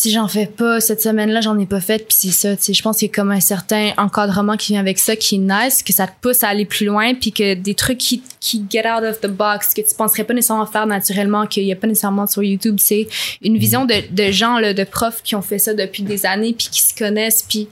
Si 0.00 0.12
j'en 0.12 0.28
fais 0.28 0.46
pas 0.46 0.78
cette 0.78 1.02
semaine-là, 1.02 1.40
j'en 1.40 1.58
ai 1.58 1.66
pas 1.66 1.80
fait, 1.80 1.98
puis 2.06 2.16
c'est 2.16 2.30
ça. 2.30 2.56
Tu 2.56 2.72
je 2.72 2.82
pense 2.82 2.98
qu'il 2.98 3.08
y 3.08 3.10
a 3.10 3.14
comme 3.14 3.32
un 3.32 3.40
certain 3.40 3.90
encadrement 3.96 4.56
qui 4.56 4.70
vient 4.70 4.80
avec 4.80 4.96
ça, 4.96 5.16
qui 5.16 5.34
est 5.34 5.38
nice, 5.38 5.82
que 5.82 5.92
ça 5.92 6.06
te 6.06 6.12
pousse 6.20 6.44
à 6.44 6.48
aller 6.50 6.66
plus 6.66 6.86
loin, 6.86 7.14
puis 7.14 7.32
que 7.32 7.54
des 7.54 7.74
trucs 7.74 7.98
qui, 7.98 8.22
qui 8.38 8.64
get 8.70 8.88
out 8.88 9.02
of 9.02 9.20
the 9.20 9.26
box, 9.26 9.74
que 9.74 9.80
tu 9.80 9.92
penserais 9.96 10.22
pas 10.22 10.34
nécessairement 10.34 10.66
faire 10.66 10.86
naturellement, 10.86 11.48
qu'il 11.48 11.64
y 11.64 11.72
a 11.72 11.74
pas 11.74 11.88
nécessairement 11.88 12.28
sur 12.28 12.44
YouTube. 12.44 12.76
Tu 12.76 12.84
sais, 12.84 13.08
une 13.42 13.58
vision 13.58 13.86
de, 13.86 13.96
de 14.08 14.30
gens, 14.30 14.60
là, 14.60 14.72
de 14.72 14.84
profs 14.84 15.20
qui 15.24 15.34
ont 15.34 15.42
fait 15.42 15.58
ça 15.58 15.74
depuis 15.74 16.04
des 16.04 16.26
années, 16.26 16.54
puis 16.56 16.68
qui 16.70 16.80
se 16.80 16.94
connaissent, 16.94 17.42
puis 17.42 17.66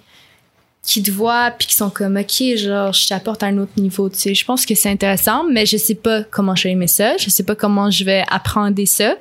qui 0.87 1.03
te 1.03 1.11
voient 1.11 1.51
puis 1.51 1.67
qui 1.67 1.75
sont 1.75 1.91
comme 1.91 2.17
ok 2.17 2.57
genre 2.57 2.93
je 2.93 3.09
t'apporte 3.09 3.43
à 3.43 3.47
un 3.47 3.59
autre 3.59 3.73
niveau 3.77 4.09
tu 4.09 4.19
sais. 4.19 4.35
Je 4.35 4.45
pense 4.45 4.65
que 4.65 4.75
c'est 4.77 4.89
intéressant 4.89 5.45
mais 5.53 5.67
je 5.67 5.77
sais 5.77 5.97
pas 5.97 6.23
comment 6.23 6.55
je 6.55 6.65
vais 6.65 6.73
aimer 6.73 6.87
ça. 6.87 7.17
Je 7.19 7.29
sais 7.29 7.43
pas 7.43 7.57
comment 7.57 7.91
je 7.91 8.05
vais 8.05 8.25
apprendre 8.31 8.81
ça. 8.87 9.17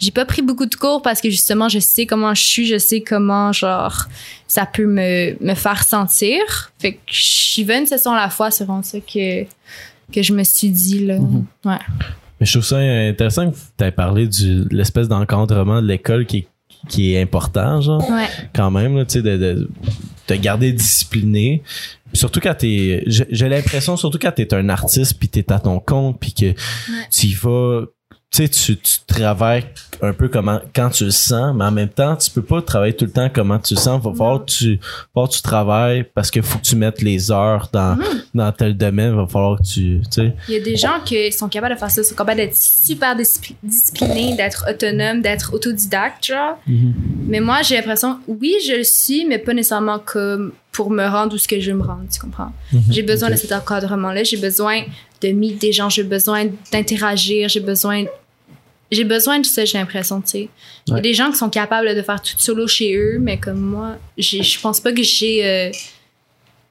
J'ai 0.00 0.10
pas 0.10 0.24
pris 0.24 0.40
beaucoup 0.40 0.66
de 0.66 0.74
cours 0.74 1.02
parce 1.02 1.20
que 1.20 1.28
justement 1.28 1.68
je 1.68 1.78
sais 1.78 2.06
comment 2.06 2.34
je 2.34 2.42
suis 2.42 2.66
je 2.66 2.78
sais 2.78 3.02
comment 3.02 3.52
genre 3.52 4.06
ça 4.48 4.64
peut 4.64 4.86
me, 4.86 5.36
me 5.44 5.54
faire 5.54 5.84
sentir. 5.84 6.40
Fait 6.78 6.94
que 6.94 6.98
j'y 7.06 7.62
vais 7.62 7.78
une 7.78 7.86
session 7.86 8.12
à 8.12 8.16
la 8.16 8.30
fois 8.30 8.50
c'est 8.50 8.64
vraiment 8.64 8.82
ça 8.82 8.98
que 9.00 9.44
que 10.12 10.22
je 10.22 10.32
me 10.32 10.44
suis 10.44 10.70
dit 10.70 11.06
là. 11.06 11.18
Mhm. 11.18 11.44
ouais. 11.66 11.78
Mais 12.40 12.46
je 12.46 12.52
trouve 12.52 12.64
ça 12.64 12.78
intéressant 12.78 13.50
que 13.50 13.56
tu 13.78 13.84
aies 13.84 13.92
parlé 13.92 14.26
de 14.26 14.66
l'espèce 14.70 15.08
d'encadrement 15.08 15.80
de 15.80 15.86
l'école 15.86 16.26
qui 16.26 16.38
est, 16.38 16.48
qui 16.88 17.14
est 17.14 17.22
important, 17.22 17.80
genre, 17.80 18.10
ouais. 18.10 18.26
Quand 18.54 18.70
même, 18.72 18.96
là, 18.96 19.04
tu 19.04 19.12
sais, 19.12 19.22
de, 19.22 19.36
de 19.36 19.70
te 20.36 20.42
garder 20.42 20.72
discipliné. 20.72 21.62
Surtout 22.12 22.40
quand 22.40 22.54
t'es, 22.54 23.04
j'ai 23.06 23.48
l'impression, 23.48 23.96
surtout 23.96 24.18
quand 24.18 24.32
t'es 24.32 24.52
un 24.54 24.68
artiste 24.68 25.18
puis 25.18 25.28
t'es 25.28 25.50
à 25.52 25.58
ton 25.58 25.80
compte 25.80 26.20
puis 26.20 26.34
que 26.34 26.52
tu 27.10 27.26
y 27.26 27.34
vas, 27.34 27.84
tu 28.32 28.46
sais, 28.46 28.48
tu, 28.48 28.78
travailles 29.06 29.64
un 30.00 30.14
peu 30.14 30.28
comment, 30.28 30.58
quand 30.74 30.88
tu 30.88 31.04
le 31.04 31.10
sens, 31.10 31.54
mais 31.54 31.64
en 31.64 31.70
même 31.70 31.90
temps, 31.90 32.16
tu 32.16 32.30
peux 32.30 32.42
pas 32.42 32.62
travailler 32.62 32.94
tout 32.94 33.04
le 33.04 33.10
temps 33.10 33.28
comment 33.32 33.58
tu 33.58 33.74
le 33.74 33.78
sens. 33.78 34.02
Va 34.02 34.10
falloir 34.10 34.44
que 34.46 34.50
tu, 34.50 34.76
va 34.76 34.82
falloir 35.12 35.28
que 35.28 35.34
tu 35.34 35.42
travailles 35.42 36.04
parce 36.14 36.30
qu'il 36.30 36.42
faut 36.42 36.58
que 36.58 36.64
tu 36.64 36.76
mettes 36.76 37.02
les 37.02 37.30
heures 37.30 37.68
dans, 37.74 37.98
dans 38.34 38.50
tel 38.50 38.74
domaine. 38.74 39.14
Va 39.14 39.26
falloir 39.26 39.58
que 39.58 39.64
tu, 39.64 40.00
tu 40.00 40.10
sais. 40.10 40.34
Il 40.48 40.54
y 40.54 40.56
a 40.56 40.60
des 40.60 40.76
gens 40.76 41.00
qui 41.04 41.30
sont 41.30 41.48
capables 41.48 41.74
de 41.74 41.78
faire 41.78 41.90
ça, 41.90 42.02
sont 42.02 42.14
capables 42.14 42.38
d'être 42.38 42.56
super 42.56 43.14
discipli- 43.14 43.54
disciplinés, 43.62 44.34
d'être 44.34 44.64
autonomes, 44.70 45.20
d'être 45.20 45.52
autodidactes, 45.52 46.26
genre. 46.26 46.58
Mhm. 46.66 46.94
Mais 47.28 47.40
moi, 47.40 47.60
j'ai 47.62 47.76
l'impression, 47.76 48.18
oui, 48.26 48.54
je 48.66 48.78
le 48.78 48.84
suis, 48.84 49.26
mais 49.26 49.38
pas 49.38 49.52
nécessairement 49.52 49.98
comme 49.98 50.52
pour 50.72 50.90
me 50.90 51.06
rendre 51.06 51.34
où 51.34 51.38
ce 51.38 51.46
que 51.46 51.60
je 51.60 51.70
veux 51.70 51.76
me 51.76 51.84
rendre, 51.84 52.04
tu 52.10 52.18
comprends? 52.18 52.50
J'ai 52.88 53.02
besoin 53.02 53.30
de 53.30 53.36
cet 53.36 53.52
encadrement-là, 53.52 54.24
j'ai 54.24 54.38
besoin 54.38 54.80
de 55.20 55.28
meet 55.28 55.60
des 55.60 55.70
gens, 55.70 55.90
j'ai 55.90 56.02
besoin 56.02 56.46
d'interagir, 56.72 57.48
j'ai 57.48 57.60
besoin... 57.60 58.06
J'ai 58.92 59.04
besoin 59.04 59.40
de 59.40 59.46
ça, 59.46 59.64
j'ai 59.64 59.78
l'impression, 59.78 60.20
tu 60.20 60.28
sais. 60.28 60.48
Il 60.86 60.94
y 60.94 60.96
a 60.98 61.00
des 61.00 61.14
gens 61.14 61.30
qui 61.30 61.38
sont 61.38 61.50
capables 61.50 61.94
de 61.96 62.02
faire 62.02 62.20
tout 62.22 62.34
solo 62.38 62.66
chez 62.68 62.94
eux, 62.94 63.18
mais 63.20 63.38
comme 63.38 63.58
moi, 63.60 63.96
je 64.18 64.60
pense 64.60 64.78
pas 64.80 64.92
que 64.92 65.02
j'ai... 65.02 65.44
euh, 65.46 65.70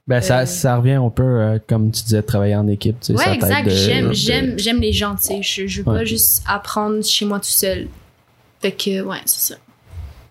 Ben, 0.06 0.20
ça, 0.20 0.40
Euh, 0.40 0.46
ça 0.46 0.76
revient 0.76 0.92
un 0.92 1.10
peu, 1.10 1.22
euh, 1.22 1.58
comme 1.66 1.90
tu 1.90 2.02
disais, 2.04 2.18
de 2.22 2.26
travailler 2.26 2.54
en 2.56 2.66
équipe. 2.68 2.96
Tu 3.00 3.14
sais, 3.16 3.18
Ouais, 3.18 3.34
exact. 3.34 3.68
J'aime, 3.70 4.08
de- 4.08 4.12
j'aime, 4.14 4.58
j'aime 4.58 4.80
les 4.80 4.92
gens, 4.92 5.14
tu 5.16 5.24
sais. 5.24 5.42
Je, 5.42 5.66
je 5.66 5.82
veux 5.82 5.88
Ouais. 5.90 5.98
pas 6.00 6.04
juste 6.04 6.42
apprendre 6.46 7.04
chez 7.04 7.24
moi 7.24 7.38
tout 7.38 7.46
seul. 7.46 7.88
Fait 8.60 8.72
que, 8.72 9.02
ouais, 9.02 9.18
c'est 9.26 9.52
ça. 9.54 9.60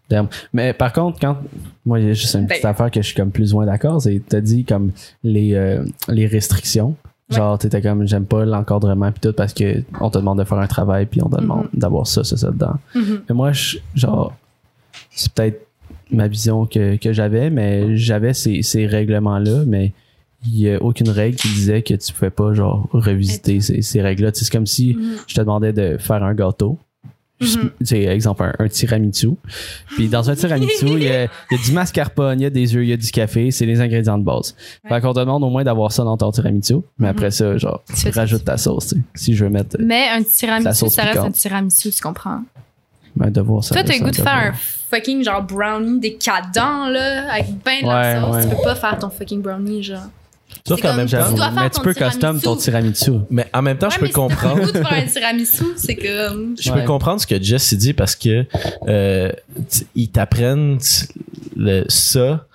Damn. 0.10 0.28
Mais 0.54 0.74
par 0.74 0.92
contre, 0.92 1.20
quand. 1.20 1.38
Moi, 1.86 2.00
il 2.02 2.08
y 2.08 2.10
a 2.10 2.14
juste 2.14 2.36
une 2.36 2.46
petite 2.48 2.64
Ben. 2.64 2.70
affaire 2.70 2.92
que 2.92 3.02
je 3.02 3.08
suis 3.08 3.16
comme 3.16 3.32
plus 3.32 3.54
moins 3.54 3.66
d'accord. 3.66 4.02
C'est 4.02 4.22
t'as 4.28 4.42
dit 4.42 4.66
comme 4.66 4.92
les, 5.24 5.78
les 6.10 6.28
restrictions. 6.28 6.96
Genre, 7.32 7.58
t'étais 7.58 7.82
comme, 7.82 8.08
j'aime 8.08 8.26
pas 8.26 8.46
l'encadrement 8.46 9.12
puis 9.12 9.22
tout 9.22 9.34
parce 9.34 9.54
que 9.54 9.84
on 10.00 10.10
te 10.10 10.18
demande 10.18 10.40
de 10.40 10.44
faire 10.44 10.58
un 10.60 10.68
travail 10.68 11.06
puis 11.06 11.22
on 11.24 11.30
te 11.30 11.40
demande 11.40 11.68
d'avoir 11.74 12.06
ça, 12.08 12.24
ça, 12.24 12.36
ça 12.38 12.52
dedans. 12.52 12.76
Mhm. 12.96 13.22
Mais 13.30 13.36
moi, 13.36 13.52
je- 13.54 13.78
genre, 13.96 14.34
c'est 15.12 15.32
peut-être 15.34 15.66
ma 16.12 16.28
vision 16.28 16.66
que, 16.66 16.98
que 16.98 17.14
j'avais, 17.14 17.50
mais 17.50 17.96
j'avais 17.98 18.34
ces, 18.34 18.62
ces 18.64 18.86
règlements-là, 18.86 19.64
mais 19.66 19.94
il 20.46 20.58
y 20.60 20.70
a 20.72 20.82
aucune 20.82 21.10
règle 21.10 21.38
qui 21.38 21.48
disait 21.50 21.82
que 21.84 21.94
tu 21.94 22.12
pouvais 22.14 22.32
pas, 22.32 22.54
genre, 22.54 22.88
revisiter 22.92 23.62
ces, 23.62 23.82
ces 23.82 24.02
règles-là. 24.02 24.32
Tu 24.32 24.40
sais, 24.40 24.46
C'est 24.46 24.52
comme 24.52 24.66
si 24.68 24.96
Mhm. 24.96 25.04
je 25.28 25.36
te 25.36 25.40
demandais 25.42 25.72
de 25.74 25.98
faire 25.98 26.24
un 26.24 26.34
gâteau. 26.34 26.78
Juste, 27.42 27.60
Mhm. 27.60 27.98
Exemple, 28.10 28.44
un, 28.44 28.54
un 28.64 28.68
tiramisu. 28.68 29.30
Puis 29.96 30.08
dans 30.08 30.30
un 30.30 30.36
tiramisu, 30.36 30.86
il 30.88 31.04
y 31.04 31.10
a, 31.10 31.24
il 31.24 31.30
y 31.52 31.56
a 31.56 31.58
du 31.66 31.72
mascarpone, 31.72 32.40
il 32.40 32.44
y 32.44 32.46
a 32.46 32.50
des 32.50 32.76
œufs, 32.76 32.84
il 32.84 32.90
y 32.90 32.94
a 32.94 32.98
du 32.98 33.10
café. 33.12 33.52
C'est 33.52 33.66
les 33.66 33.82
ingrédients 33.82 34.18
de 34.18 34.24
base. 34.24 34.56
Fait 34.88 35.02
qu'on 35.02 35.14
te 35.14 35.20
demande 35.20 35.44
au 35.44 35.50
moins 35.50 35.64
d'avoir 35.64 35.92
ça 35.92 36.04
dans 36.04 36.16
ton 36.18 36.32
tiramisu. 36.32 36.76
Mais 37.00 37.08
après 37.10 37.32
ça, 37.32 37.58
genre, 37.58 37.82
Tu 37.88 37.96
fais 37.96 38.12
ça. 38.12 38.22
rajoute 38.22 38.46
ta 38.46 38.58
sauce, 38.58 38.88
tu 38.90 38.96
sais. 38.96 39.02
Si 39.16 39.36
je 39.36 39.44
veux 39.44 39.50
mettre, 39.50 39.78
Mais 39.80 40.08
un 40.10 40.24
tiramisu, 40.24 40.90
ça 40.90 41.04
reste 41.04 41.18
un 41.18 41.32
tiramisu, 41.32 41.92
tu 41.92 42.02
comprends? 42.02 42.42
ben, 43.16 43.30
devoir 43.30 43.62
ça. 43.64 43.76
Toi, 43.76 43.84
t'as 43.84 43.94
le 43.94 44.00
goût 44.00 44.12
de 44.12 44.16
devoir. 44.16 44.40
faire 44.42 44.52
un 44.54 44.56
fucking 44.90 45.24
genre 45.26 45.44
brownie 45.44 46.00
décadent, 46.00 46.90
là, 46.90 47.34
avec 47.34 47.48
ben 47.66 47.82
de 47.82 47.88
la 47.88 48.02
Ouais, 48.02 48.22
sauce. 48.22 48.36
ouais. 48.36 48.50
Tu 48.50 48.56
peux 48.56 48.64
pas 48.64 48.76
faire 48.76 48.98
ton 49.00 49.10
fucking 49.10 49.42
brownie, 49.42 49.84
genre. 49.84 50.08
Sauf 50.68 50.82
qu'en 50.82 50.94
même 50.96 51.10
temps, 51.10 51.18
Tu 51.30 51.36
dois 51.36 51.52
faire 51.52 51.64
mais 51.64 51.70
tu 51.70 51.76
ton 51.78 51.82
peux 51.84 51.94
custom 51.94 52.20
tiramisu. 52.40 52.44
ton 52.44 52.56
tiramisu. 52.56 53.12
mais 53.30 53.48
en 53.54 53.62
même 53.62 53.78
temps, 53.78 53.90
je 53.90 54.00
peux 54.00 54.08
si 54.08 54.12
comprendre. 54.14 54.62
de 54.72 54.78
faire 54.78 54.94
un 54.94 55.06
tiramisu, 55.06 55.64
c'est 55.76 55.96
comme. 55.96 56.56
Je 56.60 56.72
Ouais. 56.72 56.82
peux 56.82 56.86
comprendre 56.88 57.20
ce 57.22 57.28
que 57.28 57.42
Jess 57.42 57.74
dit 57.74 57.94
parce 57.94 58.16
que 58.16 58.46
euh, 58.88 59.32
ils 59.96 60.10
t'apprennent 60.10 60.78
le, 61.56 61.84
ça 61.88 62.46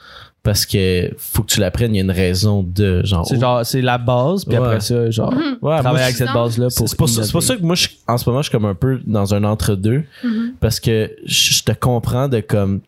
parce 0.46 0.64
que 0.64 1.10
faut 1.18 1.42
que 1.42 1.48
tu 1.48 1.60
l'apprennes, 1.60 1.94
il 1.94 1.98
y 1.98 2.00
a 2.00 2.04
une 2.04 2.10
raison 2.10 2.62
de 2.62 3.04
genre. 3.04 3.26
C'est 3.26 3.38
genre, 3.40 3.66
c'est 3.66 3.82
la 3.82 3.98
base, 3.98 4.44
puis 4.44 4.56
Ouais. 4.56 4.64
après 4.64 4.80
ça, 4.80 5.10
genre, 5.10 5.32
Mhm. 5.34 5.58
Ouais, 5.60 5.78
travailler 5.80 6.04
avec 6.04 6.16
cette 6.16 6.32
base-là 6.32 6.70
c'est 6.70 6.78
pour. 6.78 6.88
c'est 6.88 6.96
pour, 6.96 7.08
ça- 7.08 7.24
c'est 7.24 7.32
pour 7.32 7.42
ça 7.42 7.56
que 7.56 7.62
moi, 7.62 7.74
je, 7.74 7.88
en 8.06 8.16
ce 8.16 8.28
moment, 8.30 8.40
je 8.42 8.48
suis 8.48 8.52
comme 8.56 8.64
un 8.64 8.74
peu 8.74 9.00
dans 9.06 9.34
un 9.34 9.44
entre-deux 9.44 10.04
Mhm. 10.24 10.54
parce 10.60 10.80
que 10.80 11.10
je 11.24 11.54
je 11.56 11.62
te 11.64 11.72
comprends 11.72 12.28
de 12.28 12.40
comme 12.40 12.80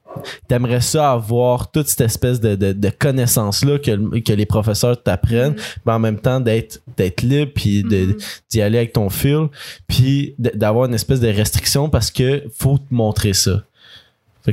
t'aimerais 0.46 0.80
ça 0.80 1.12
avoir 1.12 1.70
toute 1.70 1.86
cette 1.88 2.00
espèce 2.02 2.40
de, 2.40 2.54
de, 2.54 2.72
de 2.72 2.90
connaissance 2.90 3.64
là 3.64 3.78
que, 3.78 4.18
que 4.20 4.32
les 4.32 4.46
professeurs 4.46 5.00
t'apprennent 5.02 5.54
mais 5.86 5.92
en 5.92 5.98
même 5.98 6.18
temps 6.18 6.40
d'être 6.40 6.80
d'être 6.96 7.22
libre 7.22 7.52
puis 7.54 7.84
Mhm. 7.84 8.16
d'y 8.50 8.60
aller 8.62 8.78
avec 8.78 8.92
ton 8.92 9.10
fil 9.10 9.46
puis 9.86 10.34
d'avoir 10.38 10.86
une 10.86 10.94
espèce 10.94 11.20
de 11.20 11.28
restriction 11.28 11.88
parce 11.88 12.10
que 12.10 12.42
faut 12.56 12.78
te 12.78 12.92
montrer 12.92 13.32
ça 13.32 13.62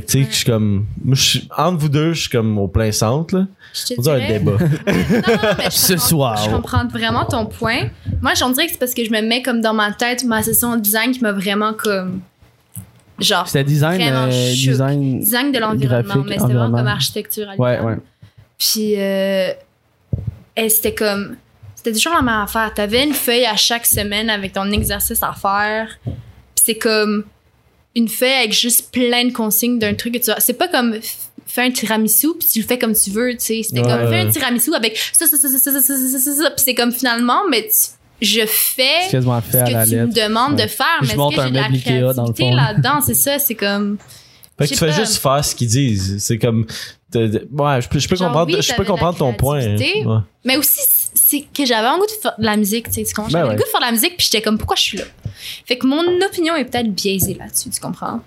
que 0.02 0.06
tu 0.06 0.12
sais 0.12 0.18
Ouais. 0.24 0.26
je 0.30 0.36
suis 0.36 0.44
comme 0.44 0.86
moi 1.04 1.14
je 1.14 1.22
suis 1.22 1.48
entre 1.56 1.78
vous 1.78 1.88
deux 1.88 2.12
je 2.12 2.20
suis 2.22 2.30
comme 2.30 2.58
au 2.58 2.68
plein 2.68 2.92
centre 2.92 3.36
là 3.36 3.46
Je 3.74 3.94
te 3.94 3.98
on 3.98 4.02
dirait 4.02 4.14
un 4.14 4.26
dirais- 4.26 4.38
débat 4.38 4.52
Non, 4.58 4.68
non, 4.68 5.54
mais 5.58 5.64
je 5.64 5.70
Ce 5.70 5.92
comprends- 5.94 6.06
soir. 6.08 6.36
Je 6.44 6.50
comprends 6.50 6.86
vraiment 6.86 7.24
ton 7.24 7.46
point. 7.46 7.88
Moi, 8.22 8.32
j'en 8.34 8.50
dirais 8.50 8.66
que 8.66 8.72
c'est 8.72 8.78
parce 8.78 8.94
que 8.94 9.04
je 9.04 9.10
me 9.10 9.20
mets 9.22 9.42
comme 9.42 9.60
dans 9.60 9.74
ma 9.74 9.92
tête 9.92 10.24
ma 10.24 10.42
session 10.42 10.76
de 10.76 10.80
design 10.80 11.10
qui 11.12 11.20
m'a 11.20 11.32
vraiment 11.32 11.72
comme 11.74 12.20
genre 13.18 13.46
C'était 13.46 13.64
design, 13.64 14.00
Vraiment 14.00 14.26
euh, 14.32 14.52
design. 14.52 15.20
design 15.20 15.52
de 15.52 15.58
l'environnement, 15.58 16.02
graphique, 16.02 16.24
mais 16.24 16.32
c'était 16.32 16.36
vraiment 16.44 16.46
environnement. 16.64 16.78
comme 16.78 16.86
architecture. 16.88 17.48
à 17.50 17.54
Ouais, 17.56 17.80
ouais. 17.80 17.96
Puis, 18.58 18.94
euh, 18.98 19.50
et 20.56 20.68
c'était 20.68 20.94
comme. 20.94 21.36
C'était 21.74 21.92
toujours 21.92 22.14
la 22.14 22.22
même 22.22 22.42
affaire. 22.42 22.72
T'avais 22.74 23.04
une 23.04 23.12
feuille 23.14 23.44
à 23.46 23.56
chaque 23.56 23.86
semaine 23.86 24.28
avec 24.30 24.52
ton 24.52 24.70
exercice 24.70 25.22
à 25.22 25.32
faire. 25.32 25.88
Puis 26.04 26.14
c'est 26.64 26.74
comme 26.78 27.24
une 27.96 28.08
feuille 28.08 28.32
avec 28.32 28.52
juste 28.52 28.92
plein 28.92 29.24
de 29.24 29.32
consignes 29.32 29.78
d'un 29.80 29.94
truc 29.94 30.14
que 30.14 30.18
tu 30.18 30.26
vas. 30.26 30.38
C'est 30.38 30.52
pas 30.54 30.68
comme 30.68 30.94
fais 31.46 31.62
un 31.62 31.70
tiramisu 31.70 32.28
puis 32.38 32.46
tu 32.46 32.60
le 32.60 32.66
fais 32.66 32.78
comme 32.78 32.94
tu 32.94 33.10
veux, 33.10 33.32
tu 33.32 33.38
sais. 33.44 33.62
C'était 33.64 33.80
Ouais. 33.80 33.88
comme 33.88 34.08
fais 34.08 34.20
un 34.20 34.30
tiramisu 34.30 34.74
avec 34.74 34.96
ça, 35.12 35.26
ça, 35.26 35.36
ça, 35.36 35.48
ça, 35.48 35.58
ça, 35.58 35.72
ça, 35.72 35.80
ça, 35.80 35.96
ça, 35.96 36.18
ça, 36.18 36.32
ça. 36.42 36.50
Puis 36.50 36.62
c'est 36.64 36.74
comme 36.74 36.92
finalement, 36.92 37.40
mais 37.50 37.62
tu- 37.62 37.90
je 38.26 38.46
fais 38.46 38.82
ce 39.08 39.16
que 39.16 39.16
tu 39.18 39.26
me 39.26 40.06
lettre. 40.06 40.14
demandes 40.14 40.58
Ouais. 40.58 40.64
de 40.64 40.70
faire, 40.70 40.86
Je 41.02 41.06
mais 41.06 41.12
est-ce 41.12 41.16
que 41.36 41.40
un 41.40 41.44
j'ai 41.44 41.50
de 41.50 41.54
la 41.56 41.62
créativité 41.68 42.50
là-dedans? 42.50 43.00
C'est 43.04 43.14
ça, 43.14 43.38
c'est 43.38 43.54
comme. 43.54 43.98
Fait 44.58 44.64
que 44.68 44.72
tu 44.72 44.78
fais 44.78 44.86
pas. 44.86 44.92
juste 44.92 45.16
faire 45.18 45.44
ce 45.44 45.54
qu'ils 45.54 45.68
disent. 45.68 46.16
C'est 46.18 46.38
comme. 46.38 46.66
Ouais, 47.14 47.80
je 47.82 47.88
peux, 47.88 47.98
je 47.98 48.08
peux 48.08 48.16
Genre, 48.16 48.28
comprendre, 48.28 48.54
oui, 48.54 48.62
je 48.62 48.74
peux 48.74 48.84
comprendre 48.84 49.16
ton 49.18 49.32
point. 49.34 49.60
hein. 49.60 49.76
Ouais. 49.76 50.18
Mais 50.44 50.56
aussi, 50.56 50.80
c'est 51.28 51.40
que 51.52 51.64
j'avais 51.66 51.88
un 51.88 51.98
goût 51.98 52.06
de 52.06 52.10
faire 52.22 52.34
de 52.38 52.44
la 52.44 52.56
musique, 52.56 52.86
tu 52.88 52.92
sais, 52.94 53.04
tu 53.04 53.14
comprends? 53.14 53.30
Ben 53.32 53.38
J'avais 53.38 53.48
ouais. 53.50 53.54
le 53.54 53.58
goût 53.58 53.64
de 53.66 53.70
faire 53.70 53.80
de 53.80 53.86
la 53.86 53.92
musique, 53.92 54.16
puis 54.16 54.28
j'étais 54.30 54.42
comme, 54.42 54.58
pourquoi 54.58 54.76
je 54.76 54.82
suis 54.82 54.98
là? 54.98 55.04
Fait 55.66 55.76
que 55.76 55.86
mon 55.86 56.02
opinion 56.24 56.54
est 56.54 56.64
peut-être 56.64 56.92
biaisée 56.94 57.34
là-dessus, 57.34 57.70
tu 57.70 57.80
comprends? 57.80 58.20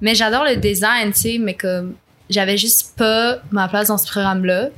Mais 0.00 0.14
j'adore 0.14 0.44
le 0.44 0.56
design, 0.56 1.12
tu 1.12 1.20
sais, 1.20 1.38
mais 1.38 1.54
comme, 1.54 1.94
j'avais 2.30 2.56
juste 2.56 2.94
pas 2.96 3.38
ma 3.50 3.66
place 3.68 3.88
dans 3.88 3.98
ce 3.98 4.06
programme-là, 4.06 4.68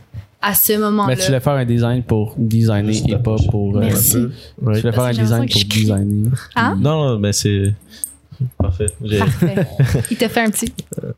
à 0.42 0.54
ce 0.54 0.72
Mais 0.72 0.78
moment-là. 0.78 1.16
tu 1.16 1.26
voulais 1.26 1.40
faire 1.40 1.52
un 1.52 1.64
design 1.66 2.02
pour 2.02 2.34
designer 2.38 2.94
et 3.08 3.16
pas 3.18 3.36
pour. 3.50 3.76
euh, 3.76 3.80
Merci. 3.80 4.16
Ouais. 4.16 4.28
Tu 4.76 4.80
voulais 4.80 4.92
faire 4.92 5.04
un 5.04 5.12
design 5.12 5.46
pour 5.50 5.62
designer. 5.64 6.48
Hein? 6.56 6.76
Non, 6.80 7.08
non, 7.08 7.18
mais 7.18 7.32
c'est. 7.34 7.74
Parfait. 8.58 8.86
Il 10.10 10.16
t'a 10.16 10.28
fait 10.28 10.40
un 10.40 10.50
petit. 10.50 10.72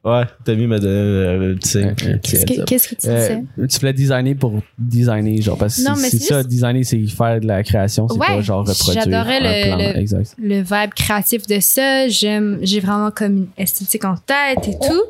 Ouais, 0.04 0.22
Tommy 0.44 0.66
m'a 0.66 0.78
donné 0.78 0.92
euh, 0.94 1.52
un 1.52 1.56
petit. 1.56 1.78
Un 1.78 1.94
petit 1.94 2.44
Qu'est-ce 2.66 2.88
que, 2.88 2.94
tu 2.94 3.06
Euh, 3.08 3.38
disais? 3.56 3.68
tu 3.68 3.78
voulais 3.80 3.92
designer 3.92 4.34
pour 4.34 4.60
designer, 4.78 5.40
genre, 5.40 5.56
parce 5.58 5.76
que 5.76 5.94
c'est 5.96 6.18
ça, 6.18 6.42
designer, 6.42 6.84
c'est 6.84 6.98
faire 7.06 7.40
de 7.40 7.46
la 7.46 7.62
création, 7.62 8.08
c'est 8.08 8.18
Ouais, 8.18 8.26
pas 8.26 8.40
genre 8.40 8.66
reproduire 8.66 9.04
j'adorais 9.04 9.36
un 9.36 9.40
le- 9.40 9.76
plan. 9.76 9.92
le- 9.92 9.98
Exact. 10.00 10.34
Le 10.42 10.60
vibe 10.60 10.94
créatif 10.96 11.46
de 11.46 11.58
ça, 11.60 12.08
j'aime, 12.08 12.58
j'ai 12.62 12.80
vraiment 12.80 13.10
comme 13.10 13.36
une 13.36 13.46
esthétique 13.56 14.04
en 14.04 14.16
tête 14.16 14.66
et 14.68 14.78
tout. 14.78 15.02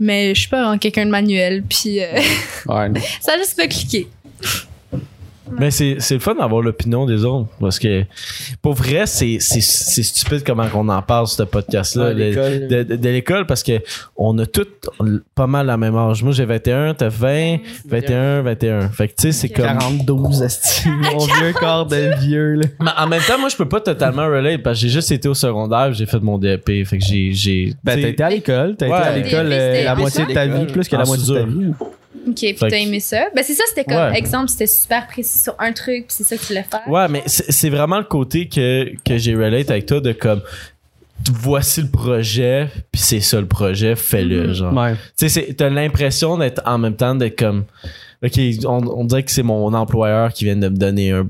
Mais 0.00 0.34
je 0.34 0.40
suis 0.40 0.48
pas 0.48 0.62
vraiment 0.62 0.78
quelqu'un 0.78 1.06
de 1.06 1.10
manuel, 1.10 1.62
puis 1.68 2.00
euh, 2.02 2.06
ça 2.66 3.32
a 3.34 3.38
juste 3.38 3.56
pas 3.56 3.66
cliqué. 3.68 4.08
Mais 5.58 5.70
c'est, 5.70 5.96
c'est 5.98 6.14
le 6.14 6.20
fun 6.20 6.34
d'avoir 6.34 6.62
l'opinion 6.62 7.06
des 7.06 7.24
autres. 7.24 7.48
Parce 7.60 7.78
que, 7.78 8.04
pour 8.62 8.72
vrai, 8.74 9.06
c'est, 9.06 9.36
c'est, 9.40 9.60
c'est 9.60 10.02
stupide 10.02 10.42
comment 10.44 10.66
on 10.74 10.88
en 10.88 11.02
parle, 11.02 11.26
ce 11.28 11.42
podcast-là. 11.42 12.12
L'école. 12.12 12.68
de, 12.68 12.82
de- 12.82 12.96
de 12.96 13.08
l'école, 13.08 13.46
parce 13.46 13.62
que 13.62 13.80
on 14.16 14.36
a 14.38 14.46
tous 14.46 14.66
pas 15.34 15.46
mal 15.46 15.66
la 15.66 15.76
même 15.76 15.96
âge. 15.96 16.22
Moi, 16.22 16.32
j'ai 16.32 16.44
21, 16.44 16.94
t'as 16.94 17.08
20, 17.08 17.58
21, 17.86 18.42
21. 18.42 18.88
Fait 18.88 19.08
que, 19.08 19.12
tu 19.14 19.22
sais, 19.22 19.32
c'est 19.32 19.48
comme. 19.50 19.66
42, 19.66 20.44
esti, 20.44 20.88
mon 20.88 21.18
vieux 21.18 21.52
corps 21.52 21.86
de 21.86 22.10
vieux, 22.20 22.54
là. 22.54 22.66
Mais 22.80 22.90
en 22.98 23.06
même 23.06 23.22
temps, 23.22 23.38
moi, 23.38 23.48
je 23.48 23.56
peux 23.56 23.68
pas 23.68 23.80
totalement 23.80 24.26
relate 24.26 24.62
parce 24.62 24.78
que 24.80 24.86
j'ai 24.86 24.92
juste 24.92 25.12
été 25.12 25.28
au 25.28 25.34
secondaire, 25.34 25.92
j'ai 25.92 26.06
fait 26.06 26.20
mon 26.20 26.38
DEP. 26.38 26.84
Fait 26.86 26.98
que 26.98 27.04
j'ai, 27.04 27.32
j'ai, 27.32 27.74
Ben, 27.84 28.00
t'as 28.00 28.08
été 28.08 28.22
à 28.22 28.30
l'école, 28.30 28.76
t'as 28.76 28.88
Ouais. 28.88 28.98
été 28.98 29.06
à 29.08 29.16
l'école 29.16 29.48
DEP, 29.48 29.58
euh, 29.60 29.84
la 29.84 29.94
moitié 29.94 30.26
de 30.26 30.32
ta 30.32 30.46
vie, 30.46 30.66
plus 30.72 30.88
que 30.88 30.96
la 30.96 31.04
moitié 31.04 31.34
de 31.34 31.38
ta 31.40 31.44
vie. 31.46 31.72
Ok, 32.28 32.34
puis 32.36 32.56
t'as 32.58 32.68
aimé 32.78 33.00
ça. 33.00 33.26
Ben 33.34 33.42
c'est 33.42 33.54
ça, 33.54 33.64
c'était 33.68 33.84
comme 33.84 34.10
Ouais. 34.12 34.18
exemple, 34.18 34.48
c'était 34.48 34.66
super 34.66 35.06
précis 35.06 35.38
sur 35.38 35.54
un 35.58 35.72
truc, 35.72 36.06
puis 36.08 36.16
c'est 36.16 36.24
ça 36.24 36.36
que 36.36 36.40
tu 36.42 36.48
voulais 36.48 36.62
faire. 36.70 36.86
Ouais, 36.88 37.08
mais 37.08 37.22
c'est 37.26 37.50
c'est 37.50 37.70
vraiment 37.70 37.98
le 37.98 38.04
côté 38.04 38.48
que, 38.48 38.92
que 39.04 39.16
j'ai 39.18 39.34
relate 39.34 39.70
avec 39.70 39.86
toi 39.86 40.00
de 40.00 40.12
comme 40.12 40.42
voici 41.32 41.82
le 41.82 41.88
projet, 41.88 42.68
puis 42.90 43.00
c'est 43.00 43.20
ça 43.20 43.40
le 43.40 43.46
projet, 43.46 43.94
fais-le, 43.96 44.48
Mhm. 44.48 44.52
genre. 44.54 44.74
Ouais. 44.74 44.94
Tu 44.94 44.98
sais, 45.16 45.28
c'est- 45.28 45.54
t'as 45.54 45.68
l'impression 45.70 46.36
d'être 46.38 46.60
en 46.66 46.78
même 46.78 46.96
temps 46.96 47.14
d'être 47.14 47.38
comme 47.38 47.64
OK, 48.24 48.38
on, 48.66 48.86
on 48.86 49.04
dirait 49.04 49.22
que 49.24 49.30
c'est 49.32 49.42
mon 49.42 49.72
employeur 49.74 50.32
qui 50.32 50.44
vient 50.44 50.56
de 50.56 50.68
me 50.68 50.76
donner 50.76 51.10
un, 51.12 51.28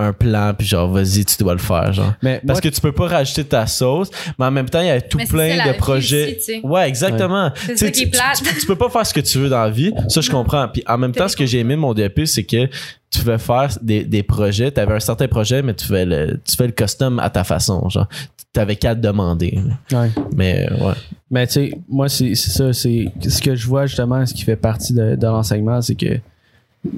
un 0.00 0.12
plan, 0.12 0.52
puis 0.56 0.66
genre, 0.66 0.90
vas-y, 0.90 1.24
tu 1.24 1.36
dois 1.38 1.52
le 1.52 1.58
faire, 1.60 1.92
genre. 1.92 2.12
Mais 2.22 2.40
Parce 2.46 2.56
moi, 2.58 2.60
que 2.62 2.68
tu 2.74 2.80
peux 2.80 2.92
pas 2.92 3.06
rajouter 3.08 3.44
ta 3.44 3.66
sauce, 3.66 4.10
mais 4.38 4.46
en 4.46 4.50
même 4.50 4.68
temps, 4.68 4.80
il 4.80 4.86
y 4.86 4.90
a 4.90 5.00
tout 5.00 5.18
Mais 5.18 5.26
plein 5.26 5.56
ça, 5.64 5.72
de 5.72 5.76
projets. 5.78 6.36
aussi, 6.38 6.60
ouais, 6.64 6.88
exactement. 6.88 7.50
C'est 7.54 7.72
Tu 7.72 7.76
sais, 7.78 7.86
ça 7.86 7.90
qui 7.92 8.00
est 8.02 8.04
tu- 8.06 8.10
plate. 8.10 8.42
Tu, 8.42 8.60
tu 8.60 8.66
peux 8.66 8.76
pas 8.76 8.88
faire 8.90 9.06
ce 9.06 9.14
que 9.14 9.20
tu 9.20 9.38
veux 9.38 9.48
dans 9.48 9.62
la 9.62 9.70
vie. 9.70 9.92
Ça, 10.08 10.20
je 10.20 10.30
comprends. 10.30 10.66
Puis 10.68 10.82
en 10.86 10.98
même 10.98 11.12
temps, 11.12 11.28
ce 11.28 11.36
que 11.36 11.46
j'ai 11.46 11.58
aimé 11.60 11.74
de 11.74 11.80
mon 11.80 11.94
DEP, 11.94 12.26
c'est 12.26 12.44
que 12.44 12.66
tu 13.10 13.18
pouvais 13.20 13.38
faire 13.38 13.68
des, 13.82 14.04
des 14.04 14.22
projets. 14.22 14.70
Tu 14.70 14.80
avais 14.80 14.94
un 14.94 15.00
certain 15.00 15.26
projet, 15.28 15.62
mais 15.62 15.74
tu 15.74 15.84
fais 15.86 16.04
le, 16.04 16.40
tu 16.44 16.56
fais 16.56 16.66
le 16.66 16.72
custom 16.72 17.18
à 17.18 17.28
ta 17.30 17.42
façon. 17.44 17.88
Genre, 17.88 18.08
t'avais 18.52 18.76
qu'à 18.76 18.94
te 18.94 19.00
demander. 19.00 19.58
ouais. 19.92 20.10
Mais 20.36 20.68
euh, 20.70 20.76
ouais. 20.86 20.94
Mais 21.30 21.46
tu 21.46 21.52
sais, 21.54 21.72
moi, 21.88 22.08
c'est 22.08 22.34
c'est 22.34 22.50
ça. 22.50 22.72
C'est 22.72 23.06
ce 23.28 23.40
que 23.42 23.54
je 23.54 23.66
vois 23.66 23.86
justement, 23.86 24.24
ce 24.26 24.32
qui 24.34 24.42
fait 24.42 24.56
partie 24.56 24.92
de, 24.92 25.16
de 25.16 25.26
l'enseignement, 25.26 25.80
c'est 25.82 25.94
que 25.96 26.18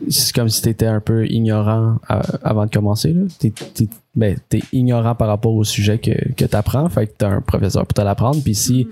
c'est 0.09 0.33
comme 0.35 0.49
si 0.49 0.63
tu 0.63 0.69
étais 0.69 0.87
un 0.87 1.01
peu 1.01 1.27
ignorant 1.27 1.97
à- 2.09 2.21
avant 2.43 2.67
de 2.67 2.71
commencer. 2.71 3.15
T'es 3.39 3.51
t'es- 3.51 3.89
ben, 4.15 4.37
ignorant 4.73 5.15
par 5.15 5.29
rapport 5.29 5.55
au 5.55 5.65
sujet 5.65 5.99
que, 5.99 6.13
que 6.35 6.45
tu 6.45 6.57
apprends. 6.57 6.89
Fait 6.89 7.07
que 7.07 7.13
tu 7.19 7.25
as 7.25 7.29
un 7.31 7.41
professeur 7.41 7.87
pour 7.87 7.95
te 7.95 8.03
l'apprendre. 8.03 8.41
Puis 8.43 8.55
si 8.55 8.89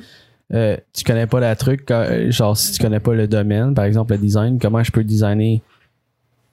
euh, 0.53 0.77
tu 0.93 1.05
connais 1.05 1.27
pas 1.29 1.39
le 1.49 1.55
truc, 1.57 1.89
genre 2.31 2.57
si 2.57 2.73
tu 2.73 2.83
connais 2.83 2.99
pas 3.01 3.15
le 3.15 3.29
domaine, 3.29 3.73
par 3.75 3.85
exemple 3.85 4.13
le 4.15 4.19
design, 4.19 4.59
comment 4.59 4.83
je 4.83 4.91
peux 4.91 5.05
designer 5.05 5.61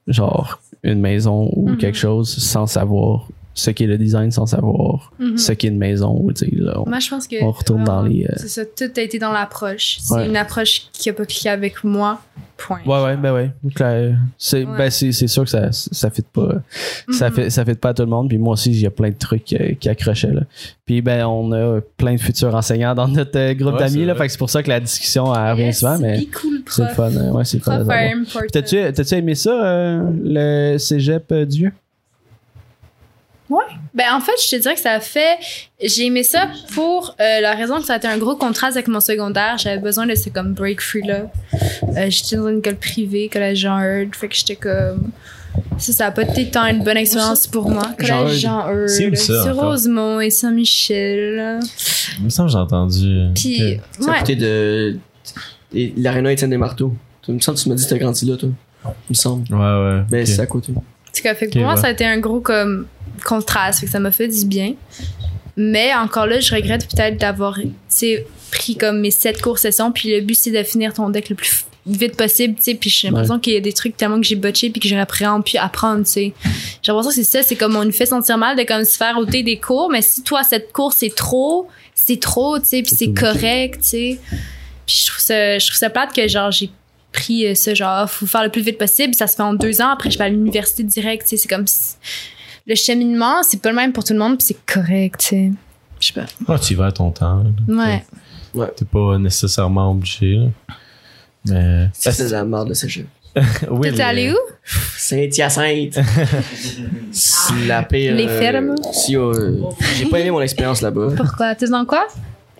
genre 0.07 0.59
une 0.83 0.99
maison 1.01 1.49
ou 1.53 1.69
Mhm. 1.69 1.77
quelque 1.77 1.97
chose 1.97 2.29
sans 2.37 2.67
savoir 2.67 3.27
ce 3.57 3.71
qu'est 3.71 3.87
le 3.87 3.97
design, 3.97 4.31
sans 4.31 4.45
savoir 4.45 5.11
Mhm. 5.19 5.37
ce 5.37 5.51
qu'est 5.51 5.67
une 5.69 5.77
maison. 5.77 6.25
tu 6.35 6.45
sais, 6.45 6.51
là, 6.55 6.79
on- 6.79 6.87
Moi, 6.89 6.99
je 6.99 7.09
pense 7.09 7.27
que. 7.27 7.43
On 7.43 7.51
retourne 7.51 7.83
dans 7.83 8.01
vraiment, 8.01 8.15
les, 8.15 8.25
euh, 8.25 8.33
C'est 8.37 8.47
ça, 8.49 8.65
tout 8.65 8.91
a 8.95 9.01
été 9.01 9.17
dans 9.19 9.31
l'approche. 9.31 9.97
C'est 9.99 10.13
Ouais. 10.13 10.27
une 10.27 10.37
approche 10.37 10.83
qui 10.93 11.09
a 11.09 11.13
pas 11.13 11.25
cliqué 11.25 11.49
avec 11.49 11.83
moi. 11.83 12.21
Point. 12.57 12.79
Ouais, 12.87 13.03
ouais, 13.03 13.17
ben 13.17 13.33
ouais. 13.33 13.51
Clair. 13.75 14.15
C'est, 14.37 14.63
Ouais. 14.65 14.77
ben 14.77 14.89
c'est, 14.89 15.11
c'est 15.11 15.27
sûr 15.27 15.43
que 15.43 15.49
ça, 15.51 15.71
ça 15.71 16.09
fit 16.09 16.23
pas. 16.23 16.55
Ça 17.11 17.29
Mhm. 17.29 17.35
fait, 17.35 17.49
ça 17.51 17.63
fit 17.63 17.75
pas 17.75 17.89
à 17.89 17.93
tout 17.93 18.01
le 18.01 18.07
monde. 18.09 18.29
Puis 18.29 18.39
moi 18.39 18.53
aussi, 18.53 18.71
il 18.71 18.79
y 18.81 18.85
a 18.87 18.89
plein 18.89 19.09
de 19.09 19.15
trucs 19.17 19.53
euh, 19.53 19.73
qui 19.79 19.87
accrochaient, 19.89 20.31
là. 20.33 20.41
Puis 20.85 21.01
ben, 21.03 21.23
on 21.27 21.51
a 21.51 21.81
plein 21.97 22.13
de 22.15 22.19
futurs 22.19 22.55
enseignants 22.55 22.95
dans 22.95 23.07
notre 23.07 23.37
euh, 23.37 23.53
groupe 23.53 23.73
Ouais, 23.75 23.79
d'amis. 23.81 24.05
Fait 24.17 24.25
que 24.25 24.31
c'est 24.31 24.37
pour 24.39 24.49
ça 24.49 24.63
que 24.63 24.69
la 24.69 24.79
discussion 24.79 25.33
elle 25.35 25.51
revient 25.51 25.63
Yes, 25.65 25.79
souvent, 25.79 25.99
mais 25.99 26.25
cool, 26.41 26.61
c'est 26.67 26.83
le 26.83 26.89
fun. 26.89 27.11
Ouais, 27.31 27.45
c'est 27.45 27.57
le 27.57 27.63
fun. 27.63 27.85
T'as-tu, 28.51 29.13
aimé 29.15 29.35
ça, 29.35 29.51
euh, 29.65 30.09
le 30.23 30.77
cégep 30.79 31.31
euh, 31.31 31.45
Dieu? 33.49 33.57
Ben, 33.93 34.05
en 34.13 34.19
fait, 34.19 34.33
je 34.43 34.55
te 34.55 34.61
dirais 34.61 34.75
que 34.75 34.81
ça 34.81 34.91
a 34.93 34.99
fait. 34.99 35.37
J'ai 35.81 36.05
aimé 36.05 36.23
ça 36.23 36.47
pour 36.73 37.15
euh, 37.19 37.41
la 37.41 37.53
raison 37.55 37.79
que 37.79 37.85
ça 37.85 37.93
a 37.93 37.97
été 37.97 38.07
un 38.07 38.17
gros 38.17 38.35
contraste 38.35 38.75
avec 38.75 38.87
mon 38.87 38.99
secondaire. 38.99 39.57
J'avais 39.57 39.79
besoin 39.79 40.05
de 40.05 40.15
ce 40.15 40.29
comme 40.29 40.53
break 40.53 40.81
free 40.81 41.03
là. 41.03 41.31
Euh, 41.53 42.09
j'étais 42.09 42.35
dans 42.35 42.49
une 42.49 42.59
école 42.59 42.75
privée, 42.77 43.29
collège 43.31 43.59
Jean 43.59 43.79
Heard. 43.79 44.15
Fait 44.15 44.27
que 44.27 44.35
j'étais 44.35 44.55
comme. 44.55 45.11
Ça, 45.79 45.91
ça 45.93 46.05
a 46.07 46.11
pas 46.11 46.23
été 46.23 46.49
tant 46.51 46.65
une 46.67 46.83
bonne 46.83 46.97
expérience 46.97 47.47
pour 47.47 47.69
moi. 47.69 47.83
Collège 47.97 48.39
Jean 48.39 48.67
Heard. 48.69 48.89
C'est 48.89 49.07
où 49.09 49.15
ça, 49.15 49.43
Sur 49.43 49.53
encore? 49.53 49.71
Rosemont 49.71 50.19
et 50.19 50.29
Saint-Michel. 50.29 51.59
Il 52.19 52.25
me 52.25 52.29
semble 52.29 52.49
que 52.49 52.53
j'ai 52.53 52.59
entendu. 52.59 53.25
Puis, 53.35 53.75
Ok. 53.75 53.79
C'est 53.99 54.07
à 54.07 54.11
ouais. 54.11 54.19
côté 54.19 54.35
de. 54.35 54.99
et 55.73 55.93
L'aréna 55.97 56.31
Étienne 56.31 56.49
des 56.49 56.57
Marteaux. 56.57 56.93
Il 57.27 57.33
me 57.35 57.39
semble 57.39 57.57
que 57.57 57.63
tu 57.63 57.69
m'as 57.69 57.75
dit 57.75 57.83
que 57.83 57.89
t'as 57.89 57.97
grandi 57.97 58.25
là, 58.25 58.37
toi. 58.37 58.49
Il 58.85 58.91
me 59.09 59.13
semble. 59.15 59.53
Ouais, 59.53 59.59
ouais. 59.59 60.01
Ben, 60.09 60.25
c'est 60.25 60.39
à 60.39 60.45
côté. 60.45 60.73
Cas, 61.21 61.35
fait 61.35 61.47
que 61.47 61.53
pour 61.53 61.61
moi, 61.61 61.75
ouais. 61.75 61.81
ça 61.81 61.87
a 61.87 61.91
été 61.91 62.05
un 62.05 62.17
gros 62.19 62.39
comme 62.39 62.87
contraste, 63.25 63.79
fait 63.79 63.85
que 63.85 63.91
ça 63.91 63.99
m'a 63.99 64.11
fait 64.11 64.27
du 64.27 64.45
bien. 64.45 64.73
Mais 65.55 65.93
encore 65.95 66.27
là, 66.27 66.39
je 66.39 66.53
regrette 66.53 66.87
peut-être 66.87 67.17
d'avoir 67.17 67.59
pris 68.51 68.77
comme 68.77 69.01
mes 69.01 69.11
sept 69.11 69.41
cours 69.41 69.59
sessions, 69.59 69.91
puis 69.91 70.13
le 70.13 70.21
but 70.21 70.35
c'est 70.35 70.51
de 70.51 70.63
finir 70.63 70.93
ton 70.93 71.09
deck 71.09 71.29
le 71.29 71.35
plus 71.35 71.65
vite 71.87 72.17
possible, 72.17 72.55
tu 72.55 72.63
sais, 72.63 72.75
puis 72.75 72.89
j'ai 72.89 73.07
l'impression 73.07 73.39
qu'il 73.39 73.53
y 73.53 73.57
a 73.57 73.61
des 73.61 73.73
trucs 73.73 73.95
tellement 73.95 74.19
que 74.19 74.27
j'ai 74.27 74.35
botché 74.35 74.69
puis 74.69 74.81
que 74.81 74.87
j'aurais 74.87 75.05
vraiment 75.05 75.41
pu 75.41 75.57
apprendre, 75.57 76.03
tu 76.03 76.11
sais. 76.11 76.33
J'ai 76.81 76.91
l'impression 76.91 77.09
que 77.09 77.15
c'est 77.15 77.37
ça, 77.37 77.43
c'est 77.43 77.55
comme 77.55 77.75
on 77.75 77.85
nous 77.85 77.91
fait 77.91 78.05
sentir 78.05 78.37
mal 78.37 78.57
de 78.57 78.63
comme 78.63 78.83
se 78.83 78.97
faire 78.97 79.17
ôter 79.17 79.41
des 79.41 79.57
cours, 79.57 79.89
mais 79.89 80.01
si 80.01 80.21
toi 80.21 80.43
cette 80.43 80.73
cours 80.73 80.93
c'est 80.93 81.15
trop, 81.15 81.67
c'est 81.95 82.19
trop, 82.19 82.59
tu 82.59 82.65
sais, 82.65 82.83
puis 82.83 82.95
C'est 82.95 83.13
correct, 83.13 83.81
tu 83.81 83.87
sais. 83.87 84.19
Puis 84.85 85.01
je 85.01 85.07
trouve 85.07 85.21
ça 85.21 85.57
je 85.57 85.65
trouve 85.65 85.77
ça 85.77 85.89
plate 85.89 86.13
que 86.13 86.27
genre 86.27 86.51
j'ai 86.51 86.69
pris 87.17 87.47
euh, 87.47 87.55
ça 87.55 87.73
genre 87.73 88.09
faut 88.09 88.25
faire 88.27 88.43
le 88.43 88.49
plus 88.49 88.61
vite 88.61 88.77
possible 88.77 89.13
ça 89.15 89.27
se 89.27 89.35
fait 89.35 89.43
en 89.43 89.53
deux 89.53 89.81
ans 89.81 89.89
après 89.89 90.09
je 90.11 90.17
vais 90.17 90.25
à 90.25 90.29
l'université 90.29 90.83
direct 90.83 91.23
tu 91.23 91.29
sais 91.29 91.37
c'est 91.37 91.47
comme 91.47 91.65
si- 91.67 91.95
le 92.65 92.75
cheminement 92.75 93.43
c'est 93.43 93.61
pas 93.61 93.69
le 93.69 93.75
même 93.75 93.91
pour 93.93 94.03
tout 94.03 94.13
le 94.13 94.19
monde 94.19 94.37
puis 94.37 94.45
c'est 94.47 94.65
correct 94.65 95.15
tu 95.19 95.27
sais 95.27 95.51
je 95.99 96.07
sais 96.07 96.13
pas 96.13 96.25
Ah, 96.47 96.59
tu 96.59 96.73
y 96.73 96.75
vas 96.75 96.85
à 96.87 96.91
ton 96.91 97.09
temps. 97.11 97.43
là. 97.67 98.01
ouais 98.53 98.67
T'es 98.75 98.85
pas 98.85 99.17
nécessairement 99.17 99.91
obligé. 99.91 100.35
là. 100.35 100.47
Mais. 101.49 101.89
Ça, 101.93 102.11
c'est 102.11 102.25
de 102.27 102.31
la 102.31 102.43
merde, 102.45 102.69
le 102.69 102.73
cégep. 102.75 103.07
oui, 103.71 103.91
t'es 103.93 104.01
allé 104.01 104.31
où? 104.31 104.35
Saint-Hyacinthe. 104.97 105.99
c'est 107.11 107.65
la 107.67 107.83
pire. 107.83 108.13
Les 108.15 108.27
euh, 108.27 108.39
fermes? 108.39 108.75
Si, 108.93 109.15
euh, 109.15 109.57
j'ai 109.95 110.05
pas 110.05 110.19
aimé 110.19 110.31
mon 110.31 110.41
expérience 110.41 110.81
là-bas. 110.81 111.09
pourquoi? 111.17 111.55
T'es 111.55 111.67
dans 111.67 111.85
quoi? 111.85 112.07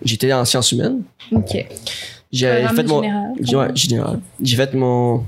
J'étais 0.04 0.32
en 0.32 0.44
sciences 0.44 0.72
humaines. 0.72 1.02
ok 1.32 1.66
J'ai 2.32 2.46
fait 2.76 2.82
mon. 2.88 3.00
j'ai- 3.40 3.56
Ouais, 3.56 3.68
général. 3.74 4.20
J'ai 4.42 4.56
fait 4.56 4.74
mon. 4.74 5.24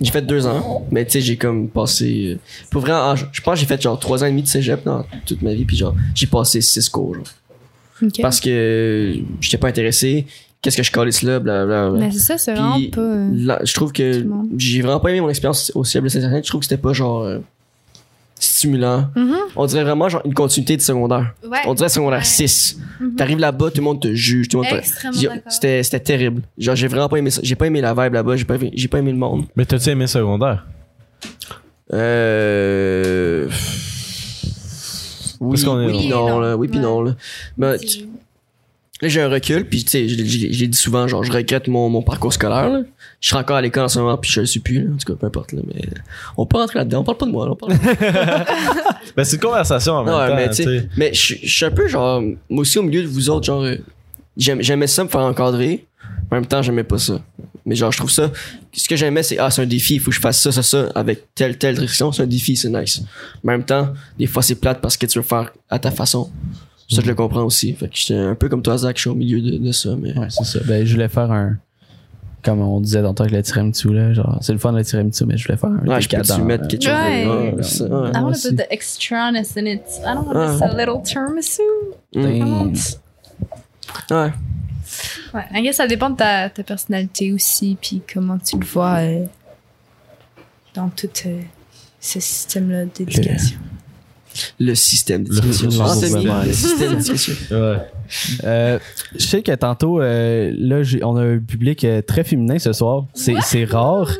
J'ai 0.00 0.10
fait 0.10 0.22
deux 0.22 0.44
ans, 0.46 0.84
mais 0.90 1.04
tu 1.04 1.12
sais, 1.12 1.20
j'ai 1.20 1.36
comme 1.36 1.68
passé. 1.68 2.32
euh, 2.34 2.38
Pour 2.70 2.80
vrai, 2.82 2.92
en- 2.92 3.14
je 3.14 3.40
pense 3.42 3.54
que 3.54 3.60
j'ai 3.60 3.66
fait 3.66 3.80
genre 3.80 3.98
trois 3.98 4.24
ans 4.24 4.26
et 4.26 4.30
demi 4.30 4.42
de 4.42 4.48
cégep 4.48 4.82
dans 4.84 5.04
toute 5.24 5.40
ma 5.42 5.54
vie, 5.54 5.64
puis 5.64 5.76
genre, 5.76 5.94
j'ai 6.16 6.26
passé 6.26 6.60
six 6.60 6.88
cours. 6.88 7.14
Genre. 7.14 7.24
Parce 8.22 8.40
que 8.40 9.14
j'étais 9.40 9.58
pas 9.58 9.68
intéressé. 9.68 10.26
Qu'est-ce 10.60 10.76
que 10.76 10.82
je 10.82 10.90
calisse 10.90 11.22
là, 11.22 11.38
blablabla. 11.38 11.96
Mais 12.00 12.10
c'est 12.10 12.18
ça, 12.18 12.38
c'est 12.38 12.52
vraiment 12.52 12.74
pas. 12.90 13.00
euh, 13.00 13.30
Là, 13.32 13.60
je 13.64 13.72
trouve 13.74 13.92
que 13.92 14.26
j'ai 14.56 14.82
vraiment 14.82 14.98
pas 14.98 15.10
aimé 15.10 15.20
mon 15.20 15.28
expérience 15.30 15.70
au 15.76 15.84
CEB 15.84 16.04
de 16.04 16.08
Saint-Internet. 16.08 16.44
Je 16.44 16.48
trouve 16.50 16.60
que 16.60 16.66
c'était 16.66 16.82
pas 16.82 16.92
genre 16.92 17.22
stimulant. 18.40 19.08
mhm. 19.16 19.34
On 19.56 19.66
dirait 19.66 19.84
vraiment 19.84 20.08
genre 20.08 20.22
une 20.24 20.34
continuité 20.34 20.76
de 20.76 20.82
secondaire. 20.82 21.34
Ouais. 21.44 21.58
On 21.66 21.74
dirait 21.74 21.88
secondaire 21.88 22.18
Ouais. 22.20 22.24
6. 22.24 22.78
Mhm. 23.00 23.14
T'arrives 23.16 23.38
là-bas, 23.38 23.70
tout 23.70 23.78
le 23.78 23.82
monde 23.84 24.00
te 24.00 24.12
juge, 24.14 24.48
tout 24.48 24.60
le 24.62 24.68
monde. 24.68 24.82
C'était 25.48 25.82
c'était 25.82 26.00
terrible. 26.00 26.42
Genre 26.58 26.74
j'ai 26.76 26.88
vraiment 26.88 27.08
pas 27.08 27.16
aimé 27.18 27.30
ça. 27.30 27.40
J'ai 27.44 27.54
pas 27.56 27.66
aimé 27.66 27.80
la 27.80 27.94
vibe 27.94 28.14
là-bas, 28.14 28.36
j'ai 28.36 28.44
pas 28.44 28.54
aimé, 28.56 28.70
j'ai 28.74 28.88
pas 28.88 28.98
aimé 28.98 29.12
le 29.12 29.18
monde. 29.18 29.44
Mais 29.56 29.64
t'as-tu 29.64 29.90
aimé 29.90 30.06
secondaire? 30.06 30.66
Euh 31.92 33.48
oui, 35.40 35.50
Parce 35.52 35.64
qu'on 35.64 35.80
est- 35.80 35.86
oui, 35.86 36.08
non, 36.08 36.28
non. 36.28 36.40
là, 36.40 36.56
oui 36.56 36.66
puis 36.66 36.80
non 36.80 37.02
là. 37.02 37.78
Tu- 37.78 38.07
Là, 39.00 39.08
j'ai 39.08 39.20
un 39.20 39.28
recul, 39.28 39.64
puis 39.64 39.84
tu 39.84 39.90
sais, 39.90 40.00
l'ai 40.02 40.66
dit 40.66 40.76
souvent, 40.78 41.06
genre, 41.06 41.22
je 41.22 41.30
regrette 41.30 41.68
mon, 41.68 41.88
mon 41.88 42.02
parcours 42.02 42.32
scolaire, 42.32 42.68
là. 42.68 42.80
Je 43.20 43.28
serais 43.28 43.40
encore 43.40 43.56
à 43.56 43.60
l'école 43.62 43.84
en 43.84 43.88
ce 43.88 43.98
moment, 44.00 44.16
puis 44.18 44.30
je 44.30 44.40
le 44.40 44.46
suis 44.46 44.58
plus, 44.60 44.82
là. 44.84 44.90
En 44.92 44.96
tout 44.96 45.12
cas, 45.12 45.18
peu 45.18 45.26
importe, 45.26 45.52
là. 45.52 45.62
Mais 45.66 45.82
on 46.36 46.46
peut 46.46 46.56
rentrer 46.56 46.80
là-dedans, 46.80 47.00
on 47.00 47.04
parle 47.04 47.18
pas 47.18 47.26
de 47.26 47.30
moi, 47.30 47.46
là, 47.46 47.52
on 47.52 47.56
parle 47.56 47.74
Ben, 49.16 49.24
c'est 49.24 49.36
une 49.36 49.42
conversation 49.42 49.94
en 49.94 50.04
même 50.04 50.14
Ouais, 50.14 50.48
temps, 50.48 50.64
mais 50.66 50.82
mais 50.96 51.14
je 51.14 51.34
suis 51.46 51.64
un 51.64 51.70
peu 51.70 51.88
genre, 51.88 52.20
moi 52.48 52.60
aussi 52.62 52.78
au 52.78 52.82
milieu 52.82 53.02
de 53.02 53.08
vous 53.08 53.30
autres, 53.30 53.46
genre, 53.46 53.62
euh, 53.62 53.76
j'aimais 54.36 54.86
ça 54.86 55.04
me 55.04 55.08
faire 55.08 55.20
encadrer. 55.20 55.86
En 56.30 56.34
même 56.34 56.46
temps, 56.46 56.60
j'aimais 56.62 56.84
pas 56.84 56.98
ça. 56.98 57.20
Mais 57.64 57.74
genre, 57.74 57.90
je 57.92 57.98
trouve 57.98 58.10
ça, 58.10 58.30
ce 58.72 58.88
que 58.88 58.96
j'aimais, 58.96 59.22
c'est, 59.22 59.38
ah, 59.38 59.50
c'est 59.50 59.62
un 59.62 59.66
défi, 59.66 59.94
il 59.94 60.00
faut 60.00 60.10
que 60.10 60.16
je 60.16 60.20
fasse 60.20 60.40
ça, 60.40 60.52
ça, 60.52 60.62
ça, 60.62 60.88
avec 60.94 61.34
telle, 61.34 61.56
telle 61.58 61.74
restriction, 61.78 62.12
c'est 62.12 62.22
un 62.22 62.26
défi, 62.26 62.56
c'est 62.56 62.68
nice. 62.70 63.02
En 63.44 63.48
même 63.48 63.64
temps, 63.64 63.92
des 64.18 64.26
fois, 64.26 64.42
c'est 64.42 64.54
plate 64.54 64.80
parce 64.80 64.96
que 64.96 65.06
tu 65.06 65.18
veux 65.18 65.24
faire 65.24 65.52
à 65.68 65.78
ta 65.78 65.90
façon. 65.90 66.30
Ça, 66.90 67.02
je 67.02 67.06
le 67.06 67.14
comprends 67.14 67.42
aussi. 67.44 67.74
Fait 67.74 67.86
que 67.88 67.96
j'étais 67.96 68.14
un 68.18 68.34
peu 68.34 68.48
comme 68.48 68.62
toi, 68.62 68.78
Zach, 68.78 68.96
je 68.96 69.02
suis 69.02 69.10
au 69.10 69.14
milieu 69.14 69.40
de, 69.42 69.58
de 69.58 69.72
ça, 69.72 69.90
mais. 69.96 70.16
Ouais, 70.18 70.28
c'est 70.30 70.44
ça. 70.44 70.58
Ben, 70.66 70.84
je 70.86 70.92
voulais 70.94 71.08
faire 71.08 71.30
un. 71.30 71.56
Comme 72.42 72.60
on 72.60 72.80
disait 72.80 73.02
tantôt 73.02 73.24
avec 73.24 73.34
le 73.34 73.42
tiramisu, 73.42 73.92
là. 73.92 74.12
Genre, 74.14 74.38
c'est 74.40 74.52
le 74.52 74.58
fun 74.58 74.72
le 74.72 74.82
tiramisu, 74.84 75.24
mais 75.26 75.36
je 75.36 75.44
voulais 75.46 75.58
faire 75.58 75.70
un. 75.70 75.86
Ouais, 75.86 76.00
je 76.00 76.08
peux 76.08 76.22
tu 76.22 76.40
mettre 76.42 76.64
euh, 76.64 76.68
quelque 76.68 76.82
chose 76.84 76.92
Ouais. 76.92 77.24
de. 77.24 77.28
Ouais, 77.56 77.62
c'est 77.62 77.78
ça, 77.78 77.84
ouais. 77.84 78.10
I 78.14 78.20
want 78.22 78.32
to 78.32 78.48
put 78.48 78.56
the 78.56 78.66
extraness 78.70 79.56
in 79.56 79.66
it. 79.66 79.82
I 80.02 80.14
don't 80.14 80.26
want 80.28 80.34
Ah. 80.36 80.46
just 80.52 80.62
a 80.62 80.76
little 80.76 81.02
tiramisu. 81.02 81.62
Ouais. 84.10 84.32
Ouais, 85.34 85.44
I 85.52 85.62
guess 85.62 85.76
ça 85.76 85.86
dépend 85.86 86.10
de 86.10 86.16
ta, 86.16 86.48
ta 86.48 86.62
personnalité 86.62 87.32
aussi, 87.32 87.76
puis 87.80 88.00
comment 88.12 88.38
tu 88.38 88.58
le 88.58 88.64
vois 88.64 88.96
euh, 89.00 89.24
dans 90.74 90.88
tout 90.88 91.08
euh, 91.26 91.40
ce 92.00 92.18
système-là 92.20 92.86
d'éducation. 92.86 93.58
Le 94.58 94.74
système 94.74 95.24
Le- 95.28 95.40
d'éducation. 95.40 95.68
le 95.68 97.00
système. 97.00 97.36
Ouais. 97.50 97.76
Euh, 98.44 98.78
je 99.18 99.26
sais 99.26 99.42
que 99.42 99.52
tantôt, 99.54 100.00
euh, 100.00 100.50
là, 100.56 100.82
on 101.02 101.16
a 101.16 101.22
un 101.22 101.38
public 101.38 101.84
euh, 101.84 102.00
très 102.00 102.24
féminin 102.24 102.58
ce 102.58 102.72
soir. 102.72 103.04
C'est 103.14 103.34
c'est 103.42 103.64
rare. 103.64 104.10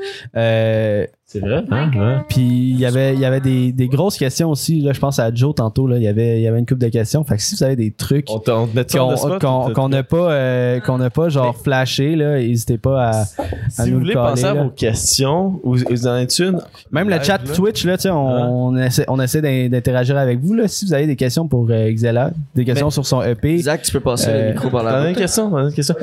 Euh, 1.28 1.30
C'est 1.30 1.40
vrai, 1.40 1.62
hein? 1.70 1.90
Ouais. 1.94 2.16
Puis 2.30 2.40
il 2.40 2.80
y 2.80 2.86
avait, 2.86 3.12
il 3.12 3.20
y 3.20 3.26
avait 3.26 3.40
des, 3.40 3.70
des 3.72 3.88
grosses 3.88 4.16
questions 4.16 4.48
aussi. 4.50 4.80
Là, 4.80 4.94
je 4.94 4.98
pense 5.00 5.18
à 5.18 5.30
Joe 5.34 5.54
tantôt. 5.54 5.86
Là, 5.86 5.98
il 5.98 6.02
y 6.02 6.08
avait, 6.08 6.38
il 6.38 6.42
y 6.42 6.46
avait 6.48 6.58
une 6.58 6.64
couple 6.64 6.80
de 6.80 6.88
questions. 6.88 7.22
Fait 7.22 7.36
que 7.36 7.42
si 7.42 7.54
vous 7.54 7.62
avez 7.64 7.76
des 7.76 7.90
trucs 7.90 8.30
On 8.30 8.40
on 8.50 8.66
on 8.74 9.38
qu'on 9.38 9.72
on 9.76 9.88
n'a 9.90 10.02
pas, 10.02 10.32
euh, 10.32 10.80
qu'on 10.80 10.96
n'a 10.96 11.10
pas 11.10 11.28
genre 11.28 11.54
flashé 11.54 12.16
là, 12.16 12.38
n'hésitez 12.38 12.78
pas 12.78 13.08
à, 13.10 13.20
à 13.20 13.24
Si 13.68 13.82
nous 13.82 13.92
vous 13.94 13.98
voulez 14.00 14.14
le 14.14 14.20
penser 14.20 14.42
caler, 14.42 14.52
à 14.52 14.54
là. 14.54 14.62
vos 14.64 14.70
questions, 14.70 15.60
ou 15.64 15.76
vous 15.76 16.06
en 16.06 16.16
êtes 16.16 16.38
une, 16.38 16.62
Même 16.92 17.10
le 17.10 17.22
chat 17.22 17.38
là. 17.44 17.52
Twitch 17.54 17.84
là, 17.84 17.96
tu 17.98 18.04
sais, 18.04 18.08
Hein? 18.08 18.14
on, 18.14 18.68
on 18.74 18.76
essaie, 18.78 19.04
on 19.08 19.20
essaie 19.20 19.42
d'in- 19.42 19.68
d'interagir 19.68 20.16
avec 20.16 20.40
vous 20.40 20.54
là. 20.54 20.66
Si 20.66 20.86
vous 20.86 20.94
avez 20.94 21.06
des 21.06 21.16
questions 21.16 21.46
pour 21.46 21.66
euh, 21.68 21.90
Xela, 21.92 22.30
des 22.54 22.64
questions 22.64 22.86
Mais- 22.86 22.90
sur 22.92 23.04
son 23.06 23.20
EP, 23.22 23.58
Zach, 23.58 23.82
tu 23.82 23.92
peux 23.92 24.00
passer 24.00 24.28
Euh, 24.30 24.46
le 24.48 24.52
micro 24.54 24.70
par 24.70 24.82
là. 24.82 25.06
une 25.10 25.14
question? 25.14 25.56
Une 25.58 25.72
question? 25.74 25.94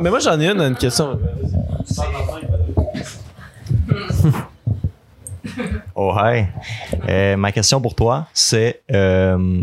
Mais 0.00 0.08
moi, 0.10 0.20
j'en 0.20 0.38
ai 0.38 0.46
une, 0.48 0.60
une 0.60 0.76
question. 0.76 1.18
Oh, 5.94 6.12
hi. 6.16 6.44
Euh, 7.08 7.36
ma 7.36 7.52
question 7.52 7.80
pour 7.80 7.94
toi, 7.94 8.26
c'est 8.32 8.82
euh, 8.92 9.62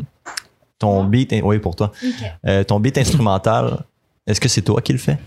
ton 0.78 1.04
beat. 1.04 1.34
Oui, 1.44 1.60
pour 1.60 1.76
toi. 1.76 1.92
Euh, 2.46 2.64
ton 2.64 2.80
beat 2.80 2.98
instrumental, 2.98 3.84
est-ce 4.28 4.40
que 4.40 4.48
c'est 4.48 4.62
toi 4.62 4.82
qui 4.82 4.94
le 4.94 5.00
fais? 5.00 5.18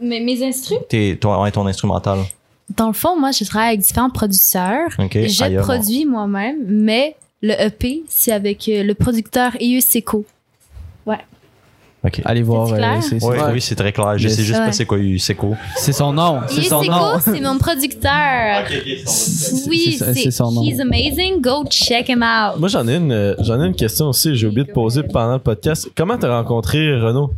Mais 0.00 0.20
mes 0.20 0.46
instruments? 0.46 1.42
Ouais, 1.42 1.50
ton 1.50 1.66
instrumental. 1.66 2.20
Dans 2.76 2.88
le 2.88 2.92
fond, 2.92 3.18
moi, 3.18 3.30
je 3.32 3.44
travaille 3.44 3.68
avec 3.68 3.80
différents 3.80 4.10
producteurs. 4.10 4.90
OK. 4.98 5.12
je 5.12 5.42
Ailleurs, 5.42 5.64
produis 5.64 6.04
moi-même, 6.04 6.58
mais 6.66 7.16
le 7.42 7.54
EP, 7.60 8.02
c'est 8.08 8.32
avec 8.32 8.64
le 8.66 8.92
producteur 8.94 9.52
EU 9.60 9.80
Seco. 12.04 12.06
OK. 12.18 12.22
allez 12.24 12.42
voir. 12.42 12.68
C'est 12.68 12.74
clair? 12.76 12.92
euh, 12.96 13.00
c'est- 13.00 13.24
Ouais, 13.24 13.36
Ouais. 13.42 13.52
Oui, 13.54 13.60
c'est 13.60 13.74
très 13.74 13.92
clair. 13.92 14.16
Je 14.18 14.28
sais 14.28 14.42
juste 14.42 14.58
Ouais. 14.58 14.66
pas 14.66 14.72
c'est 14.72 14.84
quoi 14.86 14.98
c'est 15.18 15.34
quoi. 15.34 15.50
C'est 15.76 15.92
son 15.92 16.12
nom. 16.12 16.40
C'est 16.48 16.60
EU 16.60 16.64
son 16.64 16.82
nom. 16.84 17.18
Seco, 17.18 17.32
c'est 17.34 17.40
mon 17.40 17.58
producteur. 17.58 18.64
Oui, 19.68 19.98
C'est 20.14 20.30
son 20.30 20.50
nom. 20.52 20.62
He's 20.62 20.80
amazing. 20.80 21.40
Go 21.40 21.64
check 21.70 22.08
him 22.08 22.22
out. 22.22 22.58
Moi, 22.58 22.68
j'en 22.68 22.86
ai 22.88 22.96
une, 22.96 23.12
euh, 23.12 23.34
j'en 23.40 23.60
ai 23.62 23.66
une 23.66 23.74
question 23.74 24.06
aussi. 24.08 24.34
J'ai 24.36 24.46
oublié 24.46 24.66
de 24.66 24.72
poser 24.72 25.02
pendant 25.02 25.34
le 25.34 25.38
podcast. 25.38 25.88
Comment 25.96 26.16
t'as 26.16 26.34
rencontré 26.36 26.78
Renaud? 26.98 27.30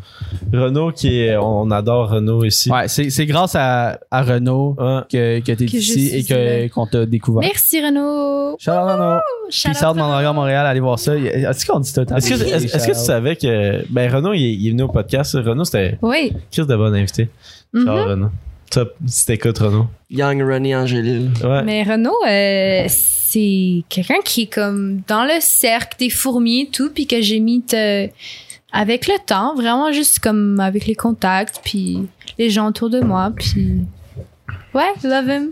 Renaud 0.53 0.93
qui 0.93 1.21
est, 1.21 1.37
on 1.37 1.71
adore 1.71 2.11
Renaud 2.11 2.45
ici. 2.45 2.71
Ouais, 2.71 2.89
c'est 2.89 3.11
c'est 3.11 3.27
grâce 3.27 3.55
à, 3.57 3.99
à 4.11 4.23
Renaud 4.23 4.77
Ouais. 4.79 5.01
que, 5.11 5.41
que 5.41 5.53
t'es 5.53 5.65
ici 5.65 6.11
et 6.15 6.25
que 6.25 6.69
qu'on 6.69 6.87
t'a 6.87 7.07
découvert. 7.07 7.43
Merci 7.43 7.85
Renaud. 7.85 8.57
Shout 8.59 8.71
out 8.71 8.77
Renaud. 8.91 9.21
Shout 9.51 9.69
Puis 9.71 9.75
sort 9.79 9.95
de 9.95 10.01
out 10.01 10.07
Montréal, 10.07 10.35
Montréal, 10.35 10.67
allez 10.67 10.81
voir 10.81 10.99
ça. 10.99 11.17
Est-ce 11.17 11.67
qu'on 11.67 11.81
dit 11.81 11.93
tout 11.93 12.01
le 12.01 12.07
temps? 12.07 12.17
Est-ce 12.17 12.29
que, 12.31 12.35
est-ce, 12.35 12.65
est-ce 12.77 12.87
que 12.87 12.93
tu 12.93 12.99
savais 12.99 13.35
que, 13.37 13.85
ben, 13.91 14.13
Renaud, 14.15 14.33
il 14.33 14.45
est, 14.50 14.50
il 14.53 14.67
est 14.69 14.71
venu 14.71 14.83
au 14.83 14.89
podcast. 14.89 15.35
Renaud, 15.35 15.65
c'était 15.65 15.99
Oui. 16.03 16.33
Chris 16.51 16.67
de 16.67 16.77
bon 16.77 16.95
invité. 16.95 17.29
Mhm. 17.73 17.85
Ciao, 17.85 18.05
Renaud. 18.09 18.31
Top, 18.71 18.95
si 19.07 19.27
t'écoutes, 19.27 19.59
Renaud. 19.59 19.87
Young 20.11 20.43
Ronnie 20.43 20.75
Angélil. 20.77 21.31
Ouais. 21.43 21.63
Mais 21.65 21.83
Renaud, 21.83 22.15
euh, 22.29 22.85
c'est 22.89 23.83
quelqu'un 23.89 24.21
qui 24.25 24.43
est 24.43 24.53
comme 24.53 25.01
dans 25.09 25.25
le 25.25 25.41
cercle 25.41 25.97
des 25.99 26.11
fourmis 26.11 26.63
et 26.63 26.67
tout, 26.69 26.91
puis 26.95 27.07
que 27.07 27.21
j'ai 27.21 27.41
mis 27.41 27.63
te- 27.63 28.09
avec 28.73 29.09
le 29.09 29.15
temps, 29.27 29.55
vraiment 29.57 29.91
juste 29.93 30.21
comme 30.21 30.61
avec 30.61 30.87
les 30.87 30.95
contacts, 30.95 31.61
puis 31.65 31.99
les 32.39 32.51
gens 32.51 32.69
autour 32.69 32.91
de 32.91 33.01
moi, 33.01 33.33
puis 33.35 33.79
ouais, 34.75 34.93
love 35.05 35.29
him. 35.29 35.51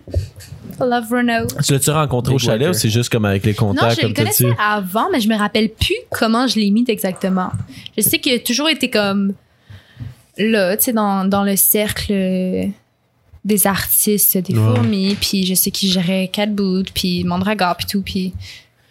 Love 0.81 1.11
Renaud. 1.11 1.47
Tu 1.65 1.73
l'as-tu 1.73 1.91
rencontré 1.91 2.33
au 2.35 2.39
chalet 2.39 2.69
ou 2.69 2.73
c'est 2.73 2.89
juste 2.91 3.11
comme 3.11 3.25
avec 3.25 3.45
les 3.45 3.51
Non, 3.53 3.57
contacts, 3.59 3.97
je 4.01 4.07
le 4.07 4.13
comme 4.13 4.25
connaissais 4.25 4.47
avant, 4.65 5.09
mais 5.11 5.21
je 5.21 5.29
me 5.29 5.37
rappelle 5.37 5.71
plus 5.71 5.97
comment 6.11 6.47
je 6.47 6.57
l'ai 6.61 6.71
mis 6.71 6.85
exactement. 6.87 7.51
Je 7.97 8.03
sais 8.03 8.19
qu'il 8.21 8.33
a 8.35 8.39
toujours 8.39 8.69
été 8.69 8.89
comme 8.89 9.33
là, 10.37 10.77
tu 10.77 10.85
sais, 10.85 10.93
dans, 10.93 11.25
dans 11.29 11.43
le 11.43 11.57
cercle 11.57 12.13
des 13.45 13.67
artistes, 13.67 14.39
des 14.39 14.55
Ouais. 14.57 14.75
fourmis, 14.77 15.17
puis 15.21 15.45
je 15.47 15.55
sais 15.55 15.73
qu'il 15.73 15.91
gérait 15.91 16.29
Cat 16.33 16.47
Boot, 16.47 16.93
puis 16.95 17.25
Mondragor, 17.25 17.77
puis 17.77 17.87
tout, 17.87 18.03
puis... 18.03 18.33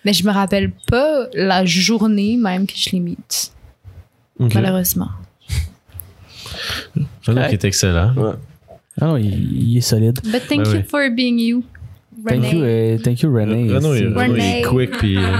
Mais 0.03 0.11
je 0.13 0.25
me 0.25 0.31
rappelle 0.31 0.71
pas 0.89 1.27
la 1.33 1.63
journée 1.65 2.35
même 2.37 2.65
que 2.67 2.73
je 2.75 2.89
l'ai 2.91 2.99
mis, 2.99 3.17
Ok. 4.39 4.53
malheureusement. 4.55 5.09
Renaud 7.25 7.47
qui 7.47 7.53
est 7.53 7.63
excellent. 7.65 8.13
Ah 8.99 9.05
non, 9.07 9.17
il, 9.17 9.69
il 9.71 9.77
est 9.77 9.81
solide. 9.81 10.19
But 10.23 10.47
thank 10.47 10.63
Ben 10.63 10.71
you 10.71 10.77
oui. 10.77 10.83
for 10.83 11.09
being 11.15 11.37
you, 11.39 11.63
Thank 12.27 12.43
René. 12.45 12.51
you, 12.55 12.63
euh, 12.63 12.97
thank 13.03 13.21
you 13.21 13.31
René. 13.33 13.71
Renaud, 13.73 13.93
il, 13.95 13.99
C'est- 13.99 14.19
Renaud, 14.19 14.35
il 14.35 14.43
est 14.43 14.61
quick, 14.63 14.91
puis 14.97 15.17
euh, 15.17 15.35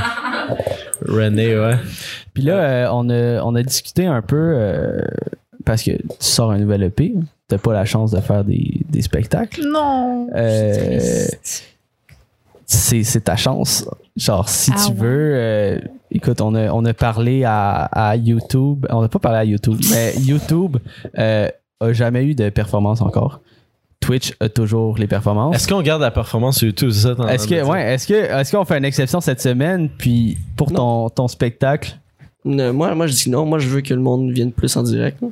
René, 1.08 1.58
ouais. 1.60 1.76
Puis 2.34 2.44
là, 2.44 2.54
euh, 2.58 2.90
on, 2.94 3.10
a, 3.10 3.42
on 3.44 3.56
a 3.56 3.64
discuté 3.64 4.06
un 4.06 4.22
peu 4.22 4.36
euh, 4.56 5.02
parce 5.66 5.82
que 5.84 5.92
tu 5.92 6.02
sors 6.20 6.52
un 6.52 6.60
nouvel 6.60 6.84
EP. 6.84 7.14
T'as 7.48 7.58
pas 7.58 7.74
la 7.74 7.86
chance 7.86 8.12
de 8.12 8.20
faire 8.20 8.44
des, 8.44 8.82
des 8.90 9.02
spectacles. 9.02 9.62
Non. 9.72 10.28
Euh, 10.36 11.26
Triste. 11.28 11.64
c'est 12.66 13.04
c'est 13.04 13.22
ta 13.22 13.36
chance. 13.38 13.88
Genre, 14.16 14.48
si 14.50 14.72
Ah 14.76 14.80
tu 14.86 14.92
ouais. 14.92 14.98
veux, 14.98 15.32
euh, 15.36 15.80
écoute, 16.12 16.42
on 16.42 16.54
a, 16.56 16.70
on 16.72 16.84
a 16.86 16.94
parlé 16.94 17.44
à, 17.46 17.84
à 17.86 18.16
YouTube. 18.18 18.86
On 18.90 19.02
n'a 19.02 19.08
pas 19.08 19.20
parlé 19.20 19.38
à 19.40 19.44
YouTube, 19.46 19.78
mais 19.92 20.14
YouTube 20.20 20.78
euh, 21.18 21.48
a 21.80 21.94
jamais 21.94 22.26
eu 22.26 22.36
de 22.36 22.50
performance 22.50 23.02
encore. 23.02 23.42
Twitch 24.00 24.34
a 24.40 24.48
toujours 24.50 24.98
les 24.98 25.08
performances. 25.08 25.56
Est-ce 25.56 25.68
qu'on 25.68 25.82
garde 25.82 26.02
la 26.02 26.12
performance 26.12 26.58
sur 26.60 26.68
YouTube, 26.68 26.92
c'est 26.92 27.02
ça? 27.16 27.16
Est-ce 27.34 27.48
que, 27.48 27.64
ouais, 27.64 27.94
est-ce 27.94 28.08
que, 28.08 28.14
est-ce 28.14 28.52
qu'on 28.56 28.64
fait 28.66 28.78
une 28.78 28.86
exception 28.86 29.20
cette 29.22 29.42
semaine, 29.42 29.90
puis 29.90 30.38
pour 30.56 30.72
ton, 30.72 31.10
ton 31.10 31.28
spectacle? 31.28 31.98
Ne- 32.46 32.72
moi, 32.72 32.94
moi, 32.96 33.08
je 33.08 33.14
dis 33.14 33.30
non. 33.30 33.46
Moi, 33.46 33.60
je 33.60 33.68
veux 33.68 33.82
que 33.82 33.94
le 33.94 34.00
monde 34.00 34.32
vienne 34.32 34.52
plus 34.52 34.76
en 34.78 34.84
direct. 34.84 35.18
là. 35.22 35.28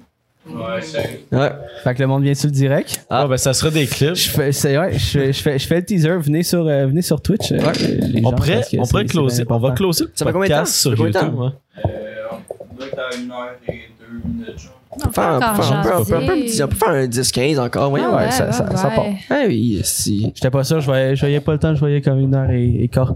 Ouais, 0.48 0.82
c'est. 0.82 1.26
Ouais. 1.32 1.50
Fait 1.84 1.96
que 1.96 2.02
le 2.02 2.08
monde 2.08 2.24
vient 2.24 2.34
sur 2.36 2.48
le 2.48 2.54
direct? 2.54 3.06
Ah, 3.10 3.26
ben, 3.28 3.38
ça 3.38 3.54
sera 3.54 3.72
des 3.72 3.88
clips. 3.88 4.16
Je 4.16 4.30
fais, 4.30 4.52
c'est, 4.52 4.78
ouais, 4.78 4.94
je, 4.94 5.32
je 5.32 5.42
fais, 5.42 5.58
je 5.58 5.66
fais 5.68 5.76
le 5.78 5.86
teaser. 5.86 6.18
Venez 6.18 6.44
sur, 6.44 6.68
euh, 6.68 6.86
venez 6.88 7.02
sur 7.02 7.22
Twitch. 7.22 7.52
euh, 7.52 7.58
les 8.02 8.22
On 8.26 8.32
pourrait, 8.32 8.62
on 8.78 8.86
pourrait 8.86 9.06
closer, 9.06 9.44
on 9.50 9.58
va 9.58 9.72
closer 9.72 10.06
Ça 10.14 10.26
fait 10.26 10.32
combien 10.34 10.50
de 10.50 10.54
temps? 10.54 10.66
sur 10.66 10.92
fait 10.92 10.98
combien 10.98 11.12
de 11.12 11.18
YouTube. 11.18 11.36
temps? 11.36 11.44
ouais. 11.46 11.52
Euh, 11.86 11.90
on 12.72 12.76
doit 12.76 12.88
être 12.88 13.00
à 13.00 13.16
une 13.16 13.32
heure 13.32 13.56
et 13.70 13.72
deux 14.00 14.28
minutes, 14.28 14.60
genre. 14.60 14.82
On 14.97 15.07
peut 15.07 15.11
faire 15.13 15.23
un- 15.26 15.39
faire 15.39 15.72
un- 15.73 15.80
on 15.80 15.84
peut- 16.05 16.63
on 16.63 16.67
faire 16.76 16.89
un 16.89 17.07
10-15 17.07 17.59
encore. 17.59 17.89
Voyons. 17.89 18.09
Ah 18.11 18.17
ouais, 18.26 18.31
ça- 18.31 18.51
ça- 18.51 18.76
ça 18.76 18.89
part. 18.89 19.05
Ah 19.30 19.43
oui, 19.47 19.81
si. 19.84 20.31
J'étais 20.35 20.49
pas 20.49 20.63
sûr, 20.63 20.80
je 20.80 20.85
voyais, 20.85 21.15
je 21.15 21.22
voyais 21.22 21.39
pas 21.39 21.51
le 21.53 21.59
temps, 21.59 21.73
je 21.76 21.80
voyais 21.80 22.01
comme 22.01 22.19
une 22.19 22.34
heure 22.35 22.49
et, 22.49 22.84
et 22.84 22.88
quart. 22.88 23.13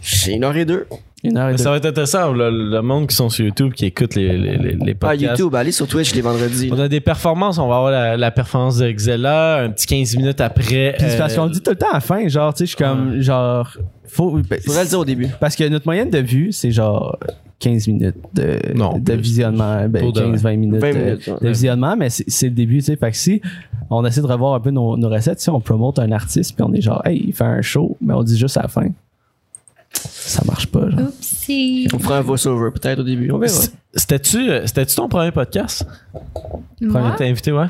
C'est 0.00 0.32
une 0.34 0.44
heure 0.44 0.56
et 0.56 0.64
deux. 0.64 0.86
Une 1.24 1.36
heure 1.38 1.48
et 1.48 1.52
demie. 1.52 1.62
ça 1.62 1.70
va 1.70 1.76
être 1.78 1.86
intéressant, 1.86 2.32
le, 2.32 2.50
le 2.50 2.82
monde 2.82 3.08
qui 3.08 3.16
sont 3.16 3.28
sur 3.28 3.44
YouTube, 3.44 3.72
qui 3.72 3.86
écoute 3.86 4.14
les, 4.14 4.36
les, 4.38 4.56
les, 4.56 4.72
les 4.74 4.92
Ah, 4.92 4.94
podcasts. 5.08 5.20
YouTube, 5.38 5.54
allez 5.56 5.72
sur 5.72 5.88
Twitch 5.88 6.14
les 6.14 6.20
vendredis. 6.20 6.70
On 6.72 6.78
a 6.78 6.88
des 6.88 7.00
performances, 7.00 7.58
on 7.58 7.66
va 7.68 7.76
avoir 7.76 7.90
la, 7.90 8.16
la 8.16 8.30
performance 8.30 8.76
de 8.78 8.90
Xella, 8.92 9.62
un 9.62 9.70
petit 9.70 9.86
15 9.86 10.16
minutes 10.16 10.40
après. 10.40 10.94
Puis 10.98 11.06
c'est 11.08 11.16
euh, 11.16 11.18
parce 11.18 11.34
qu'on 11.34 11.46
le 11.46 11.50
dit 11.50 11.60
tout 11.60 11.70
le 11.70 11.76
temps 11.76 11.90
à 11.90 11.94
la 11.94 12.00
fin, 12.00 12.28
genre, 12.28 12.54
tu 12.54 12.58
sais, 12.58 12.64
je 12.66 12.76
suis 12.76 12.76
comme, 12.76 13.20
genre, 13.20 13.68
faut. 14.06 14.38
ben, 14.48 14.60
Faudrait 14.64 14.84
le 14.84 14.88
dire 14.88 14.98
au 15.00 15.04
début. 15.04 15.28
Parce 15.40 15.56
que 15.56 15.64
notre 15.68 15.86
moyenne 15.86 16.10
de 16.10 16.18
vue, 16.18 16.52
c'est 16.52 16.70
genre 16.70 17.18
15 17.58 17.88
minutes 17.88 18.16
de, 18.34 18.58
Non, 18.74 18.98
de 18.98 19.12
plus. 19.14 19.20
visionnement, 19.22 19.88
ben, 19.88 20.00
Pour 20.02 20.12
de 20.12 20.20
15-20 20.20 20.56
minutes, 20.56 20.80
20 20.80 20.92
de- 20.92 20.98
minutes, 20.98 21.26
ouais. 21.26 21.34
de 21.40 21.48
visionnement, 21.48 21.96
mais 21.96 22.10
c'est 22.10 22.24
c'est 22.28 22.48
le 22.48 22.54
début, 22.54 22.78
tu 22.78 22.84
sais. 22.84 22.96
Fait 22.96 23.10
que 23.10 23.16
si 23.16 23.40
on 23.88 24.04
essaie 24.04 24.20
de 24.20 24.26
revoir 24.26 24.54
un 24.54 24.60
peu 24.60 24.70
nos, 24.70 24.96
nos 24.96 25.08
recettes, 25.08 25.40
si 25.40 25.48
on 25.50 25.60
promote 25.60 25.98
un 25.98 26.12
artiste, 26.12 26.54
puis 26.54 26.64
on 26.68 26.72
est 26.74 26.80
genre, 26.82 27.00
hey, 27.06 27.24
il 27.28 27.32
fait 27.32 27.44
un 27.44 27.62
show, 27.62 27.96
mais 28.00 28.12
on 28.14 28.22
dit 28.22 28.36
juste 28.36 28.56
à 28.58 28.62
la 28.62 28.68
fin. 28.68 28.88
Ça 29.92 30.42
marche 30.44 30.66
pas, 30.66 30.90
genre. 30.90 31.00
Oupsie. 31.08 31.88
On 31.94 31.98
fera 31.98 32.18
un 32.18 32.20
voice-over 32.20 32.70
peut-être 32.72 32.98
au 32.98 33.04
début. 33.04 33.30
On 33.30 33.38
verra. 33.38 33.52
c- 33.52 33.70
C'était-tu 33.94 34.50
euh, 34.50 34.66
c'était-tu 34.66 34.94
ton 34.96 35.08
premier 35.08 35.30
podcast? 35.30 35.86
Moi, 36.82 37.12
était 37.14 37.26
invité, 37.28 37.52
ouais? 37.52 37.68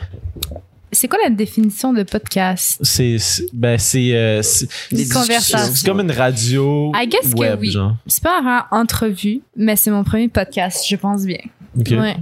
C'est 0.96 1.08
quoi 1.08 1.18
la 1.22 1.30
définition 1.30 1.92
de 1.92 2.02
podcast? 2.02 2.78
C'est. 2.82 3.18
c'est- 3.18 3.46
Ben, 3.52 3.78
c'est. 3.78 4.14
euh, 4.16 4.42
c'est 4.42 4.66
Des 4.90 5.02
Une 5.06 5.12
conversation. 5.12 5.58
discussions. 5.58 5.74
c'est 5.74 5.86
comme 5.86 6.00
une 6.00 6.10
radio 6.10 6.92
I 6.94 7.06
guess 7.06 7.32
que 7.32 7.38
web, 7.38 7.58
oui. 7.60 7.70
genre. 7.70 7.96
C'est 8.06 8.22
pas 8.22 8.40
vraiment 8.40 8.62
entrevue, 8.70 9.40
mais 9.56 9.76
c'est 9.76 9.90
mon 9.90 10.04
premier 10.04 10.28
podcast, 10.28 10.84
je 10.88 10.96
pense 10.96 11.24
bien. 11.24 11.38
Ok. 11.78 11.88
Ouais. 11.90 12.16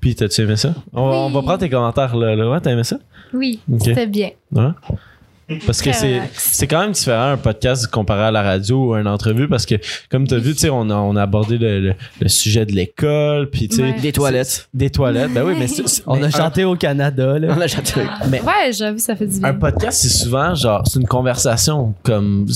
Puis, 0.00 0.14
t'as-tu 0.14 0.40
aimé 0.42 0.56
ça? 0.56 0.74
On, 0.92 1.08
Oui. 1.10 1.14
on 1.16 1.30
va 1.30 1.42
prendre 1.42 1.58
tes 1.58 1.68
commentaires 1.68 2.16
là. 2.16 2.34
là. 2.34 2.48
Ouais, 2.50 2.60
t'as 2.60 2.70
aimé 2.70 2.84
ça? 2.84 2.98
Oui, 3.34 3.60
c'était 3.82 4.06
bien. 4.06 4.30
Ouais. 4.52 4.68
Parce 5.66 5.82
que 5.82 5.92
c'est 5.92 6.20
c'est 6.34 6.66
quand 6.66 6.80
même 6.80 6.92
différent 6.92 7.30
un 7.32 7.36
podcast 7.36 7.86
comparé 7.88 8.22
à 8.24 8.30
la 8.30 8.42
radio 8.42 8.90
ou 8.90 8.94
une 8.96 9.06
entrevue 9.08 9.48
parce 9.48 9.66
que 9.66 9.74
comme 10.10 10.26
tu 10.26 10.34
as 10.34 10.38
vu 10.38 10.52
tu 10.54 10.60
sais 10.60 10.70
on 10.70 10.88
a, 10.90 10.94
on 10.94 11.16
a 11.16 11.22
abordé 11.22 11.58
le, 11.58 11.80
le, 11.80 11.94
le 12.20 12.28
sujet 12.28 12.64
de 12.66 12.72
l'école 12.72 13.50
puis 13.50 13.68
tu 13.68 13.76
sais 13.76 13.82
Ouais. 13.82 14.00
Des 14.00 14.12
toilettes. 14.12 14.68
des 14.74 14.90
toilettes 14.90 15.32
ben 15.32 15.42
oui 15.44 15.54
mais 15.58 15.66
c'est- 15.66 15.86
c'est- 15.88 16.02
On 16.06 16.16
mais 16.16 16.24
a 16.24 16.26
un- 16.26 16.30
chanté 16.30 16.64
au 16.64 16.76
Canada, 16.76 17.38
là. 17.38 17.54
On 17.56 17.60
a 17.60 17.66
chanté. 17.66 18.00
mais 18.30 18.40
Ouais, 18.42 18.72
j'avoue, 18.72 18.98
ça 18.98 19.16
fait 19.16 19.26
du 19.26 19.38
bien. 19.40 19.48
un 19.48 19.54
podcast 19.54 20.00
c'est 20.02 20.08
souvent 20.24 20.54
genre 20.54 20.82
c'est 20.86 21.00
une 21.00 21.06
conversation 21.08 21.94
comme 22.02 22.46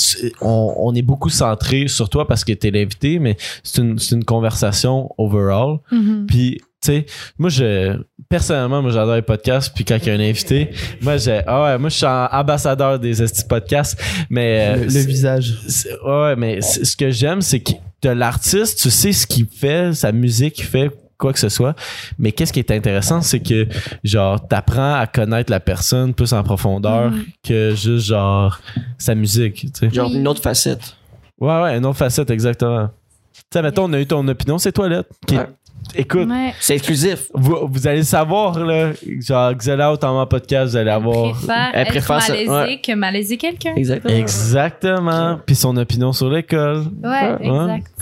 on, 0.40 0.74
on 0.78 0.94
est 0.94 1.02
beaucoup 1.02 1.30
centré 1.30 1.88
sur 1.88 2.08
toi 2.08 2.26
parce 2.26 2.44
que 2.44 2.52
t'es 2.52 2.70
l'invité 2.70 3.18
mais 3.18 3.36
c'est 3.62 3.80
une 3.82 3.98
c'est 3.98 4.14
une 4.14 4.24
conversation 4.24 5.10
overall 5.18 5.78
Mhm. 5.90 6.26
puis 6.28 6.58
tu 6.58 6.64
sais 6.84 7.06
moi 7.38 7.50
je 7.50 7.96
personnellement 8.28 8.82
moi 8.82 8.90
j'adore 8.90 9.14
les 9.16 9.22
podcasts 9.22 9.72
puis 9.74 9.84
quand 9.84 9.96
il 10.02 10.06
y 10.06 10.10
a 10.10 10.14
un 10.14 10.20
invité 10.20 10.70
moi 11.00 11.16
j'ai 11.16 11.40
ah 11.46 11.62
ouais 11.64 11.78
moi 11.78 11.88
je 11.88 11.96
suis 11.96 12.06
ambassadeur 12.06 12.98
des 12.98 13.22
esti 13.22 13.44
podcasts 13.48 14.00
mais 14.30 14.74
euh, 14.76 14.84
Le, 14.84 15.00
visage. 15.00 15.54
c'est- 15.68 15.98
ouais 16.04 16.36
mais 16.36 16.60
ce 16.60 16.96
que 16.96 17.10
j'aime 17.10 17.40
c'est 17.42 17.60
que 17.60 17.72
de 18.02 18.10
l'artiste 18.10 18.80
tu 18.80 18.90
sais 18.90 19.12
ce 19.12 19.26
qu'il 19.26 19.46
fait 19.46 19.92
sa 19.94 20.12
musique 20.12 20.58
il 20.58 20.64
fait 20.64 20.90
quoi 21.16 21.32
que 21.32 21.38
ce 21.38 21.48
soit 21.48 21.74
mais 22.18 22.32
qu'est-ce 22.32 22.52
qui 22.52 22.58
est 22.58 22.70
intéressant 22.70 23.22
c'est 23.22 23.40
que 23.40 23.66
genre 24.02 24.46
t'apprends 24.46 24.94
à 24.94 25.06
connaître 25.06 25.50
la 25.50 25.60
personne 25.60 26.12
plus 26.12 26.32
en 26.32 26.42
profondeur 26.42 27.10
Mhm. 27.10 27.24
que 27.46 27.74
juste 27.74 28.06
genre 28.06 28.58
sa 28.98 29.14
musique 29.14 29.54
tu 29.72 29.88
sais 29.88 29.90
Genre 29.94 30.12
une 30.12 30.26
autre 30.28 30.42
facette. 30.42 30.96
ouais 31.40 31.60
ouais 31.62 31.76
une 31.78 31.86
autre 31.86 31.98
facette 31.98 32.30
exactement 32.30 32.88
tu 33.34 33.40
sais 33.52 33.62
mettons 33.62 33.84
on 33.84 33.92
a 33.92 34.00
eu 34.00 34.06
ton 34.06 34.26
opinion 34.28 34.58
c'est 34.58 34.72
toilette 34.72 35.06
qui 35.26 35.36
est-. 35.36 35.48
écoute 35.94 36.28
Ouais. 36.28 36.52
C'est 36.60 36.74
exclusif. 36.74 37.28
vous, 37.34 37.68
vous 37.70 37.86
allez 37.86 38.02
savoir, 38.02 38.58
là, 38.58 38.92
genre, 39.20 39.54
Xela 39.54 39.92
au 39.92 39.96
temps 39.96 40.24
podcast, 40.26 40.70
vous 40.72 40.76
allez 40.76 40.90
avoir. 40.90 41.32
préfère 41.32 41.70
Elle 41.74 41.80
être 41.82 41.88
préfère 41.88 42.22
ça, 42.22 42.32
malaisé 42.32 42.50
ouais. 42.50 42.80
que 42.80 42.92
malaiser 42.94 43.36
quelqu'un. 43.36 43.74
Exactement. 43.76 44.14
Exactement. 44.14 45.40
Puis 45.46 45.54
son 45.56 45.76
opinion 45.76 46.12
sur 46.12 46.30
l'école. 46.30 46.84
Ouais, 47.02 47.36
Ouais. 47.40 47.46
exact. 47.74 47.92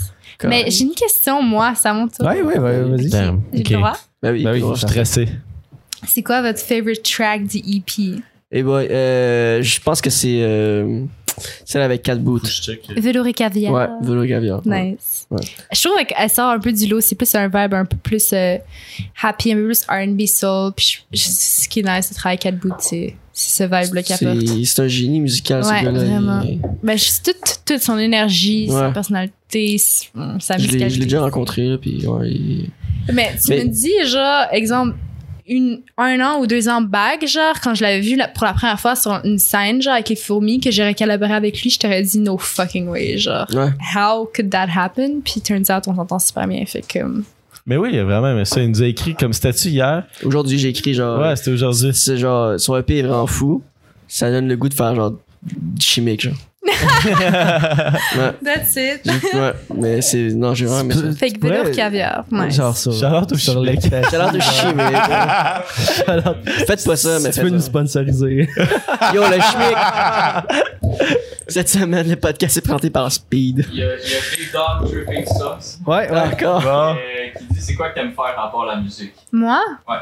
Mais 0.45 0.65
j'ai 0.69 0.83
une 0.83 0.93
question, 0.93 1.41
moi, 1.41 1.73
ça 1.75 1.93
monte. 1.93 2.13
Ouais, 2.19 2.41
ouais, 2.41 2.59
ouais, 2.59 2.81
vas-y. 2.83 3.09
J'ai 3.09 3.59
Ok. 3.61 3.69
le 3.69 3.75
droit? 3.77 3.93
Ben 4.21 4.33
oui. 4.33 4.43
Ben 4.43 4.51
oui. 4.53 4.59
Je 4.59 4.65
suis 4.79 4.87
stressé. 4.87 5.29
C'est 6.05 6.21
quoi 6.23 6.41
votre 6.41 6.59
favorite 6.59 7.01
track 7.03 7.45
du 7.45 7.57
EP? 7.59 8.21
Et 8.51 8.61
boy, 8.61 8.87
euh, 8.91 9.61
je 9.63 9.79
pense 9.79 10.01
que 10.01 10.09
c'est 10.09 10.39
euh, 10.41 11.05
celle 11.65 11.81
avec 11.81 12.01
4 12.03 12.19
bouts. 12.19 12.39
Velours 12.97 13.27
et 13.27 13.33
caviar. 13.33 13.73
Ouais, 13.73 13.87
Velo 14.01 14.25
Caviar. 14.27 14.61
Ouais. 14.65 14.91
Nice. 14.91 15.27
Ouais. 15.31 15.41
Je 15.73 15.81
trouve 15.81 15.97
qu'elle 16.05 16.29
sort 16.29 16.49
un 16.51 16.59
peu 16.59 16.71
du 16.71 16.87
lot. 16.87 17.01
C'est 17.01 17.15
plus 17.15 17.33
un 17.35 17.47
vibe 17.47 17.73
un 17.73 17.85
peu 17.85 17.97
plus 17.97 18.31
euh, 18.33 18.57
happy, 19.21 19.51
un 19.53 19.55
peu 19.55 19.65
plus 19.67 19.83
R&B 19.87 20.25
soul. 20.27 20.71
Puis 20.75 20.99
je- 21.11 21.17
je- 21.17 21.29
ce 21.29 21.67
qui 21.69 21.79
est 21.79 21.83
nice 21.83 22.09
de 22.09 22.15
travailler 22.15 22.37
Cat 22.39 22.51
Boot, 22.51 22.73
c'est 22.79 23.15
ce 23.33 23.63
vibe-là 23.63 24.03
qu'elle 24.03 24.27
apporte. 24.27 24.47
C'est 24.47 24.65
c'est 24.65 24.81
un 24.81 24.87
génie 24.87 25.19
musical, 25.19 25.63
Ouais, 25.63 25.79
ce 25.79 25.83
gars-là. 25.85 25.99
vraiment. 26.03 26.41
Il- 26.41 26.59
Ben, 26.83 26.97
je- 26.97 27.09
toute, 27.23 27.61
toute 27.65 27.79
son 27.81 27.97
énergie, 27.97 28.67
sa 28.69 28.91
personnalité, 28.91 29.77
sa 29.77 30.09
Je 30.13 30.19
l'ai- 30.19 30.57
musicalité. 30.57 30.89
je 30.89 30.99
l'ai 30.99 31.05
déjà 31.05 31.21
rencontré, 31.21 31.67
là, 31.67 31.77
puis 31.79 32.05
ouais, 32.05 32.29
il- 32.29 32.69
Mais 33.11 33.31
tu 33.43 33.49
Mais- 33.49 33.65
me 33.65 33.69
dis, 33.69 33.91
genre, 34.05 34.45
exemple, 34.51 34.95
une, 35.47 35.81
un 35.97 36.19
an 36.21 36.39
ou 36.39 36.47
deux 36.47 36.69
ans 36.69 36.81
back, 36.81 37.27
genre, 37.27 37.55
quand 37.61 37.73
je 37.75 37.83
l'avais 37.83 37.99
vu 38.01 38.15
la- 38.15 38.27
pour 38.27 38.45
la 38.45 38.53
première 38.53 38.79
fois 38.79 38.95
sur 38.95 39.11
une 39.23 39.37
scène, 39.39 39.81
genre, 39.81 39.93
avec 39.93 40.09
les 40.09 40.15
fourmis, 40.15 40.59
que 40.59 40.71
j'aurais 40.71 40.93
collaboré 40.95 41.33
avec 41.33 41.61
lui, 41.61 41.69
je 41.69 41.79
t'aurais 41.79 42.01
dit 42.01 42.19
no 42.19 42.37
fucking 42.37 42.87
way, 42.87 43.17
genre. 43.17 43.45
Ouais. 43.53 43.69
How 43.95 44.25
could 44.35 44.49
that 44.51 44.67
happen? 44.75 45.21
Puis 45.23 45.41
turns 45.41 45.69
out, 45.69 45.87
on 45.87 45.95
s'entend 45.95 46.19
super 46.19 46.47
bien. 46.47 46.65
Fait 46.65 46.81
que. 46.81 46.99
Mais 47.65 47.77
oui, 47.77 47.89
il 47.93 47.99
a 47.99 48.03
vraiment 48.03 48.29
aimé 48.31 48.45
ça. 48.45 48.61
Il 48.61 48.69
nous 48.69 48.81
a 48.83 48.87
écrit 48.87 49.15
comme 49.15 49.31
c'était-tu 49.33 49.69
hier. 49.69 50.03
Aujourd'hui, 50.23 50.57
j'ai 50.59 50.69
écrit 50.69 50.93
genre. 50.93 51.19
Ouais, 51.19 51.35
c'était 51.35 51.51
aujourd'hui. 51.51 51.91
C'est 51.93 52.17
genre, 52.17 52.59
son 52.59 52.77
EP 52.77 52.99
est 52.99 53.03
vraiment 53.03 53.27
fou. 53.27 53.61
Ça 54.07 54.29
donne 54.29 54.47
le 54.47 54.55
goût 54.57 54.69
de 54.69 54.73
faire 54.73 54.93
genre 54.95 55.11
du 55.43 55.85
chimique, 55.85 56.21
genre. 56.21 56.33
Ouais, 56.65 58.33
That's 58.43 58.75
it. 58.77 59.05
ouais, 59.33 59.53
mais 59.75 60.01
c'est. 60.01 60.29
Non, 60.33 60.53
j'ai 60.53 60.65
vraiment 60.65 60.93
ça. 60.93 61.11
Fait 61.17 61.31
que 61.31 61.45
velours 61.45 61.71
caviar. 61.71 62.23
Nice. 62.31 62.55
Genre 62.55 62.77
sur, 62.77 62.91
l'écran. 63.61 63.89
J'ai 64.09 64.17
l'air 64.17 64.31
de 64.31 64.39
chimique. 64.39 66.07
Alors, 66.07 66.35
Faites 66.65 66.85
pas 66.85 66.95
ça, 66.95 67.19
mais 67.21 67.31
tu 67.31 67.41
peux 67.41 67.49
nous 67.49 67.59
sponsoriser. 67.61 68.47
Yo, 69.13 69.23
le 69.23 69.39
chimique! 69.41 69.77
Cette 71.47 71.69
semaine, 71.69 72.09
le 72.09 72.15
podcast 72.15 72.57
est 72.57 72.61
présenté 72.61 72.89
par 72.89 73.11
Speed. 73.11 73.65
Il 73.71 73.79
y 73.79 73.83
a, 73.83 73.95
il 73.97 74.09
y 74.09 74.15
a 74.15 74.19
Big 74.37 74.51
Dog 74.53 74.89
Dripping 75.05 75.25
Sauce 75.25 75.79
Ouais, 75.85 76.09
ouais. 76.09 76.11
D'accord. 76.11 76.61
Bon. 76.61 76.95
euh, 76.95 77.37
qui 77.37 77.45
dit 77.53 77.61
c'est 77.61 77.75
quoi 77.75 77.89
que 77.89 77.95
t'aimes 77.95 78.13
faire 78.13 78.39
à 78.39 78.49
part 78.51 78.65
la 78.65 78.77
musique? 78.77 79.13
Moi? 79.31 79.59
Ouais. 79.87 79.95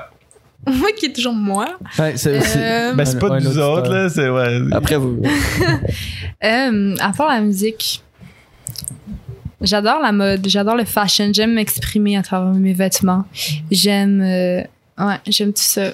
Moi 0.67 0.89
qui 0.97 1.07
est 1.07 1.13
toujours 1.13 1.33
moi. 1.33 1.65
Ouais, 1.97 2.13
c'est, 2.17 2.39
Euh, 2.57 2.93
Ben, 2.93 3.19
pas 3.19 3.39
nous 3.39 3.57
autre 3.57 3.79
autres, 3.81 3.93
là. 3.93 4.09
C'est, 4.09 4.29
ouais. 4.29 4.59
Après, 4.71 4.95
vous. 4.97 5.21
Euh, 6.43 6.95
à 6.99 7.11
part 7.13 7.27
la 7.29 7.39
musique, 7.41 8.01
j'adore 9.61 9.99
la 10.01 10.11
mode, 10.11 10.41
j'adore 10.47 10.75
le 10.75 10.85
fashion, 10.85 11.29
j'aime 11.33 11.53
m'exprimer 11.53 12.17
à 12.17 12.23
travers 12.23 12.53
mes 12.53 12.73
vêtements. 12.73 13.25
J'aime, 13.69 14.21
euh, 14.21 14.61
ouais, 14.97 15.19
j'aime 15.27 15.49
tout 15.53 15.61
ça. 15.61 15.91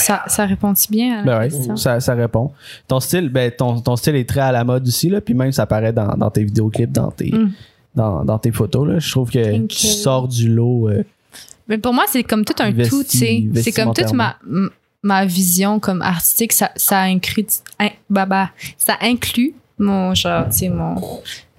Ça, 0.00 0.22
ça 0.26 0.46
répond-tu 0.46 0.90
bien 0.90 1.14
à 1.14 1.16
la 1.18 1.22
Ben 1.24 1.38
ouais, 1.40 1.48
question? 1.48 1.76
ça, 1.76 2.00
ça 2.00 2.14
répond. 2.14 2.50
Ton 2.88 2.98
style, 3.00 3.28
ben 3.28 3.50
ton, 3.52 3.80
ton 3.80 3.94
style 3.96 4.16
est 4.16 4.28
très 4.28 4.40
à 4.40 4.50
la 4.52 4.64
mode 4.64 4.86
aussi 4.86 5.08
là, 5.08 5.20
puis 5.20 5.32
même 5.34 5.52
ça 5.52 5.62
apparaît 5.62 5.92
dans, 5.92 6.14
dans 6.16 6.30
tes 6.30 6.42
vidéoclips, 6.44 6.90
dans 6.92 7.10
tes 7.12 7.30
Mm. 7.32 7.52
dans, 7.94 8.24
dans 8.24 8.38
tes 8.40 8.50
photos 8.50 8.88
là. 8.88 8.98
Je 8.98 9.10
trouve 9.12 9.30
que 9.30 9.38
Thank 9.44 9.68
tu 9.68 9.86
you. 9.86 9.92
sors 9.92 10.26
du 10.26 10.48
lot. 10.48 10.88
euh, 10.88 11.04
Mais 11.68 11.78
pour 11.78 11.94
moi, 11.94 12.04
c'est 12.08 12.22
comme 12.24 12.44
tout 12.44 12.54
un 12.60 12.70
Vesti- 12.72 12.88
tout, 12.90 13.04
tu 13.04 13.18
sais. 13.18 13.44
C'est 13.62 13.72
comme 13.72 13.94
toute 13.94 14.12
ma, 14.12 14.38
ma 15.02 15.24
vision 15.26 15.80
comme 15.80 16.02
artistique, 16.02 16.52
ça, 16.52 16.70
ça 16.76 17.00
inclut, 17.02 17.46
in- 17.78 17.88
bah, 18.10 18.26
bah, 18.26 18.50
ça 18.76 18.96
inclut 19.00 19.54
mon 19.78 20.14
genre, 20.14 20.48
tu 20.50 20.58
sais, 20.58 20.68
mon, 20.68 20.96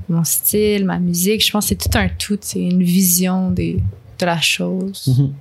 mon 0.09 0.23
style, 0.23 0.85
ma 0.85 0.99
musique. 0.99 1.45
Je 1.45 1.51
pense 1.51 1.65
que 1.65 1.69
c'est 1.69 1.89
tout 1.89 1.97
un 1.97 2.07
tout, 2.09 2.37
c'est 2.41 2.59
une 2.61 2.83
vision 2.83 3.49
des, 3.51 3.81
de 4.19 4.25
la 4.25 4.39
chose. 4.41 5.07
Mhm. 5.07 5.33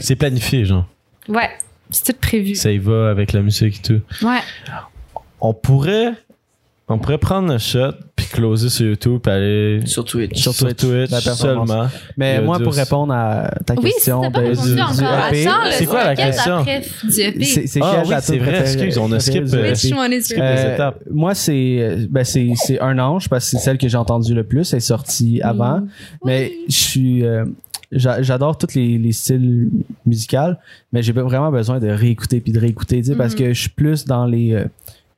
C'est 0.00 0.16
planifié, 0.16 0.64
genre. 0.64 0.86
Ouais, 1.28 1.48
c'est 1.90 2.12
tout 2.12 2.18
prévu. 2.20 2.54
Ça 2.54 2.70
y 2.70 2.78
va 2.78 3.10
avec 3.10 3.32
la 3.32 3.40
musique 3.40 3.78
et 3.78 3.82
tout. 3.82 4.00
Ouais. 4.26 4.40
On 5.40 5.54
pourrait. 5.54 6.12
On 6.92 6.98
pourrait 6.98 7.18
prendre 7.18 7.52
le 7.52 7.58
shot 7.58 7.92
puis 8.16 8.26
closer 8.26 8.68
sur 8.68 8.84
YouTube 8.86 9.20
puis 9.22 9.32
aller 9.32 9.80
Sur 9.86 10.04
Twitch. 10.04 10.38
Sur 10.40 10.52
sur 10.52 10.66
Twitch, 10.74 11.10
la 11.10 11.20
performance. 11.20 11.68
seulement. 11.68 11.86
Mais 12.16 12.40
moi, 12.42 12.58
pour 12.58 12.74
répondre 12.74 13.12
à 13.14 13.50
ta 13.64 13.74
Oui, 13.74 13.92
question 13.92 14.20
t'as 14.20 14.30
pas 14.30 14.40
de- 14.40 14.46
répondu 14.48 14.74
du, 14.74 14.80
encore. 14.80 14.94
du 14.94 15.00
EP, 15.38 15.46
Attends, 15.46 15.64
le 15.66 15.70
C'est 15.72 15.86
quoi 15.86 16.04
la 16.04 16.16
question? 16.16 16.56
après 16.56 16.80
du 17.04 17.20
EP. 17.20 17.44
c'est 17.44 17.66
c'est 17.66 17.80
Ah 17.82 18.02
oui, 18.04 18.10
ta 18.10 18.20
c'est 18.20 18.38
vrai, 18.38 18.52
préférée- 18.52 18.72
excuse, 18.84 18.98
on 18.98 19.04
a 19.12 19.16
préférée 19.16 19.20
skip, 19.20 19.44
du 19.44 19.56
euh, 19.56 19.64
EP? 19.64 19.70
Which 19.70 19.92
one 19.92 20.12
is 20.12 20.22
Skip 20.22 20.36
yours? 20.36 20.46
les 20.46 20.58
Euh, 20.58 20.74
étapes. 20.74 21.00
moi, 21.10 21.34
c'est 21.34 21.96
ben, 22.10 22.24
c'est 22.24 22.50
c'est 22.56 22.80
un 22.80 22.98
ange 22.98 23.28
parce 23.28 23.44
que 23.44 23.50
c'est 23.56 23.62
celle 23.64 23.78
que 23.78 23.88
j'ai 23.88 23.96
entendue 23.96 24.34
le 24.34 24.44
plus. 24.44 24.72
Elle 24.72 24.78
est 24.78 24.80
sortie 24.80 25.40
avant. 25.42 25.82
Mais 26.24 26.52
je 26.68 26.74
suis. 26.74 27.24
euh, 27.24 27.44
j'a- 27.92 28.20
J'adore 28.22 28.58
tous 28.58 28.74
les, 28.74 28.98
les 28.98 29.12
styles 29.12 29.68
musicaux, 30.06 30.54
mais 30.92 31.02
j'ai 31.02 31.12
vraiment 31.12 31.50
besoin 31.52 31.78
de 31.78 31.88
réécouter 31.88 32.40
puis 32.40 32.52
de 32.52 32.58
réécouter, 32.58 33.00
tu 33.02 33.08
sais, 33.10 33.14
parce 33.16 33.32
Mhm. 33.34 33.38
que 33.38 33.52
je 33.52 33.60
suis 33.60 33.70
plus 33.70 34.04
dans 34.04 34.26
les 34.26 34.54
euh, 34.54 34.64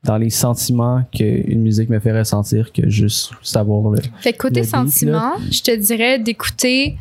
dans 0.05 0.17
les 0.17 0.31
sentiments 0.31 1.03
qu'une 1.15 1.61
musique 1.63 1.89
me 1.89 2.01
fait 2.01 2.17
ressentir 2.17 2.73
que 2.73 2.89
juste 2.89 3.31
savoir 3.43 3.91
le. 3.93 4.01
Fait 4.21 4.33
que 4.33 4.39
côté 4.39 4.57
Le 4.61 4.61
beat, 4.63 4.71
sentiment, 4.71 5.33
je 5.51 5.63
te 5.63 5.75
dirais 5.77 6.19
d'écouter 6.19 6.97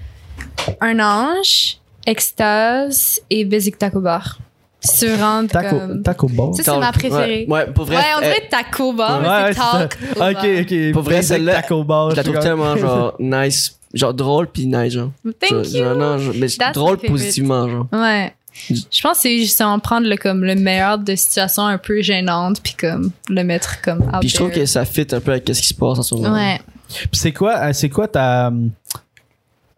Un 0.79 0.99
ange, 0.99 1.77
Extase 2.05 3.19
et 3.29 3.43
Basic 3.45 3.77
Taco 3.77 3.99
Bar. 4.01 4.37
se 4.83 5.19
rendre 5.19 5.49
Taco, 5.49 5.77
comme. 5.79 6.01
taco 6.03 6.27
bar. 6.27 6.55
Ça, 6.55 6.63
c'est 6.63 6.79
ma 6.79 6.91
préférée. 6.91 7.45
Ouais, 7.47 7.65
ouais, 7.65 7.73
pour 7.73 7.85
vrai. 7.85 7.97
Ouais, 7.97 8.03
on 8.15 8.19
euh, 8.19 8.21
dirait 8.21 8.47
taco 8.49 8.93
bar, 8.93 9.21
Ouais, 9.21 9.27
mais 9.47 9.53
c'est 9.53 9.59
talk. 9.59 9.97
ça. 10.17 10.29
Ok, 10.31 10.47
ok. 10.61 10.91
Pour 10.93 11.01
vrai, 11.03 11.21
celle-là, 11.21 11.61
taco 11.61 11.83
bar. 11.83 12.11
je 12.11 12.15
la 12.17 12.23
trouve 12.23 12.39
tellement 12.39 12.75
genre 12.77 13.15
nice, 13.19 13.77
genre 13.93 14.13
drôle 14.13 14.47
puis 14.47 14.65
nice 14.67 14.93
genre. 14.93 15.11
Thank 15.39 15.51
Genre, 15.51 15.65
you. 15.65 15.83
genre, 15.83 15.95
non, 15.95 16.17
genre, 16.17 16.33
mais 16.37 16.47
drôle 16.73 16.97
positivement 16.97 17.67
genre. 17.69 17.87
Ouais. 17.93 18.33
Je 18.53 19.01
pense 19.01 19.17
que 19.17 19.21
c'est 19.21 19.37
justement 19.39 19.79
prendre 19.79 20.07
le, 20.07 20.17
comme, 20.17 20.43
le 20.43 20.55
meilleur 20.55 20.97
de 20.99 21.15
situations 21.15 21.65
un 21.65 21.77
peu 21.77 22.01
gênantes 22.01 22.61
puis 22.61 22.73
comme 22.79 23.11
le 23.29 23.43
mettre 23.43 23.81
comme 23.81 24.01
out 24.01 24.19
Puis 24.19 24.29
je 24.29 24.35
trouve 24.35 24.49
there. 24.49 24.59
que 24.61 24.65
ça 24.65 24.83
fit 24.85 25.07
un 25.11 25.19
peu 25.21 25.31
avec 25.31 25.47
ce 25.53 25.61
qui 25.61 25.67
se 25.67 25.73
passe 25.73 25.99
en 25.99 26.03
ce 26.03 26.15
moment. 26.15 26.33
Ouais. 26.33 26.59
Puis 26.89 27.07
c'est 27.13 27.31
quoi, 27.31 27.55
euh, 27.57 27.73
c'est 27.73 27.89
quoi 27.89 28.07
ta. 28.07 28.47
hum, 28.49 28.71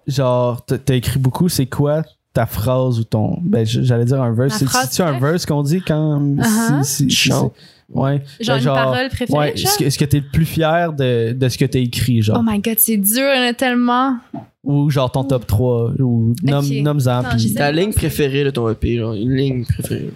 Genre, 0.07 0.65
t'as 0.65 0.95
écrit 0.95 1.19
beaucoup, 1.19 1.47
c'est 1.47 1.65
quoi 1.65 2.01
ta 2.33 2.45
phrase 2.45 2.99
ou 2.99 3.03
ton. 3.05 3.37
Ben, 3.41 3.65
j'allais 3.65 4.03
dire 4.05 4.21
un 4.21 4.33
verse. 4.33 4.57
C'est-tu 4.65 5.01
un 5.01 5.17
verse 5.19 5.45
qu'on 5.45 5.63
dit 5.63 5.81
quand. 5.81 6.19
Uh-huh. 6.19 6.83
si- 6.83 7.09
si- 7.09 7.09
si- 7.09 7.29
Chante. 7.29 7.53
Ouais. 7.91 8.21
Genre 8.39 8.57
une 8.57 8.63
parole 8.65 9.07
préférée, 9.09 9.37
Ouais, 9.39 9.57
genre? 9.57 9.71
ce 9.71 9.77
que, 9.79 9.89
ce 9.89 9.97
que 9.97 10.05
t'es 10.05 10.17
le 10.19 10.25
plus 10.31 10.45
fier 10.45 10.93
de, 10.93 11.33
de 11.33 11.49
ce 11.49 11.57
que 11.57 11.65
t'as 11.65 11.79
écrit, 11.79 12.21
genre? 12.21 12.37
Oh 12.39 12.43
my 12.45 12.59
god, 12.59 12.79
c'est 12.79 12.97
dur, 12.97 13.23
là, 13.23 13.53
tellement. 13.53 14.17
Ou 14.63 14.89
genre 14.89 15.11
ton 15.11 15.23
top 15.25 15.45
3. 15.45 15.91
Ou 15.99 16.33
nomme- 16.43 16.65
Ok. 16.65 16.71
nomme-en. 16.83 17.21
Non, 17.23 17.29
puis- 17.29 17.39
j'essaie. 17.39 17.55
Ta 17.55 17.71
ligne 17.71 17.93
préférée 17.93 18.43
de 18.45 18.49
ton 18.49 18.69
EP, 18.69 18.97
genre, 18.97 19.13
une 19.13 19.35
ligne 19.35 19.65
préférée. 19.65 20.09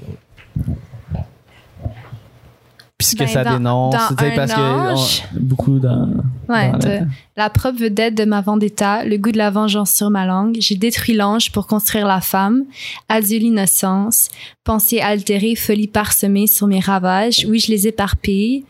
Puis 2.97 3.09
ce 3.09 3.15
que 3.15 3.19
Ben, 3.25 3.27
ça 3.27 3.43
dans- 3.43 3.53
dénonce. 3.57 3.93
dans 3.93 4.15
tu 4.15 4.23
sais, 4.23 4.35
parce 4.35 4.53
que 4.53 4.59
un 4.59 4.95
on- 4.95 5.39
beaucoup 5.39 5.77
dans. 5.77 6.09
Ouais, 6.49 6.71
dans 6.71 6.79
t'as- 6.79 7.01
la 7.35 7.49
propre 7.51 7.77
vedette 7.79 8.15
de 8.15 8.25
ma 8.25 8.41
vendetta, 8.41 9.03
le 9.05 9.17
goût 9.17 9.31
de 9.31 9.37
la 9.37 9.51
vengeance 9.51 9.91
sur 9.93 10.09
ma 10.09 10.25
langue. 10.25 10.57
J'ai 10.59 10.73
détruit 10.75 11.13
l'ange 11.13 11.51
pour 11.51 11.67
construire 11.67 12.07
la 12.07 12.21
femme. 12.21 12.63
Adieu 13.07 13.37
l'innocence. 13.37 14.29
Pensée 14.63 14.99
altérée, 14.99 15.53
folie 15.55 15.87
parsemée 15.87 16.47
sur 16.47 16.65
mes 16.65 16.79
ravages. 16.79 17.45
Oui, 17.47 17.59
je 17.59 17.71
les 17.71 17.87
éparpille. 17.87 18.65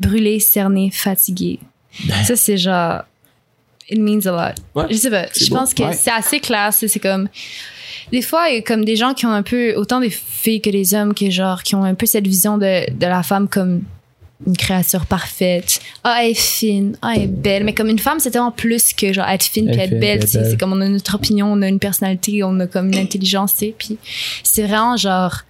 Brûlé, 0.00 0.40
cerné, 0.40 0.90
fatigué. 0.90 1.60
Ça, 2.24 2.34
c'est 2.34 2.56
genre. 2.56 3.02
It 3.88 4.00
means 4.00 4.26
a 4.26 4.32
lot. 4.32 4.54
Ouais. 4.74 4.86
Je 4.90 4.96
sais 4.96 5.10
pas. 5.10 5.26
C'est 5.32 5.44
Je 5.44 5.50
pense 5.54 5.72
que 5.74 5.84
Ouais. 5.84 5.92
c'est 5.92 6.10
assez 6.10 6.40
clair. 6.40 6.70
C'est 6.72 6.98
comme. 6.98 7.28
Des 8.12 8.22
fois, 8.22 8.46
comme 8.62 8.84
des 8.84 8.96
gens 8.96 9.14
qui 9.14 9.26
ont 9.26 9.32
un 9.32 9.42
peu. 9.42 9.74
Autant 9.74 10.00
des 10.00 10.10
filles 10.10 10.60
que 10.60 10.70
des 10.70 10.94
hommes 10.94 11.14
qui, 11.14 11.30
genre, 11.30 11.62
qui 11.62 11.74
ont 11.74 11.84
un 11.84 11.94
peu 11.94 12.06
cette 12.06 12.26
vision 12.26 12.58
de, 12.58 12.90
de 12.90 13.06
la 13.06 13.22
femme 13.22 13.48
comme 13.48 13.82
une 14.46 14.56
créature 14.56 15.06
parfaite. 15.06 15.80
Ah, 16.02 16.18
elle 16.22 16.30
est 16.30 16.34
fine. 16.34 16.96
Ah, 17.02 17.12
elle 17.16 17.22
est 17.22 17.26
belle. 17.26 17.64
Mais 17.64 17.72
comme 17.72 17.88
une 17.88 17.98
femme, 17.98 18.20
c'est 18.20 18.30
tellement 18.30 18.50
plus 18.50 18.92
que 18.92 19.12
genre 19.12 19.28
être 19.28 19.44
fine 19.44 19.70
puis 19.70 19.80
être 19.80 19.90
fine, 19.90 20.00
belle. 20.00 20.28
C'est 20.28 20.58
comme 20.58 20.72
on 20.72 20.80
a 20.80 20.88
notre 20.88 21.14
opinion, 21.14 21.52
on 21.52 21.62
a 21.62 21.68
une 21.68 21.78
personnalité, 21.78 22.42
on 22.42 22.58
a 22.60 22.66
comme 22.66 22.88
une 22.88 22.98
intelligence. 22.98 23.54
Puis 23.78 23.98
c'est 24.42 24.62
vraiment 24.62 24.96
genre 24.96 25.42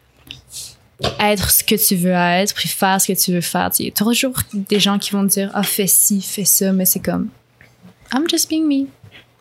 être 1.18 1.50
ce 1.50 1.64
que 1.64 1.74
tu 1.74 1.96
veux 1.96 2.12
être, 2.12 2.54
puis 2.54 2.68
faire 2.68 3.00
ce 3.00 3.12
que 3.12 3.18
tu 3.18 3.32
veux 3.32 3.40
faire. 3.40 3.70
Il 3.78 3.86
y 3.86 3.88
a 3.88 3.92
toujours 3.92 4.34
des 4.52 4.78
gens 4.78 4.98
qui 4.98 5.10
vont 5.10 5.26
te 5.26 5.32
dire, 5.32 5.50
ah, 5.54 5.62
fais 5.62 5.86
ci, 5.86 6.20
fais 6.20 6.44
ça, 6.44 6.72
mais 6.72 6.84
c'est 6.84 7.00
comme, 7.00 7.28
I'm 8.12 8.28
just 8.30 8.48
being 8.48 8.66
me. 8.66 8.74
I 8.84 8.88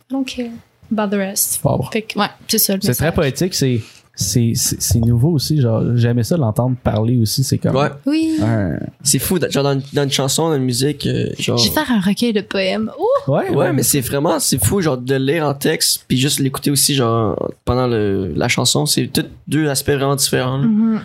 don't 0.10 0.26
care 0.26 0.52
about 0.98 1.16
the 1.16 1.20
rest. 1.20 1.58
Fort. 1.62 1.90
Fait 1.92 2.02
que, 2.04 2.18
ouais, 2.20 2.28
c'est 2.48 2.58
ça 2.58 2.76
le 2.76 2.82
C'est 2.82 2.94
très 2.94 3.12
poétique, 3.14 3.54
c'est. 3.54 3.82
C'est 4.16 4.52
c'est- 4.54 4.80
c'est 4.80 5.00
nouveau 5.00 5.32
aussi, 5.32 5.60
genre, 5.60 5.82
j'aimais 5.96 6.22
ça 6.22 6.38
l'entendre 6.38 6.76
parler 6.84 7.18
aussi, 7.18 7.44
c'est 7.44 7.58
comme 7.58 7.76
Ouais, 7.76 7.90
Oui. 8.06 8.38
un- 8.44 8.78
c'est 9.02 9.18
fou, 9.18 9.40
genre 9.50 9.64
dans, 9.64 9.74
une- 9.74 9.82
dans 9.92 10.04
une 10.04 10.12
chanson, 10.12 10.50
dans 10.50 10.56
une 10.56 10.66
musique, 10.66 11.08
euh, 11.08 11.30
genre. 11.40 11.58
Je 11.58 11.70
vais 11.70 11.74
faire 11.74 11.90
un 11.92 12.00
recueil 12.00 12.32
de 12.32 12.42
poèmes. 12.42 12.92
Ouh! 13.00 13.32
Ouais, 13.32 13.50
Ouais, 13.50 13.74
mais 13.74 13.82
c'est 13.82 14.02
vraiment, 14.02 14.40
c'est 14.40 14.64
fou, 14.64 14.82
genre, 14.82 15.00
de 15.00 15.16
lire 15.16 15.48
en 15.48 15.56
texte, 15.56 16.06
puis 16.08 16.20
juste 16.20 16.38
l'écouter 16.42 16.70
aussi, 16.70 16.94
genre, 16.94 17.36
pendant 17.66 17.88
le, 17.88 18.32
la 18.36 18.48
chanson. 18.50 18.86
C'est 18.86 19.08
tout 19.08 19.26
deux 19.48 19.68
aspects 19.68 19.90
vraiment 19.90 20.16
différents. 20.16 20.60
Mhm. 20.60 21.02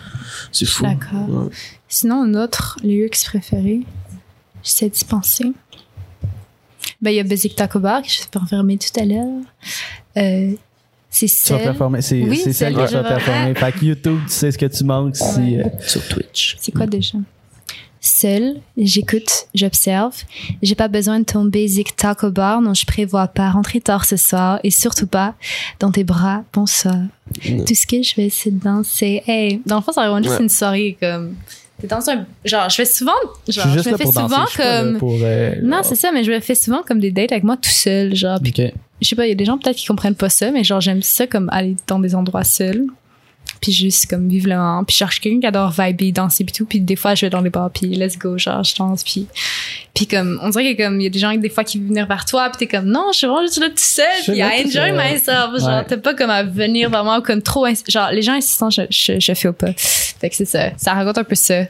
C'est 0.51 0.65
fou. 0.67 0.83
d'accord. 0.83 1.27
Ouais. 1.45 1.49
Sinon, 1.87 2.21
un 2.21 2.35
autre 2.35 2.77
lyrics 2.83 3.17
préféré, 3.25 3.79
j'essaie 4.61 4.87
d'y 4.89 5.03
penser. 5.05 5.51
Ben, 7.01 7.11
il 7.11 7.15
y 7.15 7.19
a 7.19 7.23
Basic 7.23 7.55
Taco 7.55 7.79
Bar, 7.79 8.01
que 8.01 8.09
je 8.09 8.19
vais 8.19 8.25
performer 8.31 8.77
tout 8.77 8.99
à 8.99 9.05
l'heure. 9.05 9.41
Euh, 10.17 10.51
c'est 11.09 11.25
tu 11.27 11.33
vas 11.33 11.57
celle. 11.57 11.63
performer, 11.63 12.01
c'est 12.01 12.21
Oui, 12.21 12.37
c'est 12.37 12.51
celle 12.53 12.73
celle 12.73 12.75
que 12.75 12.75
tu 12.75 12.79
vas 12.79 12.85
que 12.85 12.91
je 12.91 12.97
vais 12.97 13.15
performer. 13.25 13.55
Fait 13.55 13.71
que 13.71 13.85
YouTube, 13.85 14.19
tu 14.27 14.33
sais 14.33 14.51
ce 14.51 14.57
que 14.57 14.65
tu 14.65 14.83
manques 14.83 15.15
si. 15.15 15.39
Ouais. 15.57 15.63
euh, 15.65 15.69
Sur 15.87 16.07
Twitch. 16.07 16.57
C'est 16.59 16.71
quoi 16.73 16.85
déjà? 16.87 17.17
Seul, 18.01 18.61
j'écoute, 18.77 19.47
j'observe. 19.53 20.15
J'ai 20.61 20.75
pas 20.75 20.87
besoin 20.87 21.19
de 21.19 21.25
ton 21.25 21.43
basic 21.43 21.95
taco 21.97 22.31
bar, 22.31 22.61
non, 22.61 22.73
je 22.73 22.85
prévois 22.85 23.27
pas 23.27 23.49
rentrer 23.51 23.81
tard 23.81 24.05
ce 24.05 24.15
soir 24.15 24.59
et 24.63 24.71
surtout 24.71 25.07
pas 25.07 25.35
dans 25.81 25.91
tes 25.91 26.05
bras, 26.05 26.43
bonsoir. 26.53 26.95
Tout 27.43 27.75
ce 27.75 27.85
que 27.85 28.01
je 28.01 28.13
fais, 28.13 28.29
c'est 28.29 28.51
de 28.51 28.63
danser. 28.63 29.21
Hey, 29.27 29.61
dans 29.65 29.75
le 29.77 29.81
fond, 29.81 29.91
ça 29.91 30.09
va 30.09 30.17
juste 30.21 30.35
Ouais. 30.37 30.43
une 30.43 30.49
soirée 30.49 30.97
comme. 30.99 31.35
T'es 31.79 31.87
dans 31.87 32.09
un. 32.09 32.25
Genre, 32.45 32.69
je 32.69 32.75
fais 32.75 32.85
souvent. 32.85 33.11
Genre, 33.47 33.67
je, 33.69 33.77
me 33.77 33.81
fais 33.83 33.91
danser. 33.91 34.19
souvent 34.19 34.45
comme. 34.55 34.97
pour, 34.97 35.17
euh, 35.21 35.55
Non, 35.63 35.81
c'est 35.83 35.95
ça, 35.95 36.11
mais 36.11 36.23
je 36.23 36.31
me 36.31 36.39
fais 36.39 36.55
souvent 36.55 36.81
comme 36.85 36.99
des 36.99 37.11
dates 37.11 37.31
avec 37.31 37.43
moi 37.43 37.55
tout 37.57 37.69
seul. 37.69 38.15
Genre, 38.15 38.39
puis 38.41 38.53
Ok. 38.57 38.73
je 39.01 39.07
sais 39.07 39.15
pas, 39.15 39.25
il 39.25 39.29
y 39.29 39.31
a 39.31 39.35
des 39.35 39.45
gens 39.45 39.57
peut-être 39.57 39.77
qui 39.77 39.85
comprennent 39.85 40.15
pas 40.15 40.29
ça, 40.29 40.51
mais 40.51 40.63
genre, 40.63 40.81
j'aime 40.81 41.01
ça 41.01 41.25
comme 41.27 41.49
aller 41.51 41.75
dans 41.87 41.99
des 41.99 42.15
endroits 42.15 42.43
seuls. 42.43 42.85
Puis 43.61 43.71
juste 43.73 44.09
comme 44.09 44.27
vivre 44.29 44.47
le 44.49 44.55
moment. 44.55 44.83
Puis 44.85 44.93
je 44.93 44.99
cherche 44.99 45.19
quelqu'un 45.19 45.39
qui 45.41 45.47
adore 45.47 45.71
vibrer, 45.71 46.11
danser 46.11 46.43
puis 46.45 46.53
tout. 46.53 46.65
Puis 46.65 46.79
des 46.79 46.95
fois, 46.95 47.13
je 47.15 47.25
vais 47.25 47.29
dans 47.29 47.41
les 47.41 47.49
bars, 47.49 47.69
puis 47.69 47.87
let's 47.89 48.17
go, 48.17 48.37
genre, 48.37 48.63
je 48.63 48.75
danse. 48.75 49.03
Puis, 49.03 49.27
puis 49.93 50.07
comme, 50.07 50.39
on 50.41 50.49
dirait 50.49 50.75
que 50.75 50.83
comme, 50.83 50.99
il 51.01 51.03
y 51.03 51.07
a 51.07 51.09
des 51.09 51.19
gens 51.19 51.33
des 51.35 51.49
fois 51.49 51.63
qui 51.63 51.77
veulent 51.79 51.87
venir 51.89 52.07
vers 52.07 52.23
toi, 52.25 52.49
puis 52.49 52.65
t'es 52.65 52.77
comme, 52.77 52.85
non, 52.85 53.07
je 53.11 53.17
suis 53.17 53.27
vraiment 53.27 53.41
juste 53.41 53.59
là 53.59 53.67
tout 53.69 53.75
seul. 53.77 54.05
Suis 54.23 54.31
Puis 54.31 54.41
I 54.41 54.43
enjoy 54.65 54.71
seul. 54.71 54.93
myself. 54.97 55.59
Genre, 55.59 55.69
Ouais. 55.79 55.85
t'as 55.87 55.97
pas 55.97 56.13
comme 56.13 56.29
à 56.29 56.43
venir 56.43 56.89
vraiment 56.89 57.21
comme 57.21 57.41
trop. 57.41 57.65
Genre, 57.87 58.11
les 58.11 58.21
gens 58.21 58.33
insistants, 58.33 58.69
je, 58.69 58.83
je, 58.89 59.19
je 59.19 59.33
fais 59.33 59.51
pas. 59.51 59.73
Fait 59.75 60.29
que 60.29 60.35
c'est 60.35 60.45
ça. 60.45 60.69
Ça 60.77 60.93
raconte 60.93 61.17
un 61.17 61.23
peu 61.23 61.35
ça. 61.35 61.63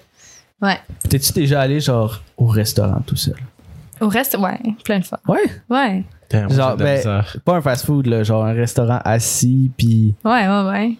Ouais. 0.62 0.78
T'es-tu 1.10 1.32
déjà 1.34 1.62
allé, 1.62 1.80
genre, 1.80 2.22
au 2.38 2.46
restaurant 2.48 3.02
tout 3.08 3.16
seul? 3.16 3.38
Au 4.02 4.08
reste, 4.10 4.38
ouais, 4.38 4.60
plein 4.84 5.00
de 5.00 5.06
fois. 5.06 5.20
Ouais? 5.28 5.40
Ouais. 5.70 6.04
Moi, 6.34 6.48
Genre, 6.50 6.78
ben-. 6.78 7.24
Pas 7.44 7.56
un 7.56 7.62
fast-food, 7.62 8.06
là, 8.06 8.24
genre 8.24 8.46
un 8.46 8.54
restaurant 8.54 9.00
assis, 9.04 9.72
puis. 9.78 10.14
Ouais, 10.24 10.48
ouais, 10.48 10.70
ouais. 10.70 10.92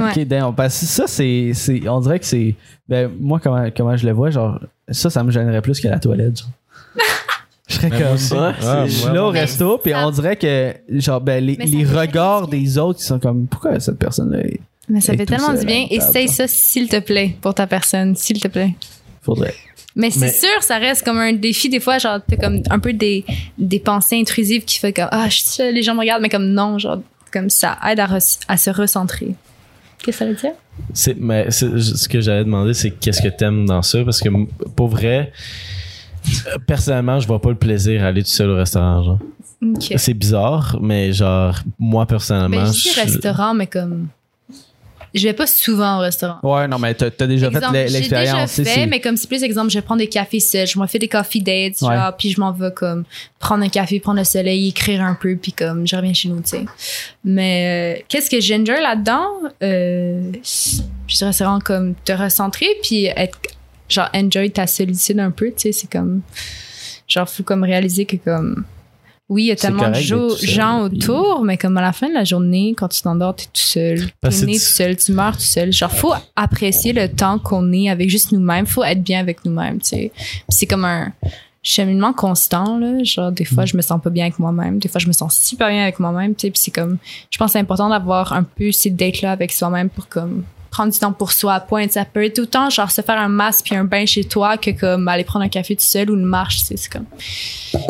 Ouais. 0.00 0.10
Ok, 0.16 0.26
damn, 0.26 0.54
parce 0.54 0.80
que 0.80 0.86
ça, 0.86 1.06
c'est. 1.06 1.52
c'est- 1.54 1.88
On 1.88 2.00
dirait 2.00 2.18
que 2.18 2.26
c'est. 2.26 2.54
Ben, 2.88 3.10
moi, 3.20 3.40
comment, 3.42 3.68
comment 3.76 3.96
je 3.96 4.06
le 4.06 4.12
vois, 4.12 4.30
genre, 4.30 4.58
ça, 4.88 5.10
ça 5.10 5.22
me 5.22 5.30
gênerait 5.30 5.62
plus 5.62 5.80
que 5.80 5.88
la 5.88 5.98
toilette, 5.98 6.38
genre. 6.40 6.50
Je 7.68 7.76
serais 7.76 7.88
Ben, 7.90 7.98
comme. 8.00 8.38
Ouais, 8.38 8.52
Ah, 8.64 8.84
je 8.86 8.90
suis 8.90 9.12
là 9.12 9.24
au 9.24 9.30
resto, 9.30 9.78
puis 9.78 9.92
ça- 9.92 10.04
on 10.06 10.10
dirait 10.10 10.34
que, 10.34 10.74
genre, 10.88 11.20
ben, 11.20 11.44
les, 11.44 11.54
ça 11.54 12.00
regards 12.00 12.48
des 12.48 12.76
autres, 12.78 12.98
ils 13.00 13.04
sont 13.06 13.20
comme, 13.20 13.46
pourquoi 13.46 13.78
cette 13.78 13.96
personne-là, 13.98 14.40
il 14.44 14.58
Mais 14.88 15.00
ça 15.00 15.14
fait 15.14 15.24
tellement 15.24 15.52
du 15.54 15.64
bien. 15.64 15.86
Essaye 15.88 16.26
ça, 16.28 16.48
s'il 16.48 16.88
te 16.88 16.98
plaît, 16.98 17.36
pour 17.40 17.54
ta 17.54 17.68
personne, 17.68 18.16
s'il 18.16 18.40
te 18.40 18.48
plaît. 18.48 18.74
faudrait. 19.22 19.54
Mais 19.94 20.10
c'est 20.10 20.20
Mais- 20.20 20.32
sûr, 20.32 20.62
ça 20.62 20.78
reste 20.78 21.04
comme 21.04 21.18
un 21.18 21.32
défi. 21.32 21.68
Des 21.68 21.78
fois, 21.80 21.98
genre, 21.98 22.18
t'as 22.26 22.36
comme 22.36 22.60
un 22.70 22.78
peu 22.80 22.92
des, 22.92 23.24
des 23.58 23.78
pensées 23.78 24.18
intrusives 24.20 24.64
qui 24.64 24.78
fait 24.80 24.92
comme, 24.92 25.08
ah, 25.12 25.28
je 25.28 25.40
suis 25.44 25.72
les 25.72 25.82
gens 25.82 25.94
me 25.94 26.00
regardent, 26.00 26.22
mais 26.22 26.28
comme 26.28 26.46
non, 26.50 26.76
genre, 26.78 26.98
comme 27.32 27.50
ça 27.50 27.76
aide 27.88 28.00
à, 28.00 28.06
re- 28.06 28.38
à 28.48 28.56
se 28.56 28.70
recentrer. 28.70 29.34
Qu'est-ce 30.02 30.18
que 30.18 30.24
ça 30.24 30.26
veut 30.26 30.34
dire? 30.34 30.52
C'est, 30.94 31.16
mais 31.18 31.50
c'est- 31.50 31.78
ce 31.78 32.08
que 32.08 32.20
j'allais 32.20 32.44
demander, 32.44 32.72
c'est 32.74 32.90
qu'est-ce 32.90 33.20
que 33.22 33.28
t'aimes 33.28 33.66
dans 33.66 33.82
ça? 33.82 34.02
Parce 34.04 34.20
que 34.20 34.28
pour 34.76 34.88
vrai, 34.88 35.32
personnellement, 36.66 37.20
je 37.20 37.26
vois 37.26 37.40
pas 37.40 37.50
le 37.50 37.56
plaisir 37.56 38.04
à 38.04 38.08
aller 38.08 38.22
tout 38.22 38.28
seul 38.30 38.50
au 38.50 38.56
restaurant. 38.56 39.02
Genre. 39.02 39.18
C'est 39.96 40.14
bizarre, 40.14 40.78
mais 40.80 41.12
genre, 41.12 41.54
moi 41.78 42.06
personnellement, 42.06 42.62
Ben, 42.64 42.66
je 42.66 42.72
dis 42.72 42.90
je- 42.94 43.00
restaurant, 43.00 43.52
mais 43.54 43.66
comme, 43.66 44.08
je 45.14 45.26
vais 45.26 45.32
pas 45.32 45.46
souvent 45.46 45.98
au 45.98 46.00
restaurant. 46.00 46.38
Ouais, 46.42 46.68
non, 46.68 46.78
mais 46.78 46.94
t'as 46.94 47.10
t'as 47.10 47.26
déjà 47.26 47.48
Exemple, 47.48 47.66
fait 47.66 47.70
l'e- 47.72 47.78
J'ai 47.78 47.86
déjà 47.86 47.98
l'expérience. 47.98 48.52
fait, 48.52 48.64
c'est- 48.64 48.86
mais 48.86 49.00
comme 49.00 49.16
c'est 49.16 49.26
plus 49.28 49.42
exemple, 49.42 49.70
je 49.70 49.80
prendre 49.80 50.00
des 50.00 50.08
cafés 50.08 50.40
seuls. 50.40 50.66
Je 50.66 50.78
m'en 50.78 50.86
fais 50.86 50.98
des 50.98 51.08
coffee 51.08 51.40
dates, 51.42 51.80
Ouais. 51.82 51.96
genre, 51.96 52.16
puis 52.16 52.30
je 52.30 52.40
m'en 52.40 52.52
vais 52.52 52.70
comme 52.72 53.04
prendre 53.38 53.64
un 53.64 53.68
café, 53.68 53.98
prendre 54.00 54.18
le 54.18 54.24
soleil, 54.24 54.68
écrire 54.68 55.02
un 55.02 55.14
peu, 55.14 55.36
puis 55.36 55.52
comme 55.52 55.86
je 55.86 55.96
reviens 55.96 56.14
chez 56.14 56.28
nous, 56.28 56.40
tu 56.42 56.48
sais. 56.50 56.64
Mais 57.24 57.96
euh, 57.98 58.02
qu'est-ce 58.08 58.30
que 58.30 58.40
j'enjoy 58.40 58.80
là-dedans? 58.80 59.26
Euh, 59.62 60.30
je 61.08 61.16
dirais 61.16 61.32
c'est 61.32 61.44
vraiment 61.44 61.60
comme 61.60 61.94
te 62.04 62.12
recentrer, 62.12 62.68
puis 62.82 63.06
être 63.06 63.38
genre 63.88 64.08
enjoy 64.14 64.50
ta 64.50 64.66
solitude 64.66 65.18
un 65.18 65.30
peu, 65.30 65.46
tu 65.48 65.54
sais. 65.56 65.72
C'est 65.72 65.90
comme 65.90 66.22
genre 67.08 67.28
faut 67.28 67.42
comme 67.42 67.64
réaliser 67.64 68.04
que 68.04 68.16
comme 68.16 68.64
oui, 69.30 69.44
il 69.44 69.46
y 69.46 69.50
a 69.52 69.56
tellement 69.56 69.88
de 69.88 69.94
gens 70.42 70.82
autour, 70.82 71.42
mais 71.44 71.56
comme 71.56 71.76
à 71.78 71.80
la 71.80 71.92
fin 71.92 72.08
de 72.08 72.14
la 72.14 72.24
journée, 72.24 72.74
quand 72.76 72.88
tu 72.88 73.00
t'endors, 73.00 73.34
t'es 73.36 73.44
tout 73.44 73.50
seul. 73.54 73.98
Né 74.24 74.30
tu- 74.30 74.46
tout 74.54 74.58
seul, 74.58 74.96
tu 74.96 75.12
meurs 75.12 75.36
tout 75.36 75.42
seul. 75.42 75.72
Genre, 75.72 75.90
faut 75.90 76.12
apprécier 76.36 76.92
le 76.92 77.08
temps 77.08 77.38
qu'on 77.38 77.72
est 77.72 77.88
avec 77.88 78.10
juste 78.10 78.32
nous-mêmes. 78.32 78.66
Faut 78.66 78.82
être 78.84 79.02
bien 79.02 79.20
avec 79.20 79.44
nous-mêmes, 79.44 79.78
tu 79.80 79.88
sais. 79.88 80.12
C'est 80.48 80.66
comme 80.66 80.84
un 80.84 81.12
cheminement 81.62 82.12
constant, 82.12 82.78
là. 82.78 83.04
Genre, 83.04 83.30
des 83.30 83.44
Mm. 83.44 83.54
fois, 83.54 83.64
je 83.66 83.76
me 83.76 83.82
sens 83.82 84.00
pas 84.02 84.10
bien 84.10 84.24
avec 84.24 84.38
moi-même. 84.38 84.78
Des 84.78 84.88
fois, 84.88 84.98
je 84.98 85.06
me 85.06 85.12
sens 85.12 85.36
super 85.38 85.68
bien 85.68 85.82
avec 85.82 86.00
moi-même, 86.00 86.34
tu 86.34 86.42
sais. 86.46 86.50
Puis 86.50 86.60
c'est 86.64 86.70
comme, 86.70 86.98
je 87.30 87.38
pense 87.38 87.48
que 87.48 87.52
c'est 87.52 87.58
important 87.60 87.88
d'avoir 87.88 88.32
un 88.32 88.42
peu 88.42 88.72
ces 88.72 88.90
dates-là 88.90 89.30
avec 89.32 89.52
soi-même 89.52 89.90
pour 89.90 90.08
comme 90.08 90.42
prendre 90.70 90.92
du 90.92 90.98
temps 90.98 91.12
pour 91.12 91.32
soi. 91.32 91.60
Point. 91.60 91.88
Ça 91.88 92.04
peut 92.04 92.24
être 92.24 92.38
autant, 92.38 92.70
genre, 92.70 92.90
se 92.90 93.02
faire 93.02 93.18
un 93.18 93.28
masque 93.28 93.66
puis 93.66 93.76
un 93.76 93.84
bain 93.84 94.06
chez 94.06 94.24
toi 94.24 94.56
que 94.56 94.70
comme 94.70 95.08
aller 95.08 95.24
prendre 95.24 95.44
un 95.44 95.48
café 95.48 95.74
tout 95.76 95.84
seul 95.84 96.10
ou 96.10 96.14
une 96.14 96.24
marche. 96.24 96.62
C'est 96.62 96.88
comme, 96.88 97.06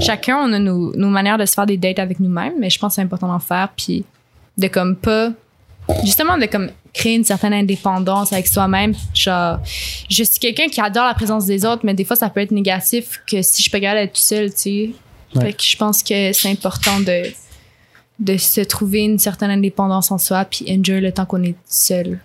chacun, 0.00 0.38
on 0.38 0.52
a 0.52 0.58
nos, 0.58 0.94
nos 0.96 1.08
manières 1.08 1.38
de 1.38 1.44
se 1.44 1.54
faire 1.54 1.66
des 1.66 1.76
dates 1.76 1.98
avec 1.98 2.20
nous-mêmes, 2.20 2.54
mais 2.58 2.70
je 2.70 2.78
pense 2.78 2.92
que 2.92 2.94
c'est 2.96 3.02
important 3.02 3.28
d'en 3.28 3.38
faire 3.38 3.68
puis 3.76 4.04
de 4.56 4.68
comme 4.68 4.96
pas 4.96 5.30
justement 6.04 6.38
de 6.38 6.46
comme 6.46 6.70
créer 6.92 7.14
une 7.14 7.24
certaine 7.24 7.52
indépendance 7.52 8.32
avec 8.32 8.46
soi-même. 8.46 8.94
Genre, 9.14 9.58
je 10.08 10.24
suis 10.24 10.38
quelqu'un 10.38 10.68
qui 10.68 10.80
adore 10.80 11.04
la 11.04 11.14
présence 11.14 11.46
des 11.46 11.64
autres, 11.64 11.82
mais 11.84 11.94
des 11.94 12.04
fois, 12.04 12.16
ça 12.16 12.28
peut 12.30 12.40
être 12.40 12.50
négatif 12.50 13.20
que 13.30 13.42
si 13.42 13.62
je 13.62 13.70
peux 13.70 13.80
pas 13.80 13.94
être 13.94 14.12
tout 14.12 14.20
seul, 14.20 14.50
tu 14.50 14.58
sais. 14.58 14.90
Ouais. 15.34 15.42
Fait 15.42 15.52
que 15.52 15.62
je 15.62 15.76
pense 15.76 16.02
que 16.02 16.32
c'est 16.32 16.50
important 16.50 16.98
de, 17.00 17.22
de 18.18 18.36
se 18.36 18.60
trouver 18.62 19.00
une 19.00 19.18
certaine 19.18 19.50
indépendance 19.50 20.10
en 20.10 20.18
soi 20.18 20.44
puis 20.44 20.66
enjoy 20.68 21.00
le 21.00 21.12
temps 21.12 21.24
qu'on 21.24 21.42
est 21.44 21.54
seul. 21.66 22.18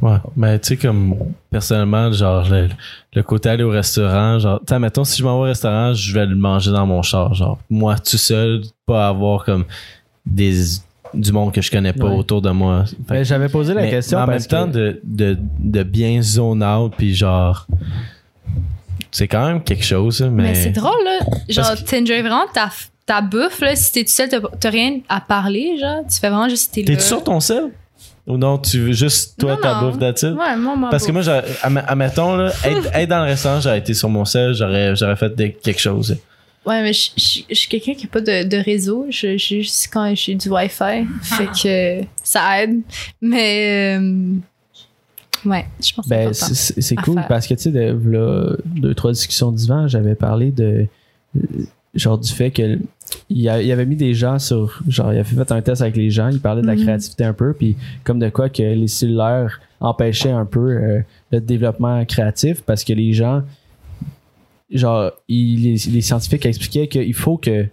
Ouais, 0.00 0.16
mais 0.36 0.58
tu 0.60 0.68
sais, 0.68 0.76
comme 0.76 1.16
personnellement, 1.50 2.12
genre, 2.12 2.48
le, 2.48 2.68
le 3.14 3.22
côté 3.24 3.48
aller 3.48 3.64
au 3.64 3.70
restaurant, 3.70 4.38
genre, 4.38 4.60
tu 4.60 4.72
sais, 4.72 4.78
mettons, 4.78 5.02
si 5.02 5.18
je 5.18 5.24
m'en 5.24 5.34
vais 5.34 5.40
au 5.40 5.50
restaurant, 5.50 5.92
je 5.92 6.14
vais 6.14 6.24
le 6.24 6.36
manger 6.36 6.70
dans 6.70 6.86
mon 6.86 7.02
char, 7.02 7.34
genre, 7.34 7.58
moi 7.68 7.98
tout 7.98 8.16
seul, 8.16 8.62
pas 8.86 9.08
avoir 9.08 9.44
comme 9.44 9.64
des 10.24 10.54
du 11.14 11.32
monde 11.32 11.52
que 11.52 11.62
je 11.62 11.70
connais 11.70 11.92
pas 11.94 12.04
Ouais. 12.06 12.14
autour 12.16 12.42
de 12.42 12.50
moi. 12.50 12.84
Fait 13.08 13.14
Mais 13.14 13.24
j'avais 13.24 13.48
posé 13.48 13.72
la 13.74 13.80
mais- 13.82 13.90
question 13.90 14.18
mais 14.18 14.24
en 14.24 14.26
même 14.26 14.42
temps 14.44 14.66
que- 14.66 14.72
de, 14.72 15.00
de, 15.02 15.38
de 15.58 15.82
bien 15.82 16.20
zone 16.20 16.62
out 16.62 16.92
puis 16.98 17.14
genre 17.14 17.66
c'est 19.10 19.26
quand 19.26 19.46
même 19.46 19.62
quelque 19.64 19.84
chose 19.84 20.20
mais, 20.20 20.42
Mais, 20.42 20.54
c'est 20.54 20.70
drôle, 20.70 21.02
là. 21.04 21.26
Genre, 21.48 21.64
Parce 21.64 21.84
t'enjoy 21.86 22.20
vraiment 22.20 22.44
ta, 22.52 22.68
ta 23.06 23.22
bouffe, 23.22 23.60
là. 23.62 23.74
Si 23.74 23.90
t'es 23.90 24.04
tout 24.04 24.10
seul, 24.12 24.28
t'as 24.28 24.38
t'as 24.60 24.68
rien 24.70 25.00
à 25.08 25.22
parler, 25.22 25.78
genre. 25.80 26.02
Tu 26.08 26.20
fais 26.20 26.28
vraiment 26.28 26.48
juste 26.50 26.74
tes 26.74 26.84
t'es-tu 26.84 27.00
sur 27.02 27.24
ton 27.24 27.40
sel? 27.40 27.70
Ou 28.28 28.36
non 28.36 28.58
tu 28.58 28.78
veux 28.80 28.92
juste 28.92 29.38
toi 29.40 29.54
Non, 29.56 29.60
ta 29.60 29.74
non. 29.74 29.88
bouffe 29.88 29.98
d'attitude 29.98 30.36
Ouais, 30.38 30.56
moi, 30.56 30.76
moi. 30.76 30.90
parce 30.90 31.06
que 31.06 31.10
moi 31.12 31.22
j'aurais- 31.22 31.44
adm- 31.62 31.84
admettons 31.86 32.36
là 32.36 32.52
être, 32.64 32.88
être 32.94 33.08
dans 33.08 33.20
le 33.20 33.24
restaurant 33.30 33.60
j'aurais 33.60 33.78
été 33.78 33.94
sur 33.94 34.08
mon 34.08 34.24
sel 34.24 34.54
j'aurais 34.54 34.94
j'aurais 34.94 35.16
fait 35.16 35.34
des- 35.34 35.52
quelque 35.52 35.80
chose 35.80 36.16
Ouais, 36.66 36.82
mais 36.82 36.92
je, 36.92 37.10
je- 37.16 37.40
je 37.48 37.54
suis 37.54 37.68
quelqu'un 37.68 37.94
qui 37.94 38.04
n'a 38.04 38.10
pas 38.10 38.20
de, 38.20 38.46
de 38.46 38.56
réseau. 38.58 39.06
Je, 39.08 39.38
juste 39.38 39.88
quand 39.90 40.12
j'ai 40.14 40.34
du 40.34 40.50
Wi-Fi. 40.50 41.06
fait 41.22 41.46
que 42.02 42.06
ça 42.22 42.62
aide. 42.62 42.80
Mais. 43.22 43.96
euh, 43.98 44.34
ouais, 45.46 45.64
je 45.82 45.94
pense 45.94 46.04
que 46.06 46.08
c'est 46.10 46.24
Ben, 46.24 46.34
c'est- 46.34 46.80
c'est 46.82 46.96
cool 46.96 47.14
faire. 47.14 47.28
parce 47.28 47.46
que, 47.46 47.54
tu 47.54 47.62
sais, 47.62 47.70
de 47.70 48.58
deux, 48.66 48.94
trois 48.94 49.12
discussions 49.12 49.50
d'hiver, 49.50 49.88
j'avais 49.88 50.14
parlé 50.14 50.50
de. 50.50 50.86
euh, 51.36 51.40
Genre, 51.94 52.18
du 52.18 52.30
fait 52.30 52.50
que. 52.50 52.78
Il, 53.30 53.48
avait 53.48 53.86
mis 53.86 53.96
des 53.96 54.14
gens 54.14 54.38
sur. 54.38 54.80
Genre, 54.88 55.12
il 55.12 55.18
avait 55.18 55.24
fait 55.24 55.52
un 55.52 55.60
test 55.62 55.82
avec 55.82 55.96
les 55.96 56.10
gens, 56.10 56.28
il 56.28 56.40
parlait 56.40 56.62
de 56.62 56.66
la 56.66 56.74
Mhm. 56.76 56.82
créativité 56.82 57.24
un 57.24 57.32
peu, 57.32 57.52
puis 57.52 57.76
comme 58.04 58.18
de 58.18 58.28
quoi 58.28 58.48
que 58.48 58.62
les 58.62 58.88
cellulaires 58.88 59.60
empêchaient 59.80 60.30
un 60.32 60.44
peu 60.44 60.70
euh, 60.72 61.00
le 61.30 61.40
développement 61.40 62.04
créatif 62.04 62.62
parce 62.62 62.84
que 62.84 62.92
les 62.92 63.12
gens. 63.12 63.42
Genre, 64.70 65.12
il- 65.28 65.62
les, 65.62 65.90
les 65.90 66.00
scientifiques 66.02 66.44
expliquaient 66.44 66.88
qu'il 66.88 67.14
faut 67.14 67.38
que 67.38 67.66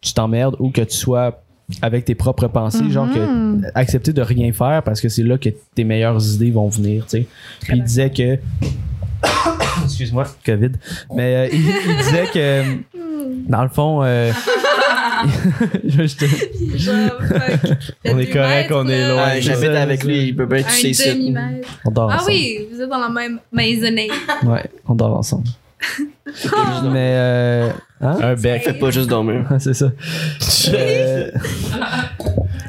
tu 0.00 0.12
t'emmerdes 0.14 0.54
ou 0.60 0.70
que 0.70 0.82
tu 0.82 0.94
sois 0.96 1.42
avec 1.82 2.04
tes 2.04 2.14
propres 2.14 2.46
pensées, 2.46 2.88
genre 2.90 3.10
que 3.12 3.18
Mhm. 3.18 3.66
accepter 3.74 4.12
de 4.12 4.22
rien 4.22 4.52
faire 4.52 4.82
parce 4.84 5.00
que 5.00 5.08
c'est 5.08 5.24
là 5.24 5.36
que 5.38 5.48
tes 5.74 5.82
meilleures 5.82 6.22
idées 6.34 6.52
vont 6.52 6.68
venir, 6.68 7.04
tu 7.06 7.10
sais. 7.22 7.26
Puis 7.62 7.78
il 7.78 7.82
disait 7.82 8.10
que 8.10 8.38
excuse-moi, 9.84 10.24
Covid. 10.44 10.72
Mais 11.14 11.34
euh, 11.34 11.48
il, 11.52 11.60
il 11.60 11.96
disait 11.96 12.26
que 12.32 12.62
dans 13.50 13.62
le 13.64 13.68
fond 13.68 14.02
euh, 14.04 14.30
je- 15.84 16.16
te- 16.16 16.24
on 18.12 18.18
est 18.18 18.26
correct 18.26 18.70
on 18.72 18.86
est 18.88 19.08
loin 19.08 19.24
Ouais, 19.26 19.40
J'habite 19.40 19.70
avec 19.70 20.04
lui, 20.04 20.28
il 20.28 20.36
peut 20.36 20.46
bien 20.46 20.58
être 20.58 20.70
sites. 20.70 21.06
demi-mètre. 21.08 21.68
on 21.84 21.90
dort 21.90 22.10
Ah 22.10 22.16
ensemble. 22.16 22.30
oui, 22.32 22.68
vous 22.72 22.80
êtes 22.82 22.88
dans 22.90 22.98
la 22.98 23.08
même 23.08 23.38
maisonnée. 23.52 24.08
Ouais, 24.44 24.64
on 24.86 24.94
dort 24.94 25.16
ensemble. 25.16 25.48
Mais 26.26 27.14
euh, 27.16 27.68
hein? 28.00 28.18
un 28.20 28.34
bec 28.34 28.62
Fais 28.62 28.72
pas 28.74 28.90
juste 28.90 29.08
dormir. 29.08 29.44
c'est 29.58 29.74
ça. 29.74 29.92
Euh, 30.72 31.30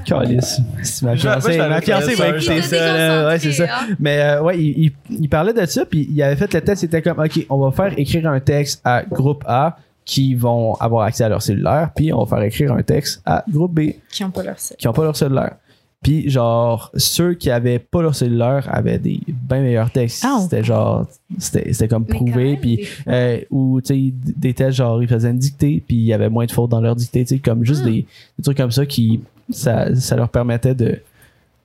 Calice. 0.05 0.59
C'est 0.83 1.03
ma 1.05 1.15
fiancée, 1.17 1.57
ma 1.57 1.81
fiancée 1.81 2.15
va 2.15 2.29
écouter 2.29 2.55
genre. 2.61 2.63
ça. 2.63 3.27
Ouais, 3.27 3.39
c'est 3.39 3.51
ça. 3.51 3.65
Mais 3.99 4.19
euh, 4.21 4.41
ouais, 4.41 4.57
il, 4.59 4.85
il- 4.85 4.91
il 5.21 5.29
parlait 5.29 5.53
de 5.53 5.65
ça, 5.65 5.85
puis 5.85 6.07
il 6.09 6.21
avait 6.23 6.35
fait 6.35 6.53
le 6.53 6.61
test, 6.61 6.81
c'était 6.81 7.01
comme, 7.01 7.19
OK, 7.19 7.45
on 7.49 7.57
va 7.57 7.71
faire 7.71 7.93
écrire 7.97 8.27
un 8.29 8.39
texte 8.39 8.81
à 8.85 9.03
groupe 9.03 9.43
A 9.47 9.77
qui 10.07 10.33
vont 10.35 10.73
avoir 10.75 11.03
accès 11.05 11.25
à 11.25 11.29
leur 11.29 11.41
cellulaire, 11.41 11.91
puis 11.93 12.13
on 12.13 12.23
va 12.23 12.37
faire 12.37 12.45
écrire 12.45 12.71
un 12.71 12.81
texte 12.81 13.21
à 13.25 13.43
groupe 13.51 13.73
B 13.73 13.91
Qui 14.09 14.23
n'ont 14.23 14.31
pas 14.31 14.41
leur 14.43 14.57
set. 14.57 14.77
qui 14.77 14.87
ont 14.87 14.93
pas 14.93 15.03
leur 15.03 15.15
cellulaire. 15.17 15.55
Puis 16.01 16.29
genre, 16.29 16.91
ceux 16.95 17.33
qui 17.33 17.49
avaient 17.51 17.79
pas 17.79 18.01
leur 18.03 18.15
cellulaire 18.15 18.67
avaient 18.71 18.99
des 18.99 19.19
bien 19.27 19.61
meilleurs 19.61 19.89
textes. 19.91 20.23
Ah, 20.25 20.37
c'était 20.41 20.63
genre, 20.63 21.05
c'était 21.39 21.73
c'était 21.73 21.87
comme 21.89 22.05
prouvé, 22.05 22.55
puis 22.55 22.87
euh, 23.07 23.39
ou 23.51 23.81
tu 23.81 23.87
sais 23.93 24.13
des 24.13 24.53
tests 24.53 24.77
genre 24.77 25.01
ils 25.03 25.09
faisaient 25.09 25.31
une 25.31 25.39
dictée 25.39 25.83
puis 25.85 25.97
il 25.97 26.03
y 26.05 26.13
avait 26.13 26.29
moins 26.29 26.45
de 26.45 26.51
fautes 26.51 26.69
dans 26.71 26.79
leur 26.81 26.95
dictée 26.95 27.25
tu 27.25 27.35
sais 27.35 27.39
comme 27.41 27.65
juste 27.65 27.81
Hmm. 27.81 27.85
des, 27.91 28.05
des 28.37 28.43
trucs 28.43 28.57
comme 28.57 28.71
ça 28.71 28.85
qui 28.85 29.19
ça, 29.49 29.93
ça 29.95 30.15
leur 30.15 30.29
permettait 30.29 30.75
de 30.75 30.99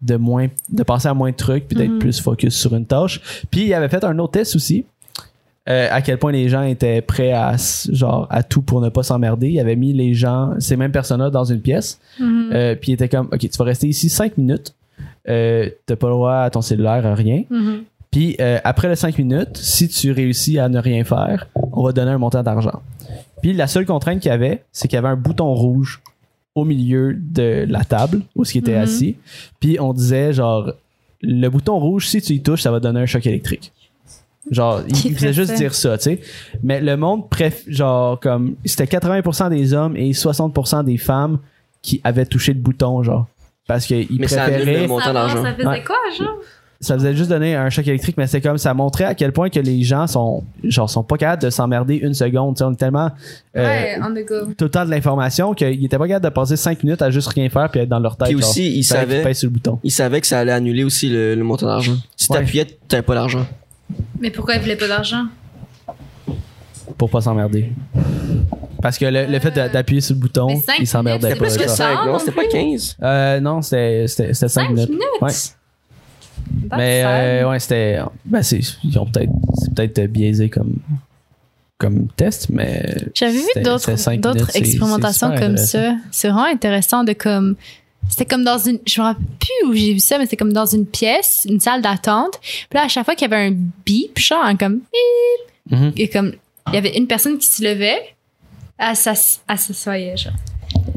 de 0.00 0.16
moins 0.16 0.48
de 0.68 0.82
penser 0.82 1.06
à 1.08 1.14
moins 1.14 1.30
de 1.30 1.36
trucs 1.36 1.68
puis 1.68 1.76
d'être 1.76 1.92
Mhm. 1.92 1.98
plus 2.00 2.20
focus 2.20 2.56
sur 2.56 2.74
une 2.74 2.86
tâche 2.86 3.20
puis 3.50 3.66
il 3.66 3.74
avait 3.74 3.88
fait 3.90 4.02
un 4.02 4.18
autre 4.18 4.32
test 4.32 4.56
aussi 4.56 4.84
euh, 5.68 5.88
à 5.90 6.02
quel 6.02 6.18
point 6.18 6.32
les 6.32 6.48
gens 6.48 6.62
étaient 6.62 7.00
prêts 7.02 7.32
à 7.32 7.54
genre 7.90 8.26
à 8.30 8.42
tout 8.42 8.62
pour 8.62 8.80
ne 8.80 8.88
pas 8.88 9.02
s'emmerder 9.04 9.48
il 9.48 9.60
avait 9.60 9.76
mis 9.76 9.92
les 9.92 10.12
gens 10.14 10.54
ces 10.58 10.76
mêmes 10.76 10.90
personnes 10.92 11.20
là 11.20 11.30
dans 11.30 11.44
une 11.44 11.60
pièce 11.60 12.00
Mhm. 12.18 12.50
euh, 12.52 12.74
puis 12.74 12.90
il 12.90 12.94
était 12.94 13.08
comme 13.08 13.28
ok 13.32 13.38
tu 13.38 13.48
vas 13.58 13.64
rester 13.64 13.86
ici 13.88 14.08
cinq 14.08 14.36
minutes 14.38 14.74
euh, 15.28 15.68
t'as 15.86 15.96
pas 15.96 16.08
le 16.08 16.14
droit 16.14 16.34
à 16.36 16.50
ton 16.50 16.62
cellulaire 16.62 17.06
à 17.06 17.14
rien 17.14 17.44
Mhm. 17.48 17.82
puis 18.10 18.36
euh, 18.40 18.58
après 18.64 18.88
les 18.88 18.96
5 18.96 19.16
minutes, 19.18 19.56
si 19.56 19.88
tu 19.88 20.10
réussis 20.12 20.58
à 20.58 20.68
ne 20.68 20.78
rien 20.78 21.04
faire, 21.04 21.46
on 21.54 21.82
va 21.84 21.92
donner 21.92 22.10
un 22.10 22.18
montant 22.18 22.42
d'argent. 22.42 22.82
Puis 23.40 23.52
la 23.54 23.66
seule 23.66 23.86
contrainte 23.86 24.20
qu'il 24.20 24.30
y 24.30 24.34
avait, 24.34 24.62
c'est 24.72 24.86
qu'il 24.88 24.96
y 24.96 24.98
avait 24.98 25.08
un 25.08 25.16
bouton 25.16 25.52
rouge 25.54 26.02
au 26.54 26.64
milieu 26.64 27.14
de 27.18 27.64
la 27.68 27.84
table 27.84 28.20
où 28.36 28.44
ce 28.44 28.52
qui 28.52 28.58
était 28.58 28.74
Mhm. 28.76 28.82
assis. 28.82 29.16
Puis 29.60 29.78
on 29.80 29.92
disait 29.94 30.32
genre 30.34 30.72
le 31.22 31.48
bouton 31.48 31.78
rouge, 31.78 32.08
si 32.08 32.20
tu 32.20 32.34
y 32.34 32.42
touches, 32.42 32.62
ça 32.62 32.70
va 32.70 32.80
donner 32.80 33.00
un 33.00 33.06
choc 33.06 33.24
électrique. 33.26 33.72
Genre, 34.52 34.82
il, 34.88 35.06
il 35.06 35.14
faisait 35.14 35.32
juste 35.32 35.54
dire 35.54 35.74
ça, 35.74 35.96
tu 35.98 36.04
sais. 36.04 36.20
Mais 36.62 36.80
le 36.80 36.96
monde 36.96 37.28
préf, 37.28 37.64
genre 37.66 38.20
comme 38.20 38.54
c'était 38.64 38.84
80% 38.96 39.48
des 39.50 39.72
hommes 39.72 39.96
et 39.96 40.12
60% 40.12 40.84
des 40.84 40.98
femmes 40.98 41.38
qui 41.80 42.00
avaient 42.04 42.26
touché 42.26 42.52
le 42.52 42.60
bouton, 42.60 43.02
genre 43.02 43.26
parce 43.66 43.86
qu'ils 43.86 44.06
Mais 44.18 44.28
ça 44.28 44.44
annule 44.44 44.56
préféraient 44.62 44.82
le 44.82 44.88
montant 44.88 45.04
Ça, 45.06 45.12
d'argent. 45.12 45.42
Ça 45.42 45.54
faisait 45.54 45.66
Ouais. 45.66 45.82
quoi, 45.84 45.96
genre? 46.18 46.36
ça 46.80 46.94
faisait 46.94 47.14
juste 47.14 47.30
donner 47.30 47.54
un 47.54 47.70
choc 47.70 47.86
électrique, 47.86 48.16
mais 48.18 48.26
c'est 48.26 48.40
comme 48.40 48.58
ça 48.58 48.74
montrait 48.74 49.04
à 49.04 49.14
quel 49.14 49.30
point 49.32 49.48
que 49.50 49.60
les 49.60 49.84
gens 49.84 50.08
sont 50.08 50.42
genre 50.64 50.90
sont 50.90 51.04
pas 51.04 51.16
capables 51.16 51.40
de 51.42 51.48
s'emmerder 51.48 51.94
une 51.94 52.12
seconde. 52.12 52.56
Tu 52.56 52.58
sais, 52.58 52.64
on 52.64 52.72
est 52.72 52.76
tellement 52.76 53.08
euh, 53.56 53.64
ouais, 53.64 53.98
on 54.02 54.10
go. 54.12 54.52
tout 54.58 54.64
le 54.64 54.68
temps 54.70 54.84
de 54.84 54.90
l'information 54.90 55.54
qu'ils 55.54 55.84
étaient 55.84 55.96
pas 55.96 56.08
capables 56.08 56.24
de 56.24 56.30
passer 56.30 56.56
cinq 56.56 56.82
minutes 56.82 57.00
à 57.00 57.10
juste 57.10 57.28
rien 57.28 57.48
faire 57.50 57.70
puis 57.70 57.78
être 57.80 57.88
dans 57.88 58.00
leur 58.00 58.16
tête. 58.16 58.26
Puis 58.28 58.38
genre. 58.40 58.50
aussi, 58.50 58.76
il 58.78 58.84
Fallait 58.84 59.00
qu'ils 59.04 59.10
savait, 59.12 59.22
pèsent 59.22 59.38
sur 59.38 59.46
le 59.46 59.52
bouton. 59.52 59.78
il 59.84 59.92
savait 59.92 60.20
que 60.20 60.26
ça 60.26 60.40
allait 60.40 60.50
annuler 60.52 60.82
aussi 60.82 61.08
le, 61.08 61.36
le 61.36 61.44
montant 61.44 61.66
d'argent. 61.66 61.94
Si 62.16 62.30
Ouais. 62.32 62.38
t'appuyais, 62.40 62.66
t'avais 62.88 63.02
pas 63.04 63.14
d'argent. 63.14 63.46
Mais 64.20 64.30
pourquoi 64.30 64.54
ils 64.54 64.60
voulaient 64.60 64.76
pas 64.76 64.88
d'argent? 64.88 65.24
pour 66.98 67.08
pas 67.10 67.20
s'emmerder. 67.20 67.72
Parce 68.82 68.98
que 68.98 69.04
le, 69.06 69.26
le 69.26 69.38
fait 69.38 69.50
de- 69.50 69.72
d'appuyer 69.72 70.00
sur 70.00 70.14
le 70.14 70.20
bouton, 70.20 70.48
s'emmerdaient 70.86 71.28
minutes, 71.30 71.38
pas. 71.38 71.48
c'est 71.48 71.56
plus 71.56 71.62
que 71.64 71.68
genre. 71.68 71.76
ça. 71.76 71.94
5, 71.96 72.06
non? 72.06 72.12
non 72.12 72.18
C'était 72.18 72.32
pas 72.32 72.42
plus. 72.42 72.50
15. 72.50 72.96
Euh, 73.02 73.40
non, 73.40 73.62
c'était 73.62 74.04
c'était 74.08 74.34
c'était 74.34 74.48
cinq 74.48 74.66
5 74.66 74.70
minutes. 74.70 74.88
minutes? 74.90 75.02
Ouais. 75.20 75.30
Mais 76.76 77.02
euh, 77.04 77.48
ouais, 77.50 77.60
c'était 77.60 77.98
ben 78.24 78.42
c'est 78.42 78.60
ils 78.84 78.98
ont 78.98 79.06
peut-être 79.06 79.30
c'est 79.58 79.74
peut-être 79.74 80.12
biaisé 80.12 80.48
comme 80.50 80.74
comme 81.78 82.08
test, 82.16 82.48
mais 82.50 82.94
J'avais 83.14 83.32
vu 83.32 83.38
c'était- 83.48 83.60
d'autres 83.62 83.80
c'était 83.96 84.58
expérimentations 84.58 85.34
comme 85.36 85.56
ça. 85.56 85.96
C'est 86.10 86.28
vraiment 86.28 86.46
intéressant 86.46 87.04
de 87.04 87.12
comme 87.12 87.56
c'était 88.08 88.24
comme 88.26 88.44
dans 88.44 88.58
une 88.58 88.78
je 88.86 89.00
me 89.00 89.06
rappelle 89.06 89.24
plus 89.40 89.68
où 89.68 89.74
j'ai 89.74 89.92
vu 89.94 90.00
ça 90.00 90.18
mais 90.18 90.26
c'est 90.26 90.36
comme 90.36 90.52
dans 90.52 90.66
une 90.66 90.86
pièce, 90.86 91.46
une 91.48 91.60
salle 91.60 91.82
d'attente. 91.82 92.38
Puis 92.42 92.68
là 92.74 92.84
à 92.84 92.88
chaque 92.88 93.04
fois 93.04 93.14
qu'il 93.14 93.30
y 93.30 93.32
avait 93.34 93.46
un 93.46 93.54
bip, 93.86 94.18
genre 94.18 94.44
comme 94.58 94.76
bip 94.78 95.48
Mhm. 95.70 95.92
et 95.96 96.08
comme 96.08 96.32
il 96.68 96.74
y 96.74 96.76
avait 96.76 96.96
une 96.98 97.06
personne 97.06 97.38
qui 97.38 97.46
se 97.48 97.62
levait, 97.62 98.14
elle 98.78 98.96
s'assoyait 98.96 100.16
genre. 100.16 100.32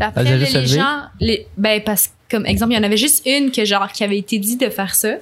Après 0.02 0.24
là, 0.24 0.38
les 0.38 0.66
gens 0.68 1.02
les 1.20 1.48
ben 1.58 1.82
parce 1.84 2.08
que 2.08 2.12
comme 2.38 2.46
exemple, 2.48 2.74
il 2.74 2.76
y 2.76 2.80
en 2.80 2.84
avait 2.84 2.98
juste 2.98 3.26
une 3.28 3.52
que 3.52 3.64
genre 3.66 3.92
qui 3.92 4.04
avait 4.04 4.18
été 4.18 4.40
dit 4.40 4.58
de 4.58 4.70
faire 4.70 4.96
ça. 4.96 5.14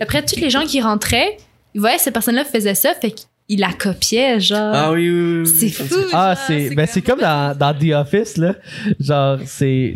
Après 0.00 0.24
tous 0.24 0.36
les 0.40 0.50
gens 0.50 0.64
qui 0.64 0.80
rentraient, 0.80 1.36
ils 1.74 1.80
voyaient 1.80 1.98
cette 1.98 2.14
personne-là 2.14 2.44
faisait 2.44 2.76
ça, 2.76 2.94
fait 2.94 3.26
qu'ils 3.48 3.60
la 3.60 3.72
copiaient 3.72 4.40
genre. 4.40 4.72
Ah 4.74 4.92
oui, 4.92 5.08
oui, 5.10 5.40
oui. 5.40 5.46
C'est 5.46 5.68
fou. 5.70 5.94
Ah, 6.12 6.34
c'est 6.36 6.74
ben 6.74 6.86
c'est 6.86 7.02
comme 7.02 7.20
dans, 7.20 7.56
dans 7.56 7.74
The 7.74 7.92
Office 7.94 8.36
là, 8.36 8.54
genre 9.00 9.38
c'est 9.44 9.94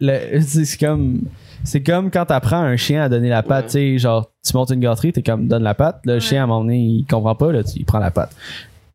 le 0.00 0.40
c'est 0.40 0.78
comme 0.78 1.22
c'est 1.64 1.82
comme 1.82 2.10
quand 2.10 2.24
t'apprends 2.26 2.60
un 2.62 2.76
chien 2.76 3.02
à 3.02 3.08
donner 3.08 3.28
la 3.28 3.42
patte, 3.42 3.66
tu 3.66 3.72
sais, 3.72 3.98
genre 3.98 4.30
tu 4.46 4.56
montes 4.56 4.70
une 4.70 4.80
gâterie, 4.80 5.12
t'es 5.12 5.22
comme 5.22 5.46
donne 5.48 5.62
la 5.64 5.74
patte, 5.74 6.00
le 6.04 6.14
Ouais. 6.14 6.20
chien 6.20 6.40
à 6.40 6.44
un 6.44 6.46
moment 6.46 6.60
donné 6.62 6.78
il 6.78 7.04
comprend 7.08 7.34
pas 7.34 7.52
là, 7.52 7.62
tu, 7.64 7.78
il 7.78 7.84
prend 7.84 7.98
la 7.98 8.10
patte. 8.10 8.30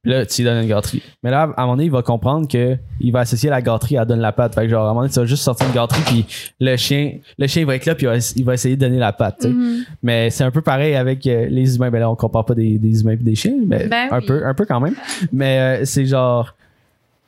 Puis 0.03 0.11
là 0.11 0.25
tu 0.25 0.41
lui 0.41 0.49
donnes 0.49 0.61
une 0.63 0.67
gâterie. 0.69 1.01
Mais 1.23 1.31
là 1.31 1.43
à 1.43 1.61
un 1.61 1.65
moment 1.65 1.73
donné 1.77 1.85
il 1.85 1.91
va 1.91 2.01
comprendre 2.01 2.45
que 2.47 2.75
il 2.99 3.11
va 3.13 3.21
associer 3.21 3.49
la 3.49 3.61
gâterie 3.61 3.97
à 3.97 4.03
donne 4.03 4.19
la 4.19 4.33
patte. 4.33 4.53
Fait 4.53 4.63
que 4.63 4.67
genre 4.69 4.81
à 4.85 4.89
un 4.89 4.89
moment 4.89 5.01
donné 5.01 5.13
tu 5.13 5.19
vas 5.19 5.25
juste 5.25 5.43
sortir 5.43 5.65
une 5.67 5.73
gâterie 5.73 6.01
puis 6.05 6.25
le 6.59 6.75
chien 6.75 7.13
le 7.37 7.47
chien 7.47 7.61
il 7.61 7.65
va 7.65 7.75
être 7.75 7.85
là 7.85 7.95
puis 7.95 8.05
il 8.05 8.09
va, 8.09 8.17
il 8.35 8.43
va 8.45 8.53
essayer 8.53 8.75
de 8.75 8.81
donner 8.81 8.99
la 8.99 9.13
patte. 9.13 9.37
tu 9.41 9.47
sais. 9.47 9.53
Mhm. 9.53 9.83
Mais 10.03 10.29
c'est 10.29 10.43
un 10.43 10.51
peu 10.51 10.61
pareil 10.61 10.95
avec 10.95 11.25
euh, 11.25 11.47
les 11.49 11.75
humains. 11.77 11.89
Ben 11.89 11.99
là, 11.99 12.09
on 12.09 12.15
compare 12.15 12.43
pas 12.43 12.53
des, 12.53 12.77
des 12.77 13.01
humains 13.01 13.13
et 13.13 13.15
des 13.17 13.35
chiens, 13.35 13.55
mais 13.65 13.87
Ben 13.87 14.09
un 14.11 14.19
oui. 14.19 14.25
peu, 14.27 14.45
un 14.45 14.53
peu 14.53 14.65
quand 14.65 14.81
même. 14.81 14.95
Mais 15.31 15.59
euh, 15.81 15.85
c'est 15.85 16.05
genre, 16.05 16.53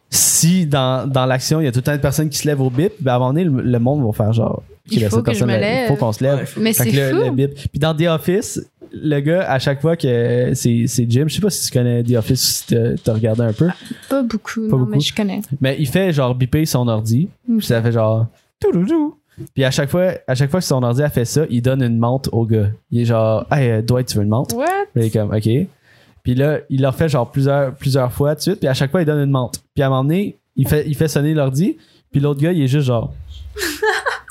si 0.10 0.66
dans, 0.66 1.10
dans 1.10 1.26
l'action, 1.26 1.60
il 1.62 1.66
y 1.66 1.68
a 1.68 1.72
tout 1.72 1.80
le 1.80 1.84
temps 1.84 1.96
de 1.96 2.02
personnes 2.02 2.30
qui 2.30 2.38
se 2.38 2.48
lèvent 2.48 2.62
au 2.62 2.70
bip, 2.70 2.94
ben 3.00 3.14
à 3.14 3.16
un 3.16 3.20
moment 3.20 3.34
donné, 3.34 3.44
le, 3.46 3.62
le 3.62 3.80
monde 3.80 4.06
va 4.06 4.12
faire 4.12 4.34
genre. 4.34 4.64
Il 4.92 5.00
ben, 5.00 5.10
faut 5.10 5.16
cette 5.18 5.26
que 5.26 5.34
je 5.34 5.44
me 5.44 5.48
personne-là, 5.48 5.60
lève. 5.60 5.84
Il 5.86 5.88
faut 5.88 6.06
qu'on 6.06 6.12
se 6.12 6.24
lève. 6.24 6.38
Ouais, 6.40 6.46
faut- 6.46 6.60
Mais 6.62 6.74
Fait 6.74 6.84
c'est 6.84 6.92
que 6.92 6.96
le, 6.96 7.10
fou. 7.18 7.26
le 7.26 7.32
bip. 7.32 7.54
Puis 7.56 7.80
dans 7.80 7.96
The 7.96 8.04
Office, 8.04 8.62
le 9.04 9.20
gars, 9.20 9.50
à 9.52 9.60
chaque 9.60 9.82
fois 9.82 9.96
que 9.96 10.52
c'est 10.54 10.86
c'est 10.88 11.06
Jim, 11.10 11.26
je 11.28 11.36
sais 11.36 11.42
pas 11.42 11.50
si 11.50 11.66
tu 11.68 11.72
connais 11.78 12.04
The 12.04 12.16
Office 12.16 12.42
ou 12.42 12.74
si 12.76 12.98
t'as 13.04 13.14
regardé 13.14 13.42
un 13.44 13.54
peu, 13.54 13.68
Pas 14.10 14.24
beaucoup, 14.24 14.62
Pas 14.62 14.68
non, 14.68 14.78
beaucoup. 14.80 14.92
mais 14.92 15.00
je 15.00 15.14
connais. 15.16 15.42
mais 15.62 15.76
il 15.80 15.88
fait 15.88 16.12
genre 16.14 16.34
biper 16.36 16.66
son 16.66 16.88
ordi, 16.88 17.30
puis 17.48 17.66
ça 17.66 17.82
fait 17.82 17.92
genre. 17.92 18.28
touloulou. 18.60 19.18
Puis 19.54 19.66
à 19.66 19.72
chaque 19.72 19.90
fois, 19.90 20.14
à 20.28 20.34
chaque 20.36 20.50
fois 20.50 20.62
que 20.62 20.66
son 20.66 20.82
ordi 20.82 21.04
a 21.04 21.10
fait 21.10 21.26
ça, 21.26 21.44
il 21.50 21.62
donne 21.62 21.82
une 21.84 21.98
montre 21.98 22.34
au 22.34 22.46
gars. 22.46 22.70
Il 22.90 23.02
est 23.02 23.06
genre, 23.06 23.46
hey, 23.52 23.70
euh, 23.70 23.82
Dwight, 23.82 24.08
tu 24.08 24.18
veux 24.18 24.24
une 24.24 24.30
montre? 24.30 24.56
What? 24.56 24.66
Puis 24.94 25.04
il 25.04 25.08
est 25.08 25.10
comme, 25.10 25.34
OK. 25.34 25.50
Puis 26.24 26.36
là, 26.36 26.60
il 26.70 26.82
leur 26.82 26.96
fait 26.96 27.10
genre 27.10 27.30
plusieurs, 27.30 27.76
plusieurs 27.76 28.12
fois 28.14 28.34
de 28.36 28.40
suite. 28.40 28.60
Puis 28.60 28.68
à 28.70 28.74
chaque 28.74 28.92
fois, 28.92 29.02
il 29.02 29.06
donne 29.06 29.22
une 29.22 29.32
montre. 29.32 29.60
Puis 29.74 29.84
à 29.84 29.88
un 29.88 29.90
moment 29.90 30.04
donné, 30.06 30.38
il 30.56 30.66
fait, 30.68 30.88
il 30.88 30.96
fait 30.96 31.10
sonner 31.10 31.34
l'ordi. 31.34 31.76
Puis 32.12 32.22
l'autre 32.22 32.40
gars, 32.40 32.54
il 32.54 32.62
est 32.62 32.68
juste 32.70 32.88
genre. 32.88 33.14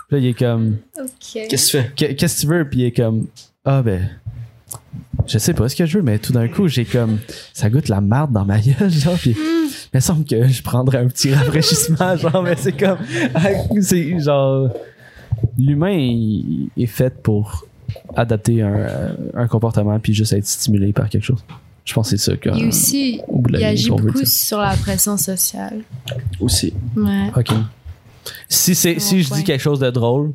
Puis 0.09 0.17
là, 0.17 0.19
il 0.19 0.27
est 0.29 0.39
comme, 0.39 0.77
Ok. 0.99 1.09
Qu'est-ce 1.51 1.73
que 1.73 1.79
tu 1.79 1.83
fais? 1.85 1.93
Qu'est- 1.95 2.15
qu'est-ce 2.15 2.37
que 2.37 2.41
tu 2.41 2.47
veux? 2.47 2.69
Puis 2.69 2.81
il 2.81 2.85
est 2.87 2.93
comme, 2.93 3.27
ah 3.65 3.83
ben, 3.83 4.09
je 5.27 5.39
sais 5.39 5.55
pas 5.55 5.69
ce 5.69 5.77
que 5.77 5.87
je 5.87 5.99
veux, 5.99 6.05
mais 6.05 6.19
tout 6.19 6.33
d'un 6.33 6.49
coup, 6.49 6.69
j'ai 6.69 6.85
comme, 6.85 7.19
ça 7.53 7.71
goûte 7.71 7.89
la 7.89 8.01
merde 8.01 8.33
dans 8.33 8.45
ma 8.45 8.59
gueule, 8.59 8.91
genre. 8.91 9.17
Puis 9.19 9.37
il 9.37 9.97
me 9.97 10.01
semble 10.01 10.25
que 10.25 10.47
je 10.49 10.63
prendrais 10.63 10.99
un 10.99 11.09
petit 11.09 11.33
rafraîchissement, 11.33 12.17
genre, 12.19 12.43
mais 12.43 12.57
c'est 12.57 12.77
comme, 12.77 12.99
c'est 13.81 14.19
genre, 14.21 14.71
l'humain 15.59 16.69
est 16.77 16.87
fait 16.87 17.23
pour 17.23 17.67
adapter 18.17 18.63
un, 18.63 18.87
un 19.35 19.47
comportement 19.47 19.99
puis 20.01 20.15
juste 20.15 20.33
être 20.33 20.47
stimulé 20.47 20.93
par 20.93 21.09
quelque 21.09 21.25
chose. 21.25 21.45
Je 21.85 21.93
pense 21.93 22.11
que 22.11 22.17
c'est 22.17 22.31
ça 22.31 22.37
que. 22.37 22.51
Il 22.57 22.69
aussi, 22.69 23.21
il 23.51 23.65
agit 23.65 23.91
veut 23.91 23.97
beaucoup 23.97 24.19
dire. 24.19 24.27
sur 24.27 24.59
la 24.59 24.75
pression 24.75 25.17
sociale. 25.17 25.81
Aussi. 26.41 26.73
Ouais. 26.97 27.31
Ok. 27.37 27.51
Si 28.49 28.75
c'est 28.75 28.99
si 28.99 29.23
je 29.23 29.35
dis 29.35 29.45
quelque 29.45 29.61
chose 29.61 29.81
de 29.81 29.91
drôle, 29.91 30.33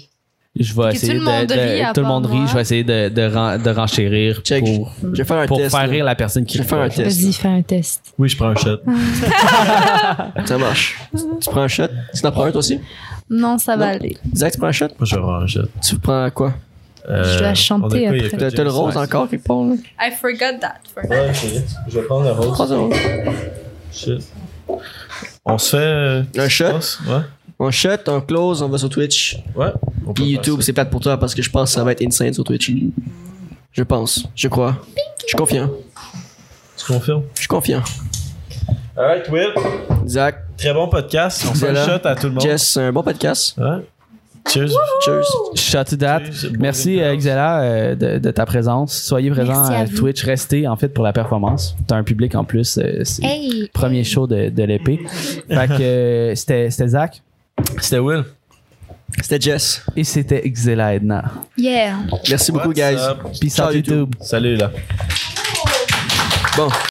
je 0.57 0.73
vais 0.73 0.93
essayer 0.93 1.13
tout 1.13 1.19
le 1.19 1.25
monde 1.25 1.45
de, 1.47 1.53
de- 1.53 1.59
rit 1.59 1.81
à 1.81 1.93
tout 1.93 2.01
le 2.01 2.07
monde 2.07 2.25
rit. 2.25 2.47
Je 2.47 2.53
vais 2.55 2.61
essayer 2.61 2.83
de, 2.83 3.09
de, 3.09 3.21
ren- 3.23 3.57
de 3.57 3.69
renchérir 3.69 4.41
Check. 4.41 4.63
pour, 4.65 4.91
Je 5.03 5.07
vais 5.17 5.23
faire 5.23 5.37
un 5.37 5.45
pour 5.47 5.57
test. 5.57 5.71
faire 5.75 5.85
là. 5.85 5.91
rire 5.91 6.05
la 6.05 6.15
personne 6.15 6.45
qui 6.45 6.57
Je 6.57 6.63
vais 6.63 6.69
faire 6.69 6.79
un 6.79 6.89
test. 6.89 7.21
Vas-y, 7.21 7.33
fais 7.33 7.47
un 7.47 7.61
test. 7.61 8.01
Oui, 8.17 8.29
je 8.29 8.35
prends 8.37 8.47
un 8.49 8.55
shot. 8.55 8.77
Ça 10.45 10.57
marche. 10.57 10.97
tu 11.41 11.49
prends 11.49 11.61
un 11.61 11.67
shot? 11.67 11.83
Tu 12.13 12.25
en 12.25 12.31
prends 12.31 12.45
un 12.45 12.51
toi 12.51 12.59
aussi? 12.59 12.79
Non, 13.29 13.57
ça 13.59 13.75
va 13.75 13.87
Non. 13.89 13.93
aller. 13.95 14.17
Isaac, 14.33 14.53
tu 14.53 14.57
prends 14.57 14.67
un 14.67 14.71
shot? 14.71 14.87
Moi, 14.87 15.05
je 15.05 15.15
vais 15.15 15.21
prendre 15.21 15.43
un 15.43 15.47
shot. 15.47 15.61
Tu 15.83 15.95
prends 15.99 16.29
quoi? 16.31 16.53
Euh, 17.09 17.23
Je 17.23 17.39
dois 17.39 17.53
chanter 17.53 17.99
quoi, 18.07 18.09
après. 18.09 18.29
T'as 18.37 18.51
t'as 18.51 18.63
le 18.63 18.69
rose 18.71 18.95
Ouais. 18.95 19.01
encore 19.01 19.29
quelque 19.29 19.45
part, 19.45 19.63
là? 19.63 19.75
I 20.01 20.11
forgot 20.19 20.59
that. 20.59 20.75
Ouais, 21.09 21.29
ok. 21.29 21.61
je 21.87 21.99
vais 21.99 22.05
prendre 22.05 22.25
le 22.25 22.31
rose. 22.31 22.51
Prends 22.53 22.71
un 22.71 22.77
rose. 22.77 22.93
Shit. 23.91 24.27
On 25.45 25.57
se 25.57 25.69
fait. 25.77 25.77
euh, 25.83 26.23
Un 26.37 26.49
shot? 26.49 26.65
Ouais. 27.07 27.21
On 27.59 27.71
shot, 27.71 27.89
on 28.07 28.21
close, 28.21 28.61
on 28.61 28.69
va 28.69 28.77
sur 28.77 28.89
Twitch. 28.89 29.37
Ouais. 29.55 29.67
On 30.05 30.07
peut 30.07 30.13
Puis 30.13 30.23
faire 30.23 30.31
YouTube, 30.35 30.55
ça. 30.61 30.65
c'est 30.67 30.73
plate 30.73 30.89
pour 30.89 31.01
toi 31.01 31.17
parce 31.17 31.35
que 31.35 31.41
je 31.41 31.49
pense 31.49 31.69
que 31.69 31.75
ça 31.75 31.83
va 31.83 31.91
être 31.91 32.01
insane 32.05 32.33
sur 32.33 32.43
Twitch. 32.43 32.71
Je 33.73 33.83
pense. 33.83 34.25
Je 34.35 34.47
crois. 34.47 34.77
Je 35.21 35.27
suis 35.27 35.37
confiant. 35.37 35.69
Tu 36.77 36.85
confirmes? 36.85 37.23
Je 37.35 37.39
suis 37.39 37.47
confiant. 37.47 37.81
Alright, 38.97 39.29
Will. 39.29 39.49
Isaac, 40.05 40.37
Très 40.57 40.73
bon 40.73 40.87
podcast. 40.89 41.45
On 41.49 41.53
fait 41.53 41.67
un 41.69 41.73
Voilà. 41.73 41.85
shot 41.99 42.07
à 42.07 42.15
tout 42.15 42.27
le 42.27 42.33
monde. 42.33 42.41
Jess, 42.41 42.65
c'est 42.73 42.81
un 42.81 42.91
bon 42.91 43.03
podcast. 43.03 43.55
Ouais. 43.57 43.85
Cheers. 44.47 44.71
Cheers. 45.05 45.25
Shut 45.55 45.87
to 45.89 45.95
that. 45.97 46.21
Cheers. 46.31 46.51
Merci 46.59 47.01
euh, 47.01 47.15
Xela 47.15 47.61
euh, 47.61 47.95
de, 47.95 48.17
de 48.19 48.31
ta 48.31 48.45
présence. 48.45 48.93
Soyez 48.97 49.29
présents 49.31 49.53
Merci 49.53 49.73
à 49.73 49.79
à 49.79 49.85
vous. 49.85 49.95
Twitch. 49.97 50.23
Restez 50.23 50.67
en 50.67 50.75
fait 50.75 50.89
pour 50.89 51.03
la 51.03 51.13
performance. 51.13 51.75
T'as 51.87 51.95
un 51.97 52.03
public 52.03 52.33
en 52.35 52.43
plus. 52.45 52.77
euh, 52.77 53.01
c'est 53.03 53.23
Hey! 53.23 53.61
le 53.61 53.67
premier 53.71 54.03
show 54.03 54.25
de, 54.27 54.49
de 54.49 54.63
l'épée. 54.63 54.99
Fait 55.07 55.67
que 55.67 55.81
euh, 55.81 56.35
c'était 56.35 56.69
c'était 56.71 56.87
Zach 56.89 57.21
C'était 57.81 57.99
Will. 57.99 58.23
C'était 59.21 59.39
Jess. 59.41 59.81
et 59.95 60.03
c'était 60.03 60.41
Xela 60.49 60.93
Edna. 60.95 61.23
Yeah! 61.57 61.97
Merci 62.29 62.51
beaucoup, 62.51 62.67
What's 62.69 62.79
guys. 62.79 62.95
up? 62.99 63.19
Peace 63.41 63.55
Ciao, 63.55 63.67
out 63.69 63.75
YouTube. 63.75 63.93
YouTube. 64.11 64.15
Salut 64.21 64.55
là. 64.55 64.71
Bon, 66.55 66.69